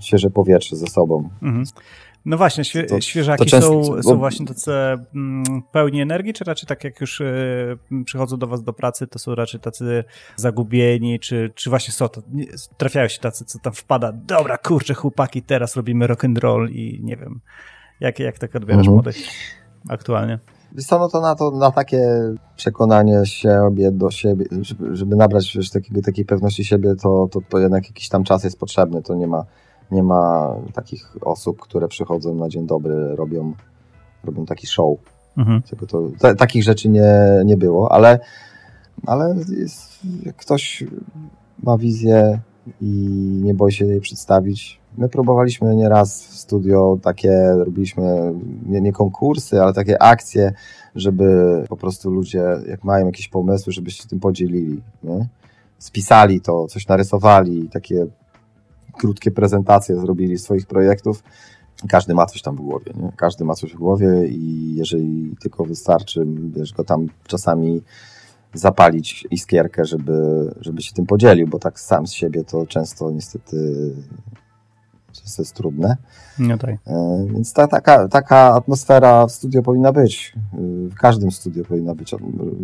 świeże 0.00 0.30
powietrze 0.30 0.76
ze 0.76 0.86
sobą. 0.86 1.28
Mhm. 1.42 1.64
No 2.24 2.36
właśnie, 2.36 2.64
świe, 2.64 2.84
To- 2.84 3.00
świeżaki 3.00 3.44
to 3.44 3.50
często- 3.50 3.84
są, 3.84 3.92
bo- 3.92 4.02
są 4.02 4.16
właśnie 4.16 4.46
tacy 4.46 4.72
mm, 4.72 5.44
pełni 5.72 6.00
energii, 6.00 6.32
czy 6.32 6.44
raczej 6.44 6.66
tak 6.66 6.84
jak 6.84 7.00
już 7.00 7.20
e, 7.20 7.24
przychodzą 8.04 8.36
do 8.36 8.46
was 8.46 8.62
do 8.62 8.72
pracy, 8.72 9.06
to 9.06 9.18
są 9.18 9.34
raczej 9.34 9.60
tacy 9.60 10.04
zagubieni, 10.36 11.20
czy, 11.20 11.52
czy 11.54 11.70
właśnie 11.70 11.94
są 11.94 12.08
to, 12.08 12.22
trafiają 12.76 13.08
się 13.08 13.20
tacy, 13.20 13.44
co 13.44 13.58
tam 13.58 13.72
wpada, 13.72 14.12
dobra, 14.12 14.58
kurczę, 14.58 14.94
chłopaki, 14.94 15.42
teraz 15.42 15.76
robimy 15.76 16.06
rock 16.06 16.24
and 16.24 16.38
roll 16.38 16.70
i 16.70 17.00
nie 17.02 17.16
wiem, 17.16 17.40
jak, 18.00 18.18
jak 18.18 18.38
tak 18.38 18.56
odbierasz 18.56 18.78
Mhm. 18.86 18.94
młodych 18.94 19.16
aktualnie? 19.88 20.38
Wiesz 20.76 20.86
co, 20.86 20.98
no 20.98 21.08
to 21.08 21.20
na, 21.20 21.34
to 21.34 21.50
na 21.50 21.70
takie 21.70 22.02
przekonanie 22.56 23.20
siebie 23.24 23.92
do 23.92 24.10
siebie, 24.10 24.44
żeby, 24.60 24.96
żeby 24.96 25.16
nabrać 25.16 25.56
wiesz, 25.56 25.70
takiego, 25.70 26.02
takiej 26.02 26.24
pewności 26.24 26.64
siebie, 26.64 26.94
to, 26.96 27.28
to, 27.30 27.40
to 27.48 27.58
jednak 27.58 27.86
jakiś 27.86 28.08
tam 28.08 28.24
czas 28.24 28.44
jest 28.44 28.58
potrzebny. 28.58 29.02
To 29.02 29.14
nie 29.14 29.26
ma, 29.26 29.44
nie 29.90 30.02
ma 30.02 30.54
takich 30.74 31.16
osób, 31.20 31.60
które 31.60 31.88
przychodzą 31.88 32.34
na 32.34 32.48
dzień 32.48 32.66
dobry, 32.66 33.16
robią, 33.16 33.52
robią 34.24 34.46
taki 34.46 34.66
show. 34.66 34.98
Mhm. 35.36 35.62
Tylko 35.62 35.86
to, 35.86 36.02
ta, 36.18 36.34
takich 36.34 36.64
rzeczy 36.64 36.88
nie, 36.88 37.42
nie 37.44 37.56
było, 37.56 37.92
ale, 37.92 38.18
ale 39.06 39.34
jest, 39.58 39.98
jak 40.22 40.36
ktoś 40.36 40.84
ma 41.62 41.78
wizję 41.78 42.40
i 42.80 42.92
nie 43.42 43.54
boi 43.54 43.72
się 43.72 43.84
jej 43.86 44.00
przedstawić. 44.00 44.80
My 44.98 45.08
próbowaliśmy 45.08 45.76
nieraz 45.76 46.26
w 46.26 46.36
studio 46.36 46.98
takie, 47.02 47.52
robiliśmy 47.56 48.34
nie, 48.66 48.80
nie 48.80 48.92
konkursy, 48.92 49.62
ale 49.62 49.72
takie 49.72 50.02
akcje, 50.02 50.52
żeby 50.94 51.64
po 51.68 51.76
prostu 51.76 52.10
ludzie, 52.10 52.44
jak 52.68 52.84
mają 52.84 53.06
jakieś 53.06 53.28
pomysły, 53.28 53.72
żeby 53.72 53.90
się 53.90 54.08
tym 54.08 54.20
podzielili. 54.20 54.82
Nie? 55.02 55.28
Spisali 55.78 56.40
to, 56.40 56.66
coś 56.66 56.88
narysowali, 56.88 57.68
takie 57.68 58.06
krótkie 58.98 59.30
prezentacje 59.30 59.96
zrobili 59.96 60.38
swoich 60.38 60.66
projektów. 60.66 61.22
Każdy 61.88 62.14
ma 62.14 62.26
coś 62.26 62.42
tam 62.42 62.56
w 62.56 62.60
głowie, 62.60 62.92
nie? 62.96 63.12
Każdy 63.16 63.44
ma 63.44 63.54
coś 63.54 63.72
w 63.72 63.78
głowie 63.78 64.26
i 64.28 64.74
jeżeli 64.74 65.36
tylko 65.40 65.64
wystarczy, 65.64 66.26
wiesz, 66.56 66.72
go 66.72 66.84
tam 66.84 67.06
czasami 67.26 67.82
zapalić 68.54 69.26
iskierkę, 69.30 69.84
żeby, 69.84 70.50
żeby 70.60 70.82
się 70.82 70.92
tym 70.92 71.06
podzielił, 71.06 71.48
bo 71.48 71.58
tak 71.58 71.80
sam 71.80 72.06
z 72.06 72.12
siebie 72.12 72.44
to 72.44 72.66
często 72.66 73.10
niestety 73.10 73.56
często 75.22 75.42
jest 75.42 75.54
trudne. 75.54 75.96
No 76.38 76.58
tak. 76.58 76.70
E, 76.86 77.26
Więc 77.32 77.52
ta, 77.52 77.66
taka, 77.68 78.08
taka 78.08 78.36
atmosfera 78.54 79.26
w 79.26 79.32
studio 79.32 79.62
powinna 79.62 79.92
być. 79.92 80.32
Y, 80.54 80.88
W 80.88 80.94
każdym 80.94 81.30
studio 81.30 81.64
powinna 81.64 81.94
być. 81.94 82.14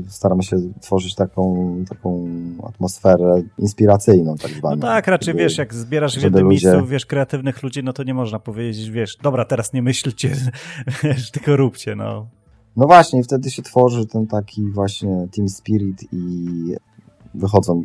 Staramy 0.08 0.42
się 0.42 0.56
tworzyć 0.80 1.14
taką, 1.14 1.74
taką 1.88 2.26
atmosferę 2.68 3.42
inspiracyjną, 3.58 4.36
tak 4.36 4.50
No 4.52 4.58
zwaną. 4.58 4.80
tak, 4.80 5.06
raczej 5.06 5.26
żeby- 5.26 5.38
wiesz, 5.38 5.58
jak 5.58 5.74
zbierasz 5.74 6.18
w 6.18 6.22
jednym 6.22 6.44
ludzie- 6.44 6.66
miejscu, 6.68 6.86
wiesz, 6.86 7.06
kreatywnych 7.06 7.62
ludzi, 7.62 7.82
no 7.84 7.92
to 7.92 8.02
nie 8.02 8.14
można 8.14 8.38
powiedzieć, 8.38 8.90
wiesz, 8.90 9.16
dobra, 9.22 9.44
teraz 9.44 9.72
nie 9.72 9.82
myślcie, 9.82 10.30
wiesz, 11.02 11.30
tylko 11.30 11.56
róbcie, 11.56 11.96
no. 11.96 12.26
No 12.76 12.86
właśnie, 12.86 13.20
i 13.20 13.22
wtedy 13.22 13.50
się 13.50 13.62
tworzy 13.62 14.06
ten 14.06 14.26
taki 14.26 14.70
właśnie 14.70 15.28
team 15.36 15.48
spirit 15.48 16.02
i 16.12 16.46
wychodzą 17.34 17.84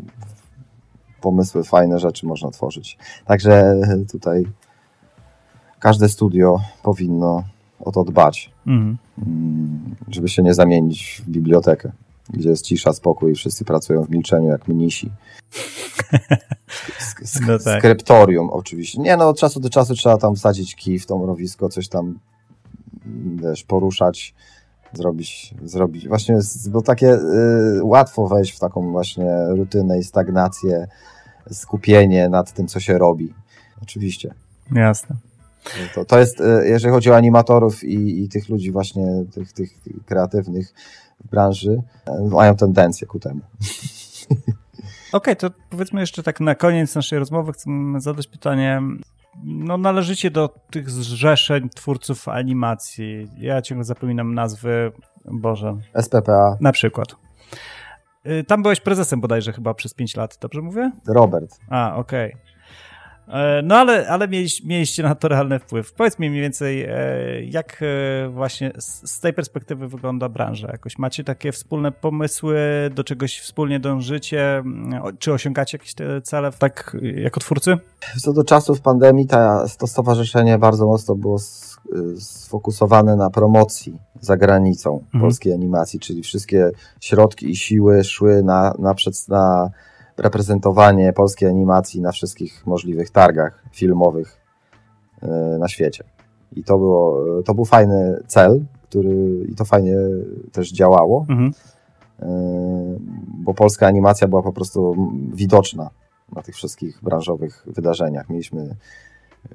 pomysły, 1.21 1.63
fajne 1.63 1.99
rzeczy 1.99 2.25
można 2.25 2.51
tworzyć. 2.51 2.97
Także 3.25 3.75
tutaj 4.11 4.45
każde 5.79 6.09
studio 6.09 6.59
powinno 6.83 7.43
o 7.79 7.91
to 7.91 8.03
dbać, 8.03 8.51
Mhm. 8.67 8.97
mm, 9.27 9.95
żeby 10.07 10.29
się 10.29 10.43
nie 10.43 10.53
zamienić 10.53 11.21
w 11.25 11.29
bibliotekę, 11.29 11.91
gdzie 12.29 12.49
jest 12.49 12.65
cisza, 12.65 12.93
spokój 12.93 13.31
i 13.31 13.35
wszyscy 13.35 13.65
pracują 13.65 14.03
w 14.03 14.09
milczeniu 14.09 14.47
jak 14.49 14.67
mnisi. 14.67 15.11
Sk- 16.99 17.23
sk- 17.25 17.47
No 17.47 17.59
tak. 17.59 17.79
Skryptorium 17.79 18.49
oczywiście. 18.49 19.01
Nie 19.01 19.17
no, 19.17 19.29
od 19.29 19.39
czasu 19.39 19.59
do 19.59 19.69
czasu 19.69 19.95
trzeba 19.95 20.17
tam 20.17 20.35
wsadzić 20.35 20.75
kij 20.75 20.99
w 20.99 21.05
tą 21.05 21.23
mrowisko, 21.23 21.69
coś 21.69 21.87
tam 21.87 22.19
wiesz, 23.35 23.63
poruszać, 23.63 24.33
zrobić, 24.93 25.53
zrobić. 25.63 26.07
Właśnie, 26.07 26.39
bo 26.69 26.81
takie 26.81 27.13
y, 27.13 27.83
łatwo 27.83 28.27
wejść 28.27 28.55
w 28.55 28.59
taką 28.59 28.91
właśnie 28.91 29.29
rutynę 29.49 29.99
i 29.99 30.03
stagnację, 30.03 30.87
skupienie 31.51 32.29
nad 32.29 32.53
tym, 32.53 32.67
co 32.67 32.79
się 32.79 32.97
robi. 32.97 33.33
Oczywiście. 33.83 34.33
Jasne. 34.71 35.15
To, 35.95 36.05
to 36.05 36.19
jest, 36.19 36.41
y, 36.41 36.67
jeżeli 36.67 36.93
chodzi 36.93 37.11
o 37.11 37.15
animatorów 37.15 37.83
i, 37.83 38.23
i 38.23 38.29
tych 38.29 38.49
ludzi 38.49 38.71
właśnie, 38.71 39.05
tych, 39.33 39.53
tych 39.53 39.69
kreatywnych 40.05 40.73
w 41.25 41.29
branży, 41.29 41.81
y, 42.09 42.29
mają 42.29 42.55
tendencję 42.55 43.07
ku 43.07 43.19
temu. 43.19 43.41
Okej, 45.11 45.35
to 45.35 45.51
powiedzmy 45.69 46.01
jeszcze 46.01 46.23
tak 46.23 46.39
na 46.39 46.55
koniec 46.55 46.95
naszej 46.95 47.19
rozmowy 47.19 47.53
chcę 47.53 47.69
zadać 47.97 48.27
pytanie. 48.27 48.81
No, 49.43 49.77
należycie 49.77 50.31
do 50.31 50.49
tych 50.71 50.89
zrzeszeń 50.89 51.69
twórców 51.69 52.27
animacji. 52.27 53.27
Ja 53.37 53.61
ciągle 53.61 53.83
zapominam 53.83 54.33
nazwy. 54.33 54.91
Boże. 55.25 55.77
SPPA. 56.01 56.57
Na 56.61 56.71
przykład. 56.71 57.15
Y, 58.27 58.43
tam 58.43 58.63
byłeś 58.63 58.79
prezesem 58.79 59.21
bodajże 59.21 59.53
chyba 59.53 59.73
przez 59.73 59.93
5 59.93 60.15
lat, 60.15 60.37
dobrze 60.41 60.61
mówię? 60.61 60.91
Robert. 61.07 61.59
A, 61.69 61.95
okej. 61.95 62.33
Okay. 62.33 62.56
E, 63.27 63.61
no 63.63 63.75
ale, 63.75 64.07
ale 64.07 64.27
mieliście 64.63 65.03
na 65.03 65.15
to 65.15 65.27
realny 65.27 65.59
wpływ. 65.59 65.93
Powiedz 65.93 66.19
mi 66.19 66.29
mniej 66.29 66.41
więcej, 66.41 66.81
e, 66.81 67.43
jak 67.43 67.79
e, 67.81 68.29
właśnie 68.29 68.71
z 68.79 69.19
tej 69.19 69.33
perspektywy 69.33 69.87
wygląda 69.87 70.29
branża? 70.29 70.67
Jakoś 70.71 70.97
macie 70.97 71.23
takie 71.23 71.51
wspólne 71.51 71.91
pomysły, 71.91 72.59
do 72.95 73.03
czegoś 73.03 73.39
wspólnie 73.39 73.79
dążycie? 73.79 74.63
Czy 75.19 75.33
osiągacie 75.33 75.77
jakieś 75.77 75.93
te 75.93 76.21
cele 76.21 76.51
tak 76.51 76.97
jako 77.15 77.39
twórcy? 77.39 77.77
Co 78.19 78.33
do 78.33 78.43
czasów 78.43 78.81
pandemii, 78.81 79.27
ta, 79.27 79.65
to 79.79 79.87
stowarzyszenie 79.87 80.57
bardzo 80.57 80.85
mocno 80.85 81.15
było 81.15 81.39
sfokusowane 82.19 83.15
na 83.15 83.29
promocji 83.29 83.99
za 84.21 84.37
granicą 84.37 85.03
mhm. 85.03 85.21
polskiej 85.21 85.53
animacji, 85.53 85.99
czyli 85.99 86.23
wszystkie 86.23 86.71
środki 87.01 87.49
i 87.49 87.55
siły 87.55 88.03
szły 88.03 88.43
na, 88.43 88.73
na, 88.79 88.93
przed, 88.93 89.27
na 89.29 89.69
reprezentowanie 90.17 91.13
polskiej 91.13 91.49
animacji 91.49 92.01
na 92.01 92.11
wszystkich 92.11 92.67
możliwych 92.67 93.09
targach 93.09 93.63
filmowych 93.71 94.41
e, 95.21 95.27
na 95.59 95.67
świecie. 95.67 96.03
I 96.55 96.63
to, 96.63 96.77
było, 96.77 97.23
to 97.45 97.53
był 97.53 97.65
fajny 97.65 98.23
cel, 98.27 98.65
który 98.83 99.45
i 99.49 99.55
to 99.55 99.65
fajnie 99.65 99.95
też 100.51 100.71
działało, 100.71 101.25
mhm. 101.29 101.51
E, 102.19 102.27
bo 103.27 103.53
polska 103.53 103.87
animacja 103.87 104.27
była 104.27 104.41
po 104.41 104.53
prostu 104.53 104.95
widoczna 105.33 105.89
na 106.35 106.41
tych 106.41 106.55
wszystkich 106.55 106.99
branżowych 107.03 107.63
wydarzeniach. 107.67 108.29
Mieliśmy 108.29 108.75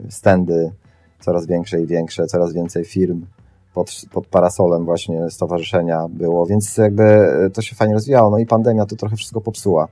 standy 0.09 0.73
coraz 1.21 1.47
większe 1.47 1.81
i 1.81 1.87
większe, 1.87 2.27
coraz 2.27 2.53
więcej 2.53 2.85
firm 2.85 3.27
pod, 3.75 3.91
pod 4.13 4.27
parasolem 4.27 4.85
właśnie 4.85 5.31
stowarzyszenia 5.31 6.09
było, 6.09 6.47
więc 6.47 6.77
jakby 6.77 7.29
to 7.55 7.63
się 7.63 7.77
fajnie 7.77 7.95
rozwijało. 7.95 8.31
No 8.31 8.39
i 8.39 8.47
pandemia 8.47 8.87
to 8.87 8.97
trochę 8.97 9.17
wszystko 9.17 9.41
popsuła 9.41 9.89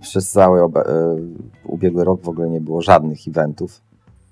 przez 0.00 0.30
cały 0.30 0.60
e, 0.60 0.66
ubiegły 1.64 2.04
rok 2.04 2.22
w 2.22 2.28
ogóle 2.28 2.50
nie 2.50 2.60
było 2.60 2.82
żadnych 2.82 3.28
eventów. 3.28 3.80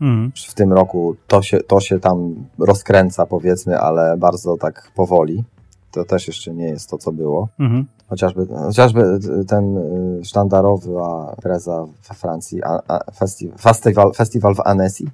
Mhm. 0.00 0.32
W 0.48 0.54
tym 0.54 0.72
roku 0.72 1.16
to 1.26 1.42
się, 1.42 1.60
to 1.60 1.80
się 1.80 2.00
tam 2.00 2.34
rozkręca, 2.58 3.26
powiedzmy, 3.26 3.78
ale 3.78 4.16
bardzo 4.16 4.56
tak 4.56 4.90
powoli. 4.94 5.44
To 5.90 6.04
też 6.04 6.26
jeszcze 6.26 6.54
nie 6.54 6.64
jest 6.64 6.90
to, 6.90 6.98
co 6.98 7.12
było. 7.12 7.48
Mhm. 7.58 7.86
Chociażby, 8.08 8.46
chociażby 8.46 9.18
ten 9.48 9.78
e, 9.78 10.24
sztandarowa 10.24 11.32
impreza 11.36 11.86
we 12.08 12.14
Francji, 12.14 12.62
a, 12.62 12.80
a 12.88 13.10
festiwal, 13.10 13.58
festiwal, 13.58 14.12
festiwal 14.12 14.54
w 14.54 14.60
Annecy. 14.60 15.04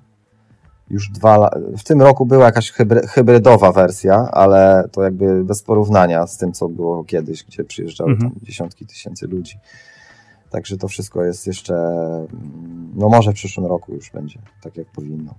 Już 0.90 1.10
dwa, 1.10 1.50
w 1.78 1.82
tym 1.84 2.02
roku 2.02 2.26
była 2.26 2.44
jakaś 2.44 2.70
hybry, 2.70 3.06
hybrydowa 3.06 3.72
wersja, 3.72 4.28
ale 4.32 4.88
to 4.92 5.02
jakby 5.02 5.44
bez 5.44 5.62
porównania 5.62 6.26
z 6.26 6.36
tym, 6.36 6.52
co 6.52 6.68
było 6.68 7.04
kiedyś, 7.04 7.44
gdzie 7.44 7.64
przyjeżdżały 7.64 8.10
mhm. 8.10 8.30
tam 8.30 8.40
dziesiątki 8.42 8.86
tysięcy 8.86 9.26
ludzi. 9.26 9.58
Także 10.50 10.76
to 10.76 10.88
wszystko 10.88 11.24
jest 11.24 11.46
jeszcze, 11.46 11.74
mm, 11.74 12.92
no 12.94 13.08
może 13.08 13.32
w 13.32 13.34
przyszłym 13.34 13.66
roku 13.66 13.94
już 13.94 14.10
będzie 14.10 14.40
tak, 14.62 14.76
jak 14.76 14.86
powinno. 14.86 15.34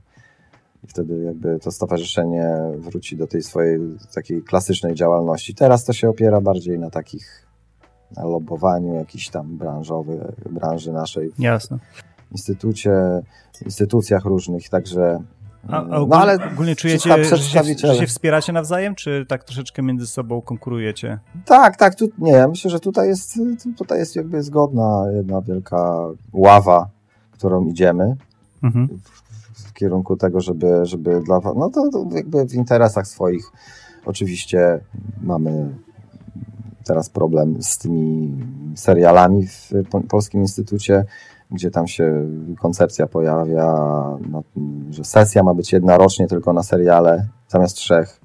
I 0.84 0.88
wtedy 0.88 1.24
jakby 1.24 1.60
to 1.60 1.72
stowarzyszenie 1.72 2.46
wróci 2.78 3.18
do 3.18 3.28
tej 3.28 3.44
swojej 3.44 3.80
takiej 4.16 4.44
klasycznej 4.44 4.96
działalności. 4.96 5.56
Teraz 5.56 5.86
to 5.86 5.94
się 5.94 6.10
opiera 6.10 6.42
bardziej 6.42 6.80
na 6.80 6.90
takich 6.90 7.52
na 8.16 8.24
lobowaniu 8.24 8.96
jakiś 8.96 9.30
tam 9.30 9.58
branżowy, 9.58 10.34
branży 10.50 10.92
naszej. 10.92 11.32
Jasne. 11.40 11.78
Instytucie, 12.32 12.92
instytucjach 13.66 14.26
różnych, 14.26 14.70
także 14.70 15.20
a, 15.68 15.76
a 15.76 15.82
ogólnie, 15.82 16.08
no, 16.08 16.16
ale 16.16 16.52
ogólnie 16.54 16.76
czujecie, 16.76 17.10
że 17.24 17.38
się, 17.38 17.64
że 17.88 17.96
się 17.96 18.08
wspieracie 18.08 18.54
nawzajem, 18.54 18.96
czy 18.96 19.26
tak 19.30 19.44
troszeczkę 19.44 19.82
między 19.82 20.08
sobą 20.08 20.42
konkurujecie? 20.42 21.20
Tak, 21.46 21.78
tak, 21.78 21.96
tu, 21.96 22.10
nie, 22.18 22.48
myślę, 22.48 22.72
że 22.72 22.80
tutaj 22.80 23.08
jest, 23.08 23.40
tutaj 23.78 24.00
jest 24.00 24.16
jakby 24.16 24.44
zgodna 24.44 25.06
jedna 25.16 25.42
wielka 25.42 25.98
ława, 26.34 26.90
którą 27.32 27.66
idziemy 27.68 28.16
mhm. 28.64 28.88
w, 28.88 29.70
w, 29.70 29.74
kierunku 29.74 30.16
tego, 30.16 30.42
żeby, 30.42 30.86
żeby 30.86 31.22
dla 31.22 31.40
no 31.56 31.70
to, 31.70 31.90
to 31.90 32.06
jakby 32.12 32.46
w 32.46 32.54
interesach 32.54 33.08
swoich 33.08 33.52
oczywiście 34.06 34.80
mamy 35.22 35.76
teraz 36.84 37.10
problem 37.10 37.64
z 37.64 37.78
tymi 37.78 38.38
serialami 38.76 39.48
w 39.48 39.72
Polskim 40.10 40.42
Instytucie 40.42 41.06
gdzie 41.52 41.72
tam 41.72 41.88
się 41.88 42.28
koncepcja 42.60 43.08
pojawia, 43.08 43.74
no, 44.30 44.44
że 44.90 45.04
sesja 45.04 45.44
ma 45.44 45.54
być 45.54 45.74
jedna 45.74 45.98
rocznie 45.98 46.28
tylko 46.28 46.54
na 46.54 46.64
seriale 46.64 47.28
zamiast 47.48 47.76
trzech. 47.76 48.22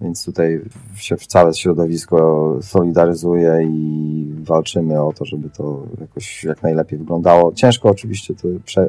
Więc 0.00 0.24
tutaj 0.24 0.60
się 0.94 1.16
całe 1.16 1.54
środowisko 1.54 2.58
solidaryzuje 2.62 3.62
i 3.64 4.34
walczymy 4.42 5.02
o 5.02 5.12
to, 5.12 5.24
żeby 5.24 5.50
to 5.50 5.82
jakoś 6.00 6.44
jak 6.44 6.62
najlepiej 6.62 6.98
wyglądało. 6.98 7.52
Ciężko 7.52 7.88
oczywiście 7.88 8.34
to 8.34 8.48
prze, 8.64 8.86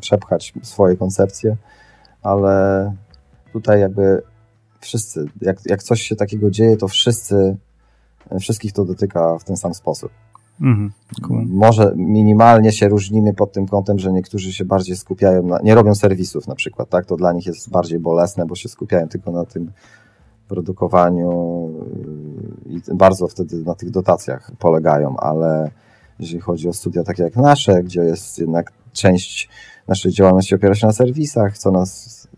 przepchać 0.00 0.54
swoje 0.62 0.96
koncepcje, 0.96 1.56
ale 2.22 2.92
tutaj 3.52 3.80
jakby 3.80 4.22
wszyscy, 4.80 5.26
jak, 5.40 5.58
jak 5.66 5.82
coś 5.82 6.02
się 6.02 6.16
takiego 6.16 6.50
dzieje, 6.50 6.76
to 6.76 6.88
wszyscy, 6.88 7.56
wszystkich 8.40 8.72
to 8.72 8.84
dotyka 8.84 9.38
w 9.38 9.44
ten 9.44 9.56
sam 9.56 9.74
sposób. 9.74 10.10
Mhm. 10.60 10.92
Może 11.48 11.92
minimalnie 11.96 12.72
się 12.72 12.88
różnimy 12.88 13.34
pod 13.34 13.52
tym 13.52 13.66
kątem, 13.66 13.98
że 13.98 14.12
niektórzy 14.12 14.52
się 14.52 14.64
bardziej 14.64 14.96
skupiają 14.96 15.42
na, 15.42 15.60
nie 15.62 15.74
robią 15.74 15.94
serwisów 15.94 16.48
na 16.48 16.54
przykład, 16.54 16.88
tak? 16.88 17.06
To 17.06 17.16
dla 17.16 17.32
nich 17.32 17.46
jest 17.46 17.70
bardziej 17.70 17.98
bolesne, 17.98 18.46
bo 18.46 18.54
się 18.54 18.68
skupiają 18.68 19.08
tylko 19.08 19.30
na 19.30 19.44
tym 19.44 19.70
produkowaniu 20.48 21.70
yy, 22.66 22.72
i 22.72 22.94
bardzo 22.94 23.28
wtedy 23.28 23.64
na 23.64 23.74
tych 23.74 23.90
dotacjach 23.90 24.50
polegają, 24.58 25.16
ale 25.16 25.70
jeżeli 26.18 26.40
chodzi 26.40 26.68
o 26.68 26.72
studia 26.72 27.04
takie 27.04 27.22
jak 27.22 27.36
nasze, 27.36 27.82
gdzie 27.82 28.00
jest 28.00 28.38
jednak 28.38 28.72
część 28.92 29.48
naszej 29.88 30.12
działalności 30.12 30.54
opiera 30.54 30.74
się 30.74 30.86
na 30.86 30.92
serwisach, 30.92 31.58
co 31.58 31.70
nas 31.70 32.28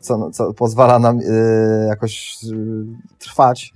co, 0.00 0.30
co 0.30 0.54
pozwala 0.54 0.98
nam 0.98 1.18
yy, 1.18 1.86
jakoś 1.88 2.42
yy, 2.42 2.86
trwać, 3.18 3.72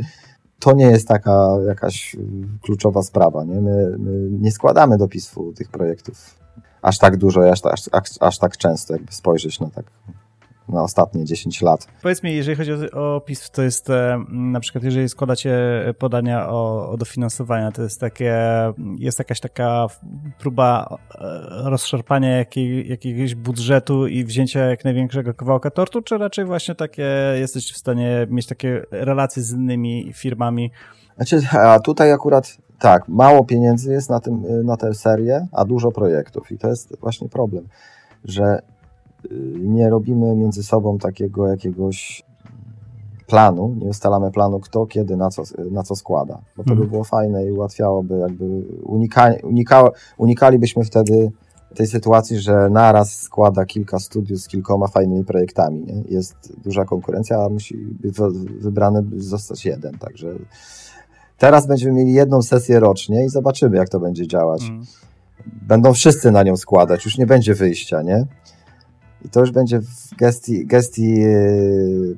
to 0.60 0.72
nie 0.72 0.84
jest 0.84 1.08
taka 1.08 1.48
jakaś 1.66 2.16
kluczowa 2.62 3.02
sprawa. 3.02 3.44
Nie? 3.44 3.60
My, 3.60 3.96
my 3.98 4.28
nie 4.30 4.52
składamy 4.52 4.98
dopisów 4.98 5.54
tych 5.54 5.68
projektów 5.68 6.40
aż 6.82 6.98
tak 6.98 7.16
dużo, 7.16 7.50
aż, 7.50 7.60
aż, 7.92 8.08
aż 8.20 8.38
tak 8.38 8.56
często, 8.56 8.92
jakby 8.92 9.12
spojrzeć 9.12 9.60
na 9.60 9.70
tak 9.70 9.84
na 10.70 10.82
ostatnie 10.82 11.24
10 11.24 11.62
lat. 11.62 11.86
Powiedz 12.02 12.22
mi, 12.22 12.34
jeżeli 12.34 12.56
chodzi 12.56 12.72
o, 12.72 13.16
o 13.16 13.20
PIS, 13.20 13.50
to 13.50 13.62
jest 13.62 13.90
e, 13.90 14.24
na 14.28 14.60
przykład, 14.60 14.84
jeżeli 14.84 15.08
składacie 15.08 15.52
podania 15.98 16.48
o, 16.48 16.90
o 16.90 16.96
dofinansowania, 16.96 17.72
to 17.72 17.82
jest 17.82 18.00
takie, 18.00 18.36
jest 18.98 19.18
jakaś 19.18 19.40
taka 19.40 19.86
próba 20.38 20.98
e, 21.14 21.70
rozszarpania 21.70 22.36
jakiej, 22.36 22.88
jakiegoś 22.88 23.34
budżetu 23.34 24.06
i 24.06 24.24
wzięcia 24.24 24.60
jak 24.60 24.84
największego 24.84 25.34
kawałka 25.34 25.70
tortu, 25.70 26.02
czy 26.02 26.18
raczej 26.18 26.44
właśnie 26.44 26.74
takie 26.74 27.06
jesteście 27.34 27.74
w 27.74 27.78
stanie 27.78 28.26
mieć 28.30 28.46
takie 28.46 28.82
relacje 28.90 29.42
z 29.42 29.52
innymi 29.52 30.12
firmami? 30.14 30.70
Znaczy, 31.16 31.40
a 31.52 31.80
tutaj 31.80 32.12
akurat 32.12 32.56
tak, 32.78 33.08
mało 33.08 33.44
pieniędzy 33.44 33.92
jest 33.92 34.10
na, 34.10 34.20
tym, 34.20 34.64
na 34.64 34.76
tę 34.76 34.94
serię, 34.94 35.46
a 35.52 35.64
dużo 35.64 35.92
projektów 35.92 36.52
i 36.52 36.58
to 36.58 36.68
jest 36.68 37.00
właśnie 37.00 37.28
problem, 37.28 37.68
że 38.24 38.62
nie 39.58 39.90
robimy 39.90 40.36
między 40.36 40.62
sobą 40.62 40.98
takiego 40.98 41.46
jakiegoś 41.46 42.24
planu, 43.26 43.76
nie 43.78 43.88
ustalamy 43.88 44.30
planu, 44.30 44.60
kto 44.60 44.86
kiedy 44.86 45.16
na 45.16 45.30
co, 45.30 45.42
na 45.70 45.82
co 45.82 45.96
składa, 45.96 46.40
bo 46.56 46.62
to 46.62 46.68
by 46.68 46.72
mhm. 46.72 46.90
było 46.90 47.04
fajne 47.04 47.46
i 47.46 47.52
ułatwiałoby 47.52 48.18
jakby 48.18 48.44
unika, 48.82 49.32
unika, 49.42 49.84
unikalibyśmy 50.18 50.84
wtedy 50.84 51.32
tej 51.74 51.86
sytuacji, 51.86 52.38
że 52.38 52.70
naraz 52.70 53.20
składa 53.20 53.64
kilka 53.64 53.98
studiów 53.98 54.40
z 54.40 54.48
kilkoma 54.48 54.86
fajnymi 54.86 55.24
projektami. 55.24 55.84
Nie? 55.84 56.02
Jest 56.08 56.52
duża 56.64 56.84
konkurencja, 56.84 57.36
a 57.44 57.48
musi 57.48 57.76
wybrany 58.60 59.04
zostać 59.16 59.64
jeden, 59.64 59.98
także 59.98 60.34
teraz 61.38 61.66
będziemy 61.66 61.92
mieli 61.92 62.12
jedną 62.12 62.42
sesję 62.42 62.80
rocznie 62.80 63.24
i 63.24 63.28
zobaczymy, 63.28 63.76
jak 63.76 63.88
to 63.88 64.00
będzie 64.00 64.26
działać. 64.26 64.62
Mm. 64.62 64.84
Będą 65.62 65.92
wszyscy 65.92 66.30
na 66.30 66.42
nią 66.42 66.56
składać, 66.56 67.04
już 67.04 67.18
nie 67.18 67.26
będzie 67.26 67.54
wyjścia, 67.54 68.02
nie? 68.02 68.26
I 69.24 69.28
to 69.28 69.40
już 69.40 69.50
będzie 69.50 69.80
w 69.80 70.16
gestii, 70.18 70.66
gestii 70.66 71.22
e, 71.22 71.36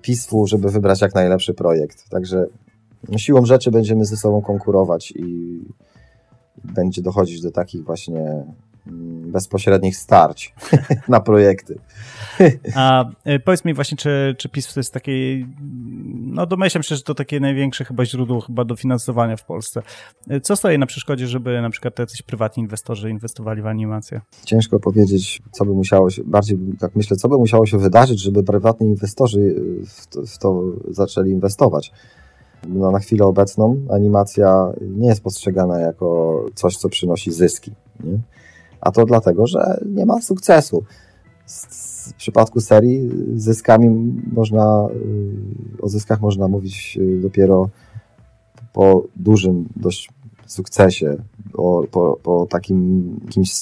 PISF-u, 0.02 0.46
żeby 0.46 0.70
wybrać 0.70 1.00
jak 1.00 1.14
najlepszy 1.14 1.54
projekt. 1.54 2.08
Także 2.08 2.46
no, 3.08 3.18
siłą 3.18 3.46
rzeczy 3.46 3.70
będziemy 3.70 4.04
ze 4.04 4.16
sobą 4.16 4.42
konkurować 4.42 5.12
i 5.16 5.60
będzie 6.64 7.02
dochodzić 7.02 7.40
do 7.40 7.50
takich 7.50 7.84
właśnie 7.84 8.44
bezpośrednich 8.86 9.96
starć 9.96 10.54
na 11.08 11.20
projekty. 11.20 11.78
A 12.74 13.04
e, 13.24 13.38
powiedz 13.38 13.64
mi 13.64 13.74
właśnie, 13.74 13.96
czy, 13.96 14.34
czy 14.38 14.48
PiS 14.48 14.74
to 14.74 14.80
jest 14.80 14.92
takie, 14.92 15.12
no 16.12 16.46
domyślam 16.46 16.82
się, 16.82 16.96
że 16.96 17.02
to 17.02 17.14
takie 17.14 17.40
największe 17.40 17.84
chyba 17.84 18.04
źródło 18.04 18.40
chyba 18.40 18.64
dofinansowania 18.64 19.36
w 19.36 19.44
Polsce. 19.44 19.82
E, 20.28 20.40
co 20.40 20.56
stoi 20.56 20.78
na 20.78 20.86
przeszkodzie, 20.86 21.26
żeby 21.26 21.62
na 21.62 21.70
przykład 21.70 21.98
jacyś 21.98 22.22
prywatni 22.22 22.62
inwestorzy 22.62 23.10
inwestowali 23.10 23.62
w 23.62 23.66
animację? 23.66 24.20
Ciężko 24.44 24.80
powiedzieć, 24.80 25.42
co 25.52 25.64
by 25.64 25.72
musiało 25.72 26.10
się, 26.10 26.22
bardziej 26.24 26.58
tak 26.80 26.96
myślę, 26.96 27.16
co 27.16 27.28
by 27.28 27.38
musiało 27.38 27.66
się 27.66 27.78
wydarzyć, 27.78 28.20
żeby 28.20 28.42
prywatni 28.42 28.86
inwestorzy 28.86 29.54
w 29.86 30.06
to, 30.06 30.26
w 30.26 30.38
to 30.38 30.62
zaczęli 30.88 31.30
inwestować. 31.30 31.92
No, 32.68 32.90
na 32.90 32.98
chwilę 32.98 33.24
obecną 33.24 33.80
animacja 33.90 34.72
nie 34.80 35.08
jest 35.08 35.22
postrzegana 35.22 35.80
jako 35.80 36.44
coś, 36.54 36.76
co 36.76 36.88
przynosi 36.88 37.32
zyski. 37.32 37.72
Nie? 38.04 38.18
A 38.82 38.90
to 38.90 39.04
dlatego, 39.04 39.46
że 39.46 39.80
nie 39.86 40.06
ma 40.06 40.20
sukcesu 40.20 40.84
w 42.08 42.12
przypadku 42.14 42.60
serii 42.60 43.10
zyskami 43.34 43.88
można, 44.32 44.88
o 45.82 45.88
zyskach 45.88 46.20
można 46.20 46.48
mówić 46.48 46.98
dopiero 47.22 47.68
po 48.72 49.02
dużym 49.16 49.68
dość 49.76 50.10
sukcesie, 50.46 51.16
po, 51.52 51.84
po, 51.90 52.18
po 52.22 52.46
takim 52.46 53.10
jakimś 53.24 53.52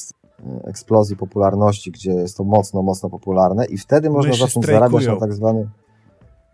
eksplozji 0.65 1.17
popularności, 1.17 1.91
gdzie 1.91 2.13
jest 2.13 2.37
to 2.37 2.45
mocno, 2.45 2.83
mocno 2.83 3.11
popularne 3.11 3.65
i 3.67 3.79
wtedy 3.79 4.11
można 4.11 4.31
Myszy 4.31 4.41
zacząć 4.41 4.65
strajkują. 4.65 4.91
zarabiać 4.91 5.07
na 5.07 5.27
tak 5.27 5.33
zwany 5.33 5.69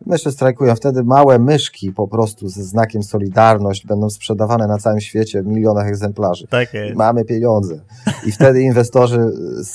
Myszy 0.07 0.33
strajkują. 0.33 0.75
Wtedy 0.75 1.05
małe 1.05 1.39
myszki 1.39 1.93
po 1.93 2.09
prostu 2.09 2.49
ze 2.49 2.63
znakiem 2.65 3.03
Solidarność 3.03 3.87
będą 3.87 4.11
sprzedawane 4.11 4.67
na 4.67 4.79
całym 4.79 5.01
świecie 5.01 5.43
w 5.43 5.47
milionach 5.47 5.89
egzemplarzy. 5.89 6.47
Tak 6.47 6.75
jest. 6.75 6.97
Mamy 6.97 7.25
pieniądze. 7.25 7.81
I 8.27 8.33
wtedy 8.33 8.63
inwestorzy 8.63 9.33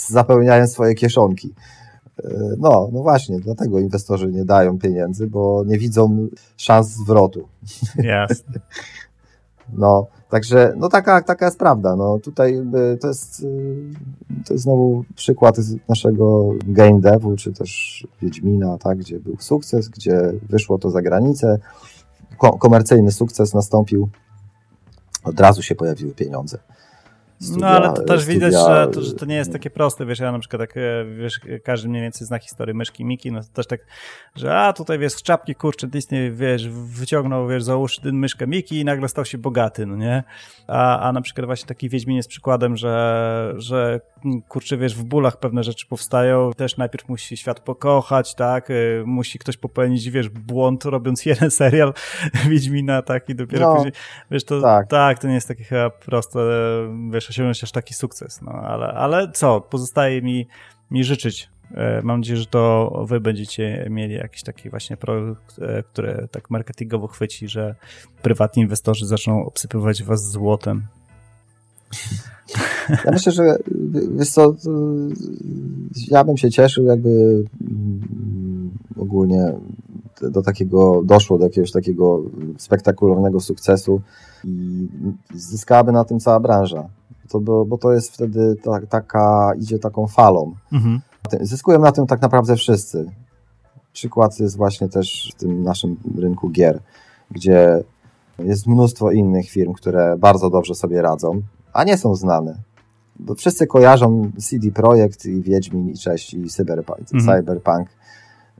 zapełniają 0.10 0.68
swoje 0.68 0.96
kieszonki. 0.96 1.54
No, 2.58 2.90
no 2.94 3.02
właśnie, 3.02 3.40
dlatego 3.40 3.80
inwestorzy 3.80 4.28
nie 4.28 4.46
dają 4.46 4.80
pieniędzy, 4.80 5.28
bo 5.28 5.64
nie 5.68 5.78
widzą 5.78 6.28
szans 6.58 6.88
zwrotu. 6.88 7.48
Jasne. 7.98 8.60
No, 9.74 10.08
także, 10.32 10.74
no 10.78 10.90
taka, 10.90 11.22
taka 11.22 11.46
jest 11.46 11.60
prawda. 11.60 11.96
No, 11.96 12.20
tutaj 12.20 12.62
to 13.02 13.08
jest, 13.08 13.46
to 14.46 14.54
jest 14.54 14.64
znowu 14.64 15.04
przykład 15.16 15.56
naszego 15.90 16.54
game 16.68 17.02
devu, 17.02 17.36
czy 17.36 17.54
też 17.54 18.04
Wiedźmina, 18.22 18.78
tak, 18.78 18.98
gdzie 18.98 19.20
był 19.20 19.36
sukces, 19.40 19.90
gdzie 19.90 20.34
wyszło 20.50 20.78
to 20.78 20.90
za 20.90 21.02
granicę. 21.02 21.60
Ko 22.38 22.58
komercyjny 22.58 23.12
sukces 23.12 23.54
nastąpił, 23.54 24.10
od 25.24 25.40
razu 25.40 25.62
się 25.62 25.76
pojawiły 25.76 26.12
pieniądze. 26.12 26.58
Studia, 27.42 27.60
no 27.60 27.68
ale 27.68 27.94
to 27.94 28.04
też 28.04 28.22
studia... 28.22 28.34
widać, 28.34 28.54
że 28.54 28.88
to, 28.94 29.02
że 29.02 29.14
to, 29.14 29.26
nie 29.26 29.36
jest 29.36 29.52
takie 29.54 29.70
proste, 29.70 30.06
wiesz, 30.06 30.20
ja 30.20 30.32
na 30.32 30.40
przykład 30.40 30.62
tak, 30.62 30.74
wiesz, 31.18 31.40
każdy 31.64 31.90
mniej 31.90 32.02
więcej 32.02 32.28
zna 32.28 32.40
historię 32.40 32.74
myszki 32.74 33.06
Miki, 33.06 33.32
no 33.32 33.42
to 33.42 33.48
też 33.54 33.68
tak, 33.68 33.80
że 34.36 34.58
a 34.60 34.74
tutaj 34.74 35.00
wiesz, 35.00 35.14
z 35.14 35.22
czapki, 35.22 35.56
kurczę, 35.56 35.88
Disney, 35.88 36.32
wiesz, 36.32 36.70
wyciągnął, 36.70 37.48
wiesz, 37.48 37.64
załóż 37.64 38.00
myszkę 38.04 38.48
Miki 38.48 38.80
i 38.80 38.86
nagle 38.86 39.08
stał 39.08 39.26
się 39.26 39.38
bogaty, 39.38 39.86
no 39.86 39.96
nie? 39.96 40.24
A, 40.68 41.00
a 41.00 41.14
na 41.14 41.22
przykład 41.22 41.46
właśnie 41.46 41.68
taki 41.68 41.90
Wiedźmin 41.90 42.18
jest 42.18 42.30
przykładem, 42.30 42.78
że, 42.78 43.54
że 43.58 44.02
kurczę, 44.48 44.78
wiesz, 44.78 44.96
w 44.96 45.04
bólach 45.04 45.40
pewne 45.40 45.64
rzeczy 45.64 45.88
powstają, 45.88 46.54
też 46.54 46.78
najpierw 46.78 47.10
musi 47.10 47.38
świat 47.38 47.60
pokochać, 47.60 48.36
tak, 48.36 48.70
musi 49.06 49.40
ktoś 49.40 49.58
popełnić, 49.58 50.10
wiesz, 50.10 50.30
błąd 50.30 50.86
robiąc 50.86 51.26
jeden 51.32 51.52
serial 51.52 51.94
Wiedźmina, 52.50 53.02
tak, 53.02 53.30
i 53.30 53.36
dopiero 53.36 53.68
no, 53.68 53.76
później, 53.76 53.94
wiesz, 54.32 54.44
to 54.44 54.62
tak. 54.62 54.88
tak, 54.88 55.20
to 55.20 55.28
nie 55.28 55.34
jest 55.34 55.48
takie 55.48 55.64
chyba 55.64 55.90
proste, 55.90 56.40
wiesz, 57.12 57.30
osiągnąć 57.30 57.64
aż 57.64 57.72
taki 57.72 57.94
sukces, 57.94 58.42
no, 58.42 58.52
ale, 58.52 58.88
ale 58.88 59.32
co, 59.32 59.62
pozostaje 59.62 60.22
mi, 60.22 60.48
mi 60.92 61.04
życzyć 61.04 61.50
Mam 62.04 62.20
nadzieję, 62.20 62.38
że 62.40 62.46
to 62.46 62.92
wy 63.08 63.20
będziecie 63.20 63.88
mieli 63.90 64.14
jakiś 64.14 64.44
taki 64.44 64.70
właśnie 64.70 64.98
projekt, 64.98 65.60
który 65.92 66.28
tak 66.32 66.50
marketingowo 66.50 67.08
chwyci, 67.08 67.48
że 67.48 67.76
prywatni 68.22 68.64
inwestorzy 68.64 69.06
zaczną 69.06 69.46
obsypywać 69.46 70.04
was 70.04 70.32
złotem. 70.32 70.88
Ja 73.06 73.12
myślę, 73.12 73.32
że 73.32 73.58
wiesz 74.18 74.30
co, 74.30 74.56
ja 76.08 76.24
bym 76.24 76.38
się 76.38 76.52
cieszył, 76.52 76.86
jakby 76.86 77.44
ogólnie 78.98 79.54
do 80.22 80.42
takiego, 80.42 81.02
doszło 81.06 81.38
do 81.38 81.44
jakiegoś 81.44 81.72
takiego 81.72 82.22
spektakularnego 82.58 83.40
sukcesu 83.40 84.02
i 84.44 84.88
zyskałaby 85.36 85.92
na 85.92 86.04
tym 86.04 86.20
cała 86.20 86.40
branża. 86.40 86.90
To, 87.30 87.40
bo, 87.40 87.66
bo 87.66 87.78
to 87.78 87.94
jest 87.94 88.14
wtedy 88.14 88.56
ta, 88.64 88.82
taka, 88.90 89.52
idzie 89.60 89.80
taką 89.80 90.08
falą. 90.08 90.56
Mhm. 90.72 91.02
Zyskują 91.42 91.80
na 91.80 91.92
tym 91.92 92.08
tak 92.08 92.22
naprawdę 92.22 92.56
wszyscy. 92.56 93.12
Przykład 93.94 94.40
jest 94.40 94.58
właśnie 94.58 94.90
też 94.90 95.32
w 95.36 95.40
tym 95.40 95.64
naszym 95.64 95.98
rynku 96.18 96.50
gier, 96.50 96.80
gdzie 97.32 97.84
jest 98.40 98.68
mnóstwo 98.68 99.12
innych 99.12 99.50
firm, 99.50 99.74
które 99.74 100.18
bardzo 100.18 100.50
dobrze 100.50 100.76
sobie 100.76 101.02
radzą, 101.02 101.42
a 101.74 101.84
nie 101.84 101.98
są 101.98 102.16
znane. 102.16 102.58
Bo 103.20 103.36
wszyscy 103.36 103.68
kojarzą 103.68 104.32
CD 104.38 104.72
Projekt 104.72 105.26
i 105.26 105.42
Wiedźmin 105.42 105.90
i 105.90 105.98
Cześć 105.98 106.34
i 106.34 106.50
Cyberpunk. 106.50 107.00
Mhm. 107.14 107.38
Cyberpunk. 107.40 107.88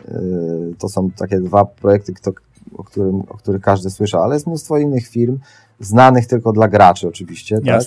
Y, 0.10 0.76
to 0.78 0.90
są 0.90 1.12
takie 1.12 1.40
dwa 1.40 1.66
projekty, 1.66 2.14
kto, 2.14 2.32
o, 2.78 2.84
którym, 2.84 3.22
o 3.22 3.38
których 3.38 3.62
każdy 3.62 3.90
słyszy, 3.90 4.18
ale 4.18 4.36
jest 4.36 4.48
mnóstwo 4.48 4.78
innych 4.78 5.08
firm, 5.08 5.40
znanych 5.80 6.28
tylko 6.28 6.52
dla 6.52 6.68
graczy 6.68 7.08
oczywiście, 7.08 7.62
tak? 7.62 7.82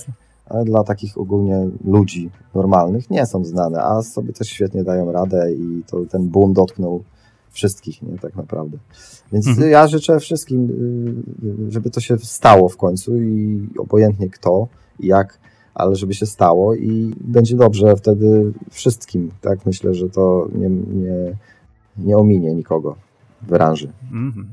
ale 0.45 0.65
dla 0.65 0.83
takich 0.83 1.17
ogólnie 1.17 1.69
ludzi 1.85 2.29
normalnych 2.55 3.09
nie 3.09 3.25
są 3.25 3.45
znane, 3.45 3.83
a 3.83 4.01
sobie 4.01 4.33
też 4.33 4.47
świetnie 4.47 4.83
dają 4.83 5.11
radę 5.11 5.53
i 5.53 5.83
to 5.87 6.05
ten 6.05 6.29
boom 6.29 6.53
dotknął 6.53 7.03
wszystkich, 7.51 8.01
nie, 8.01 8.17
tak 8.17 8.35
naprawdę. 8.35 8.77
Więc 9.31 9.47
mhm. 9.47 9.69
ja 9.69 9.87
życzę 9.87 10.19
wszystkim, 10.19 10.69
y, 11.67 11.71
żeby 11.71 11.89
to 11.89 11.99
się 11.99 12.17
stało 12.17 12.69
w 12.69 12.77
końcu 12.77 13.15
i 13.15 13.67
obojętnie 13.77 14.29
kto 14.29 14.67
jak, 14.99 15.39
ale 15.73 15.95
żeby 15.95 16.13
się 16.13 16.25
stało 16.25 16.75
i 16.75 17.13
będzie 17.21 17.55
dobrze 17.55 17.95
wtedy 17.95 18.53
wszystkim, 18.71 19.31
tak? 19.41 19.65
Myślę, 19.65 19.93
że 19.93 20.09
to 20.09 20.47
nie, 20.55 20.69
nie, 20.69 21.37
nie 21.97 22.17
ominie 22.17 22.53
nikogo 22.53 22.95
w 23.41 23.47
branży. 23.47 23.91
Mhm. 24.11 24.47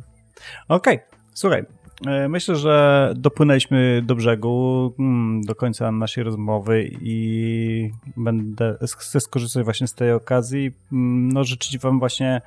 Okej, 0.69 0.97
okay. 0.97 1.19
słuchaj, 1.35 1.65
E, 2.07 2.29
myślę, 2.29 2.57
że 2.57 3.15
dopłynęliśmy 3.17 4.03
do 4.07 4.15
brzegu, 4.15 4.95
mm, 4.99 5.43
do 5.43 5.55
końca 5.55 5.93
naszej 5.93 6.25
rozmowy 6.25 6.91
i 7.01 7.91
będę, 8.17 8.79
chcę 8.97 9.21
skorzystać 9.21 9.65
właśnie 9.65 9.87
z 9.87 9.95
tej 9.95 10.13
okazji, 10.13 10.73
mm, 10.93 11.33
no 11.33 11.45
życzyć 11.45 11.79
wam 11.79 11.99
właśnie 11.99 12.41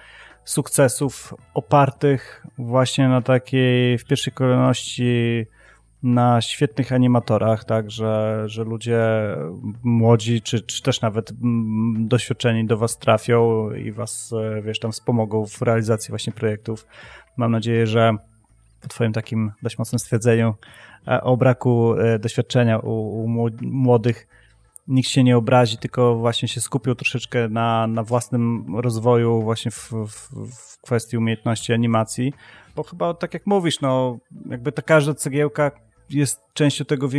sukcesów 0.46 1.34
opartych 1.54 2.46
właśnie 2.58 3.08
na 3.08 3.22
takiej 3.22 3.98
w 3.98 4.06
pierwszej 4.06 4.34
kolejności 4.34 5.46
na 6.06 6.42
świetnych 6.42 6.92
animatorach, 6.92 7.64
tak, 7.64 7.92
że, 7.92 8.44
że 8.46 8.64
ludzie 8.64 9.00
młodzi, 9.84 10.42
czy, 10.42 10.62
czy 10.62 10.82
też 10.84 11.02
nawet 11.02 11.32
mm, 11.32 12.08
doświadczeni 12.08 12.66
do 12.66 12.78
was 12.78 12.98
trafią 12.98 13.72
i 13.72 13.92
was, 13.92 14.34
e, 14.34 14.62
wiesz, 14.62 14.80
tam 14.80 14.92
wspomogą 14.92 15.46
w 15.46 15.62
realizacji 15.62 16.10
właśnie 16.10 16.34
projektów. 16.34 16.88
Mam 17.38 17.52
nadzieję, 17.52 17.88
że 17.88 18.18
po 18.82 18.88
twoim 18.88 19.14
takim 19.14 19.52
dość 19.62 19.78
mocnym 19.78 20.00
stwierdzeniu 20.00 20.54
e, 21.08 21.22
o 21.22 21.38
braku 21.38 21.94
e, 21.94 22.20
doświadczenia 22.20 22.80
u, 22.80 23.24
u 23.24 23.28
młodych 23.62 24.28
nikt 24.88 25.10
się 25.10 25.24
nie 25.24 25.38
obrazi, 25.38 25.78
tylko 25.78 26.16
właśnie 26.16 26.48
się 26.48 26.62
skupił 26.62 26.96
troszeczkę 26.96 27.50
na, 27.50 27.88
na 27.88 28.04
własnym 28.04 28.76
rozwoju 28.76 29.42
właśnie 29.42 29.72
w, 29.72 29.92
w, 29.92 30.30
w 30.56 30.82
kwestii 30.82 31.18
umiejętności 31.18 31.74
animacji, 31.74 32.34
bo 32.76 32.84
chyba 32.84 33.14
tak 33.14 33.34
jak 33.34 33.46
mówisz, 33.46 33.82
no 33.82 34.18
jakby 34.50 34.72
ta 34.72 34.82
każda 34.82 35.14
cegiełka 35.14 35.72
jest 36.10 36.42
częścią 36.54 36.86
tego 36.86 37.10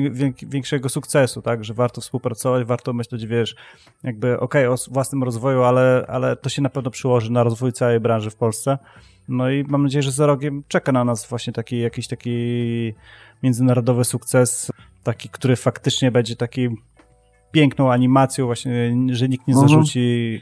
większego 0.43 0.89
sukcesu, 0.89 1.43
tak, 1.43 1.65
że 1.65 1.75
warto 1.75 2.01
współpracować, 2.01 2.67
warto 2.67 2.93
myśleć, 2.93 3.27
wiesz, 3.27 3.57
jakby 4.03 4.41
okej, 4.41 4.67
okay, 4.67 4.75
o 4.75 4.93
własnym 4.93 5.23
rozwoju, 5.23 5.63
ale, 5.63 6.05
ale 6.09 6.37
to 6.37 6.49
się 6.49 6.63
na 6.63 6.69
pewno 6.69 6.91
przyłoży 6.91 7.33
na 7.33 7.43
rozwój 7.43 7.73
całej 7.73 8.01
branży 8.01 8.31
w 8.31 8.37
Polsce. 8.37 8.79
No 9.29 9.51
i 9.51 9.65
mam 9.69 9.83
nadzieję, 9.83 10.03
że 10.03 10.13
za 10.13 10.27
rogiem 10.27 10.63
czeka 10.69 10.93
na 10.93 11.05
nas 11.05 11.29
właśnie 11.29 11.53
taki 11.53 11.79
jakiś 11.79 12.09
taki 12.09 12.35
międzynarodowy 13.43 14.05
sukces, 14.05 14.71
taki, 15.03 15.29
który 15.29 15.57
faktycznie 15.57 16.11
będzie 16.11 16.37
taki 16.37 16.69
piękną 17.53 17.93
animacją 17.93 18.47
właśnie, 18.47 18.97
że 19.11 19.29
nikt 19.29 19.49
nie 19.49 19.55
mhm. 19.55 19.69
zarzuci 19.69 20.41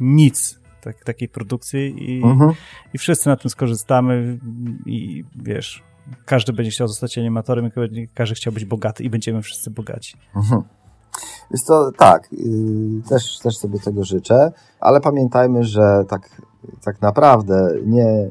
nic 0.00 0.60
tak, 0.80 1.04
takiej 1.04 1.28
produkcji 1.28 2.10
i, 2.10 2.22
mhm. 2.22 2.52
i 2.94 2.98
wszyscy 2.98 3.28
na 3.28 3.36
tym 3.36 3.50
skorzystamy 3.50 4.38
i 4.86 5.24
wiesz, 5.36 5.82
każdy 6.24 6.52
będzie 6.52 6.70
chciał 6.70 6.88
zostać 6.88 7.18
animatorem 7.18 7.70
każdy 8.14 8.34
chciał 8.34 8.52
być 8.52 8.64
bogaty 8.64 9.04
i 9.04 9.10
będziemy 9.10 9.42
wszyscy 9.42 9.70
bogaci. 9.70 10.16
Mhm. 10.36 10.62
Jest 11.50 11.66
to 11.66 11.90
tak, 11.98 12.32
yy, 12.32 13.02
też, 13.08 13.38
też 13.38 13.56
sobie 13.56 13.78
tego 13.78 14.04
życzę, 14.04 14.52
ale 14.80 15.00
pamiętajmy, 15.00 15.64
że 15.64 16.04
tak, 16.08 16.42
tak 16.84 17.02
naprawdę 17.02 17.74
nie, 17.86 18.28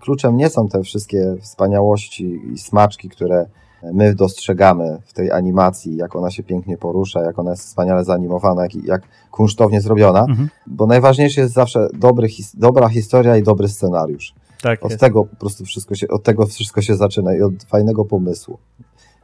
kluczem 0.00 0.36
nie 0.36 0.50
są 0.50 0.68
te 0.68 0.82
wszystkie 0.82 1.36
wspaniałości 1.40 2.40
i 2.52 2.58
smaczki, 2.58 3.08
które 3.08 3.46
my 3.82 4.14
dostrzegamy 4.14 4.98
w 5.06 5.12
tej 5.12 5.32
animacji, 5.32 5.96
jak 5.96 6.16
ona 6.16 6.30
się 6.30 6.42
pięknie 6.42 6.78
porusza, 6.78 7.20
jak 7.20 7.38
ona 7.38 7.50
jest 7.50 7.62
wspaniale 7.62 8.04
zanimowana, 8.04 8.62
jak, 8.62 8.74
jak 8.74 9.02
kunsztownie 9.30 9.80
zrobiona, 9.80 10.20
mhm. 10.20 10.48
bo 10.66 10.86
najważniejsze 10.86 11.40
jest 11.40 11.54
zawsze 11.54 11.88
dobry, 11.94 12.28
his, 12.28 12.56
dobra 12.56 12.88
historia 12.88 13.36
i 13.36 13.42
dobry 13.42 13.68
scenariusz. 13.68 14.34
Tak 14.62 14.84
od 14.84 14.90
jest. 14.90 15.00
tego 15.00 15.24
po 15.24 15.36
prostu 15.36 15.64
wszystko 15.64 15.94
się, 15.94 16.08
od 16.08 16.22
tego 16.22 16.46
wszystko 16.46 16.82
się 16.82 16.96
zaczyna 16.96 17.34
i 17.34 17.42
od 17.42 17.64
fajnego 17.64 18.04
pomysłu. 18.04 18.58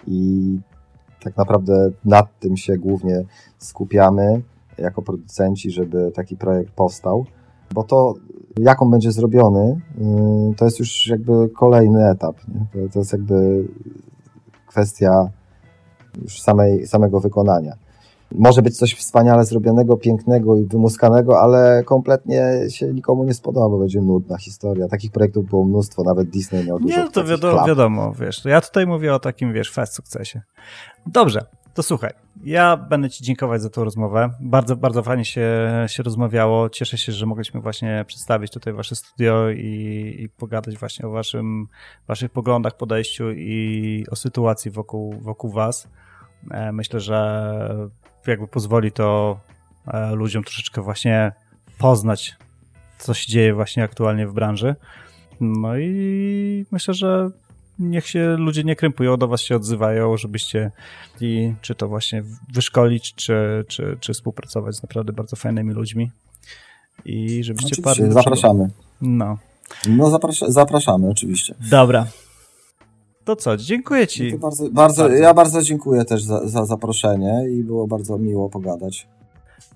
I 0.06 0.59
tak 1.24 1.36
naprawdę 1.36 1.90
nad 2.05 2.39
tym 2.39 2.56
się 2.56 2.77
głównie 2.77 3.24
skupiamy 3.59 4.43
jako 4.78 5.02
producenci, 5.02 5.70
żeby 5.70 6.12
taki 6.15 6.36
projekt 6.36 6.73
powstał, 6.73 7.27
bo 7.74 7.82
to 7.85 8.15
jak 8.59 8.82
on 8.82 8.90
będzie 8.90 9.12
zrobiony, 9.12 9.81
y, 10.52 10.55
to 10.56 10.65
jest 10.65 10.78
już 10.78 11.06
jakby 11.06 11.48
kolejny 11.48 12.11
etap. 12.11 12.36
Nie? 12.48 12.89
To 12.89 12.98
jest 12.98 13.12
jakby 13.12 13.69
kwestia 14.66 15.28
już 16.23 16.43
samej, 16.43 16.86
samego 16.86 17.20
wykonania. 17.20 17.77
Może 18.35 18.62
być 18.62 18.78
coś 18.78 18.94
wspaniale 18.94 19.44
zrobionego, 19.44 19.97
pięknego 19.97 20.56
i 20.56 20.65
wymuskanego, 20.65 21.40
ale 21.40 21.82
kompletnie 21.85 22.44
się 22.69 22.86
nikomu 22.86 23.24
nie 23.24 23.35
spodoba, 23.35 23.69
bo 23.69 23.78
będzie 23.78 24.01
nudna 24.01 24.39
historia. 24.39 24.89
Takich 24.89 25.12
projektów 25.12 25.47
było 25.47 25.65
mnóstwo, 25.65 26.02
nawet 26.02 26.31
Disney 26.31 26.66
miał 26.66 26.78
dużo. 26.78 26.97
Nie, 26.97 27.11
to 27.11 27.24
wiadomo, 27.24 27.66
wiadomo, 27.66 28.12
wiesz. 28.12 28.44
Ja 28.44 28.61
tutaj 28.61 28.86
mówię 28.86 29.15
o 29.15 29.19
takim, 29.19 29.52
wiesz, 29.52 29.73
fast 29.73 29.94
sukcesie. 29.94 30.43
Dobrze, 31.06 31.47
to 31.74 31.82
słuchaj, 31.82 32.12
ja 32.44 32.77
będę 32.77 33.11
Ci 33.11 33.24
dziękować 33.24 33.62
za 33.62 33.70
tą 33.70 33.85
rozmowę. 33.85 34.31
Bardzo, 34.40 34.77
bardzo 34.77 35.02
fajnie 35.02 35.24
się, 35.24 35.69
się 35.86 36.02
rozmawiało. 36.02 36.70
Cieszę 36.70 36.98
się, 36.98 37.12
że 37.12 37.27
mogliśmy 37.27 37.61
właśnie 37.61 38.05
przedstawić 38.06 38.52
tutaj 38.52 38.73
Wasze 38.73 38.97
studio 38.97 39.51
i, 39.51 40.16
i 40.19 40.28
pogadać 40.28 40.78
właśnie 40.78 41.09
o 41.09 41.11
waszym, 41.11 41.66
Waszych 42.09 42.31
poglądach, 42.31 42.77
podejściu 42.77 43.31
i 43.31 44.05
o 44.11 44.16
sytuacji 44.16 44.70
wokół, 44.70 45.15
wokół 45.20 45.51
Was. 45.51 45.89
E, 46.51 46.73
myślę, 46.73 47.01
że 47.01 47.89
jakby 48.26 48.48
pozwoli 48.48 48.92
to 48.92 49.38
e, 49.86 50.14
ludziom 50.14 50.44
troszeczkę 50.44 50.82
właśnie 50.82 51.32
poznać, 51.78 52.36
co 52.98 53.14
się 53.14 53.32
dzieje 53.32 53.55
właśnie 53.55 53.82
aktualnie 53.82 54.26
w 54.26 54.32
branży. 54.32 54.74
No 55.40 55.78
i 55.78 56.66
myślę, 56.70 56.94
że 56.94 57.30
niech 57.78 58.06
się 58.06 58.36
ludzie 58.38 58.64
nie 58.64 58.76
krępują, 58.76 59.16
do 59.16 59.28
was 59.28 59.40
się 59.40 59.56
odzywają, 59.56 60.16
żebyście 60.16 60.70
i 61.20 61.55
czy 61.60 61.74
to 61.74 61.88
właśnie 61.88 62.22
wyszkolić, 62.52 63.14
czy, 63.14 63.64
czy, 63.68 63.96
czy 64.01 64.12
współpracować 64.12 64.76
z 64.76 64.82
naprawdę 64.82 65.12
bardzo 65.12 65.36
fajnymi 65.36 65.72
ludźmi 65.72 66.10
i 67.05 67.44
żebyście 67.44 67.82
zapraszamy. 68.09 68.70
No. 69.01 69.38
No 69.88 70.10
zaprasza, 70.10 70.51
zapraszamy, 70.51 71.09
oczywiście. 71.10 71.55
Dobra. 71.70 72.06
To 73.24 73.36
co, 73.36 73.56
dziękuję 73.56 74.06
ci. 74.06 74.32
No 74.32 74.38
bardzo, 74.38 74.70
bardzo, 74.70 75.02
bardzo, 75.02 75.16
Ja 75.16 75.34
bardzo 75.34 75.62
dziękuję 75.62 76.05
też 76.05 76.22
za, 76.22 76.48
za 76.48 76.64
zaproszenie 76.64 77.44
i 77.51 77.62
było 77.62 77.86
bardzo 77.86 78.18
miło 78.18 78.48
pogadać. 78.48 79.09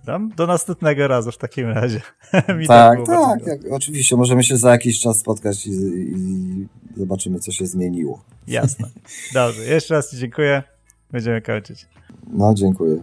Tam 0.06 0.32
do 0.36 0.46
następnego 0.46 1.08
razu 1.08 1.32
w 1.32 1.38
takim 1.38 1.68
razie. 1.68 2.00
tak, 2.68 2.98
tak, 3.06 3.46
jak, 3.46 3.60
oczywiście. 3.72 4.16
Możemy 4.16 4.44
się 4.44 4.56
za 4.56 4.70
jakiś 4.70 5.00
czas 5.00 5.18
spotkać 5.18 5.66
i, 5.66 5.70
i 5.70 6.66
zobaczymy, 6.96 7.38
co 7.38 7.52
się 7.52 7.66
zmieniło. 7.66 8.24
Jasne. 8.46 8.88
Dobrze, 9.34 9.62
jeszcze 9.64 9.94
raz 9.94 10.10
Ci 10.10 10.16
dziękuję. 10.16 10.62
Będziemy 11.10 11.42
kończyć. 11.42 11.86
No, 12.32 12.54
dziękuję. 12.54 12.96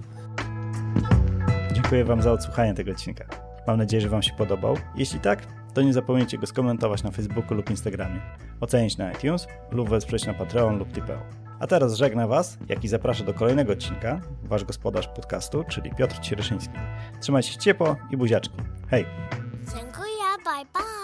Dziękuję 1.74 2.06
Wam 2.06 2.22
za 2.22 2.32
odsłuchanie 2.32 2.74
tego 2.74 2.92
odcinka. 2.92 3.26
Mam 3.68 3.78
nadzieję, 3.78 4.02
że 4.02 4.10
Wam 4.10 4.22
się 4.22 4.34
podobał. 4.38 4.78
Jeśli 4.96 5.20
tak, 5.20 5.48
to 5.76 5.82
nie 5.82 5.94
zapomnijcie 5.94 6.38
go 6.38 6.48
skomentować 6.48 7.04
na 7.04 7.12
Facebooku 7.12 7.58
lub 7.58 7.70
Instagramie, 7.70 8.22
ocenić 8.62 8.98
na 8.98 9.12
iTunes 9.12 9.48
lub 9.72 9.90
wesprzeć 9.90 10.26
na 10.26 10.34
Patreon 10.34 10.78
lub 10.78 10.94
Tipeo. 10.94 11.20
A 11.60 11.68
teraz 11.68 11.96
żegna 11.96 12.28
Was, 12.28 12.58
jak 12.70 12.84
i 12.84 12.88
zapraszam 12.88 13.26
do 13.26 13.34
kolejnego 13.34 13.74
odcinka, 13.74 14.22
Wasz 14.44 14.64
gospodarz 14.64 15.08
podcastu, 15.08 15.64
czyli 15.70 15.96
Piotr 15.96 16.20
Cieryszyński. 16.20 16.74
Trzymajcie 17.22 17.52
się 17.52 17.60
ciepło 17.60 17.96
i 18.12 18.18
buziaczki. 18.18 18.56
Hej! 18.90 19.06
Dziękuję, 19.76 20.26
bye 20.46 20.66
bye! 20.74 20.95